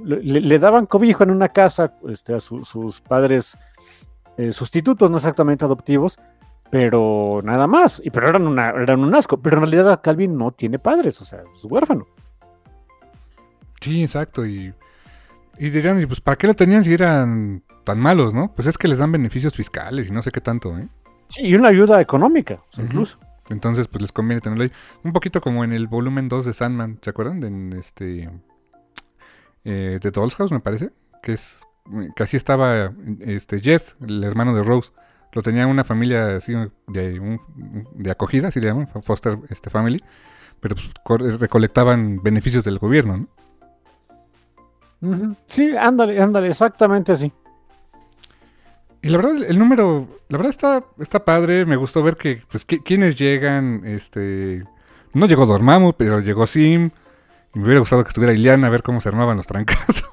le, 0.03 0.59
daban 0.59 0.87
cobijo 0.87 1.23
en 1.23 1.31
una 1.31 1.49
casa 1.51 1.95
este, 2.09 2.35
a 2.35 2.41
su- 2.41 2.65
sus 2.65 3.03
padres 3.03 3.59
eh, 4.39 4.51
sustitutos, 4.53 5.11
no 5.11 5.19
exactamente 5.19 5.65
adoptivos, 5.67 6.19
pero 6.71 7.41
nada 7.45 7.67
más. 7.67 8.01
Y 8.05 8.11
pero 8.11 8.29
eran, 8.29 8.47
una, 8.47 8.71
eran 8.71 9.01
un 9.01 9.15
asco. 9.15 9.37
Pero 9.39 9.57
en 9.57 9.63
realidad 9.63 10.01
Calvin 10.03 10.37
no 10.37 10.51
tiene 10.51 10.79
padres, 10.79 11.21
o 11.21 11.25
sea, 11.25 11.43
es 11.55 11.65
huérfano. 11.65 12.07
Sí, 13.81 14.03
exacto. 14.03 14.47
Y, 14.47 14.73
y 15.59 15.71
dirían, 15.71 16.03
pues, 16.07 16.21
¿para 16.21 16.37
qué 16.37 16.47
lo 16.47 16.55
tenían 16.55 16.85
si 16.85 16.95
eran 16.95 17.63
tan 17.85 18.01
malos, 18.01 18.35
no? 18.35 18.53
Pues 18.55 18.67
es 18.67 18.79
que 18.79 18.89
les 18.89 18.99
dan 18.99 19.13
beneficios 19.13 19.55
fiscales 19.55 20.09
y 20.09 20.11
no 20.11 20.23
sé 20.23 20.31
qué 20.31 20.41
tanto, 20.41 20.77
¿eh? 20.79 20.89
Sí, 21.29 21.43
y 21.43 21.55
una 21.55 21.69
ayuda 21.69 22.01
económica, 22.01 22.55
o 22.55 22.73
sea, 22.73 22.85
Ujú. 22.85 22.93
incluso. 22.93 23.19
Entonces, 23.51 23.89
pues 23.89 24.01
les 24.01 24.13
conviene 24.13 24.41
tenerlo 24.41 24.65
ahí. 24.65 24.73
Un 25.03 25.13
poquito 25.13 25.41
como 25.41 25.65
en 25.65 25.73
el 25.73 25.87
volumen 25.87 26.29
2 26.29 26.47
de 26.47 26.55
Sandman, 26.55 26.99
¿se 27.03 27.11
acuerdan? 27.11 27.41
De, 27.41 27.49
en 27.49 27.73
este. 27.75 28.31
Eh, 29.65 29.99
de 30.01 30.11
Doll's 30.11 30.35
House, 30.37 30.51
me 30.53 30.61
parece. 30.61 30.93
Que 31.23 31.33
es. 31.35 31.67
Que 32.17 32.23
así 32.23 32.39
estaba 32.39 32.93
este 33.21 33.61
el 34.01 34.25
hermano 34.25 34.55
de 34.55 34.63
Rose. 34.63 34.93
Lo 35.35 35.43
tenía 35.43 35.67
una 35.67 35.85
familia 35.85 36.37
así 36.37 36.55
de, 36.87 37.21
un- 37.21 37.39
de 37.95 38.11
acogida, 38.11 38.49
así 38.49 38.61
le 38.61 38.69
llaman, 38.69 38.87
Foster 38.89 39.37
este, 39.51 39.69
Family. 39.69 40.03
Pero 40.61 40.77
pues, 40.77 40.91
cor- 41.05 41.23
recolectaban 41.41 42.23
beneficios 42.23 42.65
del 42.65 42.79
gobierno, 42.79 43.27
¿no? 45.01 45.37
Sí, 45.47 45.77
ándale, 45.77 46.21
ándale, 46.23 46.49
exactamente 46.49 47.13
así. 47.13 47.31
Y 49.03 49.09
la 49.11 49.19
verdad, 49.19 49.43
el 49.47 49.59
número, 49.59 50.09
la 50.31 50.39
verdad 50.39 50.49
está, 50.51 50.83
está 50.99 51.25
padre. 51.27 51.67
Me 51.67 51.77
gustó 51.77 52.03
ver 52.03 52.17
que, 52.17 52.41
pues, 52.51 52.67
qui- 52.67 52.83
quienes 52.83 53.19
llegan, 53.19 53.83
este... 53.85 54.65
No 55.13 55.27
llegó 55.27 55.45
Dormammu, 55.47 55.93
pero 55.93 56.21
llegó 56.21 56.47
Sim. 56.47 56.91
Y 57.55 57.59
me 57.59 57.65
hubiera 57.67 57.81
gustado 57.81 58.03
que 58.03 58.09
estuviera 58.09 58.33
Ileana 58.33 58.69
a 58.69 58.71
ver 58.71 58.83
cómo 58.83 59.01
se 59.03 59.09
armaban 59.11 59.37
los 59.37 59.47
trancazos. 59.47 60.05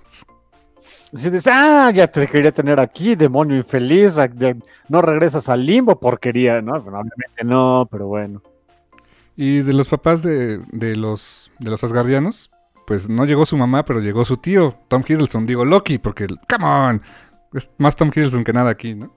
Si 1.13 1.29
dices, 1.29 1.51
ah, 1.51 1.91
ya 1.93 2.07
te 2.07 2.25
quería 2.27 2.51
tener 2.51 2.79
aquí, 2.79 3.15
demonio 3.15 3.57
infeliz, 3.57 4.15
no 4.87 5.01
regresas 5.01 5.49
al 5.49 5.65
limbo, 5.65 5.99
porquería, 5.99 6.61
¿no? 6.61 6.73
Bueno, 6.81 6.99
obviamente 6.99 7.43
no, 7.43 7.87
pero 7.91 8.07
bueno. 8.07 8.41
Y 9.35 9.59
de 9.61 9.73
los 9.73 9.87
papás 9.89 10.23
de, 10.23 10.59
de 10.71 10.95
los, 10.95 11.51
de 11.59 11.69
los 11.69 11.83
Asgardianos, 11.83 12.49
pues 12.87 13.09
no 13.09 13.25
llegó 13.25 13.45
su 13.45 13.57
mamá, 13.57 13.83
pero 13.83 13.99
llegó 13.99 14.23
su 14.23 14.37
tío, 14.37 14.73
Tom 14.87 15.03
Hiddleston. 15.07 15.45
Digo 15.45 15.65
Loki, 15.65 15.97
porque, 15.97 16.27
come 16.49 16.65
on, 16.65 17.01
es 17.53 17.69
más 17.77 17.95
Tom 17.95 18.09
Hiddleston 18.13 18.43
que 18.43 18.53
nada 18.53 18.69
aquí, 18.69 18.95
¿no? 18.95 19.11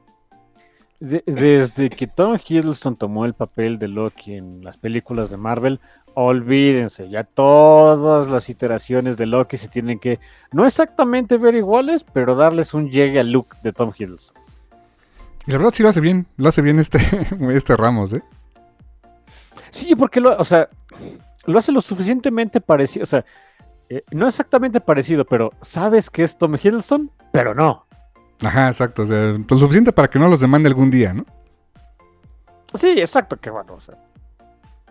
De- 1.01 1.22
desde 1.26 1.90
que 1.90 2.07
Tom 2.07 2.38
Hiddleston 2.45 2.97
tomó 2.97 3.24
el 3.24 3.34
papel 3.34 3.78
de 3.78 3.88
Loki 3.88 4.34
en 4.34 4.64
las 4.64 4.78
películas 4.78 5.30
de 5.30 5.36
Marvel, 5.36 5.80
olvídense, 6.15 7.09
ya 7.09 7.25
todas 7.25 8.29
las 8.29 8.49
iteraciones 8.49 9.17
de 9.17 9.27
Loki 9.27 9.57
se 9.57 9.69
tienen 9.69 9.99
que, 9.99 10.21
no 10.53 10.67
exactamente 10.67 11.37
ver 11.37 11.55
iguales, 11.55 12.05
pero 12.05 12.35
darles 12.35 12.75
un 12.75 12.91
llegue 12.91 13.21
al 13.21 13.31
look 13.31 13.57
de 13.62 13.73
Tom 13.73 13.93
Hiddleston. 13.97 14.43
Y 15.47 15.53
la 15.53 15.59
verdad 15.59 15.73
sí 15.75 15.83
lo 15.83 15.89
hace 15.91 16.01
bien, 16.01 16.27
lo 16.37 16.49
hace 16.49 16.62
bien 16.62 16.79
este, 16.79 16.99
este 17.53 17.77
Ramos, 17.77 18.12
¿eh? 18.12 18.23
Sí, 19.71 19.95
porque 19.97 20.21
lo, 20.21 20.37
o 20.37 20.45
sea, 20.45 20.69
lo 21.47 21.59
hace 21.59 21.73
lo 21.73 21.81
suficientemente 21.81 22.61
parecido, 22.61 23.03
o 23.03 23.07
sea, 23.07 23.25
eh, 23.89 24.05
no 24.12 24.27
exactamente 24.27 24.81
parecido, 24.81 25.25
pero 25.25 25.51
sabes 25.61 26.09
que 26.11 26.23
es 26.23 26.39
Tom 26.39 26.55
Hiddleston, 26.55 27.11
pero 27.33 27.55
no. 27.55 27.87
Ajá, 28.43 28.69
exacto, 28.69 29.03
o 29.03 29.07
sea, 29.07 29.35
lo 29.49 29.59
suficiente 29.59 29.93
para 29.93 30.09
que 30.09 30.19
no 30.19 30.29
los 30.29 30.41
demande 30.41 30.69
algún 30.69 30.91
día, 30.91 31.12
¿no? 31.12 31.27
Sí, 32.75 32.91
exacto, 32.99 33.37
que 33.37 33.51
bueno, 33.51 33.75
o 33.75 33.81
sea, 33.81 33.97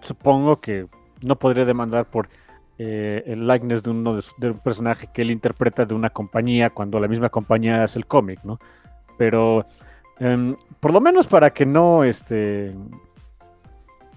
supongo 0.02 0.62
que 0.62 0.88
no 1.24 1.38
podría 1.38 1.66
demandar 1.66 2.06
por 2.06 2.30
eh, 2.78 3.24
el 3.28 3.48
likeness 3.48 3.84
de, 3.84 3.92
uno 3.92 4.20
de, 4.38 4.50
un 4.50 4.60
personaje 4.60 5.08
que 5.14 5.22
él 5.22 5.32
interpreta 5.32 5.86
de 5.86 5.94
una 5.94 6.10
compañía 6.10 6.70
cuando 6.70 7.00
la 7.00 7.08
misma 7.08 7.30
compañía 7.30 7.84
hace 7.84 8.00
el 8.00 8.08
cómic, 8.08 8.40
¿no? 8.44 8.60
Pero 9.18 9.66
em, 10.20 10.56
por 10.80 10.92
lo 10.92 11.00
menos 11.00 11.28
para 11.28 11.52
que 11.52 11.66
no, 11.66 12.04
este, 12.04 12.76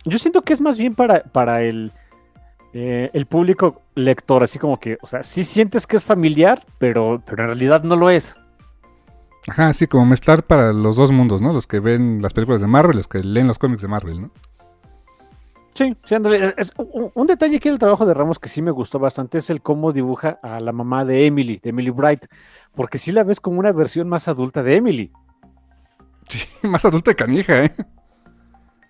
yo 0.05 0.19
siento 0.19 0.43
que 0.43 0.53
es 0.53 0.61
más 0.61 0.79
bien 0.79 0.95
para, 0.95 1.23
para 1.23 1.63
el, 1.63 1.93
eh, 2.73 3.11
el 3.13 3.27
público 3.27 3.83
lector, 3.95 4.43
así 4.43 4.59
como 4.59 4.79
que, 4.79 4.99
o 5.03 5.07
sea, 5.07 5.23
sí 5.23 5.45
sientes 5.45 5.87
que 5.87 5.97
es 5.97 6.05
familiar, 6.05 6.65
pero, 6.79 7.23
pero 7.27 7.43
en 7.43 7.49
realidad 7.49 7.83
no 7.83 7.97
lo 7.97 8.09
es. 8.11 8.39
Ajá, 9.49 9.73
sí, 9.73 9.87
como 9.87 10.07
mezclar 10.07 10.43
para 10.43 10.73
los 10.73 10.97
dos 10.97 11.13
mundos, 11.13 11.41
¿no? 11.41 11.53
Los 11.53 11.67
que 11.67 11.79
ven 11.79 12.21
las 12.21 12.33
películas 12.33 12.61
de 12.61 12.67
Marvel, 12.67 12.97
los 12.97 13.07
que 13.07 13.23
leen 13.23 13.47
los 13.47 13.59
cómics 13.59 13.83
de 13.83 13.89
Marvel, 13.89 14.23
¿no? 14.23 14.31
Sí, 15.77 15.95
sí, 16.05 16.15
ándale. 16.15 16.55
Es- 16.57 16.73
un, 16.79 17.11
un 17.15 17.27
detalle 17.27 17.57
aquí 17.57 17.69
del 17.69 17.79
trabajo 17.79 18.07
de 18.07 18.15
Ramos 18.15 18.39
que 18.39 18.49
sí 18.49 18.63
me 18.63 18.71
gustó 18.71 18.99
bastante 18.99 19.39
es 19.39 19.51
el 19.51 19.61
cómo 19.61 19.93
dibuja 19.93 20.39
a 20.43 20.59
la 20.61 20.73
mamá 20.73 21.05
de 21.05 21.27
Emily, 21.27 21.59
de 21.63 21.71
Emily 21.71 21.91
Bright, 21.91 22.27
porque 22.75 22.97
sí 22.99 23.13
la 23.13 23.25
ves 23.25 23.41
como 23.41 23.59
una 23.61 23.73
versión 23.73 24.09
más 24.09 24.27
adulta 24.29 24.63
de 24.63 24.77
Emily. 24.77 25.13
Sí, 26.29 26.39
más 26.67 26.85
adulta 26.85 27.11
de 27.11 27.17
canija, 27.17 27.65
¿eh? 27.65 27.73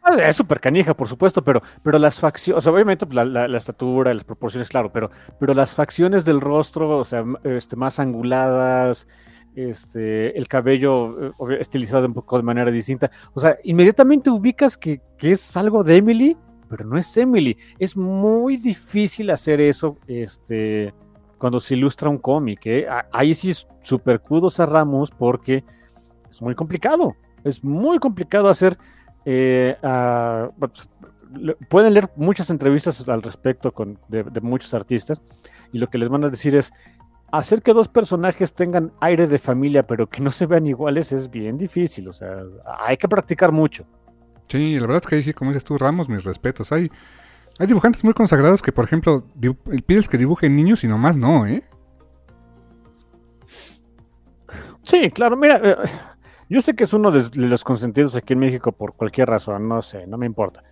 Ah, 0.03 0.15
Es 0.23 0.37
súper 0.37 0.61
canija, 0.61 0.95
por 0.95 1.09
supuesto, 1.09 1.43
pero, 1.43 1.61
pero 1.83 1.99
las 1.99 2.21
facciones, 2.21 2.59
o 2.59 2.61
sea, 2.61 2.73
obviamente 2.73 3.07
pues, 3.07 3.17
la, 3.17 3.25
la- 3.25 3.49
la 3.49 3.59
estatura, 3.59 4.15
las 4.15 4.23
proporciones, 4.25 4.69
claro, 4.69 4.93
pero, 4.93 5.11
pero 5.41 5.53
las 5.53 5.75
facciones 5.75 6.25
del 6.25 6.41
rostro, 6.41 6.99
o 6.99 7.05
sea, 7.05 7.25
este, 7.43 7.75
más 7.75 7.99
anguladas, 7.99 9.09
este, 9.57 10.39
el 10.39 10.47
cabello 10.47 11.29
eh, 11.51 11.59
estilizado 11.59 12.07
un 12.07 12.15
poco 12.15 12.37
de 12.37 12.45
manera 12.45 12.71
distinta. 12.71 13.11
O 13.35 13.41
sea, 13.41 13.57
inmediatamente 13.65 14.31
ubicas 14.31 14.77
que, 14.77 15.01
que, 15.19 15.33
es 15.33 15.57
algo 15.57 15.83
de 15.83 15.97
Emily, 15.97 16.37
pero 16.69 16.85
no 16.85 16.99
es 16.99 17.17
Emily. 17.17 17.57
Es 17.79 17.97
muy 17.97 18.57
difícil 18.57 19.31
hacer 19.31 19.61
eso 19.61 19.97
este, 20.07 20.93
cuando 21.39 21.61
se 21.61 21.75
ilustra 21.75 22.09
un 22.09 22.19
cómic. 22.19 22.67
¿eh? 22.67 22.87
Ahí 23.13 23.35
sí 23.35 23.51
es 23.51 23.67
super 23.83 24.21
kudos 24.21 24.61
a 24.61 24.67
Ramos 24.67 25.11
porque 25.11 25.65
es 26.29 26.43
muy 26.43 26.55
complicado. 26.55 27.17
Es 27.45 27.63
muy 27.63 27.99
complicado 27.99 28.49
hacer... 28.49 28.79
Eh, 29.25 29.77
pues, 30.59 30.89
pueden 31.69 31.95
leer 31.95 32.11
muchas 32.17 32.51
entrevistas 32.51 33.09
al 33.09 33.23
respecto 33.23 33.73
con, 33.73 33.99
de, 34.09 34.25
muchos 34.41 34.73
artistas 34.75 35.21
y 35.73 35.79
lo 35.79 35.89
que 35.89 35.99
les 35.99 36.09
van 36.09 36.25
a 36.25 36.31
decir 36.31 36.55
es, 36.55 36.73
hacer 37.33 37.63
que 37.63 37.73
dos 37.73 37.89
personajes 37.89 38.55
tengan 38.55 38.93
aire 39.01 39.27
de 39.27 39.39
familia, 39.39 39.87
pero 39.87 40.09
que 40.09 40.23
no 40.23 40.31
se 40.31 40.47
vean 40.47 40.67
iguales, 40.67 41.13
es 41.13 41.31
bien 41.31 41.59
difícil. 41.59 42.09
O 42.09 42.13
sea, 42.13 42.43
hay 42.79 42.97
que 42.97 43.09
practicar 43.09 43.53
mucho. 43.53 43.85
Sí, 44.49 44.75
la 44.75 44.83
verdad 44.83 45.03
es 45.03 45.07
que 45.07 45.17
ahí 45.17 45.23
sí, 45.23 45.33
como 45.33 45.51
dices 45.51 45.65
tú, 45.65 45.77
Ramos, 45.77 46.09
mis 46.09 46.25
respetos. 46.25 46.73
Hay, 46.73 46.91
hay 47.59 47.67
dibujantes 47.67 48.05
muy 48.05 48.15
consagrados 48.15 48.63
que, 48.63 48.73
por 48.73 48.85
ejemplo, 48.85 49.25
pides 49.87 50.09
que 50.09 50.19
dibujen 50.19 50.55
niños 50.55 50.85
y 50.85 50.89
nomás 50.89 51.17
no, 51.17 51.47
¿eh? 51.47 51.63
Sí, 54.83 55.11
claro, 55.11 55.37
mira, 55.37 55.61
eh, 55.65 55.77
yo 56.49 56.61
sé 56.61 56.77
que 56.77 56.85
es 56.85 56.93
uno 56.93 57.11
de 57.11 57.29
los 57.35 57.65
consentidos 57.65 58.15
aquí 58.15 58.35
en 58.35 58.39
México 58.39 58.71
por 58.71 58.95
cualquier 58.95 59.29
razón, 59.29 59.69
no 59.69 59.83
sé, 59.83 60.07
no 60.07 60.17
me 60.17 60.27
importa. 60.27 60.63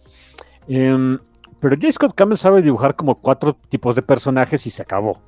Em, 0.68 1.18
pero 1.58 1.76
J. 1.76 1.90
Scott 1.92 2.14
Campbell 2.14 2.38
sabe 2.38 2.62
dibujar 2.62 2.94
como 2.94 3.20
cuatro 3.20 3.54
tipos 3.54 3.96
de 3.96 4.02
personajes 4.02 4.66
y 4.66 4.70
se 4.70 4.82
acabó. 4.82 5.20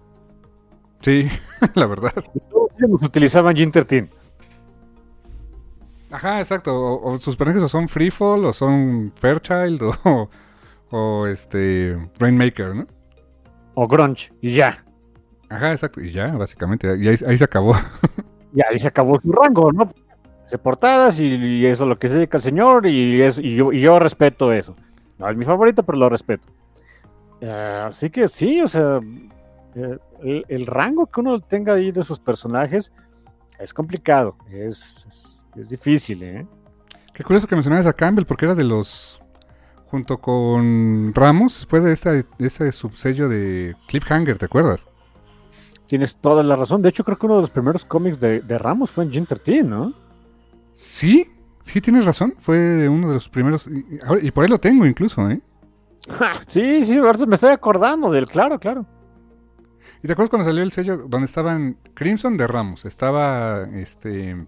Sí, 1.01 1.29
la 1.75 1.87
verdad. 1.87 2.13
Todos 2.51 3.03
utilizaban 3.03 3.57
Ginter 3.57 3.85
Team. 3.85 4.09
Ajá, 6.17 6.39
exacto. 6.39 6.99
O, 7.03 7.19
sus 7.19 7.37
personajes 7.37 7.71
son 7.71 7.89
Freefall, 7.89 8.47
o 8.47 8.53
son 8.55 9.13
Fairchild, 9.17 9.83
o, 10.05 10.31
o 10.91 11.27
este 11.27 11.95
Rainmaker, 12.19 12.75
¿no? 12.75 12.87
O 13.75 13.87
Grunge, 13.87 14.33
y 14.41 14.55
ya. 14.55 14.83
Ajá, 15.51 15.73
exacto. 15.73 16.01
Y 16.01 16.13
ya, 16.13 16.29
básicamente. 16.29 16.97
Y 16.97 17.07
ahí, 17.09 17.37
se 17.37 17.45
acabó. 17.45 17.75
Y 18.55 18.63
ahí 18.63 18.79
se 18.79 18.89
acabó 18.89 19.21
su 19.21 19.31
rango, 19.31 19.71
¿no? 19.71 19.87
Se 20.47 20.57
portadas 20.57 21.21
y, 21.21 21.67
eso 21.67 21.83
es 21.85 21.89
lo 21.89 21.99
que 21.99 22.09
se 22.09 22.15
dedica 22.15 22.39
el 22.39 22.43
señor 22.43 22.87
y, 22.87 23.21
es, 23.21 23.39
y, 23.39 23.55
yo, 23.55 23.71
y 23.71 23.81
yo 23.81 23.99
respeto 23.99 24.51
eso. 24.51 24.75
No 25.19 25.29
es 25.29 25.37
mi 25.37 25.45
favorito, 25.45 25.83
pero 25.83 25.99
lo 25.99 26.09
respeto. 26.09 26.49
Eh, 27.43 27.83
así 27.87 28.09
que 28.09 28.29
sí, 28.29 28.63
o 28.63 28.69
sea, 28.69 29.01
el, 30.23 30.67
rango 30.67 31.05
que 31.05 31.21
uno 31.21 31.39
tenga 31.41 31.75
ahí 31.75 31.93
de 31.93 32.03
sus 32.03 32.19
personajes 32.19 32.91
es 33.59 33.75
complicado, 33.75 34.37
es, 34.51 35.36
difícil, 35.65 36.23
¿eh? 36.23 36.47
Qué 37.15 37.25
curioso 37.25 37.47
que 37.47 37.57
mencionabas 37.57 37.87
a 37.87 37.93
Campbell, 37.93 38.27
porque 38.27 38.45
era 38.45 38.55
de 38.55 38.65
los, 38.65 39.21
junto 39.87 40.19
con 40.19 41.13
Ramos, 41.15 41.57
después 41.61 41.83
de 41.83 41.93
ese 42.47 42.73
subsello 42.73 43.29
de 43.29 43.75
Cliffhanger, 43.89 44.39
¿te 44.39 44.45
acuerdas? 44.45 44.87
Tienes 45.87 46.17
toda 46.17 46.43
la 46.43 46.57
razón. 46.57 46.83
De 46.83 46.89
hecho, 46.89 47.05
creo 47.05 47.17
que 47.17 47.27
uno 47.27 47.37
de 47.37 47.43
los 47.43 47.51
primeros 47.51 47.85
cómics 47.85 48.19
de, 48.19 48.41
Ramos 48.59 48.91
fue 48.91 49.05
en 49.05 49.13
Jim 49.13 49.25
13, 49.25 49.63
¿no? 49.63 49.95
Sí, 50.75 51.25
sí, 51.63 51.81
tienes 51.81 52.05
razón. 52.05 52.35
Fue 52.39 52.89
uno 52.89 53.09
de 53.09 53.15
los 53.15 53.29
primeros. 53.29 53.69
Y, 53.69 53.87
y 54.23 54.31
por 54.33 54.45
ahí 54.45 54.51
lo 54.51 54.59
tengo 54.59 54.85
incluso, 54.85 55.31
¿eh? 55.31 55.41
sí, 56.47 56.85
sí, 56.85 57.01
me 57.27 57.35
estoy 57.35 57.51
acordando 57.51 58.11
del, 58.11 58.27
claro, 58.27 58.59
claro. 58.59 58.87
¿Y 60.03 60.07
te 60.07 60.13
acuerdas 60.13 60.31
cuando 60.31 60.45
salió 60.45 60.63
el 60.63 60.73
sello 60.73 60.99
donde 61.09 61.27
estaban 61.27 61.79
Crimson 61.95 62.37
de 62.37 62.47
Ramos? 62.47 62.85
Estaba 62.85 63.65
este. 63.73 64.47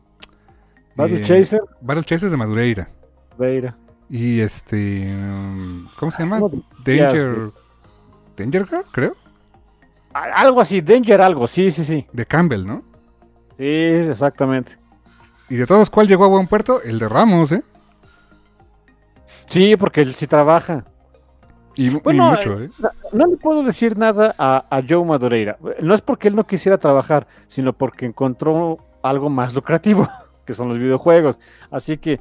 Battle 0.98 1.18
eh, 1.18 1.22
Chaser. 1.22 1.60
Battle 1.80 2.04
Chaser 2.04 2.28
de 2.28 2.36
Madureira. 2.36 2.90
Madureira. 3.30 3.76
Y 4.10 4.40
este. 4.40 5.06
Um, 5.14 5.88
¿Cómo 5.96 6.10
se 6.10 6.24
llama? 6.24 6.40
Danger. 6.84 7.52
Danger 8.36 8.66
creo. 8.90 9.16
Algo 10.12 10.60
así, 10.60 10.80
Danger 10.80 11.20
algo, 11.20 11.46
sí, 11.46 11.70
sí, 11.70 11.84
sí. 11.84 12.06
De 12.12 12.26
Campbell, 12.26 12.66
¿no? 12.66 12.82
Sí, 13.56 13.64
exactamente. 13.64 14.76
¿Y 15.48 15.56
de 15.56 15.66
todos 15.66 15.90
cuál 15.90 16.08
llegó 16.08 16.24
a 16.24 16.28
buen 16.28 16.48
puerto? 16.48 16.82
El 16.82 16.98
de 16.98 17.08
Ramos, 17.08 17.52
¿eh? 17.52 17.62
Sí, 19.46 19.76
porque 19.76 20.00
él 20.00 20.14
sí 20.14 20.26
trabaja. 20.26 20.84
Y, 21.76 21.90
mucho, 21.90 22.60
¿eh? 22.60 22.70
No, 23.12 23.26
le 23.26 23.36
puedo 23.36 23.62
decir 23.62 23.96
nada 23.96 24.34
a, 24.36 24.82
Joe 24.88 25.04
Madureira. 25.04 25.58
No 25.80 25.94
es 25.94 26.02
porque 26.02 26.26
él 26.26 26.34
no 26.34 26.44
quisiera 26.44 26.78
trabajar, 26.78 27.28
sino 27.46 27.72
porque 27.72 28.04
encontró 28.04 28.78
algo 29.02 29.30
más 29.30 29.54
lucrativo, 29.54 30.08
que 30.48 30.54
son 30.54 30.68
los 30.68 30.78
videojuegos. 30.78 31.38
Así 31.70 31.98
que, 31.98 32.20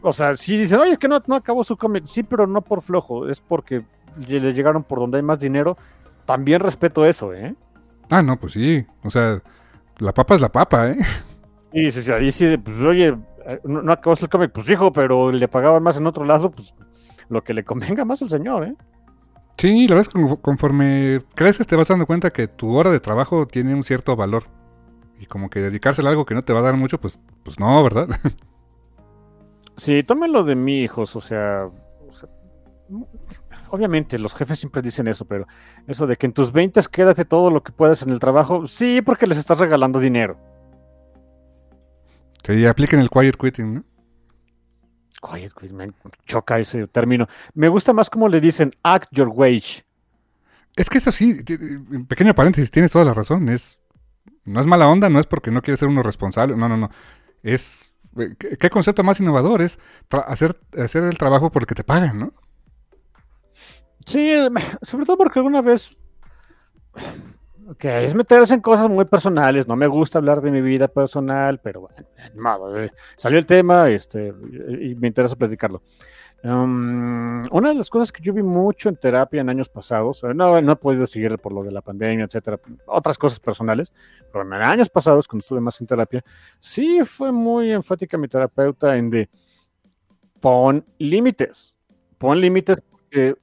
o 0.00 0.14
sea, 0.14 0.34
si 0.34 0.56
dicen, 0.56 0.80
oye, 0.80 0.92
es 0.92 0.98
que 0.98 1.08
no, 1.08 1.22
no 1.26 1.34
acabó 1.34 1.62
su 1.62 1.76
cómic. 1.76 2.06
Sí, 2.06 2.22
pero 2.22 2.46
no 2.46 2.62
por 2.62 2.80
flojo, 2.80 3.28
es 3.28 3.42
porque 3.42 3.84
le 4.16 4.54
llegaron 4.54 4.82
por 4.82 4.98
donde 4.98 5.18
hay 5.18 5.22
más 5.22 5.38
dinero. 5.38 5.76
También 6.24 6.60
respeto 6.60 7.04
eso, 7.04 7.34
¿eh? 7.34 7.54
Ah, 8.08 8.22
no, 8.22 8.40
pues 8.40 8.54
sí. 8.54 8.86
O 9.04 9.10
sea, 9.10 9.42
la 9.98 10.14
papa 10.14 10.36
es 10.36 10.40
la 10.40 10.50
papa, 10.50 10.88
¿eh? 10.88 10.96
Y 11.70 11.90
sí, 11.90 12.00
sí, 12.00 12.10
ahí 12.10 12.32
sí, 12.32 12.56
pues 12.56 12.80
oye, 12.80 13.08
eh, 13.44 13.60
no, 13.64 13.82
no 13.82 13.92
acabó 13.92 14.16
el 14.18 14.28
cómic, 14.30 14.52
pues 14.52 14.70
hijo, 14.70 14.90
pero 14.90 15.30
le 15.30 15.48
pagaban 15.48 15.82
más 15.82 15.98
en 15.98 16.06
otro 16.06 16.24
lado, 16.24 16.50
pues 16.50 16.74
lo 17.28 17.44
que 17.44 17.52
le 17.52 17.62
convenga 17.62 18.06
más 18.06 18.22
al 18.22 18.30
señor, 18.30 18.64
¿eh? 18.64 18.74
Sí, 19.58 19.86
la 19.86 19.96
verdad 19.96 20.10
es 20.10 20.14
que 20.14 20.40
conforme 20.40 21.20
creces 21.34 21.66
te 21.66 21.76
vas 21.76 21.88
dando 21.88 22.06
cuenta 22.06 22.30
que 22.30 22.48
tu 22.48 22.74
hora 22.74 22.90
de 22.90 23.00
trabajo 23.00 23.46
tiene 23.46 23.74
un 23.74 23.84
cierto 23.84 24.16
valor. 24.16 24.44
Y 25.18 25.26
como 25.26 25.50
que 25.50 25.60
dedicárselo 25.60 26.08
a 26.08 26.10
algo 26.12 26.24
que 26.24 26.34
no 26.34 26.42
te 26.42 26.52
va 26.52 26.60
a 26.60 26.62
dar 26.62 26.76
mucho, 26.76 27.00
pues, 27.00 27.20
pues 27.42 27.58
no, 27.58 27.82
¿verdad? 27.82 28.08
Sí, 29.76 30.02
tómenlo 30.02 30.42
de 30.42 30.56
mí, 30.56 30.82
hijos, 30.82 31.14
o 31.14 31.20
sea, 31.20 31.70
obviamente 33.70 34.18
los 34.18 34.34
jefes 34.34 34.58
siempre 34.58 34.82
dicen 34.82 35.06
eso, 35.06 35.24
pero 35.24 35.46
eso 35.86 36.04
de 36.08 36.16
que 36.16 36.26
en 36.26 36.32
tus 36.32 36.50
20 36.50 36.80
quédate 36.90 37.24
todo 37.24 37.48
lo 37.50 37.62
que 37.62 37.70
puedas 37.70 38.02
en 38.02 38.10
el 38.10 38.18
trabajo, 38.18 38.66
sí, 38.66 39.02
porque 39.02 39.28
les 39.28 39.38
estás 39.38 39.58
regalando 39.58 40.00
dinero. 40.00 40.36
Sí, 42.44 42.66
apliquen 42.66 42.98
el 42.98 43.08
quiet 43.10 43.36
quitting, 43.36 43.74
¿no? 43.74 43.84
Quiet 45.20 45.52
me 45.72 45.92
choca 46.26 46.58
ese 46.58 46.86
término. 46.88 47.28
Me 47.54 47.68
gusta 47.68 47.92
más 47.92 48.10
como 48.10 48.28
le 48.28 48.40
dicen 48.40 48.72
act 48.82 49.08
your 49.12 49.28
wage. 49.28 49.84
Es 50.74 50.88
que 50.88 50.98
eso 50.98 51.12
sí, 51.12 51.38
en 51.48 52.06
pequeño 52.06 52.34
paréntesis, 52.34 52.70
tienes 52.70 52.90
toda 52.90 53.04
la 53.04 53.12
razón. 53.12 53.48
Es, 53.48 53.78
no 54.48 54.60
es 54.60 54.66
mala 54.66 54.88
onda, 54.88 55.08
no 55.08 55.20
es 55.20 55.26
porque 55.26 55.50
no 55.50 55.62
quieres 55.62 55.80
ser 55.80 55.88
uno 55.88 56.02
responsable. 56.02 56.56
No, 56.56 56.68
no, 56.68 56.76
no. 56.76 56.90
Es. 57.42 57.92
¿Qué 58.38 58.70
concepto 58.70 59.04
más 59.04 59.20
innovador 59.20 59.62
es 59.62 59.78
hacer, 60.26 60.58
hacer 60.76 61.04
el 61.04 61.18
trabajo 61.18 61.50
porque 61.50 61.74
te 61.74 61.84
pagan, 61.84 62.18
no? 62.18 62.32
Sí, 64.04 64.32
sobre 64.82 65.04
todo 65.04 65.18
porque 65.18 65.38
alguna 65.38 65.62
vez 65.62 65.96
Ok, 67.70 67.84
es 67.84 68.14
meterse 68.14 68.54
en 68.54 68.62
cosas 68.62 68.88
muy 68.88 69.04
personales. 69.04 69.68
No 69.68 69.76
me 69.76 69.86
gusta 69.86 70.18
hablar 70.18 70.40
de 70.40 70.50
mi 70.50 70.62
vida 70.62 70.88
personal, 70.88 71.60
pero 71.60 71.82
bueno, 71.82 72.76
eh, 72.78 72.90
salió 73.18 73.38
el 73.38 73.44
tema 73.44 73.90
este, 73.90 74.32
y 74.80 74.94
me 74.94 75.08
interesa 75.08 75.36
platicarlo. 75.36 75.82
Um, 76.44 77.40
una 77.50 77.70
de 77.70 77.74
las 77.74 77.90
cosas 77.90 78.12
que 78.12 78.22
yo 78.22 78.32
vi 78.32 78.44
mucho 78.44 78.88
en 78.88 78.94
terapia 78.94 79.40
en 79.40 79.48
años 79.48 79.68
pasados, 79.68 80.22
eh, 80.22 80.32
no, 80.34 80.60
no 80.60 80.72
he 80.72 80.76
podido 80.76 81.04
seguir 81.04 81.36
por 81.38 81.52
lo 81.52 81.64
de 81.64 81.72
la 81.72 81.80
pandemia, 81.80 82.26
etcétera, 82.26 82.60
otras 82.86 83.18
cosas 83.18 83.40
personales, 83.40 83.92
pero 84.32 84.44
en 84.44 84.52
años 84.52 84.88
pasados, 84.88 85.26
cuando 85.26 85.40
estuve 85.40 85.60
más 85.60 85.80
en 85.80 85.88
terapia, 85.88 86.24
sí 86.60 87.00
fue 87.04 87.32
muy 87.32 87.72
enfática 87.72 88.16
mi 88.16 88.28
terapeuta 88.28 88.96
en 88.96 89.10
de 89.10 89.28
pon 90.40 90.84
límites, 90.98 91.74
pon 92.18 92.40
límites 92.40 92.78
porque 92.88 93.34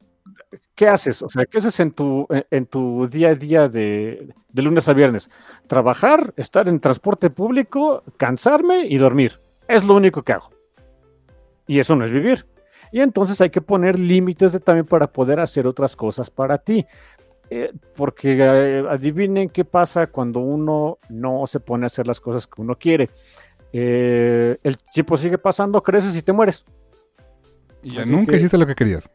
¿qué 0.76 0.88
haces? 0.88 1.22
O 1.22 1.30
sea, 1.30 1.45
¿qué 1.45 1.57
haces 1.57 1.80
en 1.80 1.91
tu, 1.91 2.27
en 2.30 2.65
tu 2.65 3.07
día 3.07 3.30
a 3.30 3.35
día 3.35 3.67
de, 3.67 4.34
lunes 4.53 4.88
a 4.88 4.93
viernes? 4.93 5.30
Trabajar, 5.67 6.34
estar 6.38 6.67
en 6.67 6.80
transporte 6.80 7.30
público, 7.30 8.03
cansarme 8.17 8.85
y 8.88 8.97
dormir. 8.97 9.39
Es 9.67 9.84
lo 9.84 9.95
único 9.95 10.23
que 10.23 10.34
hago. 10.34 10.51
Y 11.67 11.80
eso 11.80 11.95
no 11.95 12.05
es 12.05 12.11
vivir. 12.11 12.45
Y 12.91 13.02
entonces 13.02 13.40
hay 13.41 13.49
que 13.49 13.62
poner 13.62 13.99
límites 13.99 14.60
también 14.64 14.86
para 14.86 15.07
poder 15.07 15.40
hacer 15.40 15.68
otras 15.68 15.95
cosas 15.95 16.30
para 16.30 16.57
ti. 16.57 16.86
Eh, 17.49 17.72
porque 17.95 18.38
eh, 18.40 18.84
adivinen 18.90 19.49
qué 19.49 19.66
pasa 19.66 20.07
cuando 20.07 20.40
uno 20.40 20.98
no 21.10 21.45
se 21.45 21.60
pone 21.60 21.86
a 21.86 21.88
hacer 21.88 22.07
las 22.07 22.20
cosas 22.20 22.48
que 22.48 22.62
uno 22.62 22.76
quiere. 22.76 23.10
Eh, 23.72 24.57
el 24.64 24.78
tiempo 24.78 25.16
sigue 25.18 25.38
pasando, 25.38 25.84
creces 25.84 26.16
y 26.16 26.22
te 26.22 26.34
mueres. 26.34 26.66
Y 27.84 27.91
ya 27.91 28.06
nunca 28.06 28.36
hiciste 28.36 28.57
lo 28.57 28.66
que 28.66 28.74
querías. 28.74 29.10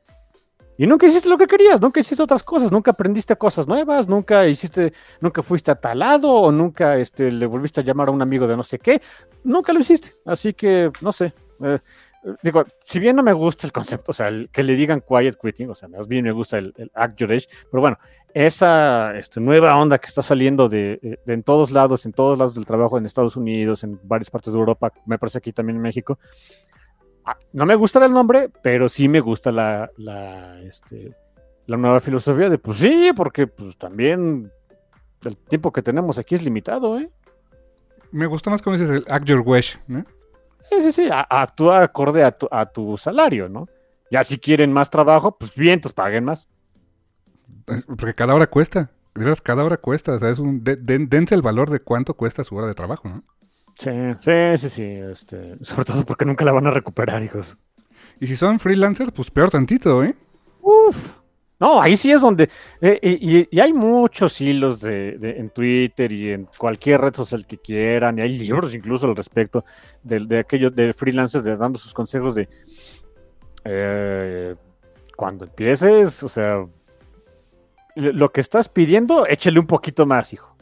Y 0.81 0.87
nunca 0.87 1.07
hiciste 1.07 1.29
lo 1.29 1.37
que 1.37 1.47
querías, 1.47 1.79
nunca 1.79 2.01
hiciste 2.01 2.23
otras 2.23 2.43
cosas, 2.43 2.73
nunca 2.73 2.93
aprendiste 2.93 3.37
cosas 3.37 3.69
nuevas, 3.69 4.09
nunca 4.09 4.47
hiciste, 4.47 4.95
nunca 5.21 5.43
fuiste 5.43 5.71
a 5.71 5.75
tal 5.75 5.99
lado 5.99 6.33
o 6.33 6.51
nunca 6.51 6.97
este, 6.97 7.31
le 7.31 7.45
volviste 7.45 7.83
a 7.83 7.85
llamar 7.85 8.09
a 8.09 8.13
un 8.13 8.23
amigo 8.23 8.47
de 8.47 8.57
no 8.57 8.63
sé 8.63 8.79
qué, 8.79 9.03
nunca 9.45 9.75
lo 9.75 9.81
hiciste. 9.81 10.15
Así 10.25 10.55
que, 10.55 10.91
no 11.03 11.13
sé, 11.13 11.35
eh, 11.63 11.81
digo, 12.43 12.65
si 12.85 12.99
bien 12.99 13.17
no 13.17 13.23
me 13.23 13.33
gusta 13.33 13.67
el 13.67 13.73
concepto, 13.73 14.11
o 14.11 14.15
sea, 14.15 14.29
el, 14.29 14.51
que 14.51 14.63
le 14.63 14.75
digan 14.75 15.03
quiet 15.07 15.37
quitting, 15.41 15.71
o 15.71 15.75
sea, 15.75 15.89
más 15.89 16.07
bien 16.07 16.25
me 16.25 16.33
gusta 16.33 16.59
el, 16.59 16.75
act 16.95 17.19
your 17.19 17.33
age, 17.33 17.47
pero 17.71 17.81
bueno, 17.81 17.99
esa 18.35 19.17
este, 19.17 19.41
nueva 19.41 19.77
onda 19.77 19.99
que 19.99 20.07
está 20.07 20.23
saliendo 20.23 20.69
de, 20.69 21.19
de, 21.25 21.33
en 21.33 21.43
todos 21.43 21.71
lados, 21.71 22.07
en 22.07 22.13
todos 22.13 22.39
lados 22.39 22.55
del 22.55 22.67
trabajo 22.67 22.99
en 22.99 23.07
Estados 23.07 23.37
Unidos, 23.37 23.85
en 23.85 23.99
varias 24.05 24.31
partes 24.31 24.53
de 24.53 24.59
Europa, 24.59 24.93
me 25.07 25.19
parece 25.19 25.39
aquí 25.39 25.53
también 25.53 25.77
en 25.77 25.83
México. 25.83 26.19
Ah, 27.25 27.37
no 27.53 27.67
me 27.67 27.75
gusta 27.75 28.05
el 28.05 28.13
nombre, 28.13 28.51
pero 28.63 28.89
sí 28.89 29.09
me 29.09 29.21
gusta 29.21 29.51
la, 29.51 29.91
la, 29.97 30.61
este, 30.63 31.15
la 31.67 31.77
nueva 31.77 32.01
filosofía 32.01 32.49
de, 32.49 32.59
pues 32.59 32.79
sí, 32.79 33.13
porque 33.17 33.47
pues 33.47 33.77
también 33.77 34.51
el 35.23 35.37
tiempo 35.37 35.73
que 35.73 35.83
tenemos 35.83 36.19
aquí 36.19 36.35
es 36.35 36.43
limitado, 36.43 36.99
¿eh? 36.99 37.11
Me 38.13 38.27
gusta 38.27 38.51
más 38.51 38.61
como 38.61 38.77
dices 38.77 38.91
el 38.91 39.05
act 39.13 39.27
your 39.27 39.43
wish, 39.45 39.79
¿no? 39.87 40.05
Sí, 40.69 40.83
sí, 40.83 40.93
sí, 40.93 41.09
a, 41.11 41.27
actúa 41.29 41.83
acorde 41.83 42.23
a 42.23 42.33
tu, 42.33 42.49
a 42.51 42.67
tu 42.67 42.97
salario, 42.97 43.49
¿no? 43.49 43.67
Ya 44.11 44.25
si 44.25 44.39
quieren 44.39 44.73
más 44.73 44.91
trabajo, 44.91 45.37
pues 45.39 45.55
bien, 45.55 45.75
entonces 45.75 45.95
paguen 45.95 46.25
más. 46.25 46.49
Porque 47.87 48.15
cada 48.15 48.35
hora 48.35 48.49
cuesta. 48.49 48.91
De 49.15 49.25
veras, 49.25 49.41
cada 49.41 49.65
hora 49.65 49.77
cuesta. 49.77 50.13
O 50.13 50.19
sea, 50.19 50.31
es 50.31 50.39
un. 50.39 50.63
De, 50.63 50.77
de, 50.77 50.99
dense 51.07 51.35
el 51.35 51.43
valor 51.43 51.71
de 51.71 51.81
cuánto 51.81 52.15
cuesta 52.15 52.45
su 52.45 52.57
hora 52.57 52.67
de 52.67 52.75
trabajo, 52.75 53.09
¿no? 53.09 53.23
Sí, 53.79 53.91
sí, 54.21 54.59
sí, 54.59 54.69
sí. 54.69 54.83
Este, 54.83 55.57
sobre 55.65 55.85
todo 55.85 56.05
porque 56.05 56.25
nunca 56.25 56.45
la 56.45 56.53
van 56.53 56.67
a 56.67 56.71
recuperar, 56.71 57.23
hijos. 57.23 57.59
Y 58.19 58.27
si 58.27 58.37
son 58.37 58.59
freelancers, 58.59 59.13
pues 59.13 59.31
peor 59.31 59.51
tantito, 59.51 60.05
¿eh? 60.05 60.15
Uf. 60.61 61.20
No, 61.61 61.81
ahí 61.83 61.95
sí 61.97 62.11
es 62.11 62.23
donde. 62.23 62.49
Eh, 62.81 63.47
y, 63.51 63.61
hay 63.61 63.73
muchos 63.75 64.41
hilos 64.41 64.81
de, 64.81 65.19
en 65.21 65.51
Twitter 65.51 66.11
y 66.11 66.31
en 66.33 66.49
cualquier 66.57 67.03
red 67.03 67.15
social 67.15 67.47
que 67.47 67.59
quieran. 67.59 68.19
Y 68.19 68.23
hay 68.23 68.39
libros 68.39 68.75
incluso 68.75 69.07
al 69.07 69.15
respecto 69.15 69.65
de, 70.03 70.39
aquellos 70.39 70.75
de 70.75 70.95
freelancers 70.95 71.45
dando 71.59 71.79
sus 71.79 71.93
consejos 71.93 72.35
de. 72.35 72.49
Eh, 73.65 74.55
cuando 75.15 75.45
empieces, 75.45 76.23
o 76.23 76.31
sea, 76.31 76.65
lo 77.95 78.33
que 78.33 78.41
estás 78.41 78.71
pidiendo, 78.71 79.27
échale 79.27 79.61
un 79.61 79.67
poquito 79.67 80.07
más, 80.07 80.33
hijo. 80.33 80.57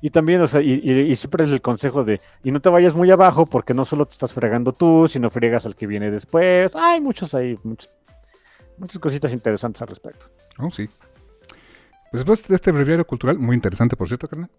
Y 0.00 0.10
también, 0.10 0.42
o 0.42 0.46
sea, 0.46 0.60
y, 0.60 1.16
siempre 1.16 1.44
es 1.44 1.50
el 1.50 1.60
consejo 1.60 2.04
de, 2.04 2.20
y 2.44 2.52
no 2.52 2.60
te 2.60 2.68
vayas 2.68 2.94
muy 2.94 3.10
abajo 3.10 3.46
porque 3.46 3.74
no 3.74 3.84
solo 3.84 4.04
te 4.04 4.12
estás 4.12 4.32
fregando 4.32 4.72
tú, 4.72 5.08
sino 5.08 5.28
fregas 5.28 5.66
al 5.66 5.74
que 5.74 5.88
viene 5.88 6.12
después. 6.12 6.76
Hay 6.76 7.00
muchos 7.00 7.34
ahí, 7.34 7.58
muchos, 7.64 7.90
muchas 8.78 8.98
cositas 8.98 9.32
interesantes 9.32 9.82
al 9.82 9.88
respecto. 9.88 10.26
Oh, 10.58 10.70
sí. 10.70 10.88
Pues 12.10 12.20
después 12.20 12.46
de 12.46 12.54
este 12.54 12.70
breviario 12.72 13.06
cultural, 13.06 13.38
muy 13.38 13.54
interesante, 13.54 13.96
por 13.96 14.08
cierto, 14.08 14.28
carnal. 14.28 14.50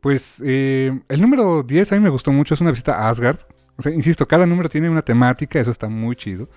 Pues 0.00 0.42
eh, 0.44 1.00
el 1.08 1.20
número 1.20 1.62
10 1.62 1.92
a 1.92 1.94
mí 1.96 2.00
me 2.00 2.08
gustó 2.08 2.32
mucho, 2.32 2.54
es 2.54 2.60
una 2.60 2.70
visita 2.70 2.96
a 2.96 3.08
Asgard. 3.08 3.38
O 3.76 3.82
sea, 3.82 3.92
insisto, 3.92 4.26
cada 4.26 4.46
número 4.46 4.68
tiene 4.68 4.88
una 4.88 5.02
temática, 5.02 5.60
eso 5.60 5.70
está 5.70 5.88
muy 5.88 6.16
chido. 6.16 6.48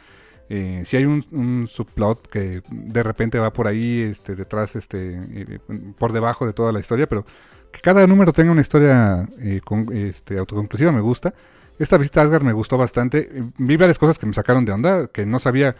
Eh, 0.48 0.84
si 0.86 0.98
hay 0.98 1.06
un, 1.06 1.68
subplot 1.68 2.28
que 2.28 2.62
de 2.70 3.04
repente 3.04 3.40
va 3.40 3.52
por 3.52 3.68
ahí, 3.68 4.02
este, 4.02 4.36
detrás, 4.36 4.76
este, 4.76 5.20
eh, 5.32 5.60
por 5.98 6.14
debajo 6.14 6.46
de 6.46 6.54
toda 6.54 6.72
la 6.72 6.80
historia, 6.80 7.08
pero 7.08 7.26
que 7.72 7.82
cada 7.82 8.06
número 8.06 8.32
tenga 8.32 8.52
una 8.52 8.62
historia 8.62 9.28
eh, 9.40 9.62
este, 9.94 10.38
autoconclusiva 10.38 10.92
me 10.92 11.02
gusta. 11.02 11.34
Esta 11.80 11.98
visita 11.98 12.22
a 12.22 12.24
Asgard 12.26 12.44
me 12.44 12.54
gustó 12.54 12.78
bastante. 12.78 13.30
Vi 13.58 13.76
varias 13.76 14.00
cosas 14.00 14.18
que 14.18 14.26
me 14.26 14.34
sacaron 14.34 14.64
de 14.66 14.72
onda, 14.72 15.08
que 15.08 15.26
no 15.26 15.40
sabía. 15.40 15.76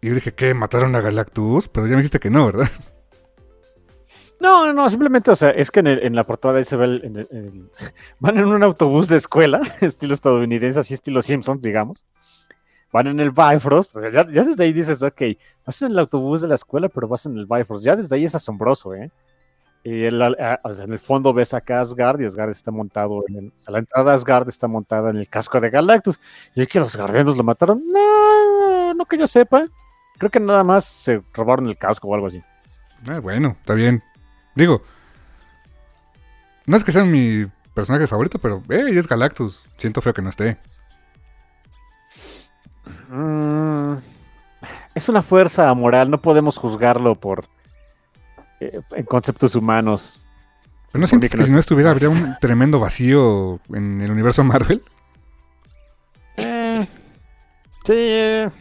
Y 0.00 0.08
yo 0.08 0.14
dije, 0.14 0.32
¿qué? 0.32 0.54
¿Mataron 0.54 0.94
a 0.94 1.00
Galactus? 1.00 1.68
Pero 1.68 1.86
ya 1.86 1.92
me 1.92 1.98
dijiste 1.98 2.20
que 2.20 2.30
no, 2.30 2.46
¿verdad? 2.46 2.68
No, 4.42 4.64
no, 4.64 4.72
no, 4.72 4.88
simplemente, 4.88 5.30
o 5.30 5.36
sea, 5.36 5.50
es 5.50 5.70
que 5.70 5.80
en, 5.80 6.16
la 6.16 6.24
portada 6.24 6.56
ahí 6.56 6.64
se 6.64 6.74
ve 6.74 6.86
el, 6.86 7.68
van 8.20 8.38
en 8.38 8.46
un 8.46 8.62
autobús 8.62 9.06
de 9.06 9.18
escuela, 9.18 9.60
estilo 9.82 10.14
estadounidense, 10.14 10.80
así 10.80 10.94
estilo 10.94 11.20
Simpsons, 11.20 11.60
digamos 11.60 12.06
van 12.92 13.06
en 13.06 13.20
el 13.20 13.30
Bifrost, 13.30 13.96
o 13.96 14.00
sea, 14.00 14.10
ya, 14.10 14.24
desde 14.24 14.64
ahí 14.64 14.72
dices, 14.72 15.02
ok, 15.02 15.22
vas 15.64 15.82
en 15.82 15.92
el 15.92 15.98
autobús 15.98 16.40
de 16.40 16.48
la 16.48 16.54
escuela, 16.56 16.88
pero 16.88 17.08
vas 17.08 17.26
en 17.26 17.36
el 17.36 17.46
Bifrost, 17.46 17.84
ya 17.84 17.96
desde 17.96 18.16
ahí 18.16 18.24
es 18.24 18.34
asombroso, 18.34 18.94
¿eh? 18.94 19.10
Y 19.82 20.04
a, 20.06 20.60
en 20.64 20.92
el 20.92 20.98
fondo 20.98 21.32
ves 21.32 21.54
acá 21.54 21.78
a 21.78 21.80
Asgard 21.80 22.20
y 22.20 22.26
Asgard 22.26 22.50
está 22.50 22.70
montado 22.70 23.24
en 23.28 23.48
o 23.48 23.62
sea, 23.62 23.72
la 23.72 23.78
entrada 23.78 24.12
Asgard 24.12 24.46
está 24.46 24.68
montada 24.68 25.08
en 25.08 25.16
el 25.16 25.26
casco 25.26 25.58
de 25.58 25.70
Galactus. 25.70 26.20
Y 26.54 26.60
es 26.60 26.68
que 26.68 26.78
los 26.78 26.94
guardianos 26.94 27.34
lo 27.34 27.42
mataron. 27.42 27.82
No, 27.86 28.92
no 28.92 29.06
que 29.06 29.16
yo 29.16 29.26
sepa. 29.26 29.68
Creo 30.20 30.30
que 30.30 30.38
nada 30.38 30.62
más 30.64 30.84
se 30.84 31.22
robaron 31.32 31.66
el 31.66 31.78
casco 31.78 32.06
o 32.06 32.14
algo 32.14 32.26
así. 32.26 32.42
Ah, 33.08 33.20
bueno, 33.20 33.56
está 33.58 33.72
bien. 33.72 34.02
Digo, 34.54 34.82
no 36.66 36.76
es 36.76 36.84
que 36.84 36.92
sea 36.92 37.04
mi 37.04 37.46
personaje 37.72 38.06
favorito, 38.06 38.38
pero 38.38 38.62
hey, 38.68 38.98
es 38.98 39.08
Galactus. 39.08 39.62
Siento 39.78 40.02
feo 40.02 40.12
que 40.12 40.20
no 40.20 40.28
esté. 40.28 40.58
Mm, 43.08 43.94
es 44.94 45.08
una 45.08 45.22
fuerza 45.22 45.72
moral, 45.72 46.10
no 46.10 46.20
podemos 46.20 46.58
juzgarlo 46.58 47.14
por 47.14 47.46
eh, 48.60 48.78
en 48.90 49.04
conceptos 49.06 49.54
humanos. 49.54 50.20
¿Pero 50.92 51.00
no 51.00 51.06
sientes 51.06 51.32
que, 51.32 51.38
que 51.38 51.46
si 51.46 51.52
no 51.52 51.60
estuviera 51.60 51.92
habría 51.92 52.10
un 52.10 52.36
tremendo 52.42 52.78
vacío 52.78 53.58
en 53.72 54.02
el 54.02 54.10
universo 54.10 54.44
Marvel? 54.44 54.82
Eh, 56.36 56.86
sí, 57.86 58.52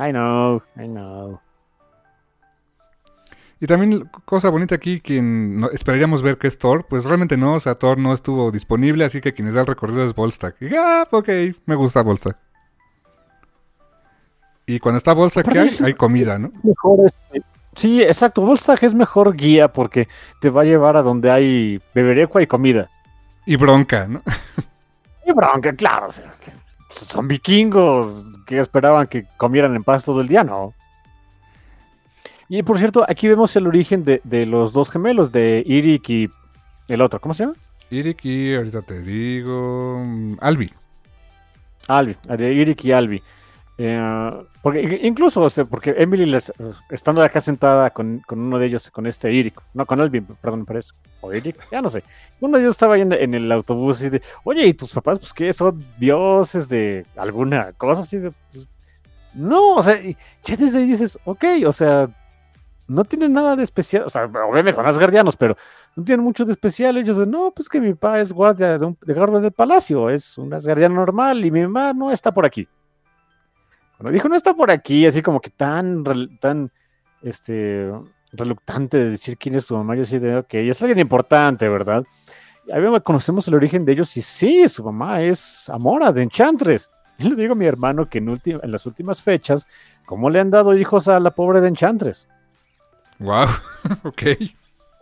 I 0.00 0.12
know, 0.12 0.62
I 0.76 0.86
know. 0.86 1.40
Y 3.62 3.66
también, 3.66 4.08
cosa 4.24 4.48
bonita 4.48 4.74
aquí, 4.74 5.02
quien 5.02 5.66
esperaríamos 5.72 6.22
ver 6.22 6.38
que 6.38 6.48
es 6.48 6.58
Thor, 6.58 6.86
pues 6.88 7.04
realmente 7.04 7.36
no, 7.36 7.54
o 7.54 7.60
sea, 7.60 7.74
Thor 7.74 7.98
no 7.98 8.14
estuvo 8.14 8.50
disponible, 8.50 9.04
así 9.04 9.20
que 9.20 9.34
quien 9.34 9.46
les 9.46 9.54
da 9.54 9.60
el 9.60 9.66
recorrido 9.66 10.02
es 10.02 10.14
Volstagg. 10.14 10.54
Y 10.60 10.74
ah, 10.74 11.06
ok, 11.10 11.28
me 11.66 11.74
gusta 11.74 12.00
Volstagg. 12.00 12.36
Y 14.64 14.78
cuando 14.78 14.96
está 14.96 15.12
Volstagg, 15.12 15.46
¿qué 15.46 15.58
hay? 15.58 15.70
Hay 15.84 15.94
comida, 15.94 16.38
¿no? 16.38 16.50
Mejor 16.62 17.00
este, 17.04 17.42
sí, 17.74 18.02
exacto. 18.02 18.40
Volstagg 18.40 18.82
es 18.82 18.94
mejor 18.94 19.36
guía 19.36 19.70
porque 19.70 20.08
te 20.40 20.48
va 20.48 20.62
a 20.62 20.64
llevar 20.64 20.96
a 20.96 21.02
donde 21.02 21.30
hay 21.30 21.82
beberecua 21.94 22.40
y 22.40 22.46
comida. 22.46 22.88
Y 23.44 23.56
bronca, 23.56 24.06
¿no? 24.06 24.22
Y 25.26 25.32
bronca, 25.32 25.74
claro. 25.74 26.06
O 26.06 26.12
sea, 26.12 26.24
son 26.90 27.28
vikingos 27.28 28.32
que 28.46 28.58
esperaban 28.58 29.06
que 29.06 29.26
comieran 29.36 29.74
en 29.74 29.84
paz 29.84 30.04
todo 30.04 30.20
el 30.20 30.28
día, 30.28 30.44
¿no? 30.44 30.74
Y 32.48 32.62
por 32.64 32.78
cierto, 32.78 33.04
aquí 33.08 33.28
vemos 33.28 33.54
el 33.54 33.66
origen 33.66 34.04
de, 34.04 34.20
de 34.24 34.44
los 34.44 34.72
dos 34.72 34.90
gemelos, 34.90 35.30
de 35.30 35.62
Irik 35.64 36.08
y 36.10 36.30
el 36.88 37.00
otro. 37.00 37.20
¿Cómo 37.20 37.32
se 37.32 37.44
llama? 37.44 37.56
Irik 37.90 38.24
y, 38.24 38.54
ahorita 38.54 38.82
te 38.82 39.00
digo, 39.00 40.04
Albi. 40.40 40.70
Albi, 41.86 42.16
de 42.24 42.52
Irik 42.52 42.84
y 42.84 42.92
Albi. 42.92 43.22
Eh, 43.82 44.44
porque 44.60 45.00
incluso, 45.04 45.40
o 45.40 45.48
sea, 45.48 45.64
porque 45.64 45.94
Emily, 45.96 46.26
les, 46.26 46.52
estando 46.90 47.22
acá 47.22 47.40
sentada 47.40 47.88
con, 47.88 48.18
con, 48.26 48.38
uno 48.38 48.58
de 48.58 48.66
ellos, 48.66 48.90
con 48.90 49.06
este 49.06 49.28
Eric, 49.28 49.58
no, 49.72 49.86
con 49.86 49.98
Alvin, 49.98 50.26
perdón 50.38 50.66
por 50.66 50.76
eso, 50.76 50.92
o 51.22 51.32
Eric, 51.32 51.56
ya 51.72 51.80
no 51.80 51.88
sé. 51.88 52.04
Uno 52.40 52.58
de 52.58 52.64
ellos 52.64 52.74
estaba 52.74 52.96
ahí 52.96 53.00
en, 53.00 53.34
el 53.34 53.50
autobús 53.50 54.02
y 54.02 54.10
de, 54.10 54.22
oye, 54.44 54.66
¿y 54.66 54.74
tus 54.74 54.92
papás, 54.92 55.18
pues 55.18 55.32
qué? 55.32 55.50
¿Son 55.54 55.82
dioses 55.98 56.68
de 56.68 57.06
alguna 57.16 57.72
cosa 57.72 58.02
así? 58.02 58.18
De, 58.18 58.32
pues, 58.52 58.68
no, 59.32 59.76
o 59.76 59.82
sea, 59.82 59.98
ya 60.44 60.56
desde 60.56 60.80
ahí 60.80 60.84
dices, 60.84 61.18
ok, 61.24 61.44
o 61.66 61.72
sea, 61.72 62.10
no 62.86 63.04
tienen 63.04 63.32
nada 63.32 63.56
de 63.56 63.62
especial, 63.62 64.02
o 64.04 64.10
sea, 64.10 64.24
obviamente 64.24 64.74
son 64.74 64.84
asgardianos, 64.84 65.38
pero 65.38 65.56
no 65.96 66.04
tienen 66.04 66.22
mucho 66.22 66.44
de 66.44 66.52
especial. 66.52 66.98
Ellos 66.98 67.16
dicen, 67.16 67.30
no, 67.30 67.50
pues 67.50 67.66
que 67.70 67.80
mi 67.80 67.94
papá 67.94 68.20
es 68.20 68.30
guardia 68.30 68.76
de, 68.76 68.84
un, 68.84 68.98
de 69.00 69.14
guardia 69.14 69.40
del 69.40 69.52
palacio, 69.52 70.10
es 70.10 70.36
un 70.36 70.52
asgardiano 70.52 70.96
normal 70.96 71.42
y 71.42 71.50
mi 71.50 71.62
mamá 71.62 71.94
no 71.94 72.12
está 72.12 72.30
por 72.30 72.44
aquí. 72.44 72.68
Cuando 74.00 74.14
dijo 74.14 74.30
no 74.30 74.36
está 74.36 74.54
por 74.54 74.70
aquí, 74.70 75.04
así 75.04 75.20
como 75.20 75.42
que 75.42 75.50
tan, 75.50 76.02
tan, 76.40 76.70
este, 77.20 77.92
reluctante 78.32 78.96
de 78.96 79.10
decir 79.10 79.36
quién 79.36 79.56
es 79.56 79.66
su 79.66 79.76
mamá, 79.76 79.94
yo 79.94 80.02
así 80.02 80.18
de, 80.18 80.38
ok, 80.38 80.54
es 80.54 80.80
alguien 80.80 81.00
importante, 81.00 81.68
¿verdad? 81.68 82.02
Ahí 82.72 82.82
conocemos 83.02 83.46
el 83.48 83.56
origen 83.56 83.84
de 83.84 83.92
ellos 83.92 84.16
y 84.16 84.22
sí, 84.22 84.66
su 84.68 84.82
mamá 84.84 85.20
es 85.20 85.68
Amora 85.68 86.12
de 86.12 86.22
Enchantress. 86.22 86.90
Y 87.18 87.24
le 87.28 87.36
digo 87.36 87.52
a 87.52 87.56
mi 87.56 87.66
hermano 87.66 88.08
que 88.08 88.16
en, 88.16 88.40
en 88.46 88.72
las 88.72 88.86
últimas 88.86 89.20
fechas, 89.20 89.66
¿cómo 90.06 90.30
le 90.30 90.40
han 90.40 90.50
dado 90.50 90.74
hijos 90.74 91.06
a 91.06 91.20
la 91.20 91.32
pobre 91.32 91.60
de 91.60 91.68
Enchantress? 91.68 92.26
Wow, 93.18 93.48
ok. 94.04 94.22
Y 94.22 94.48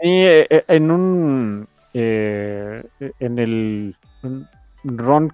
eh, 0.02 0.64
en 0.66 0.90
un, 0.90 1.68
eh, 1.94 2.82
en 3.20 3.38
el 3.38 3.96
ron 4.82 5.32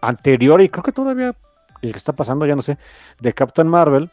anterior, 0.00 0.62
y 0.62 0.70
creo 0.70 0.82
que 0.82 0.92
todavía 0.92 1.34
el 1.86 1.92
que 1.92 1.98
está 1.98 2.12
pasando, 2.12 2.46
ya 2.46 2.56
no 2.56 2.62
sé, 2.62 2.78
de 3.20 3.32
Captain 3.32 3.68
Marvel, 3.68 4.10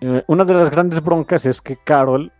eh, 0.00 0.22
una 0.26 0.44
de 0.44 0.54
las 0.54 0.70
grandes 0.70 1.02
broncas 1.02 1.46
es 1.46 1.60
que 1.60 1.76
Carol 1.76 2.32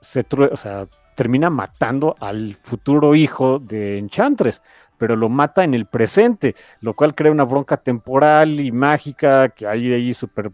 se 0.00 0.24
o 0.52 0.56
sea, 0.56 0.86
termina 1.14 1.50
matando 1.50 2.16
al 2.20 2.56
futuro 2.56 3.14
hijo 3.14 3.58
de 3.58 3.98
Enchantress, 3.98 4.62
pero 4.98 5.16
lo 5.16 5.28
mata 5.28 5.64
en 5.64 5.74
el 5.74 5.86
presente, 5.86 6.54
lo 6.80 6.94
cual 6.94 7.14
crea 7.14 7.32
una 7.32 7.44
bronca 7.44 7.76
temporal 7.76 8.60
y 8.60 8.70
mágica 8.72 9.48
que 9.48 9.66
hay 9.66 9.92
ahí 9.92 10.14
súper... 10.14 10.50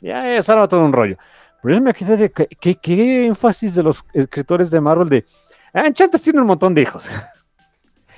Ya 0.00 0.36
es 0.36 0.46
todo 0.46 0.84
un 0.84 0.92
rollo. 0.92 1.16
Pero 1.62 1.76
yo 1.76 1.80
me 1.80 1.94
quedé 1.94 2.16
de 2.16 2.30
qué, 2.30 2.74
qué 2.76 3.26
énfasis 3.26 3.74
de 3.74 3.82
los 3.82 4.04
escritores 4.12 4.70
de 4.70 4.80
Marvel 4.80 5.08
de... 5.08 5.24
Ah, 5.72 5.86
Enchantress 5.86 6.22
tiene 6.22 6.40
un 6.40 6.46
montón 6.46 6.74
de 6.74 6.82
hijos. 6.82 7.08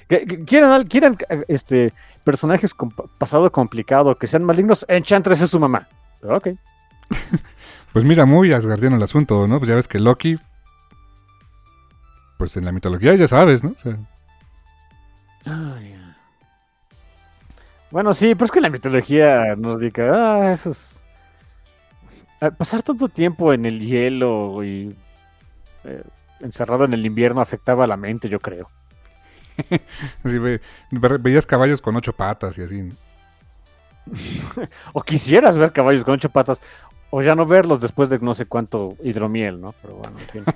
Que- 0.09 0.25
que 0.25 0.45
¿Quieren, 0.45 0.71
al- 0.71 0.87
quieren 0.87 1.17
eh, 1.29 1.45
este, 1.49 1.89
personajes 2.27 2.75
con 2.75 2.91
pa- 2.91 3.05
pasado 3.19 3.51
complicado, 3.53 4.19
que 4.19 4.27
sean 4.27 4.45
malignos? 4.45 4.85
Enchantress 4.89 5.41
es 5.41 5.51
su 5.51 5.59
mamá. 5.61 5.89
Ok. 6.23 6.49
Pues 7.93 8.05
mira, 8.05 8.27
muy 8.27 8.53
asgardiano 8.53 8.97
el 8.97 9.03
asunto, 9.03 9.49
¿no? 9.49 9.57
Pues 9.59 9.71
ya 9.71 9.75
ves 9.75 9.89
que 9.89 9.99
Loki. 9.99 10.37
Pues 12.37 12.55
en 12.59 12.67
la 12.67 12.73
mitología 12.73 13.15
ya 13.15 13.27
sabes, 13.27 13.65
¿no? 13.65 13.71
O 13.71 13.79
sea, 13.79 13.97
ya. 15.47 16.17
Bueno, 17.91 18.13
sí, 18.13 18.35
pero 18.35 18.45
es 18.45 18.51
que 18.51 18.61
la 18.61 18.69
mitología 18.69 19.55
nórdica, 19.57 20.11
ah, 20.13 20.53
eso 20.53 20.71
es... 20.71 21.03
ah, 22.43 22.51
Pasar 22.51 22.83
tanto 22.83 23.09
tiempo 23.09 23.55
en 23.55 23.65
el 23.65 23.81
hielo 23.81 24.63
y 24.63 24.95
eh, 25.85 26.03
encerrado 26.41 26.85
en 26.85 26.93
el 26.93 27.07
invierno 27.07 27.41
afectaba 27.41 27.87
la 27.87 27.97
mente, 27.97 28.29
yo 28.29 28.41
creo. 28.41 28.69
así 30.25 30.39
ve- 30.39 30.61
ve- 30.91 31.19
veías 31.19 31.47
caballos 31.47 31.81
con 31.81 31.97
ocho 31.97 32.13
patas 32.13 32.57
y 32.59 32.63
así. 32.63 32.83
¿no? 32.83 32.95
O 34.93 35.03
quisieras 35.03 35.57
ver 35.57 35.73
caballos 35.73 36.05
con 36.05 36.15
ocho 36.15 36.31
patas, 36.31 36.61
o 37.11 37.23
ya 37.23 37.35
no 37.35 37.47
verlos 37.47 37.81
después 37.81 38.09
de 38.09 38.19
no 38.19 38.35
sé 38.35 38.47
cuánto 38.47 38.97
hidromiel, 39.03 39.61
¿no? 39.61 39.75
Pero 39.83 39.95
bueno, 39.97 40.17
en 40.19 40.27
fin. 40.29 40.45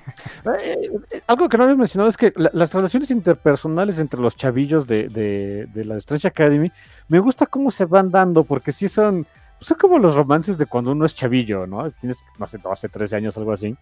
Eh, 0.59 0.91
eh, 1.11 1.23
algo 1.27 1.49
que 1.49 1.57
no 1.59 1.65
había 1.65 1.77
mencionado 1.77 2.09
es 2.09 2.17
que 2.17 2.33
la- 2.37 2.51
las 2.53 2.73
relaciones 2.73 3.11
interpersonales 3.11 3.99
entre 3.99 4.21
los 4.21 4.37
chavillos 4.37 4.87
de, 4.87 5.09
de- 5.09 5.67
de 5.73 5.85
la 5.85 5.97
Strange 5.97 6.29
Academy, 6.29 6.71
me 7.09 7.19
gusta 7.19 7.47
cómo 7.47 7.71
se 7.71 7.85
van 7.85 8.11
dando, 8.11 8.45
porque 8.45 8.73
sí 8.73 8.89
son, 8.89 9.27
son 9.61 9.77
como 9.79 9.99
los 9.99 10.15
romances 10.17 10.57
de 10.59 10.67
cuando 10.67 10.93
uno 10.93 11.05
es 11.07 11.15
chavillo, 11.15 11.67
¿no? 11.67 11.89
Tienes, 11.91 12.19
no 12.39 12.47
sé, 12.47 12.59
12, 12.59 12.89
13 12.89 13.17
años, 13.17 13.37
algo 13.37 13.53
así. 13.53 13.77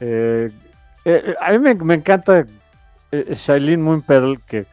Eh, 0.00 0.50
eh, 1.04 1.22
eh, 1.26 1.34
a 1.40 1.52
mí 1.52 1.58
me, 1.58 1.74
me 1.74 1.94
encanta 1.94 2.44
eh, 3.12 3.34
Shailene 3.34 3.82
Moonpeddle, 3.82 4.38
que 4.46 4.66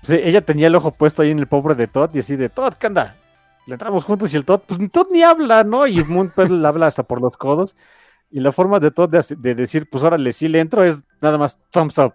pues, 0.00 0.20
ella 0.24 0.40
tenía 0.40 0.66
el 0.66 0.74
ojo 0.74 0.92
puesto 0.92 1.22
ahí 1.22 1.30
en 1.30 1.38
el 1.38 1.46
pobre 1.46 1.74
de 1.74 1.86
Todd, 1.86 2.10
y 2.14 2.20
así 2.20 2.36
de, 2.36 2.48
Todd, 2.48 2.74
¿qué 2.74 2.86
onda? 2.86 3.16
Le 3.66 3.74
entramos 3.74 4.04
juntos 4.04 4.32
y 4.32 4.36
el 4.36 4.44
Todd, 4.44 4.60
pues 4.66 4.80
Todd 4.90 5.08
ni 5.12 5.22
habla, 5.22 5.64
¿no? 5.64 5.86
Y 5.86 6.02
Moonpeddle 6.02 6.66
habla 6.66 6.86
hasta 6.86 7.02
por 7.02 7.20
los 7.20 7.36
codos. 7.36 7.76
Y 8.30 8.40
la 8.40 8.52
forma 8.52 8.78
de 8.78 8.90
Todd 8.90 9.10
de, 9.10 9.54
decir, 9.54 9.88
pues 9.90 10.04
órale, 10.04 10.32
sí 10.32 10.48
le 10.48 10.60
entro, 10.60 10.84
es 10.84 11.02
nada 11.20 11.36
más 11.36 11.58
thumbs 11.70 11.98
up. 11.98 12.14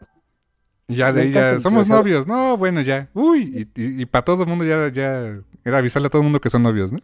Y 0.87 0.95
ya 0.95 1.11
de 1.11 1.27
ella, 1.27 1.51
el 1.51 1.61
somos 1.61 1.87
novios. 1.87 2.27
No, 2.27 2.57
bueno, 2.57 2.79
ya. 2.81 3.09
Uy, 3.13 3.67
y, 3.75 4.01
y, 4.01 4.05
para 4.05 4.23
todo 4.23 4.43
el 4.43 4.49
mundo 4.49 4.63
ya, 4.63 4.87
ya 4.89 5.39
era 5.63 5.79
avisarle 5.79 6.07
a 6.07 6.09
todo 6.09 6.21
el 6.21 6.25
mundo 6.25 6.39
que 6.39 6.49
son 6.49 6.63
novios, 6.63 6.93
¿no? 6.93 6.99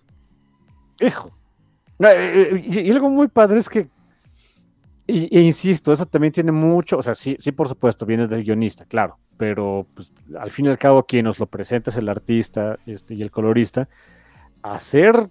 Hijo. 1.00 1.32
Eh, 2.00 2.52
eh, 2.54 2.64
y, 2.64 2.80
y 2.80 2.92
algo 2.92 3.10
muy 3.10 3.28
padre 3.28 3.60
es 3.60 3.68
que, 3.68 3.90
y- 5.12 5.30
e 5.32 5.42
insisto, 5.42 5.92
eso 5.92 6.06
también 6.06 6.34
tiene 6.34 6.52
mucho, 6.52 6.98
o 6.98 7.02
sea, 7.02 7.16
sí, 7.16 7.36
sí, 7.40 7.52
por 7.52 7.68
supuesto, 7.68 8.06
viene 8.06 8.28
del 8.28 8.44
guionista, 8.44 8.86
claro, 8.86 9.20
pero 9.38 9.88
pues, 9.94 10.12
al 10.40 10.52
fin 10.52 10.66
y 10.66 10.70
al 10.70 10.78
cabo 10.78 11.04
quien 11.04 11.26
nos 11.26 11.40
lo 11.40 11.46
presenta 11.48 11.90
es 11.90 11.98
el 11.98 12.10
artista 12.10 12.78
este, 12.86 13.16
y 13.16 13.22
el 13.22 13.32
colorista. 13.32 13.90
Hacer 14.62 15.30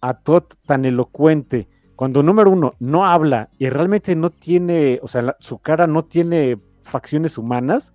a 0.00 0.14
Todd 0.14 0.44
tan 0.66 0.84
elocuente 0.84 1.68
cuando, 1.96 2.22
número 2.22 2.50
uno, 2.50 2.72
no 2.80 3.06
habla 3.06 3.50
y 3.58 3.68
realmente 3.68 4.16
no 4.16 4.30
tiene, 4.30 4.98
o 5.02 5.08
sea, 5.08 5.36
su 5.38 5.58
cara 5.58 5.86
no 5.86 6.04
tiene 6.04 6.58
facciones 6.82 7.38
humanas, 7.38 7.94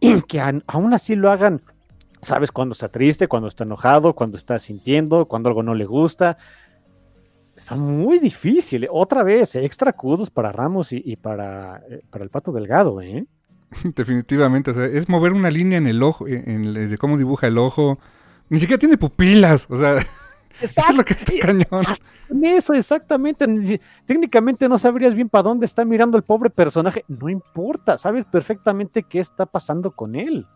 y 0.00 0.22
que 0.22 0.40
aún 0.40 0.92
así 0.94 1.16
lo 1.16 1.30
hagan, 1.30 1.62
sabes 2.20 2.52
cuando 2.52 2.74
está 2.74 2.88
triste, 2.88 3.26
cuando 3.26 3.48
está 3.48 3.64
enojado, 3.64 4.14
cuando 4.14 4.36
está 4.36 4.58
sintiendo, 4.58 5.26
cuando 5.26 5.48
algo 5.48 5.62
no 5.62 5.74
le 5.74 5.86
gusta. 5.86 6.36
Está 7.58 7.74
muy 7.74 8.20
difícil. 8.20 8.84
¿eh? 8.84 8.88
Otra 8.88 9.24
vez, 9.24 9.56
extra 9.56 9.92
kudos 9.92 10.30
para 10.30 10.52
Ramos 10.52 10.92
y, 10.92 11.02
y 11.04 11.16
para, 11.16 11.82
eh, 11.90 12.02
para 12.08 12.22
el 12.22 12.30
Pato 12.30 12.52
Delgado, 12.52 13.00
¿eh? 13.02 13.26
Definitivamente. 13.96 14.70
O 14.70 14.74
sea, 14.74 14.84
es 14.84 15.08
mover 15.08 15.32
una 15.32 15.50
línea 15.50 15.76
en 15.76 15.88
el 15.88 16.00
ojo, 16.04 16.28
en, 16.28 16.72
de 16.72 16.98
cómo 16.98 17.18
dibuja 17.18 17.48
el 17.48 17.58
ojo. 17.58 17.98
Ni 18.48 18.60
siquiera 18.60 18.78
tiene 18.78 18.96
pupilas. 18.96 19.66
O 19.70 19.76
sea, 19.76 19.96
eso 20.62 20.82
es 20.88 20.96
lo 20.96 21.04
que 21.04 21.14
está 21.14 21.32
cañón. 21.42 21.84
Eso, 22.44 22.74
exactamente. 22.74 23.80
Técnicamente 24.06 24.68
no 24.68 24.78
sabrías 24.78 25.14
bien 25.14 25.28
para 25.28 25.42
dónde 25.42 25.66
está 25.66 25.84
mirando 25.84 26.16
el 26.16 26.22
pobre 26.22 26.50
personaje. 26.50 27.04
No 27.08 27.28
importa, 27.28 27.98
sabes 27.98 28.24
perfectamente 28.24 29.02
qué 29.02 29.18
está 29.18 29.46
pasando 29.46 29.90
con 29.90 30.14
él. 30.14 30.46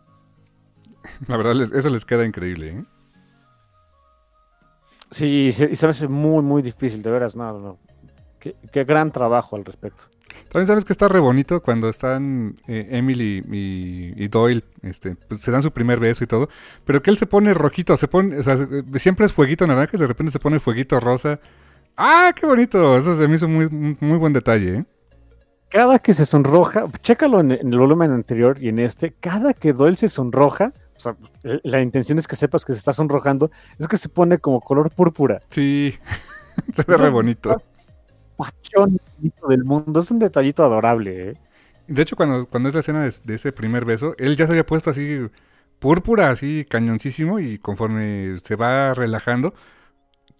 La 1.27 1.35
verdad, 1.35 1.61
eso 1.61 1.89
les 1.89 2.05
queda 2.05 2.25
increíble, 2.25 2.69
¿eh? 2.69 2.85
Sí, 5.13 5.47
y 5.47 5.51
se 5.51 5.85
me 5.85 5.91
hace 5.91 6.07
muy, 6.07 6.41
muy 6.43 6.61
difícil, 6.61 7.01
de 7.01 7.11
veras, 7.11 7.35
no, 7.35 7.57
no. 7.59 7.77
Qué, 8.39 8.55
qué 8.71 8.83
gran 8.83 9.11
trabajo 9.11 9.55
al 9.55 9.63
respecto. 9.63 10.03
También 10.51 10.67
sabes 10.67 10.83
que 10.85 10.91
está 10.93 11.07
re 11.07 11.19
bonito 11.19 11.61
cuando 11.61 11.87
están 11.87 12.59
eh, 12.67 12.87
Emily 12.91 13.43
y, 13.51 14.23
y 14.23 14.27
Doyle, 14.27 14.63
este, 14.81 15.15
pues, 15.15 15.41
se 15.41 15.51
dan 15.51 15.61
su 15.63 15.71
primer 15.71 15.99
beso 15.99 16.23
y 16.23 16.27
todo, 16.27 16.49
pero 16.85 17.01
que 17.01 17.11
él 17.11 17.17
se 17.17 17.25
pone 17.27 17.53
rojito, 17.53 17.95
se 17.95 18.07
pone, 18.07 18.37
o 18.39 18.43
sea, 18.43 18.57
se- 18.57 18.83
siempre 18.99 19.25
es 19.27 19.33
fueguito 19.33 19.65
naranja 19.67 19.95
y 19.95 19.99
de 19.99 20.07
repente 20.07 20.31
se 20.31 20.39
pone 20.39 20.59
fueguito 20.59 20.99
rosa. 20.99 21.39
¡Ah, 21.95 22.33
qué 22.35 22.45
bonito! 22.47 22.97
Eso 22.97 23.15
se 23.17 23.27
me 23.27 23.35
hizo 23.35 23.47
muy, 23.47 23.69
muy 23.69 24.17
buen 24.17 24.33
detalle, 24.33 24.77
¿eh? 24.79 24.85
Cada 25.69 25.99
que 25.99 26.13
se 26.13 26.25
sonroja, 26.25 26.85
chécalo 27.01 27.39
en, 27.39 27.51
en 27.51 27.71
el 27.73 27.79
volumen 27.79 28.11
anterior 28.11 28.57
y 28.61 28.69
en 28.69 28.79
este, 28.79 29.11
cada 29.13 29.53
que 29.53 29.73
Doyle 29.73 29.97
se 29.97 30.07
sonroja, 30.07 30.73
sea, 31.03 31.15
eh, 31.43 31.59
la 31.63 31.81
intención 31.81 32.17
es 32.17 32.27
que 32.27 32.35
sepas 32.35 32.65
que 32.65 32.73
se 32.73 32.79
está 32.79 32.93
sonrojando, 32.93 33.51
es 33.77 33.87
que 33.87 33.97
se 33.97 34.09
pone 34.09 34.39
como 34.39 34.61
color 34.61 34.91
púrpura. 34.91 35.41
Sí, 35.49 35.93
se 36.73 36.83
ve 36.83 36.97
re 36.97 37.09
bonito. 37.09 37.61
Pachón 38.37 38.99
del 39.47 39.63
mundo, 39.63 39.99
es 39.99 40.11
un 40.11 40.19
detallito 40.19 40.63
adorable, 40.63 41.29
¿eh? 41.29 41.37
De 41.87 42.01
hecho, 42.01 42.15
cuando, 42.15 42.45
cuando 42.47 42.69
es 42.69 42.75
la 42.75 42.81
escena 42.81 43.03
de, 43.03 43.13
de 43.23 43.35
ese 43.35 43.51
primer 43.51 43.85
beso, 43.85 44.15
él 44.17 44.37
ya 44.37 44.45
se 44.45 44.53
había 44.53 44.65
puesto 44.65 44.89
así 44.89 45.27
púrpura, 45.79 46.29
así 46.29 46.65
cañoncísimo, 46.69 47.39
y 47.39 47.57
conforme 47.59 48.37
se 48.41 48.55
va 48.55 48.93
relajando, 48.93 49.53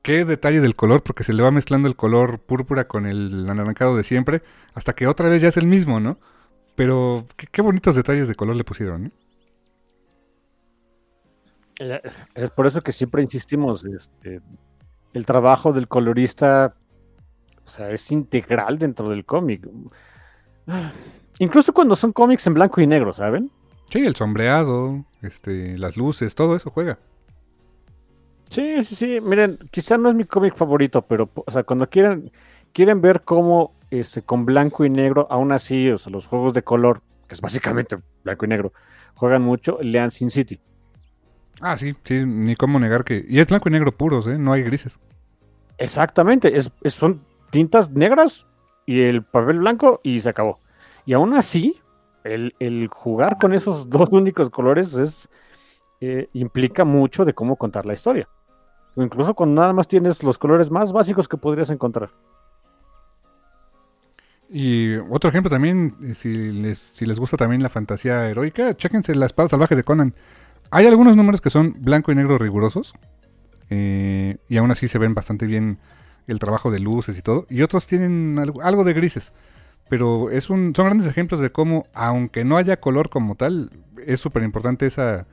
qué 0.01 0.25
detalle 0.25 0.61
del 0.61 0.75
color, 0.75 1.03
porque 1.03 1.23
se 1.23 1.33
le 1.33 1.43
va 1.43 1.51
mezclando 1.51 1.87
el 1.87 1.95
color 1.95 2.39
púrpura 2.39 2.87
con 2.87 3.05
el 3.05 3.49
anaranjado 3.49 3.97
de 3.97 4.03
siempre, 4.03 4.43
hasta 4.73 4.93
que 4.93 5.07
otra 5.07 5.29
vez 5.29 5.41
ya 5.41 5.49
es 5.49 5.57
el 5.57 5.67
mismo, 5.67 5.99
¿no? 5.99 6.19
Pero 6.75 7.27
qué, 7.37 7.47
qué 7.51 7.61
bonitos 7.61 7.95
detalles 7.95 8.27
de 8.27 8.35
color 8.35 8.55
le 8.55 8.63
pusieron, 8.63 9.07
¿eh? 9.07 9.11
Es 11.79 12.49
por 12.51 12.67
eso 12.67 12.81
que 12.81 12.91
siempre 12.91 13.21
insistimos, 13.21 13.85
este, 13.85 14.41
el 15.13 15.25
trabajo 15.25 15.73
del 15.73 15.87
colorista, 15.87 16.75
o 17.65 17.69
sea, 17.69 17.89
es 17.89 18.11
integral 18.11 18.77
dentro 18.77 19.09
del 19.09 19.25
cómic. 19.25 19.67
Incluso 21.39 21.73
cuando 21.73 21.95
son 21.95 22.11
cómics 22.13 22.45
en 22.47 22.53
blanco 22.53 22.81
y 22.81 22.87
negro, 22.87 23.13
¿saben? 23.13 23.51
Sí, 23.89 24.05
el 24.05 24.15
sombreado, 24.15 25.05
este, 25.21 25.77
las 25.77 25.97
luces, 25.97 26.35
todo 26.35 26.55
eso 26.55 26.69
juega. 26.71 26.99
Sí, 28.49 28.83
sí, 28.83 28.95
sí. 28.95 29.21
Miren, 29.21 29.57
quizá 29.71 29.97
no 29.97 30.09
es 30.09 30.15
mi 30.15 30.25
cómic 30.25 30.55
favorito, 30.55 31.01
pero, 31.01 31.29
o 31.33 31.51
sea, 31.51 31.63
cuando 31.63 31.89
quieren, 31.89 32.31
quieren 32.71 33.01
ver 33.01 33.21
cómo 33.23 33.73
este, 33.89 34.21
con 34.21 34.45
blanco 34.45 34.85
y 34.85 34.89
negro, 34.89 35.27
aún 35.29 35.51
así, 35.51 35.89
o 35.89 35.97
sea, 35.97 36.11
los 36.11 36.27
juegos 36.27 36.53
de 36.53 36.63
color, 36.63 37.01
que 37.27 37.33
es 37.35 37.41
básicamente 37.41 37.97
blanco 38.23 38.45
y 38.45 38.49
negro, 38.49 38.73
juegan 39.15 39.41
mucho, 39.41 39.79
lean 39.81 40.11
Sin 40.11 40.29
City. 40.29 40.59
Ah, 41.61 41.77
sí, 41.77 41.95
sí, 42.03 42.25
ni 42.25 42.55
cómo 42.55 42.79
negar 42.79 43.03
que... 43.03 43.23
Y 43.27 43.39
es 43.39 43.47
blanco 43.47 43.69
y 43.69 43.71
negro 43.71 43.91
puros, 43.95 44.27
¿eh? 44.27 44.37
No 44.37 44.53
hay 44.53 44.63
grises. 44.63 44.99
Exactamente, 45.77 46.57
es, 46.57 46.71
es- 46.81 46.93
son 46.93 47.21
tintas 47.51 47.91
negras 47.91 48.45
y 48.85 49.01
el 49.01 49.23
papel 49.23 49.59
blanco 49.59 49.99
y 50.03 50.19
se 50.19 50.29
acabó. 50.29 50.59
Y 51.05 51.13
aún 51.13 51.33
así, 51.33 51.81
el, 52.23 52.55
el 52.59 52.87
jugar 52.87 53.37
con 53.37 53.53
esos 53.53 53.89
dos 53.89 54.09
únicos 54.11 54.49
colores 54.49 54.93
es, 54.95 55.29
eh, 56.01 56.29
implica 56.33 56.85
mucho 56.85 57.25
de 57.25 57.33
cómo 57.33 57.57
contar 57.57 57.85
la 57.85 57.93
historia. 57.93 58.29
O 58.95 59.03
incluso 59.03 59.35
cuando 59.35 59.61
nada 59.61 59.73
más 59.73 59.87
tienes 59.87 60.23
los 60.23 60.37
colores 60.39 60.71
más 60.71 60.93
básicos 60.93 61.27
que 61.27 61.37
podrías 61.37 61.69
encontrar. 61.69 62.11
Y 64.49 64.95
otro 65.09 65.29
ejemplo 65.29 65.49
también, 65.49 65.95
eh, 66.03 66.13
si 66.15 66.51
les, 66.51 66.77
si 66.77 67.05
les 67.05 67.19
gusta 67.19 67.37
también 67.37 67.63
la 67.63 67.69
fantasía 67.69 68.29
heroica, 68.29 68.75
chéquense 68.75 69.15
la 69.15 69.25
espada 69.25 69.49
salvaje 69.49 69.75
de 69.75 69.83
Conan. 69.83 70.13
Hay 70.75 70.87
algunos 70.87 71.15
números 71.15 71.39
que 71.41 71.49
son 71.49 71.75
blanco 71.79 72.11
y 72.11 72.15
negro 72.15 72.37
rigurosos. 72.37 72.93
eh, 73.69 74.37
y 74.49 74.57
aún 74.57 74.71
así 74.71 74.87
se 74.87 74.97
ven 74.99 75.13
bastante 75.15 75.45
bien 75.47 75.79
el 76.27 76.37
trabajo 76.39 76.69
de 76.71 76.79
luces 76.79 77.17
y 77.17 77.21
todo. 77.21 77.45
Y 77.49 77.61
otros 77.61 77.87
tienen 77.87 78.37
algo, 78.39 78.61
algo 78.61 78.83
de 78.83 78.93
grises. 78.93 79.33
Pero 79.89 80.29
es 80.31 80.49
un, 80.49 80.73
son 80.75 80.85
grandes 80.85 81.07
ejemplos 81.07 81.39
de 81.39 81.49
cómo, 81.51 81.85
aunque 81.93 82.43
no 82.45 82.57
haya 82.57 82.79
color 82.79 83.09
como 83.09 83.35
tal, 83.35 83.71
es 84.05 84.19
súper 84.19 84.43
importante 84.43 84.85
esa, 84.85 85.27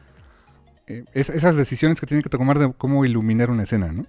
eh, 0.86 1.04
es- 1.12 1.30
esas 1.30 1.56
decisiones 1.56 2.00
que 2.00 2.06
tienen 2.06 2.22
que 2.22 2.28
tomar 2.30 2.58
de 2.58 2.72
cómo 2.72 3.04
iluminar 3.04 3.50
una 3.50 3.62
escena, 3.64 3.92
¿no? 3.92 4.06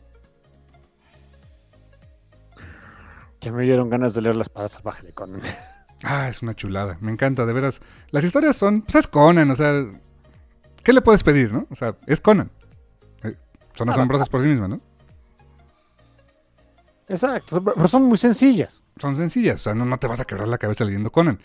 Ya 3.41 3.51
me 3.51 3.63
dieron 3.63 3.89
ganas 3.89 4.13
de 4.13 4.21
leer 4.21 4.35
la 4.35 4.43
espada 4.43 4.67
salvaje 4.69 5.05
de 5.07 5.13
Conan. 5.13 5.41
Ah, 6.03 6.27
es 6.29 6.41
una 6.41 6.55
chulada. 6.55 6.97
Me 7.01 7.11
encanta, 7.11 7.45
de 7.45 7.53
veras. 7.53 7.81
Las 8.11 8.23
historias 8.23 8.55
son. 8.55 8.81
Pues 8.81 8.95
es 8.95 9.07
Conan, 9.07 9.49
o 9.51 9.55
sea. 9.55 9.83
¿Qué 10.83 10.93
le 10.93 11.01
puedes 11.01 11.23
pedir, 11.23 11.53
no? 11.53 11.67
O 11.69 11.75
sea, 11.75 11.95
es 12.07 12.21
Conan. 12.21 12.51
Eh, 13.23 13.35
Son 13.73 13.89
asombrosas 13.89 14.29
por 14.29 14.41
sí 14.41 14.47
mismas, 14.47 14.69
¿no? 14.69 14.81
Exacto, 17.07 17.61
pero 17.63 17.87
son 17.87 18.03
muy 18.03 18.17
sencillas. 18.17 18.83
Son 18.97 19.17
sencillas, 19.17 19.55
o 19.55 19.63
sea, 19.63 19.75
no, 19.75 19.83
no 19.85 19.97
te 19.97 20.07
vas 20.07 20.21
a 20.21 20.25
quebrar 20.25 20.47
la 20.47 20.57
cabeza 20.57 20.85
leyendo 20.85 21.11
Conan. 21.11 21.39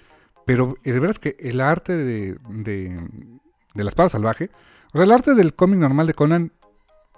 Pero 0.45 0.75
eh, 0.85 0.93
de 0.93 1.01
veras 1.01 1.19
que 1.19 1.37
el 1.41 1.61
arte 1.61 1.97
de, 1.97 2.39
de, 2.49 3.01
de 3.75 3.85
la 3.85 3.89
espada 3.89 4.09
salvaje. 4.09 4.51
O 4.93 4.99
sea, 4.99 5.03
el 5.05 5.11
arte 5.11 5.35
del 5.35 5.55
cómic 5.55 5.81
normal 5.81 6.07
de 6.07 6.15
Conan, 6.15 6.53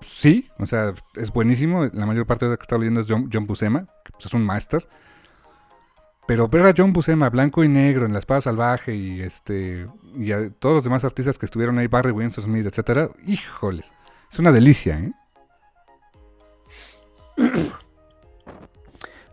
sí, 0.01 0.49
o 0.59 0.67
sea, 0.67 0.95
es 1.15 1.31
buenísimo. 1.31 1.85
La 1.93 2.07
mayor 2.07 2.27
parte 2.27 2.47
de 2.47 2.53
lo 2.53 2.57
que 2.57 2.63
está 2.63 2.79
leyendo 2.79 3.01
es 3.01 3.07
John, 3.09 3.29
John 3.31 3.47
Buscema, 3.47 3.87
que 4.05 4.13
pues, 4.13 4.27
es 4.27 4.35
un 4.35 4.45
máster. 4.45 4.89
Pero 6.29 6.47
ver 6.47 6.67
a 6.67 6.75
John 6.77 6.93
Buscema 6.93 7.31
blanco 7.31 7.65
y 7.65 7.69
negro 7.69 8.05
en 8.05 8.13
la 8.13 8.19
espada 8.19 8.43
salvaje 8.43 8.95
y 8.95 9.23
este 9.23 9.89
y 10.15 10.31
a 10.33 10.51
todos 10.51 10.75
los 10.75 10.85
demás 10.85 11.03
artistas 11.05 11.39
que 11.39 11.47
estuvieron 11.47 11.79
ahí, 11.79 11.87
Barry 11.87 12.11
Winston 12.11 12.45
Smith, 12.45 12.67
etcétera, 12.67 13.09
híjoles, 13.27 13.95
es 14.31 14.39
una 14.39 14.53
delicia, 14.53 14.99
¿eh? 15.01 15.13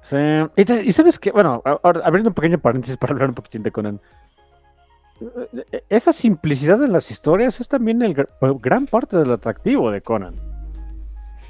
Sí. 0.01 0.17
Y, 0.55 0.65
te- 0.65 0.83
y 0.85 0.91
sabes 0.91 1.17
que, 1.17 1.31
bueno, 1.31 1.63
ahora, 1.65 2.01
abriendo 2.05 2.29
un 2.29 2.35
pequeño 2.35 2.59
paréntesis 2.59 2.95
para 2.95 3.13
hablar 3.13 3.29
un 3.29 3.35
poquitín 3.35 3.63
de 3.63 3.71
Conan. 3.71 3.99
Eh, 5.71 5.83
Esa 5.89 6.13
simplicidad 6.13 6.77
de 6.77 6.87
las 6.87 7.09
historias 7.09 7.59
es 7.59 7.67
también 7.67 8.03
el 8.03 8.15
gra- 8.15 8.29
gran 8.61 8.85
parte 8.85 9.17
del 9.17 9.31
atractivo 9.31 9.89
de 9.89 10.01
Conan. 10.01 10.35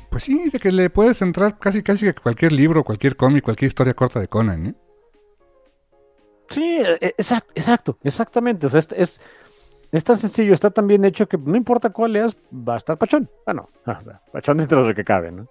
Pues 0.09 0.23
sí, 0.23 0.49
de 0.49 0.57
que 0.59 0.71
le 0.71 0.89
puedes 0.89 1.21
entrar 1.21 1.59
casi 1.59 1.83
casi 1.83 2.07
a 2.07 2.13
cualquier 2.15 2.53
libro, 2.53 2.85
cualquier 2.85 3.17
cómic, 3.17 3.43
cualquier 3.43 3.67
historia 3.67 3.93
corta 3.93 4.21
de 4.21 4.29
Conan, 4.29 4.67
¿eh? 4.67 4.75
Sí, 6.47 6.81
exacto, 7.17 7.51
exacto, 7.55 7.97
exactamente. 8.03 8.67
O 8.67 8.69
sea, 8.69 8.79
es, 8.79 8.87
es, 8.95 9.21
es 9.91 10.03
tan 10.03 10.17
sencillo, 10.17 10.53
está 10.53 10.69
tan 10.69 10.87
bien 10.87 11.05
hecho 11.05 11.27
que 11.27 11.37
no 11.37 11.55
importa 11.55 11.89
cuál 11.89 12.13
leas, 12.13 12.35
va 12.51 12.75
a 12.75 12.77
estar 12.77 12.97
pachón. 12.97 13.29
Bueno, 13.45 13.69
o 13.85 14.01
sea, 14.01 14.21
pachón 14.31 14.57
dentro 14.57 14.81
de 14.81 14.89
lo 14.89 14.95
que 14.95 15.03
cabe, 15.03 15.31
¿no? 15.31 15.47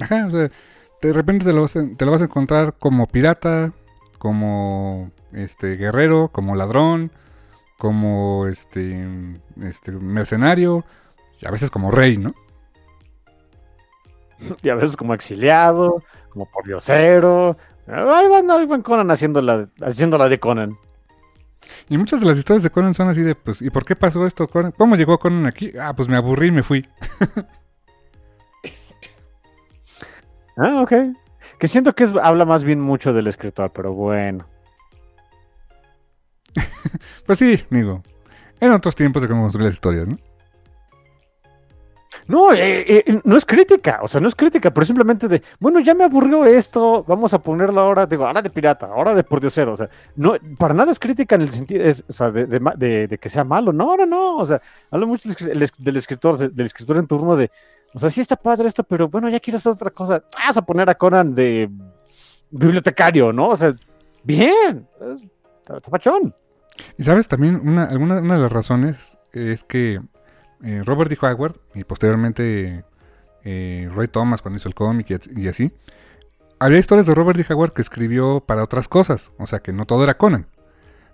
Ajá, 0.00 0.26
o 0.26 0.30
sea, 0.30 0.50
de 1.02 1.12
repente 1.12 1.44
te 1.44 1.52
lo, 1.52 1.62
vas 1.62 1.76
a, 1.76 1.80
te 1.96 2.04
lo 2.04 2.12
vas 2.12 2.22
a 2.22 2.26
encontrar 2.26 2.74
como 2.74 3.06
pirata, 3.06 3.72
como 4.18 5.10
este 5.32 5.76
guerrero, 5.76 6.28
como 6.28 6.54
ladrón, 6.54 7.10
como 7.78 8.46
este, 8.46 9.06
este 9.60 9.92
mercenario, 9.92 10.84
y 11.40 11.46
a 11.46 11.50
veces 11.50 11.70
como 11.70 11.90
rey, 11.90 12.18
¿no? 12.18 12.34
Y 14.62 14.70
a 14.70 14.74
veces 14.74 14.96
como 14.96 15.14
exiliado, 15.14 16.02
como 16.30 16.46
pordiosero. 16.46 17.56
Ahí 17.86 18.28
van, 18.28 18.50
ahí 18.50 18.66
van 18.66 18.82
Conan 18.82 19.10
haciéndola, 19.10 19.68
haciéndola 19.80 20.28
de 20.28 20.38
Conan. 20.38 20.76
Y 21.88 21.98
muchas 21.98 22.20
de 22.20 22.26
las 22.26 22.38
historias 22.38 22.62
de 22.62 22.70
Conan 22.70 22.94
son 22.94 23.08
así 23.08 23.22
de, 23.22 23.34
pues, 23.34 23.60
¿y 23.62 23.70
por 23.70 23.84
qué 23.84 23.96
pasó 23.96 24.26
esto? 24.26 24.46
Conan? 24.48 24.72
¿Cómo 24.72 24.96
llegó 24.96 25.18
Conan 25.18 25.46
aquí? 25.46 25.72
Ah, 25.80 25.94
pues 25.94 26.08
me 26.08 26.16
aburrí 26.16 26.48
y 26.48 26.52
me 26.52 26.62
fui. 26.62 26.88
Ah, 30.56 30.82
ok. 30.82 30.92
Que 31.58 31.66
siento 31.66 31.94
que 31.94 32.04
es- 32.04 32.14
habla 32.22 32.44
más 32.44 32.62
bien 32.62 32.78
mucho 32.80 33.12
del 33.12 33.26
escritor, 33.26 33.70
pero 33.72 33.92
bueno. 33.94 34.46
Pues 37.26 37.38
sí, 37.38 37.64
digo, 37.70 38.02
en 38.60 38.72
otros 38.72 38.94
tiempos 38.94 39.22
de 39.22 39.28
cómo 39.28 39.42
construir 39.42 39.64
las 39.66 39.74
historias, 39.74 40.08
¿no? 40.08 40.18
No, 42.28 42.52
eh, 42.52 42.84
eh, 42.88 43.20
no 43.24 43.36
es 43.36 43.44
crítica, 43.44 43.98
o 44.02 44.08
sea, 44.08 44.20
no 44.20 44.28
es 44.28 44.34
crítica, 44.34 44.72
pero 44.72 44.84
simplemente 44.86 45.26
de, 45.28 45.42
bueno, 45.58 45.80
ya 45.80 45.92
me 45.94 46.04
aburrió 46.04 46.44
esto, 46.44 47.04
vamos 47.06 47.34
a 47.34 47.42
ponerlo 47.42 47.80
ahora, 47.80 48.06
digo, 48.06 48.24
ahora 48.26 48.40
de 48.40 48.48
pirata, 48.50 48.86
ahora 48.86 49.14
de 49.14 49.24
pordiosero, 49.24 49.72
o 49.72 49.76
sea, 49.76 49.88
no, 50.16 50.34
para 50.58 50.72
nada 50.72 50.92
es 50.92 50.98
crítica 51.00 51.34
en 51.34 51.42
el 51.42 51.50
sentido, 51.50 51.84
o 52.08 52.12
sea, 52.12 52.30
de, 52.30 53.18
que 53.20 53.28
sea 53.28 53.42
malo, 53.44 53.72
no, 53.72 53.96
no, 53.96 54.06
no, 54.06 54.36
o 54.36 54.44
sea, 54.44 54.62
hablo 54.90 55.06
mucho 55.08 55.28
del, 55.28 55.36
escri- 55.36 55.50
el 55.50 55.62
es- 55.62 55.72
del 55.76 55.96
escritor, 55.96 56.36
de- 56.38 56.48
del 56.50 56.66
escritor 56.66 56.96
en 56.98 57.06
turno 57.08 57.34
de, 57.36 57.50
o 57.94 57.98
sea, 57.98 58.08
sí 58.08 58.20
está 58.20 58.36
padre 58.36 58.68
esto, 58.68 58.84
pero 58.84 59.08
bueno, 59.08 59.28
ya 59.28 59.40
quiero 59.40 59.56
hacer 59.58 59.72
otra 59.72 59.90
cosa, 59.90 60.22
vas 60.46 60.56
a 60.56 60.62
poner 60.62 60.88
a 60.90 60.94
Conan 60.94 61.34
de 61.34 61.68
bibliotecario, 62.50 63.32
¿no? 63.32 63.48
O 63.48 63.56
sea, 63.56 63.74
bien, 64.22 64.86
es- 65.00 65.22
está, 65.60 65.76
está 65.78 65.90
pachón. 65.90 66.34
Y 66.96 67.02
sabes, 67.04 67.28
también 67.28 67.60
una, 67.68 67.84
alguna, 67.84 68.20
una 68.20 68.34
de 68.34 68.40
las 68.40 68.52
razones 68.52 69.18
es 69.32 69.64
que 69.64 70.00
eh, 70.62 70.82
Robert 70.84 71.10
D. 71.10 71.18
Howard 71.20 71.56
y 71.74 71.84
posteriormente 71.84 72.84
eh, 73.44 73.90
Roy 73.92 74.08
Thomas 74.08 74.42
cuando 74.42 74.58
hizo 74.58 74.68
el 74.68 74.74
cómic 74.74 75.10
y, 75.10 75.40
y 75.42 75.48
así, 75.48 75.72
había 76.58 76.78
historias 76.78 77.06
de 77.06 77.14
Robert 77.14 77.38
D. 77.38 77.52
Howard 77.52 77.72
que 77.72 77.82
escribió 77.82 78.40
para 78.40 78.62
otras 78.62 78.88
cosas, 78.88 79.32
o 79.38 79.46
sea 79.46 79.60
que 79.60 79.72
no 79.72 79.84
todo 79.84 80.04
era 80.04 80.14
Conan, 80.14 80.46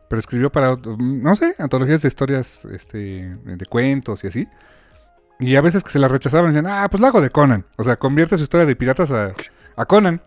pero 0.09 0.21
escribió 0.21 0.53
para, 0.53 0.77
no 0.99 1.37
sé, 1.37 1.55
antologías 1.59 2.03
de 2.03 2.09
historias 2.09 2.65
este, 2.67 3.37
de 3.45 3.67
cuentos 3.67 4.25
y 4.25 4.27
así. 4.27 4.49
Y 5.41 5.55
a 5.55 5.61
veces 5.61 5.85
que 5.85 5.91
se 5.91 6.01
las 6.01 6.11
rechazaban 6.11 6.53
decían, 6.53 6.67
ah, 6.67 6.89
pues 6.91 7.01
lo 7.01 7.07
hago 7.07 7.21
de 7.21 7.31
Conan. 7.31 7.65
O 7.77 7.85
sea, 7.85 7.97
convierte 7.97 8.37
su 8.37 8.43
historia 8.43 8.67
de 8.67 8.75
piratas 8.75 9.13
a, 9.13 9.33
a 9.77 9.87
Conan. 9.87 10.21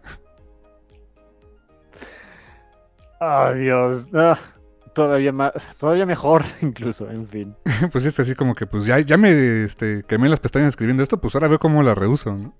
Oh, 3.19 3.53
Dios, 3.53 4.07
ah, 4.14 4.39
todavía 4.93 5.31
más, 5.31 5.53
todavía 5.77 6.05
mejor, 6.05 6.43
incluso, 6.61 7.09
en 7.09 7.27
fin. 7.27 7.55
pues 7.91 8.05
es 8.05 8.19
así 8.19 8.35
como 8.35 8.55
que, 8.55 8.68
pues 8.68 8.85
ya, 8.85 8.99
ya 8.99 9.18
me 9.18 9.63
este, 9.63 10.03
quemé 10.07 10.30
las 10.30 10.39
pestañas 10.39 10.69
escribiendo 10.69 11.03
esto, 11.03 11.19
pues 11.19 11.35
ahora 11.35 11.47
veo 11.47 11.59
cómo 11.59 11.84
la 11.84 11.95
reuso, 11.95 12.35
¿no? 12.35 12.53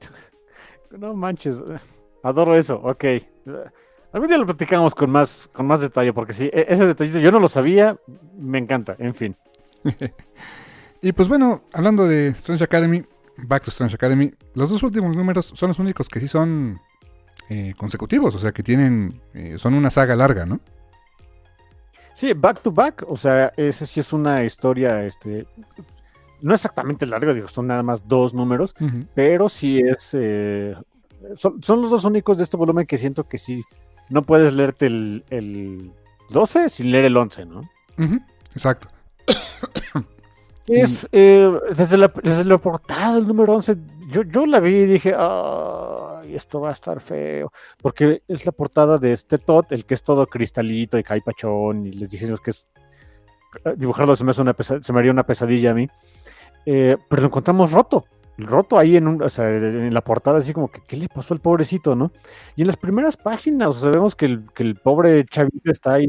No 0.98 1.14
manches, 1.14 1.62
adoro 2.22 2.56
eso, 2.56 2.80
ok. 2.82 3.04
Algún 4.12 4.28
día 4.28 4.38
lo 4.38 4.46
platicamos 4.46 4.92
con 4.94 5.08
más, 5.10 5.48
con 5.52 5.66
más 5.66 5.80
detalle, 5.80 6.12
porque 6.12 6.32
sí, 6.32 6.50
e- 6.52 6.66
ese 6.68 6.84
detallito 6.84 7.20
yo 7.20 7.30
no 7.30 7.38
lo 7.38 7.46
sabía, 7.46 7.96
me 8.36 8.58
encanta, 8.58 8.96
en 8.98 9.14
fin. 9.14 9.36
Y 11.00 11.12
pues 11.12 11.28
bueno, 11.28 11.62
hablando 11.72 12.06
de 12.06 12.28
Strange 12.28 12.64
Academy, 12.64 13.02
Back 13.38 13.64
to 13.64 13.70
Strange 13.70 13.94
Academy, 13.94 14.32
los 14.54 14.68
dos 14.68 14.82
últimos 14.82 15.16
números 15.16 15.52
son 15.54 15.68
los 15.68 15.78
únicos 15.78 16.08
que 16.08 16.20
sí 16.20 16.28
son 16.28 16.80
eh, 17.50 17.74
consecutivos, 17.76 18.32
o 18.36 18.38
sea 18.38 18.52
que 18.52 18.62
tienen, 18.62 19.20
eh, 19.34 19.56
son 19.58 19.74
una 19.74 19.90
saga 19.90 20.14
larga, 20.14 20.46
¿no? 20.46 20.60
Sí, 22.14 22.32
back 22.32 22.62
to 22.62 22.70
back, 22.70 23.04
o 23.08 23.16
sea, 23.16 23.52
ese 23.56 23.86
sí 23.86 23.98
es 23.98 24.12
una 24.12 24.44
historia, 24.44 25.04
este, 25.04 25.48
no 26.40 26.54
exactamente 26.54 27.06
larga, 27.06 27.34
digo, 27.34 27.48
son 27.48 27.66
nada 27.66 27.82
más 27.82 28.06
dos 28.06 28.34
números, 28.34 28.72
pero 29.14 29.48
sí 29.48 29.80
es, 29.80 30.10
eh, 30.12 30.76
son, 31.34 31.60
son 31.60 31.82
los 31.82 31.90
dos 31.90 32.04
únicos 32.04 32.36
de 32.38 32.44
este 32.44 32.56
volumen 32.56 32.86
que 32.86 32.98
siento 32.98 33.26
que 33.26 33.36
sí, 33.36 33.64
no 34.10 34.22
puedes 34.22 34.52
leerte 34.52 34.86
el, 34.86 35.24
el 35.30 35.92
12 36.28 36.68
sin 36.68 36.92
leer 36.92 37.06
el 37.06 37.16
11, 37.16 37.46
¿no? 37.46 37.62
Ujú, 37.98 38.20
Exacto. 38.54 38.86
Es 40.66 41.08
eh, 41.10 41.50
desde, 41.76 41.96
la, 41.96 42.12
desde 42.22 42.44
la 42.44 42.58
portada 42.58 43.14
del 43.16 43.26
número 43.26 43.54
11, 43.54 43.76
yo, 44.10 44.22
yo 44.22 44.46
la 44.46 44.60
vi 44.60 44.74
y 44.76 44.86
dije, 44.86 45.14
ay, 45.16 46.34
esto 46.36 46.60
va 46.60 46.68
a 46.68 46.72
estar 46.72 47.00
feo, 47.00 47.50
porque 47.82 48.22
es 48.28 48.46
la 48.46 48.52
portada 48.52 48.98
de 48.98 49.12
este 49.12 49.38
Tot, 49.38 49.72
el 49.72 49.84
que 49.84 49.94
es 49.94 50.02
todo 50.02 50.26
cristalito 50.26 50.96
y 50.98 51.02
cae 51.02 51.22
pachón, 51.22 51.86
y 51.86 51.92
les 51.92 52.10
dije 52.10 52.26
que 52.44 52.50
es, 52.50 52.68
eh, 53.64 53.74
dibujarlo 53.76 54.14
se 54.14 54.24
me, 54.24 54.30
hace 54.30 54.42
una 54.42 54.54
pesa- 54.54 54.80
se 54.82 54.92
me 54.92 55.00
haría 55.00 55.12
una 55.12 55.24
pesadilla 55.26 55.72
a 55.72 55.74
mí, 55.74 55.88
Eh, 56.66 56.96
pero 57.08 57.22
lo 57.22 57.28
encontramos 57.28 57.72
roto, 57.72 58.04
roto 58.38 58.78
ahí 58.78 58.96
en, 58.96 59.08
un, 59.08 59.22
o 59.22 59.30
sea, 59.30 59.48
en 59.48 59.94
la 59.94 60.02
portada, 60.02 60.38
así 60.38 60.52
como 60.52 60.70
que, 60.70 60.82
¿qué 60.86 60.96
le 60.96 61.08
pasó 61.08 61.32
al 61.34 61.40
pobrecito, 61.40 61.96
no? 61.96 62.12
Y 62.54 62.60
en 62.62 62.66
las 62.68 62.76
primeras 62.76 63.16
páginas, 63.16 63.68
o 63.70 63.72
sea, 63.80 63.90
vemos 63.90 64.14
que 64.14 64.26
el, 64.26 64.46
que 64.54 64.62
el 64.64 64.74
pobre 64.76 65.24
chavito 65.26 65.70
está 65.72 65.94
ahí 65.94 66.06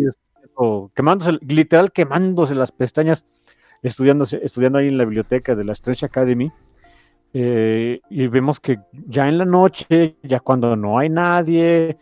quemándose, 0.95 1.31
literal 1.47 1.91
quemándose 1.91 2.53
las 2.55 2.71
pestañas 2.71 3.25
estudiándose, 3.81 4.39
estudiando 4.43 4.79
ahí 4.79 4.87
en 4.87 4.97
la 4.97 5.05
biblioteca 5.05 5.55
de 5.55 5.63
la 5.63 5.73
Strange 5.73 6.05
Academy. 6.05 6.51
eh, 7.33 8.01
y 8.09 8.27
vemos 8.27 8.59
que 8.59 8.79
ya 8.91 9.27
en 9.27 9.37
la 9.37 9.45
noche, 9.45 10.17
ya 10.23 10.39
cuando 10.41 10.75
no 10.75 10.99
hay 10.99 11.09
nadie, 11.09 11.97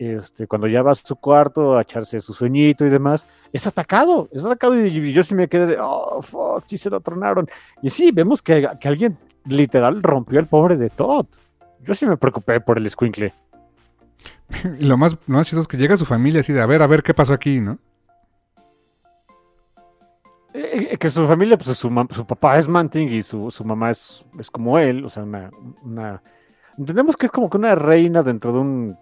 este, 0.00 0.46
cuando 0.46 0.66
ya 0.66 0.80
va 0.80 0.92
a 0.92 0.94
su 0.94 1.14
cuarto 1.16 1.76
a 1.76 1.82
echarse 1.82 2.20
su 2.20 2.32
sueñito 2.32 2.86
y 2.86 2.88
demás, 2.88 3.26
es 3.52 3.66
atacado, 3.66 4.30
es 4.32 4.42
atacado 4.42 4.74
y, 4.86 5.12
yo 5.12 5.22
sí 5.22 5.34
me 5.34 5.46
quedé 5.46 5.66
de, 5.66 5.76
oh, 5.78 6.22
fuck, 6.22 6.64
sí 6.64 6.78
se 6.78 6.88
lo 6.88 7.00
tronaron. 7.00 7.46
Y 7.82 7.90
sí, 7.90 8.10
vemos 8.10 8.40
que, 8.40 8.66
que 8.80 8.88
alguien 8.88 9.18
literal 9.44 10.02
rompió 10.02 10.38
al 10.38 10.46
pobre 10.46 10.78
de 10.78 10.88
Todd. 10.88 11.26
Yo 11.82 11.92
sí 11.92 12.06
me 12.06 12.16
preocupé 12.16 12.60
por 12.60 12.78
el 12.78 12.88
squinkle. 12.88 13.34
Lo 14.80 14.96
más, 14.96 15.12
lo 15.26 15.36
más 15.36 15.52
es 15.52 15.68
que 15.68 15.76
llega 15.76 15.96
su 15.96 16.06
familia 16.06 16.40
así 16.40 16.52
de, 16.52 16.60
a 16.60 16.66
ver, 16.66 16.82
a 16.82 16.86
ver 16.86 17.02
qué 17.02 17.14
pasó 17.14 17.32
aquí, 17.32 17.60
¿no? 17.60 17.78
Eh, 20.52 20.96
que 20.98 21.10
su 21.10 21.26
familia, 21.26 21.56
pues 21.56 21.76
su, 21.76 22.06
su 22.10 22.26
papá 22.26 22.58
es 22.58 22.68
Manting 22.68 23.08
y 23.08 23.22
su, 23.22 23.50
su 23.50 23.64
mamá 23.64 23.90
es, 23.90 24.24
es 24.38 24.50
como 24.50 24.78
él, 24.78 25.04
o 25.04 25.08
sea, 25.08 25.22
una, 25.22 25.50
una... 25.82 26.22
Entendemos 26.76 27.16
que 27.16 27.26
es 27.26 27.32
como 27.32 27.48
que 27.48 27.56
una 27.56 27.74
reina 27.74 28.22
dentro 28.22 28.52
de 28.52 28.58
un... 28.58 28.98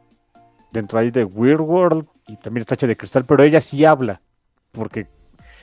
Dentro 0.71 0.99
ahí 0.99 1.11
de 1.11 1.25
Weird 1.25 1.63
World 1.63 2.07
y 2.27 2.37
también 2.37 2.61
está 2.61 2.75
hecha 2.75 2.87
de 2.87 2.97
cristal, 2.97 3.25
pero 3.25 3.43
ella 3.43 3.61
sí 3.61 3.85
habla. 3.85 4.21
Porque... 4.73 5.09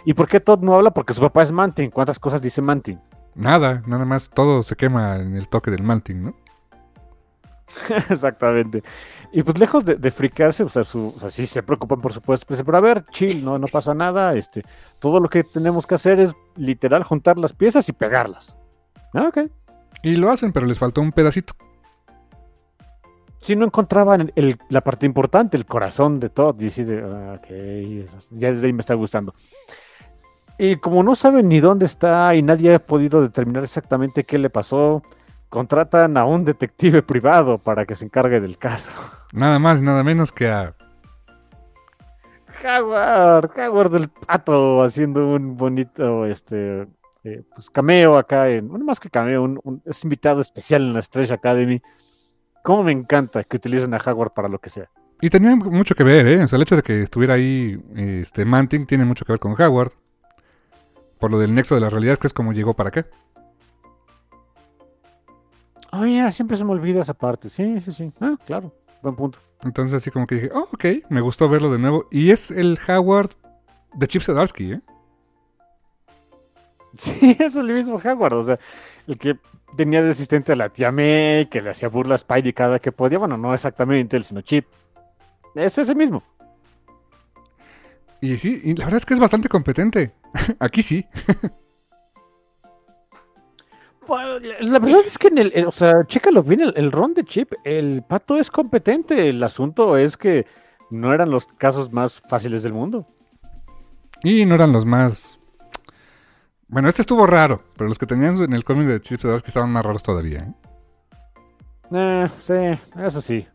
¿Y 0.03 0.13
por 0.13 0.27
qué 0.27 0.39
Todd 0.39 0.61
no 0.61 0.75
habla? 0.75 0.91
Porque 0.91 1.13
su 1.13 1.21
papá 1.21 1.43
es 1.43 1.51
Manting. 1.51 1.91
¿Cuántas 1.91 2.19
cosas 2.19 2.41
dice 2.41 2.61
Manting? 2.61 2.99
Nada, 3.35 3.83
nada 3.85 4.05
más 4.05 4.29
todo 4.29 4.63
se 4.63 4.77
quema 4.77 5.17
en 5.17 5.35
el 5.35 5.49
toque 5.49 5.69
del 5.69 5.83
manting, 5.83 6.23
¿no? 6.23 6.35
Exactamente. 8.09 8.83
Y 9.31 9.43
pues 9.43 9.57
lejos 9.57 9.83
de, 9.85 9.95
de 9.95 10.11
fricarse, 10.11 10.63
o 10.63 10.69
sea, 10.69 10.83
su, 10.83 11.13
o 11.15 11.19
sea, 11.19 11.29
sí 11.29 11.45
se 11.45 11.63
preocupan 11.63 11.99
por 11.99 12.13
supuesto, 12.13 12.45
pues, 12.47 12.63
pero 12.63 12.77
a 12.77 12.81
ver, 12.81 13.05
chill, 13.11 13.43
no, 13.43 13.57
no 13.59 13.67
pasa 13.67 13.93
nada, 13.93 14.33
este, 14.35 14.63
todo 14.99 15.19
lo 15.19 15.29
que 15.29 15.43
tenemos 15.43 15.85
que 15.87 15.95
hacer 15.95 16.19
es 16.19 16.33
literal 16.55 17.03
juntar 17.03 17.37
las 17.37 17.53
piezas 17.53 17.87
y 17.89 17.93
pegarlas. 17.93 18.57
Ah, 19.13 19.27
ok. 19.29 19.49
Y 20.03 20.15
lo 20.15 20.31
hacen, 20.31 20.53
pero 20.53 20.65
les 20.65 20.79
faltó 20.79 21.01
un 21.01 21.11
pedacito. 21.11 21.53
sí 23.41 23.55
no 23.55 23.65
encontraban 23.65 24.31
el- 24.35 24.57
la 24.69 24.81
parte 24.81 25.05
importante, 25.05 25.55
el 25.55 25.65
corazón 25.65 26.19
de 26.19 26.29
todo. 26.29 26.55
Y 26.59 26.67
así 26.67 26.83
de, 26.83 27.01
ah, 27.03 27.35
ok, 27.37 28.07
ya 28.31 28.49
desde 28.51 28.67
ahí 28.67 28.73
me 28.73 28.81
está 28.81 28.95
gustando. 28.95 29.33
Y 30.57 30.77
como 30.77 31.03
no 31.03 31.15
saben 31.15 31.49
ni 31.49 31.59
dónde 31.59 31.85
está 31.85 32.33
y 32.35 32.41
nadie 32.41 32.75
ha 32.75 32.79
podido 32.79 33.21
determinar 33.21 33.63
exactamente 33.63 34.23
qué 34.23 34.37
le 34.37 34.49
pasó, 34.49 35.03
contratan 35.49 36.17
a 36.17 36.25
un 36.25 36.43
detective 36.45 37.01
privado 37.01 37.57
para 37.57 37.85
que 37.85 37.95
se 37.95 38.05
encargue 38.05 38.39
del 38.41 38.57
caso. 38.57 38.93
Nada 39.33 39.59
más 39.59 39.79
y 39.79 39.83
nada 39.83 40.03
menos 40.03 40.31
que 40.31 40.49
a... 40.49 40.75
Howard, 42.63 43.51
Howard 43.59 43.91
del 43.91 44.09
pato 44.09 44.81
haciendo 44.81 45.27
un 45.27 45.55
bonito 45.55 46.25
este 46.25 46.87
eh, 47.23 47.43
pues 47.53 47.69
cameo 47.69 48.17
acá 48.17 48.49
en, 48.49 48.67
bueno, 48.69 48.85
más 48.85 48.99
que 48.99 49.09
cameo, 49.09 49.43
un, 49.43 49.59
un- 49.63 49.81
es 49.85 50.03
invitado 50.03 50.41
especial 50.41 50.83
en 50.83 50.93
la 50.93 51.01
Stretch 51.01 51.31
Academy. 51.31 51.81
Cómo 52.63 52.83
me 52.83 52.91
encanta 52.91 53.43
que 53.43 53.57
utilicen 53.57 53.93
a 53.93 53.97
Howard 53.97 54.31
para 54.31 54.47
lo 54.47 54.59
que 54.59 54.69
sea. 54.69 54.89
Y 55.21 55.29
tenía 55.29 55.55
mucho 55.55 55.95
que 55.95 56.03
ver, 56.03 56.27
¿eh? 56.27 56.43
O 56.43 56.47
sea, 56.47 56.57
el 56.57 56.63
hecho 56.63 56.75
de 56.75 56.83
que 56.83 57.01
estuviera 57.01 57.33
ahí 57.35 57.77
este 57.95 58.45
Manting 58.45 58.85
tiene 58.85 59.05
mucho 59.05 59.25
que 59.25 59.33
ver 59.33 59.39
con 59.39 59.59
Howard. 59.59 59.91
Por 61.19 61.31
lo 61.31 61.39
del 61.39 61.53
nexo 61.55 61.75
de 61.75 61.81
la 61.81 61.89
realidad, 61.89 62.17
que 62.17 62.27
es 62.27 62.33
como 62.33 62.53
llegó 62.53 62.73
para 62.73 62.89
acá. 62.89 63.05
Ay, 65.97 66.17
ya, 66.17 66.31
siempre 66.31 66.57
se 66.57 66.65
me 66.65 66.71
olvida 66.71 67.01
esa 67.01 67.13
parte. 67.13 67.49
Sí, 67.49 67.79
sí, 67.79 67.91
sí. 67.93 68.11
Ah, 68.19 68.35
claro, 68.45 68.73
buen 69.01 69.15
punto. 69.15 69.39
Entonces 69.63 69.93
así 69.93 70.11
como 70.11 70.27
que 70.27 70.35
dije, 70.35 70.49
oh, 70.53 70.67
ok, 70.73 70.85
me 71.09 71.21
gustó 71.21 71.47
verlo 71.47 71.71
de 71.71 71.79
nuevo. 71.79 72.07
Y 72.11 72.31
es 72.31 72.51
el 72.51 72.77
Howard 72.87 73.29
de 73.93 74.07
Chip 74.07 74.21
Zdarsky, 74.21 74.73
¿eh? 74.73 74.81
Sí, 76.97 77.37
es 77.39 77.55
el 77.55 77.71
mismo 77.73 78.01
Howard, 78.03 78.33
o 78.33 78.43
sea, 78.43 78.59
el 79.07 79.17
que 79.17 79.37
tenía 79.77 80.01
de 80.01 80.11
asistente 80.11 80.53
a 80.53 80.55
la 80.55 80.69
tía 80.69 80.91
May, 80.91 81.47
que 81.47 81.61
le 81.61 81.69
hacía 81.69 81.87
burla 81.87 82.15
a 82.15 82.17
Spidey 82.17 82.53
cada 82.53 82.79
que 82.79 82.91
podía. 82.91 83.17
Bueno, 83.17 83.37
no 83.37 83.53
exactamente 83.53 84.17
él, 84.17 84.23
sino 84.25 84.41
Chip. 84.41 84.65
Es 85.55 85.77
ese 85.77 85.95
mismo. 85.95 86.23
Y 88.19 88.37
sí, 88.37 88.61
y 88.63 88.75
la 88.75 88.85
verdad 88.85 88.97
es 88.97 89.05
que 89.05 89.13
es 89.13 89.19
bastante 89.19 89.47
competente. 89.47 90.13
Aquí 90.59 90.83
sí. 90.83 91.05
La- 94.61 94.79
verdad 94.79 95.01
es 95.05 95.17
que 95.17 95.27
en 95.27 95.37
el, 95.37 95.51
el- 95.55 95.65
o 95.67 95.71
sea, 95.71 95.93
chécalo 96.07 96.43
bien, 96.43 96.61
el, 96.61 96.73
el 96.77 96.91
ron 96.91 97.13
de 97.13 97.23
Chip, 97.23 97.53
el 97.63 98.03
pato 98.07 98.37
es 98.37 98.49
competente. 98.51 99.29
El 99.29 99.41
asunto 99.43 99.97
es 99.97 100.17
que 100.17 100.45
no 100.89 101.13
eran 101.13 101.29
los 101.31 101.47
casos 101.47 101.91
más 101.91 102.21
fáciles 102.29 102.63
del 102.63 102.73
mundo. 102.73 103.07
Y 104.23 104.45
no 104.45 104.55
eran 104.55 104.71
los 104.71 104.85
más... 104.85 105.39
Bueno, 106.67 106.89
este 106.89 107.01
estuvo 107.03 107.27
raro, 107.27 107.61
pero 107.77 107.87
los 107.87 107.97
que 107.99 108.07
tenían 108.07 108.41
en 108.41 108.53
el 108.53 108.63
cómic 108.63 108.87
de 108.87 108.99
Chip 108.99 109.21
Zdarsky 109.21 109.49
estaban 109.49 109.71
más 109.71 109.85
raros 109.85 110.01
todavía, 110.03 110.39
¿eh? 110.39 110.53
Eh, 111.91 112.27
sí, 112.41 112.99
eso 112.99 113.21
sí. 113.21 113.47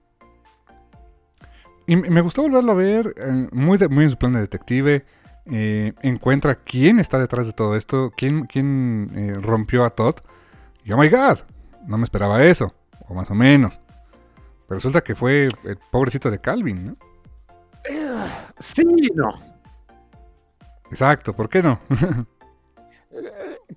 Y 1.86 1.96
me 1.96 2.20
gustó 2.20 2.42
volverlo 2.42 2.70
a 2.72 2.76
ver, 2.76 3.12
eh, 3.16 3.48
muy, 3.50 3.76
de- 3.78 3.88
muy 3.88 4.04
en 4.04 4.10
su 4.10 4.16
plan 4.16 4.32
de 4.32 4.40
detective. 4.40 5.04
eh, 5.52 5.94
encuentra 6.02 6.54
quién 6.54 7.00
está 7.00 7.18
detrás 7.18 7.46
de 7.46 7.52
todo 7.52 7.74
esto, 7.74 8.12
quién, 8.16 8.44
quién 8.46 9.10
eh, 9.16 9.34
rompió 9.40 9.84
a 9.84 9.90
Todd. 9.90 10.14
Y 10.84 10.92
oh 10.92 10.96
my 10.98 11.08
god, 11.08 11.38
no 11.86 11.98
me 11.98 12.04
esperaba 12.04 12.42
eso, 12.44 12.74
o 13.08 13.14
más 13.14 13.30
o 13.30 13.34
menos. 13.34 13.80
Pero 14.66 14.76
resulta 14.78 15.02
que 15.02 15.14
fue 15.14 15.48
el 15.64 15.78
pobrecito 15.90 16.30
de 16.30 16.40
Calvin, 16.40 16.86
¿no? 16.86 16.96
Sí, 18.58 18.84
no. 19.14 19.32
Exacto, 20.90 21.32
¿por 21.34 21.48
qué 21.48 21.62
no? 21.62 21.80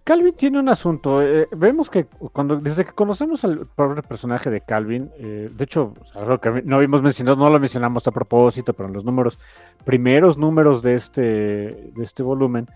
Calvin 0.04 0.34
tiene 0.34 0.60
un 0.60 0.70
asunto. 0.70 1.22
eh, 1.22 1.48
vemos 1.52 1.90
que 1.90 2.06
cuando 2.06 2.58
desde 2.58 2.86
que 2.86 2.92
conocemos 2.92 3.44
al 3.46 3.68
pobre 3.68 4.02
personaje 4.02 4.50
de 4.50 4.62
Calvin, 4.62 5.10
eh, 5.18 5.50
de 5.52 5.64
hecho, 5.64 5.94
o 6.00 6.06
sea, 6.06 6.22
algo 6.22 6.40
que 6.40 6.62
no 6.64 6.76
habíamos 6.78 7.02
mencionado, 7.02 7.38
no 7.38 7.50
lo 7.50 7.60
mencionamos 7.60 8.08
a 8.08 8.12
propósito, 8.12 8.74
pero 8.74 8.88
en 8.88 8.94
los 8.94 9.06
números, 9.06 9.40
primeros 9.86 10.38
números 10.38 10.82
de 10.82 10.96
este, 10.96 11.22
de 11.22 12.04
este 12.04 12.24
volumen, 12.24 12.68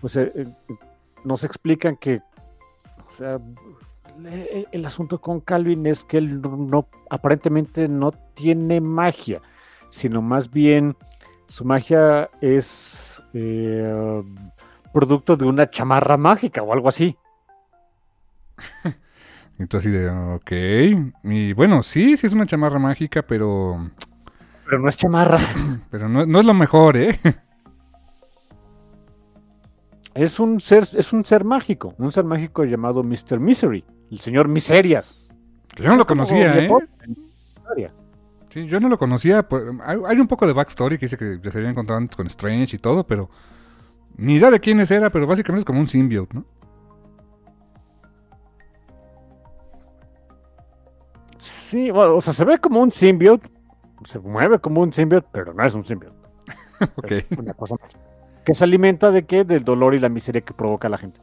pues 0.00 0.16
eh, 0.16 0.32
eh, 0.34 0.46
nos 1.24 1.44
explican 1.44 1.96
que, 1.96 2.20
o 3.08 3.10
sea, 3.10 3.38
el, 4.24 4.68
el 4.70 4.86
asunto 4.86 5.20
con 5.20 5.40
Calvin 5.40 5.86
es 5.86 6.04
que 6.04 6.18
él 6.18 6.40
no, 6.40 6.88
aparentemente 7.10 7.88
no 7.88 8.12
tiene 8.34 8.80
magia, 8.80 9.40
sino 9.90 10.22
más 10.22 10.50
bien 10.50 10.96
su 11.46 11.64
magia 11.64 12.30
es 12.40 13.22
eh, 13.32 14.22
producto 14.92 15.36
de 15.36 15.44
una 15.44 15.70
chamarra 15.70 16.16
mágica 16.16 16.62
o 16.62 16.72
algo 16.72 16.88
así. 16.88 17.16
Y 19.56 19.66
tú 19.66 19.76
así 19.76 19.88
de, 19.88 20.10
ok. 20.10 20.50
Y 21.22 21.52
bueno, 21.52 21.84
sí, 21.84 22.16
sí 22.16 22.26
es 22.26 22.32
una 22.32 22.44
chamarra 22.44 22.80
mágica, 22.80 23.22
pero, 23.22 23.88
Pero 24.64 24.80
no 24.80 24.88
es 24.88 24.96
chamarra. 24.96 25.38
pero 25.92 26.08
no, 26.08 26.26
no 26.26 26.40
es 26.40 26.44
lo 26.44 26.54
mejor, 26.54 26.96
¿eh? 26.96 27.16
Es 30.14 30.38
un 30.38 30.60
ser, 30.60 30.84
es 30.94 31.12
un 31.12 31.24
ser 31.24 31.44
mágico, 31.44 31.94
un 31.98 32.12
ser 32.12 32.24
mágico 32.24 32.64
llamado 32.64 33.02
Mr. 33.02 33.40
Misery, 33.40 33.84
el 34.12 34.20
señor 34.20 34.46
Miserias. 34.46 35.16
Yo 35.76 35.88
no 35.88 35.96
lo 35.96 36.06
conocía, 36.06 36.56
¿eh? 36.56 36.70
Sí, 38.50 38.66
yo 38.66 38.78
no 38.78 38.88
lo 38.88 38.96
conocía. 38.96 39.48
pues, 39.48 39.64
Hay, 39.84 40.20
un 40.20 40.28
poco 40.28 40.46
de 40.46 40.52
backstory 40.52 40.96
que 40.96 41.06
dice 41.06 41.18
que 41.18 41.40
ya 41.42 41.50
se 41.50 41.58
había 41.58 41.70
encontrado 41.70 41.98
antes 41.98 42.16
con 42.16 42.28
Strange 42.28 42.76
y 42.76 42.78
todo, 42.78 43.04
pero 43.04 43.28
ni 44.16 44.34
idea 44.34 44.52
de 44.52 44.60
quiénes 44.60 44.92
era, 44.92 45.10
pero 45.10 45.26
básicamente 45.26 45.62
es 45.62 45.64
como 45.64 45.80
un 45.80 45.88
symbiote, 45.88 46.36
¿no? 46.36 46.44
Sí, 51.38 51.90
bueno, 51.90 52.14
o 52.14 52.20
sea, 52.20 52.32
se 52.32 52.44
ve 52.44 52.58
como 52.58 52.80
un 52.80 52.92
symbiote, 52.92 53.50
se 54.04 54.20
mueve 54.20 54.60
como 54.60 54.80
un 54.82 54.92
symbiote, 54.92 55.26
pero 55.32 55.52
no 55.52 55.64
es 55.64 55.74
un 55.74 55.84
symbiote. 55.84 56.16
Ok. 56.96 57.10
Es 57.10 57.38
una 57.38 57.54
cosa 57.54 57.76
mágica. 57.80 58.13
Que 58.44 58.54
se 58.54 58.64
alimenta 58.64 59.10
de 59.10 59.24
qué? 59.24 59.44
Del 59.44 59.64
dolor 59.64 59.94
y 59.94 59.98
la 60.00 60.08
miseria 60.08 60.42
que 60.42 60.52
provoca 60.54 60.88
la 60.88 60.98
gente. 60.98 61.20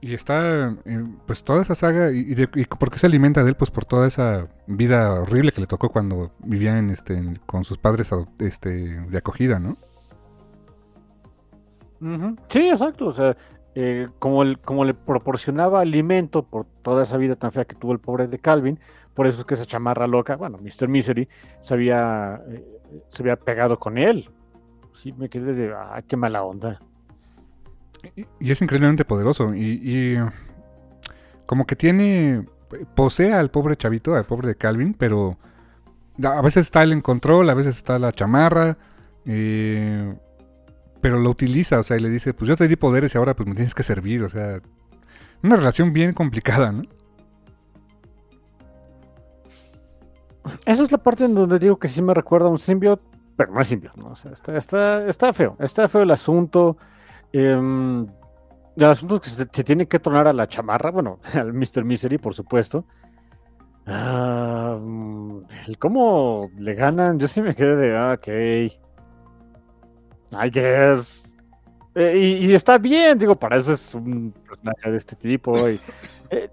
Y 0.00 0.12
está, 0.14 0.76
eh, 0.84 1.04
pues 1.26 1.42
toda 1.42 1.62
esa 1.62 1.74
saga, 1.74 2.12
y, 2.12 2.34
de- 2.34 2.48
y 2.54 2.64
por 2.66 2.90
qué 2.90 2.98
se 2.98 3.06
alimenta 3.06 3.42
de 3.42 3.48
él? 3.50 3.56
Pues 3.56 3.70
por 3.70 3.84
toda 3.84 4.06
esa 4.06 4.48
vida 4.66 5.12
horrible 5.20 5.50
que 5.52 5.60
le 5.62 5.66
tocó 5.66 5.88
cuando 5.88 6.32
vivía 6.40 6.78
en, 6.78 6.90
este, 6.90 7.14
en- 7.14 7.36
con 7.46 7.64
sus 7.64 7.78
padres 7.78 8.10
este, 8.38 9.00
de 9.00 9.18
acogida, 9.18 9.58
¿no? 9.58 9.76
Sí, 12.48 12.68
exacto. 12.68 13.06
O 13.06 13.12
sea, 13.12 13.36
eh, 13.74 14.08
como, 14.18 14.42
el- 14.42 14.58
como 14.58 14.84
le 14.84 14.94
proporcionaba 14.94 15.80
alimento 15.80 16.42
por 16.44 16.66
toda 16.82 17.02
esa 17.02 17.16
vida 17.16 17.34
tan 17.36 17.50
fea 17.50 17.64
que 17.64 17.74
tuvo 17.74 17.92
el 17.92 17.98
pobre 17.98 18.28
de 18.28 18.38
Calvin, 18.38 18.78
por 19.14 19.26
eso 19.26 19.40
es 19.40 19.44
que 19.46 19.54
esa 19.54 19.64
chamarra 19.66 20.06
loca, 20.06 20.36
bueno, 20.36 20.58
Mr. 20.58 20.88
Misery, 20.88 21.28
se 21.60 21.74
había, 21.74 22.42
eh, 22.48 22.64
se 23.08 23.22
había 23.22 23.36
pegado 23.36 23.78
con 23.78 23.96
él. 23.98 24.30
Sí, 24.96 25.12
me 25.12 25.28
quedé 25.28 25.52
de, 25.52 25.72
ah, 25.74 26.02
qué 26.06 26.16
mala 26.16 26.42
onda. 26.42 26.80
Y, 28.16 28.26
y 28.40 28.50
es 28.50 28.62
increíblemente 28.62 29.04
poderoso. 29.04 29.54
Y, 29.54 29.80
y, 29.82 30.16
como 31.44 31.66
que 31.66 31.76
tiene. 31.76 32.46
Posee 32.94 33.32
al 33.32 33.50
pobre 33.50 33.76
chavito, 33.76 34.16
al 34.16 34.24
pobre 34.24 34.48
de 34.48 34.56
Calvin, 34.56 34.94
pero 34.94 35.38
a 36.24 36.42
veces 36.42 36.66
está 36.66 36.82
él 36.82 36.92
en 36.92 37.00
control, 37.00 37.48
a 37.48 37.54
veces 37.54 37.76
está 37.76 37.98
la 37.98 38.12
chamarra. 38.12 38.76
eh, 39.24 40.16
pero 41.00 41.20
lo 41.20 41.30
utiliza, 41.30 41.78
o 41.78 41.82
sea, 41.82 41.96
y 41.96 42.00
le 42.00 42.08
dice: 42.08 42.34
Pues 42.34 42.48
yo 42.48 42.56
te 42.56 42.66
di 42.66 42.74
poderes 42.76 43.14
y 43.14 43.18
ahora 43.18 43.36
pues 43.36 43.48
me 43.48 43.54
tienes 43.54 43.74
que 43.74 43.82
servir. 43.82 44.24
O 44.24 44.28
sea, 44.28 44.60
una 45.42 45.56
relación 45.56 45.92
bien 45.92 46.12
complicada, 46.12 46.72
¿no? 46.72 46.82
Esa 50.64 50.82
es 50.82 50.92
la 50.92 50.98
parte 50.98 51.24
en 51.24 51.34
donde 51.34 51.58
digo 51.58 51.78
que 51.78 51.88
sí 51.88 52.02
me 52.02 52.14
recuerda 52.14 52.46
a 52.46 52.50
un 52.50 52.58
symbiote, 52.58 53.04
pero 53.36 53.52
no 53.52 53.60
es 53.60 53.68
symbiote, 53.68 54.00
¿no? 54.00 54.08
O 54.08 54.16
sea, 54.16 54.32
está, 54.32 54.56
está, 54.56 55.06
está 55.06 55.32
feo, 55.32 55.56
está 55.58 55.88
feo 55.88 56.02
el 56.02 56.10
asunto. 56.10 56.76
em, 57.32 58.06
el 58.76 58.84
asunto 58.84 59.16
es 59.16 59.22
que 59.22 59.30
se, 59.30 59.46
se 59.50 59.64
tiene 59.64 59.86
que 59.88 59.98
tornar 59.98 60.26
a 60.28 60.32
la 60.32 60.48
chamarra, 60.48 60.90
bueno, 60.90 61.18
al 61.34 61.52
Mr. 61.52 61.84
Misery, 61.84 62.18
por 62.18 62.34
supuesto. 62.34 62.84
El 63.86 65.78
cómo 65.78 66.50
le 66.58 66.74
ganan, 66.74 67.18
yo 67.18 67.28
sí 67.28 67.40
me 67.42 67.54
quedé 67.54 67.76
de, 67.76 67.96
ah, 67.96 68.14
ok. 68.18 68.28
I 70.44 70.50
guess. 70.50 71.36
Eh, 71.94 72.14
y, 72.42 72.46
y 72.50 72.54
está 72.54 72.78
bien, 72.78 73.18
digo, 73.18 73.34
para 73.36 73.56
eso 73.56 73.72
es 73.72 73.94
un 73.94 74.32
personaje 74.32 74.90
de 74.90 74.96
este 74.96 75.16
tipo. 75.16 75.68
Y, 75.68 75.80
eh, 76.30 76.50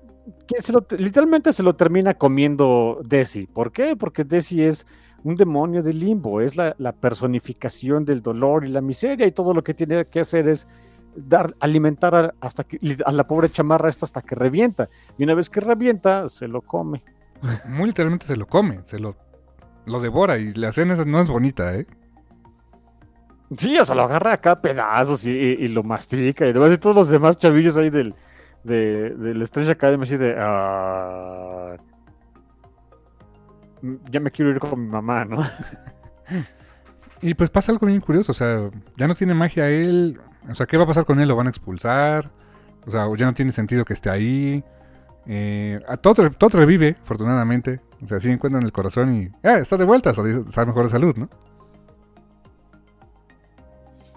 que 0.47 0.61
se 0.61 0.71
lo- 0.71 0.85
literalmente 0.97 1.51
se 1.51 1.63
lo 1.63 1.75
termina 1.75 2.13
comiendo 2.13 2.99
Desi. 3.03 3.47
¿Por 3.47 3.71
qué? 3.71 3.95
Porque 3.95 4.23
Desi 4.23 4.63
es 4.63 4.85
un 5.23 5.35
demonio 5.35 5.81
del 5.81 5.99
limbo, 5.99 6.41
es 6.41 6.55
la, 6.57 6.75
la 6.77 6.91
personificación 6.91 8.05
del 8.05 8.21
dolor 8.21 8.65
y 8.65 8.69
la 8.69 8.81
miseria 8.81 9.25
y 9.25 9.31
todo 9.31 9.53
lo 9.53 9.63
que 9.63 9.73
tiene 9.73 10.05
que 10.05 10.19
hacer 10.19 10.47
es 10.47 10.67
dar, 11.15 11.53
alimentar 11.59 12.15
a, 12.15 12.33
hasta 12.41 12.63
que, 12.63 12.79
a 13.05 13.11
la 13.11 13.25
pobre 13.25 13.49
chamarra 13.49 13.89
esta 13.89 14.05
hasta 14.05 14.21
que 14.21 14.35
revienta. 14.35 14.89
Y 15.17 15.23
una 15.23 15.33
vez 15.33 15.49
que 15.49 15.61
revienta, 15.61 16.27
se 16.27 16.47
lo 16.47 16.61
come. 16.61 17.03
Muy 17.67 17.87
literalmente 17.87 18.25
se 18.25 18.35
lo 18.35 18.47
come, 18.47 18.79
se 18.85 18.99
lo, 18.99 19.15
lo 19.85 19.99
devora. 19.99 20.37
Y 20.37 20.53
la 20.53 20.69
escena 20.69 20.93
esa 20.93 21.05
no 21.05 21.19
es 21.19 21.29
bonita, 21.29 21.75
¿eh? 21.75 21.85
Sí, 23.57 23.77
o 23.77 23.85
sea, 23.85 23.95
lo 23.95 24.03
agarra 24.03 24.33
acá 24.33 24.51
a 24.51 24.61
pedazos 24.61 25.25
y, 25.25 25.31
y- 25.31 25.57
y 25.65 25.67
lo 25.67 25.83
mastica 25.83 26.47
y 26.47 26.53
demás. 26.53 26.73
Y 26.73 26.77
todos 26.77 26.95
los 26.95 27.07
demás 27.09 27.37
chavillos 27.37 27.77
ahí 27.77 27.89
del, 27.89 28.15
de, 28.63 29.11
del 29.11 29.41
Strange 29.43 29.71
Academy 29.71 30.03
así 30.03 30.17
de... 30.17 30.35
ah, 30.37 31.75
ya 34.09 34.19
me 34.19 34.31
quiero 34.31 34.51
ir 34.51 34.59
con 34.59 34.81
mi 34.81 34.87
mamá, 34.87 35.25
¿no? 35.25 35.41
Y 37.21 37.35
pues 37.35 37.49
pasa 37.49 37.71
algo 37.71 37.87
bien 37.87 38.01
curioso, 38.01 38.33
o 38.33 38.35
sea, 38.35 38.69
ya 38.97 39.07
no 39.07 39.15
tiene 39.15 39.33
magia 39.33 39.69
él, 39.69 40.19
o 40.49 40.55
sea, 40.55 40.65
¿qué 40.65 40.77
va 40.77 40.83
a 40.83 40.87
pasar 40.87 41.05
con 41.05 41.19
él? 41.19 41.27
¿Lo 41.27 41.35
van 41.35 41.47
a 41.47 41.49
expulsar? 41.49 42.29
O 42.85 42.91
sea, 42.91 43.07
ya 43.15 43.25
no 43.25 43.33
tiene 43.33 43.51
sentido 43.51 43.85
que 43.85 43.93
esté 43.93 44.09
ahí. 44.09 44.63
Eh, 45.25 45.79
todo, 46.01 46.29
todo 46.31 46.59
revive, 46.59 46.97
afortunadamente. 47.01 47.79
O 48.01 48.07
sea, 48.07 48.19
sí 48.19 48.29
encuentran 48.29 48.63
el 48.63 48.73
corazón 48.73 49.15
y... 49.15 49.29
¡Ah, 49.47 49.57
está 49.57 49.77
de 49.77 49.85
vuelta! 49.85 50.09
Está 50.09 50.65
mejor 50.65 50.83
de 50.83 50.89
salud, 50.89 51.15
¿no? 51.15 51.29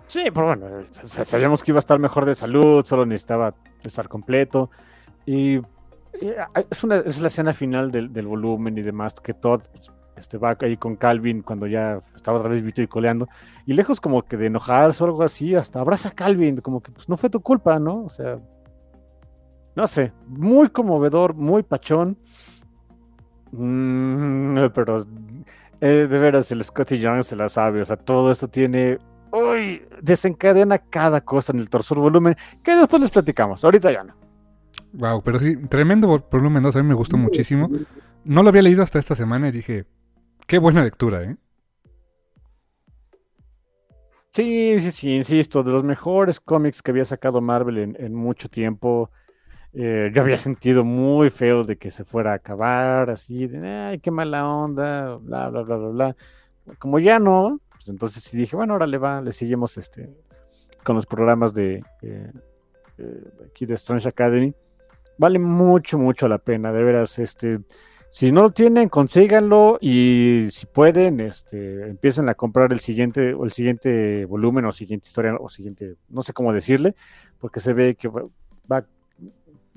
Sí, 0.09 0.25
pero 0.33 0.47
bueno, 0.47 0.67
sabíamos 0.91 1.63
que 1.63 1.73
iba 1.73 1.79
a 1.79 1.81
estar 1.81 1.99
mejor 1.99 2.25
de 2.25 2.35
salud, 2.35 2.85
solo 2.85 3.07
necesitaba 3.07 3.55
estar 3.83 4.09
completo. 4.09 4.71
Y, 5.27 5.61
es, 6.71 6.85
una, 6.85 6.97
es 6.97 7.21
la 7.21 7.29
escena 7.29 7.53
final 7.53 7.91
del, 7.91 8.13
del 8.13 8.27
volumen 8.27 8.77
y 8.79 8.83
demás, 8.83 9.15
que 9.15 9.35
Todd 9.35 9.63
pues, 9.73 9.91
este, 10.17 10.39
va 10.39 10.57
ahí 10.61 10.77
con 10.77 10.97
Calvin 10.97 11.43
cuando 11.43 11.67
ya 11.67 12.01
estaba 12.15 12.39
otra 12.39 12.51
vez 12.51 12.63
Vito 12.63 12.83
y 12.83 12.87
coleando. 12.87 13.29
Y 13.67 13.75
lejos 13.75 14.01
como 14.01 14.23
que 14.23 14.37
de 14.37 14.47
enojarse 14.47 15.05
o 15.05 15.07
algo 15.07 15.23
así, 15.23 15.55
hasta 15.55 15.81
abraza 15.81 16.11
a 16.11 16.13
Calvin, 16.13 16.57
como 16.59 16.83
que 16.83 16.91
pues 16.91 17.09
no 17.09 17.17
fue 17.17 17.31
tu 17.31 17.41
culpa, 17.41 17.79
¿no? 17.79 18.05
O 18.05 18.09
sea, 18.09 18.39
no 19.75 19.87
sé, 19.87 20.13
muy 20.27 20.71
conmovedor, 20.71 21.35
muy 21.35 21.63
pachón. 21.63 22.17
Mm, 23.53 24.67
pero 24.75 24.97
eh, 25.81 26.07
de 26.09 26.19
veras, 26.19 26.51
el 26.51 26.65
Scotty 26.65 26.99
Young 26.99 27.23
se 27.23 27.37
la 27.37 27.49
sabe, 27.49 27.81
o 27.81 27.85
sea, 27.85 27.97
todo 27.97 28.31
esto 28.31 28.49
tiene... 28.49 28.99
Uy, 29.33 29.83
desencadena 30.01 30.79
cada 30.79 31.21
cosa 31.21 31.53
en 31.53 31.59
el 31.59 31.69
torso 31.69 31.95
volumen, 31.95 32.37
que 32.63 32.75
después 32.75 33.03
les 33.03 33.11
platicamos, 33.11 33.63
ahorita 33.65 33.93
ya 33.93 34.03
no. 34.03 34.26
Wow, 34.97 35.23
pero 35.23 35.39
sí, 35.39 35.57
tremendo 35.69 36.09
volumen 36.31 36.63
2, 36.63 36.77
a 36.77 36.83
mí 36.83 36.89
me 36.89 36.95
gustó 36.95 37.17
muchísimo. 37.17 37.71
No 38.25 38.43
lo 38.43 38.49
había 38.49 38.63
leído 38.63 38.83
hasta 38.83 38.99
esta 38.99 39.15
semana 39.15 39.49
y 39.49 39.53
dije, 39.53 39.87
Qué 40.47 40.59
buena 40.59 40.85
lectura, 40.85 41.25
¿eh? 41.25 41.37
Sí, 44.31 44.79
sí, 44.81 44.93
sí, 44.93 45.17
insisto, 45.17 45.63
de 45.65 45.73
los 45.73 45.83
mejores 45.83 46.39
cómics 46.39 46.83
que 46.83 46.93
había 46.93 47.05
sacado 47.05 47.41
Marvel 47.41 47.97
en, 47.99 48.15
mucho 48.15 48.49
tiempo. 48.49 49.11
Eh, 49.73 50.13
yo 50.15 50.23
había 50.23 50.39
sentido 50.39 50.85
muy 50.85 51.31
feo 51.31 51.65
de 51.65 51.77
que 51.77 51.91
se 51.91 52.05
fuera 52.05 52.33
a 52.33 52.35
acabar, 52.37 53.11
así, 53.11 53.47
de, 53.47 53.67
ay, 53.67 53.99
qué 53.99 54.11
mala 54.11 54.47
onda, 54.47 55.17
bla, 55.17 55.49
bla, 55.49 55.63
bla, 55.63 55.77
bla, 55.77 55.89
bla. 55.89 56.17
Como 56.79 57.01
ya 57.01 57.19
no, 57.19 57.61
pues 57.71 57.89
entonces 57.89 58.23
sí 58.23 58.37
dije, 58.37 58.55
bueno, 58.55 58.75
ahora 58.75 58.87
le 58.87 58.99
va, 58.99 59.21
le 59.21 59.33
seguimos 59.33 59.77
este, 59.79 60.15
con 60.85 60.95
los 60.95 61.07
programas 61.07 61.55
de 61.55 61.83
eh, 62.03 62.33
eh, 62.99 63.25
aquí 63.51 63.67
de 63.67 63.75
Strange 63.75 64.09
Academy. 64.09 64.55
Vale 65.19 65.39
mucho, 65.39 65.99
mucho 65.99 66.29
la 66.29 66.39
pena, 66.39 66.73
de 66.73 66.83
veras, 66.83 67.19
este 67.19 67.61
si 68.09 68.33
no 68.33 68.43
lo 68.43 68.51
tienen, 68.51 68.89
consíganlo 68.89 69.79
y 69.81 70.47
si 70.51 70.67
pueden, 70.67 71.21
este, 71.21 71.89
empiecen 71.89 72.29
a 72.29 72.35
comprar 72.35 72.73
el 72.73 72.81
siguiente 72.81 73.35
o 73.35 73.45
el 73.45 73.53
siguiente 73.53 74.25
volumen 74.25 74.65
o 74.65 74.73
siguiente 74.73 75.07
historia 75.07 75.37
o 75.39 75.49
siguiente, 75.49 75.97
no 76.09 76.23
sé 76.23 76.33
cómo 76.33 76.53
decirle, 76.53 76.95
porque 77.39 77.61
se 77.61 77.73
ve 77.75 77.95
que 77.95 78.09
va, 78.09 78.87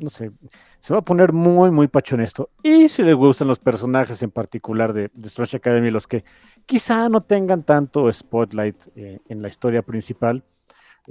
no 0.01 0.09
sé, 0.09 0.31
se 0.79 0.93
va 0.93 0.99
a 0.99 1.03
poner 1.03 1.33
muy, 1.33 1.71
muy 1.71 1.87
pachón 1.87 2.21
esto. 2.21 2.49
Y 2.63 2.87
si 2.87 3.03
les 3.03 3.15
gustan 3.15 3.49
los 3.49 3.59
personajes 3.59 4.23
en 4.23 4.31
particular 4.31 4.93
de, 4.93 5.11
de 5.13 5.57
Academy, 5.57 5.91
los 5.91 6.07
que 6.07 6.23
quizá 6.65 7.09
no 7.09 7.21
tengan 7.21 7.63
tanto 7.63 8.09
spotlight 8.09 8.77
eh, 8.95 9.19
en 9.27 9.41
la 9.41 9.49
historia 9.49 9.81
principal, 9.81 10.43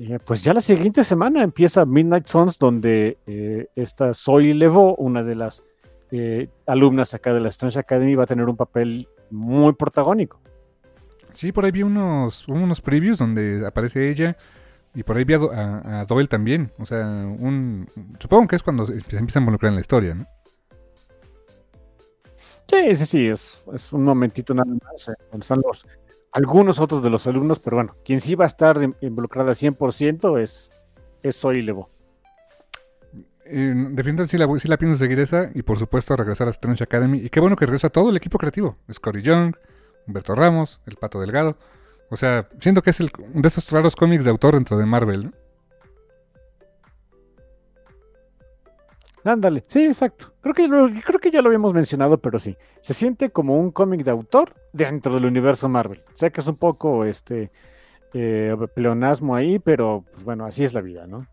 eh, 0.01 0.20
pues 0.25 0.45
ya 0.45 0.55
la 0.55 0.61
siguiente 0.61 1.03
semana 1.03 1.43
empieza 1.43 1.85
Midnight 1.85 2.29
Suns, 2.29 2.57
donde 2.57 3.19
eh, 3.27 3.66
esta 3.75 4.15
Zoe 4.15 4.55
Levo, 4.55 4.95
una 4.95 5.25
de 5.25 5.35
las 5.35 5.65
eh, 6.12 6.49
alumnas 6.66 7.15
acá 7.15 7.33
de 7.33 7.41
la 7.41 7.49
Strange 7.49 7.81
Academy 7.81 8.15
va 8.15 8.23
a 8.23 8.27
tener 8.27 8.49
un 8.49 8.57
papel 8.57 9.09
muy 9.31 9.73
protagónico. 9.73 10.41
Sí, 11.33 11.51
por 11.51 11.65
ahí 11.65 11.73
vi 11.73 11.83
unos, 11.83 12.47
unos 12.47 12.81
previews 12.81 13.19
donde 13.19 13.66
aparece 13.66 14.09
ella 14.09 14.37
y 14.95 15.03
por 15.03 15.16
ahí 15.16 15.25
vi 15.25 15.35
a, 15.35 16.05
Doyle 16.07 16.29
también. 16.29 16.70
O 16.79 16.85
sea, 16.85 17.05
un, 17.07 17.89
supongo 18.20 18.47
que 18.47 18.55
es 18.57 18.62
cuando 18.62 18.87
se 18.87 18.95
empieza 18.95 19.41
a 19.41 19.43
involucrar 19.43 19.70
en 19.70 19.75
la 19.75 19.81
historia, 19.81 20.15
¿no? 20.15 20.27
Sí, 22.69 22.95
sí, 22.95 23.07
sí, 23.07 23.27
es, 23.27 23.65
es 23.75 23.93
un 23.93 24.05
momentito 24.05 24.55
nada 24.55 24.70
más, 24.70 25.09
eh, 25.09 25.12
donde 25.33 25.43
están 25.43 25.61
los, 25.66 25.85
algunos 26.32 26.80
otros 26.80 27.02
de 27.02 27.10
los 27.10 27.26
alumnos, 27.26 27.59
pero 27.59 27.76
bueno, 27.76 27.96
quien 28.05 28.20
sí 28.20 28.34
va 28.34 28.44
a 28.44 28.48
estar 28.48 28.78
involucrada 29.00 29.50
al 29.50 29.56
100% 29.56 30.40
es, 30.40 30.70
es 31.22 31.36
Zoe 31.36 31.62
Levo 31.62 31.90
eh, 33.50 33.72
definitivamente 33.74 34.26
sí 34.26 34.36
la, 34.36 34.46
sí 34.59 34.68
la 34.68 34.76
pienso 34.76 34.98
seguir 34.98 35.18
esa 35.20 35.48
y 35.55 35.62
por 35.62 35.78
supuesto 35.78 36.14
regresar 36.14 36.48
a 36.48 36.50
Strange 36.50 36.84
Academy. 36.84 37.18
Y 37.18 37.30
qué 37.30 37.40
bueno 37.40 37.56
que 37.56 37.64
regresa 37.64 37.88
todo 37.88 38.10
el 38.10 38.16
equipo 38.16 38.38
creativo. 38.38 38.76
Scotty 38.92 39.22
Young, 39.22 39.55
Humberto 40.06 40.34
Ramos, 40.34 40.80
El 40.86 40.96
Pato 40.96 41.18
Delgado. 41.20 41.56
O 42.10 42.16
sea, 42.16 42.48
siento 42.60 42.82
que 42.82 42.90
es 42.90 43.00
el, 43.00 43.10
de 43.34 43.48
esos 43.48 43.70
raros 43.70 43.96
cómics 43.96 44.24
de 44.24 44.30
autor 44.30 44.55
dentro 44.55 44.76
de 44.76 44.86
Marvel. 44.86 45.32
Ándale, 49.24 49.64
sí, 49.66 49.84
exacto. 49.84 50.32
Creo 50.40 50.55
que, 50.55 50.68
creo 51.02 51.18
que 51.18 51.30
ya 51.30 51.42
lo 51.42 51.48
habíamos 51.48 51.74
mencionado, 51.74 52.18
pero 52.18 52.38
sí. 52.38 52.56
Se 52.80 52.94
siente 52.94 53.30
como 53.30 53.59
un 53.59 53.70
cómic 53.70 54.05
de 54.05 54.10
autor 54.10 54.55
dentro 54.78 55.12
del 55.14 55.26
universo 55.26 55.68
Marvel. 55.68 56.02
Sé 56.14 56.30
que 56.30 56.40
es 56.40 56.46
un 56.46 56.56
poco 56.56 57.05
este 57.05 57.50
eh, 58.14 58.56
pleonasmo 58.74 59.34
ahí, 59.34 59.59
pero 59.59 60.05
pues 60.10 60.24
bueno, 60.24 60.46
así 60.46 60.64
es 60.64 60.72
la 60.72 60.80
vida, 60.80 61.06
¿no? 61.06 61.26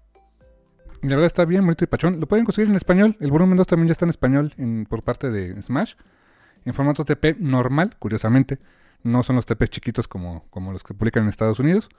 Y 1.02 1.08
la 1.08 1.16
verdad 1.16 1.28
está 1.28 1.46
bien, 1.46 1.64
bonito 1.64 1.84
y 1.84 1.88
pachón. 1.88 2.20
Lo 2.20 2.28
pueden 2.28 2.46
conseguir 2.46 2.70
en 2.70 2.76
español. 2.76 3.16
El 3.20 3.32
volumen 3.32 3.58
2 3.58 3.68
también 3.68 3.88
ya 3.88 3.92
está 3.92 4.06
en 4.06 4.10
español 4.10 4.54
por 4.90 5.04
parte 5.04 5.30
de 5.30 5.62
Smash. 5.62 5.94
En 6.66 6.74
formato 6.74 7.06
TP 7.06 7.38
normal, 7.40 7.96
curiosamente. 8.00 8.58
No 9.04 9.22
son 9.22 9.36
los 9.36 9.46
TPs 9.46 9.70
chiquitos 9.70 10.08
como, 10.08 10.46
como 10.50 10.72
los 10.72 10.84
que 10.84 10.96
publican 10.96 11.24
en 11.24 11.30
Estados 11.30 11.60
Unidos. 11.60 11.90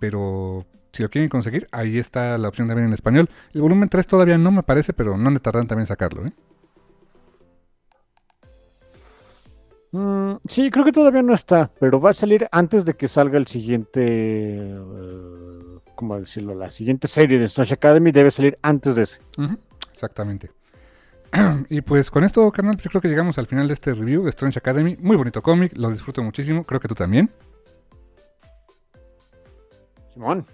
Pero 0.00 0.64
si 0.92 1.02
lo 1.02 1.10
quieren 1.10 1.28
conseguir, 1.28 1.68
ahí 1.70 1.98
está 1.98 2.38
la 2.38 2.48
opción 2.48 2.66
también 2.66 2.88
en 2.88 2.94
español. 2.94 3.28
El 3.52 3.60
volumen 3.60 3.90
3 3.90 4.06
todavía 4.06 4.38
no 4.38 4.50
me 4.50 4.62
parece, 4.62 4.94
pero 4.94 5.18
no 5.18 5.30
me 5.30 5.38
tardan 5.38 5.66
también 5.66 5.82
en 5.82 5.88
sacarlo. 5.88 6.24
¿eh? 6.26 6.32
Mm, 9.92 10.34
sí, 10.48 10.70
creo 10.70 10.84
que 10.84 10.92
todavía 10.92 11.22
no 11.22 11.34
está, 11.34 11.70
pero 11.78 12.00
va 12.00 12.10
a 12.10 12.14
salir 12.14 12.48
antes 12.50 12.84
de 12.84 12.94
que 12.94 13.08
salga 13.08 13.38
el 13.38 13.46
siguiente. 13.46 14.02
Eh, 14.04 14.80
como 15.94 16.18
decirlo, 16.18 16.54
la 16.54 16.70
siguiente 16.70 17.08
serie 17.08 17.38
de 17.38 17.46
Strange 17.46 17.74
Academy 17.74 18.12
debe 18.12 18.30
salir 18.30 18.58
antes 18.62 18.96
de 18.96 19.02
ese. 19.02 19.20
Exactamente. 19.90 20.50
y 21.70 21.80
pues 21.80 22.10
con 22.10 22.24
esto, 22.24 22.50
carnal, 22.52 22.76
yo 22.76 22.90
creo 22.90 23.00
que 23.00 23.08
llegamos 23.08 23.38
al 23.38 23.46
final 23.46 23.66
de 23.68 23.74
este 23.74 23.94
review 23.94 24.24
de 24.24 24.30
Strange 24.30 24.58
Academy. 24.58 24.96
Muy 25.00 25.16
bonito 25.16 25.42
cómic, 25.42 25.72
lo 25.76 25.90
disfruto 25.90 26.22
muchísimo, 26.22 26.64
creo 26.64 26.80
que 26.80 26.88
tú 26.88 26.94
también. 26.94 27.30
Simón. 30.12 30.46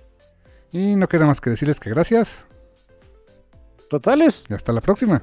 Y 0.71 0.97
no 0.97 1.09
queda 1.09 1.27
más 1.27 1.41
que 1.41 1.51
decirles 1.51 1.81
que 1.81 1.91
gracias. 1.91 2.47
Totales. 3.91 4.45
Y 4.49 4.55
hasta 4.55 4.73
la 4.73 4.81
próxima. 4.81 5.23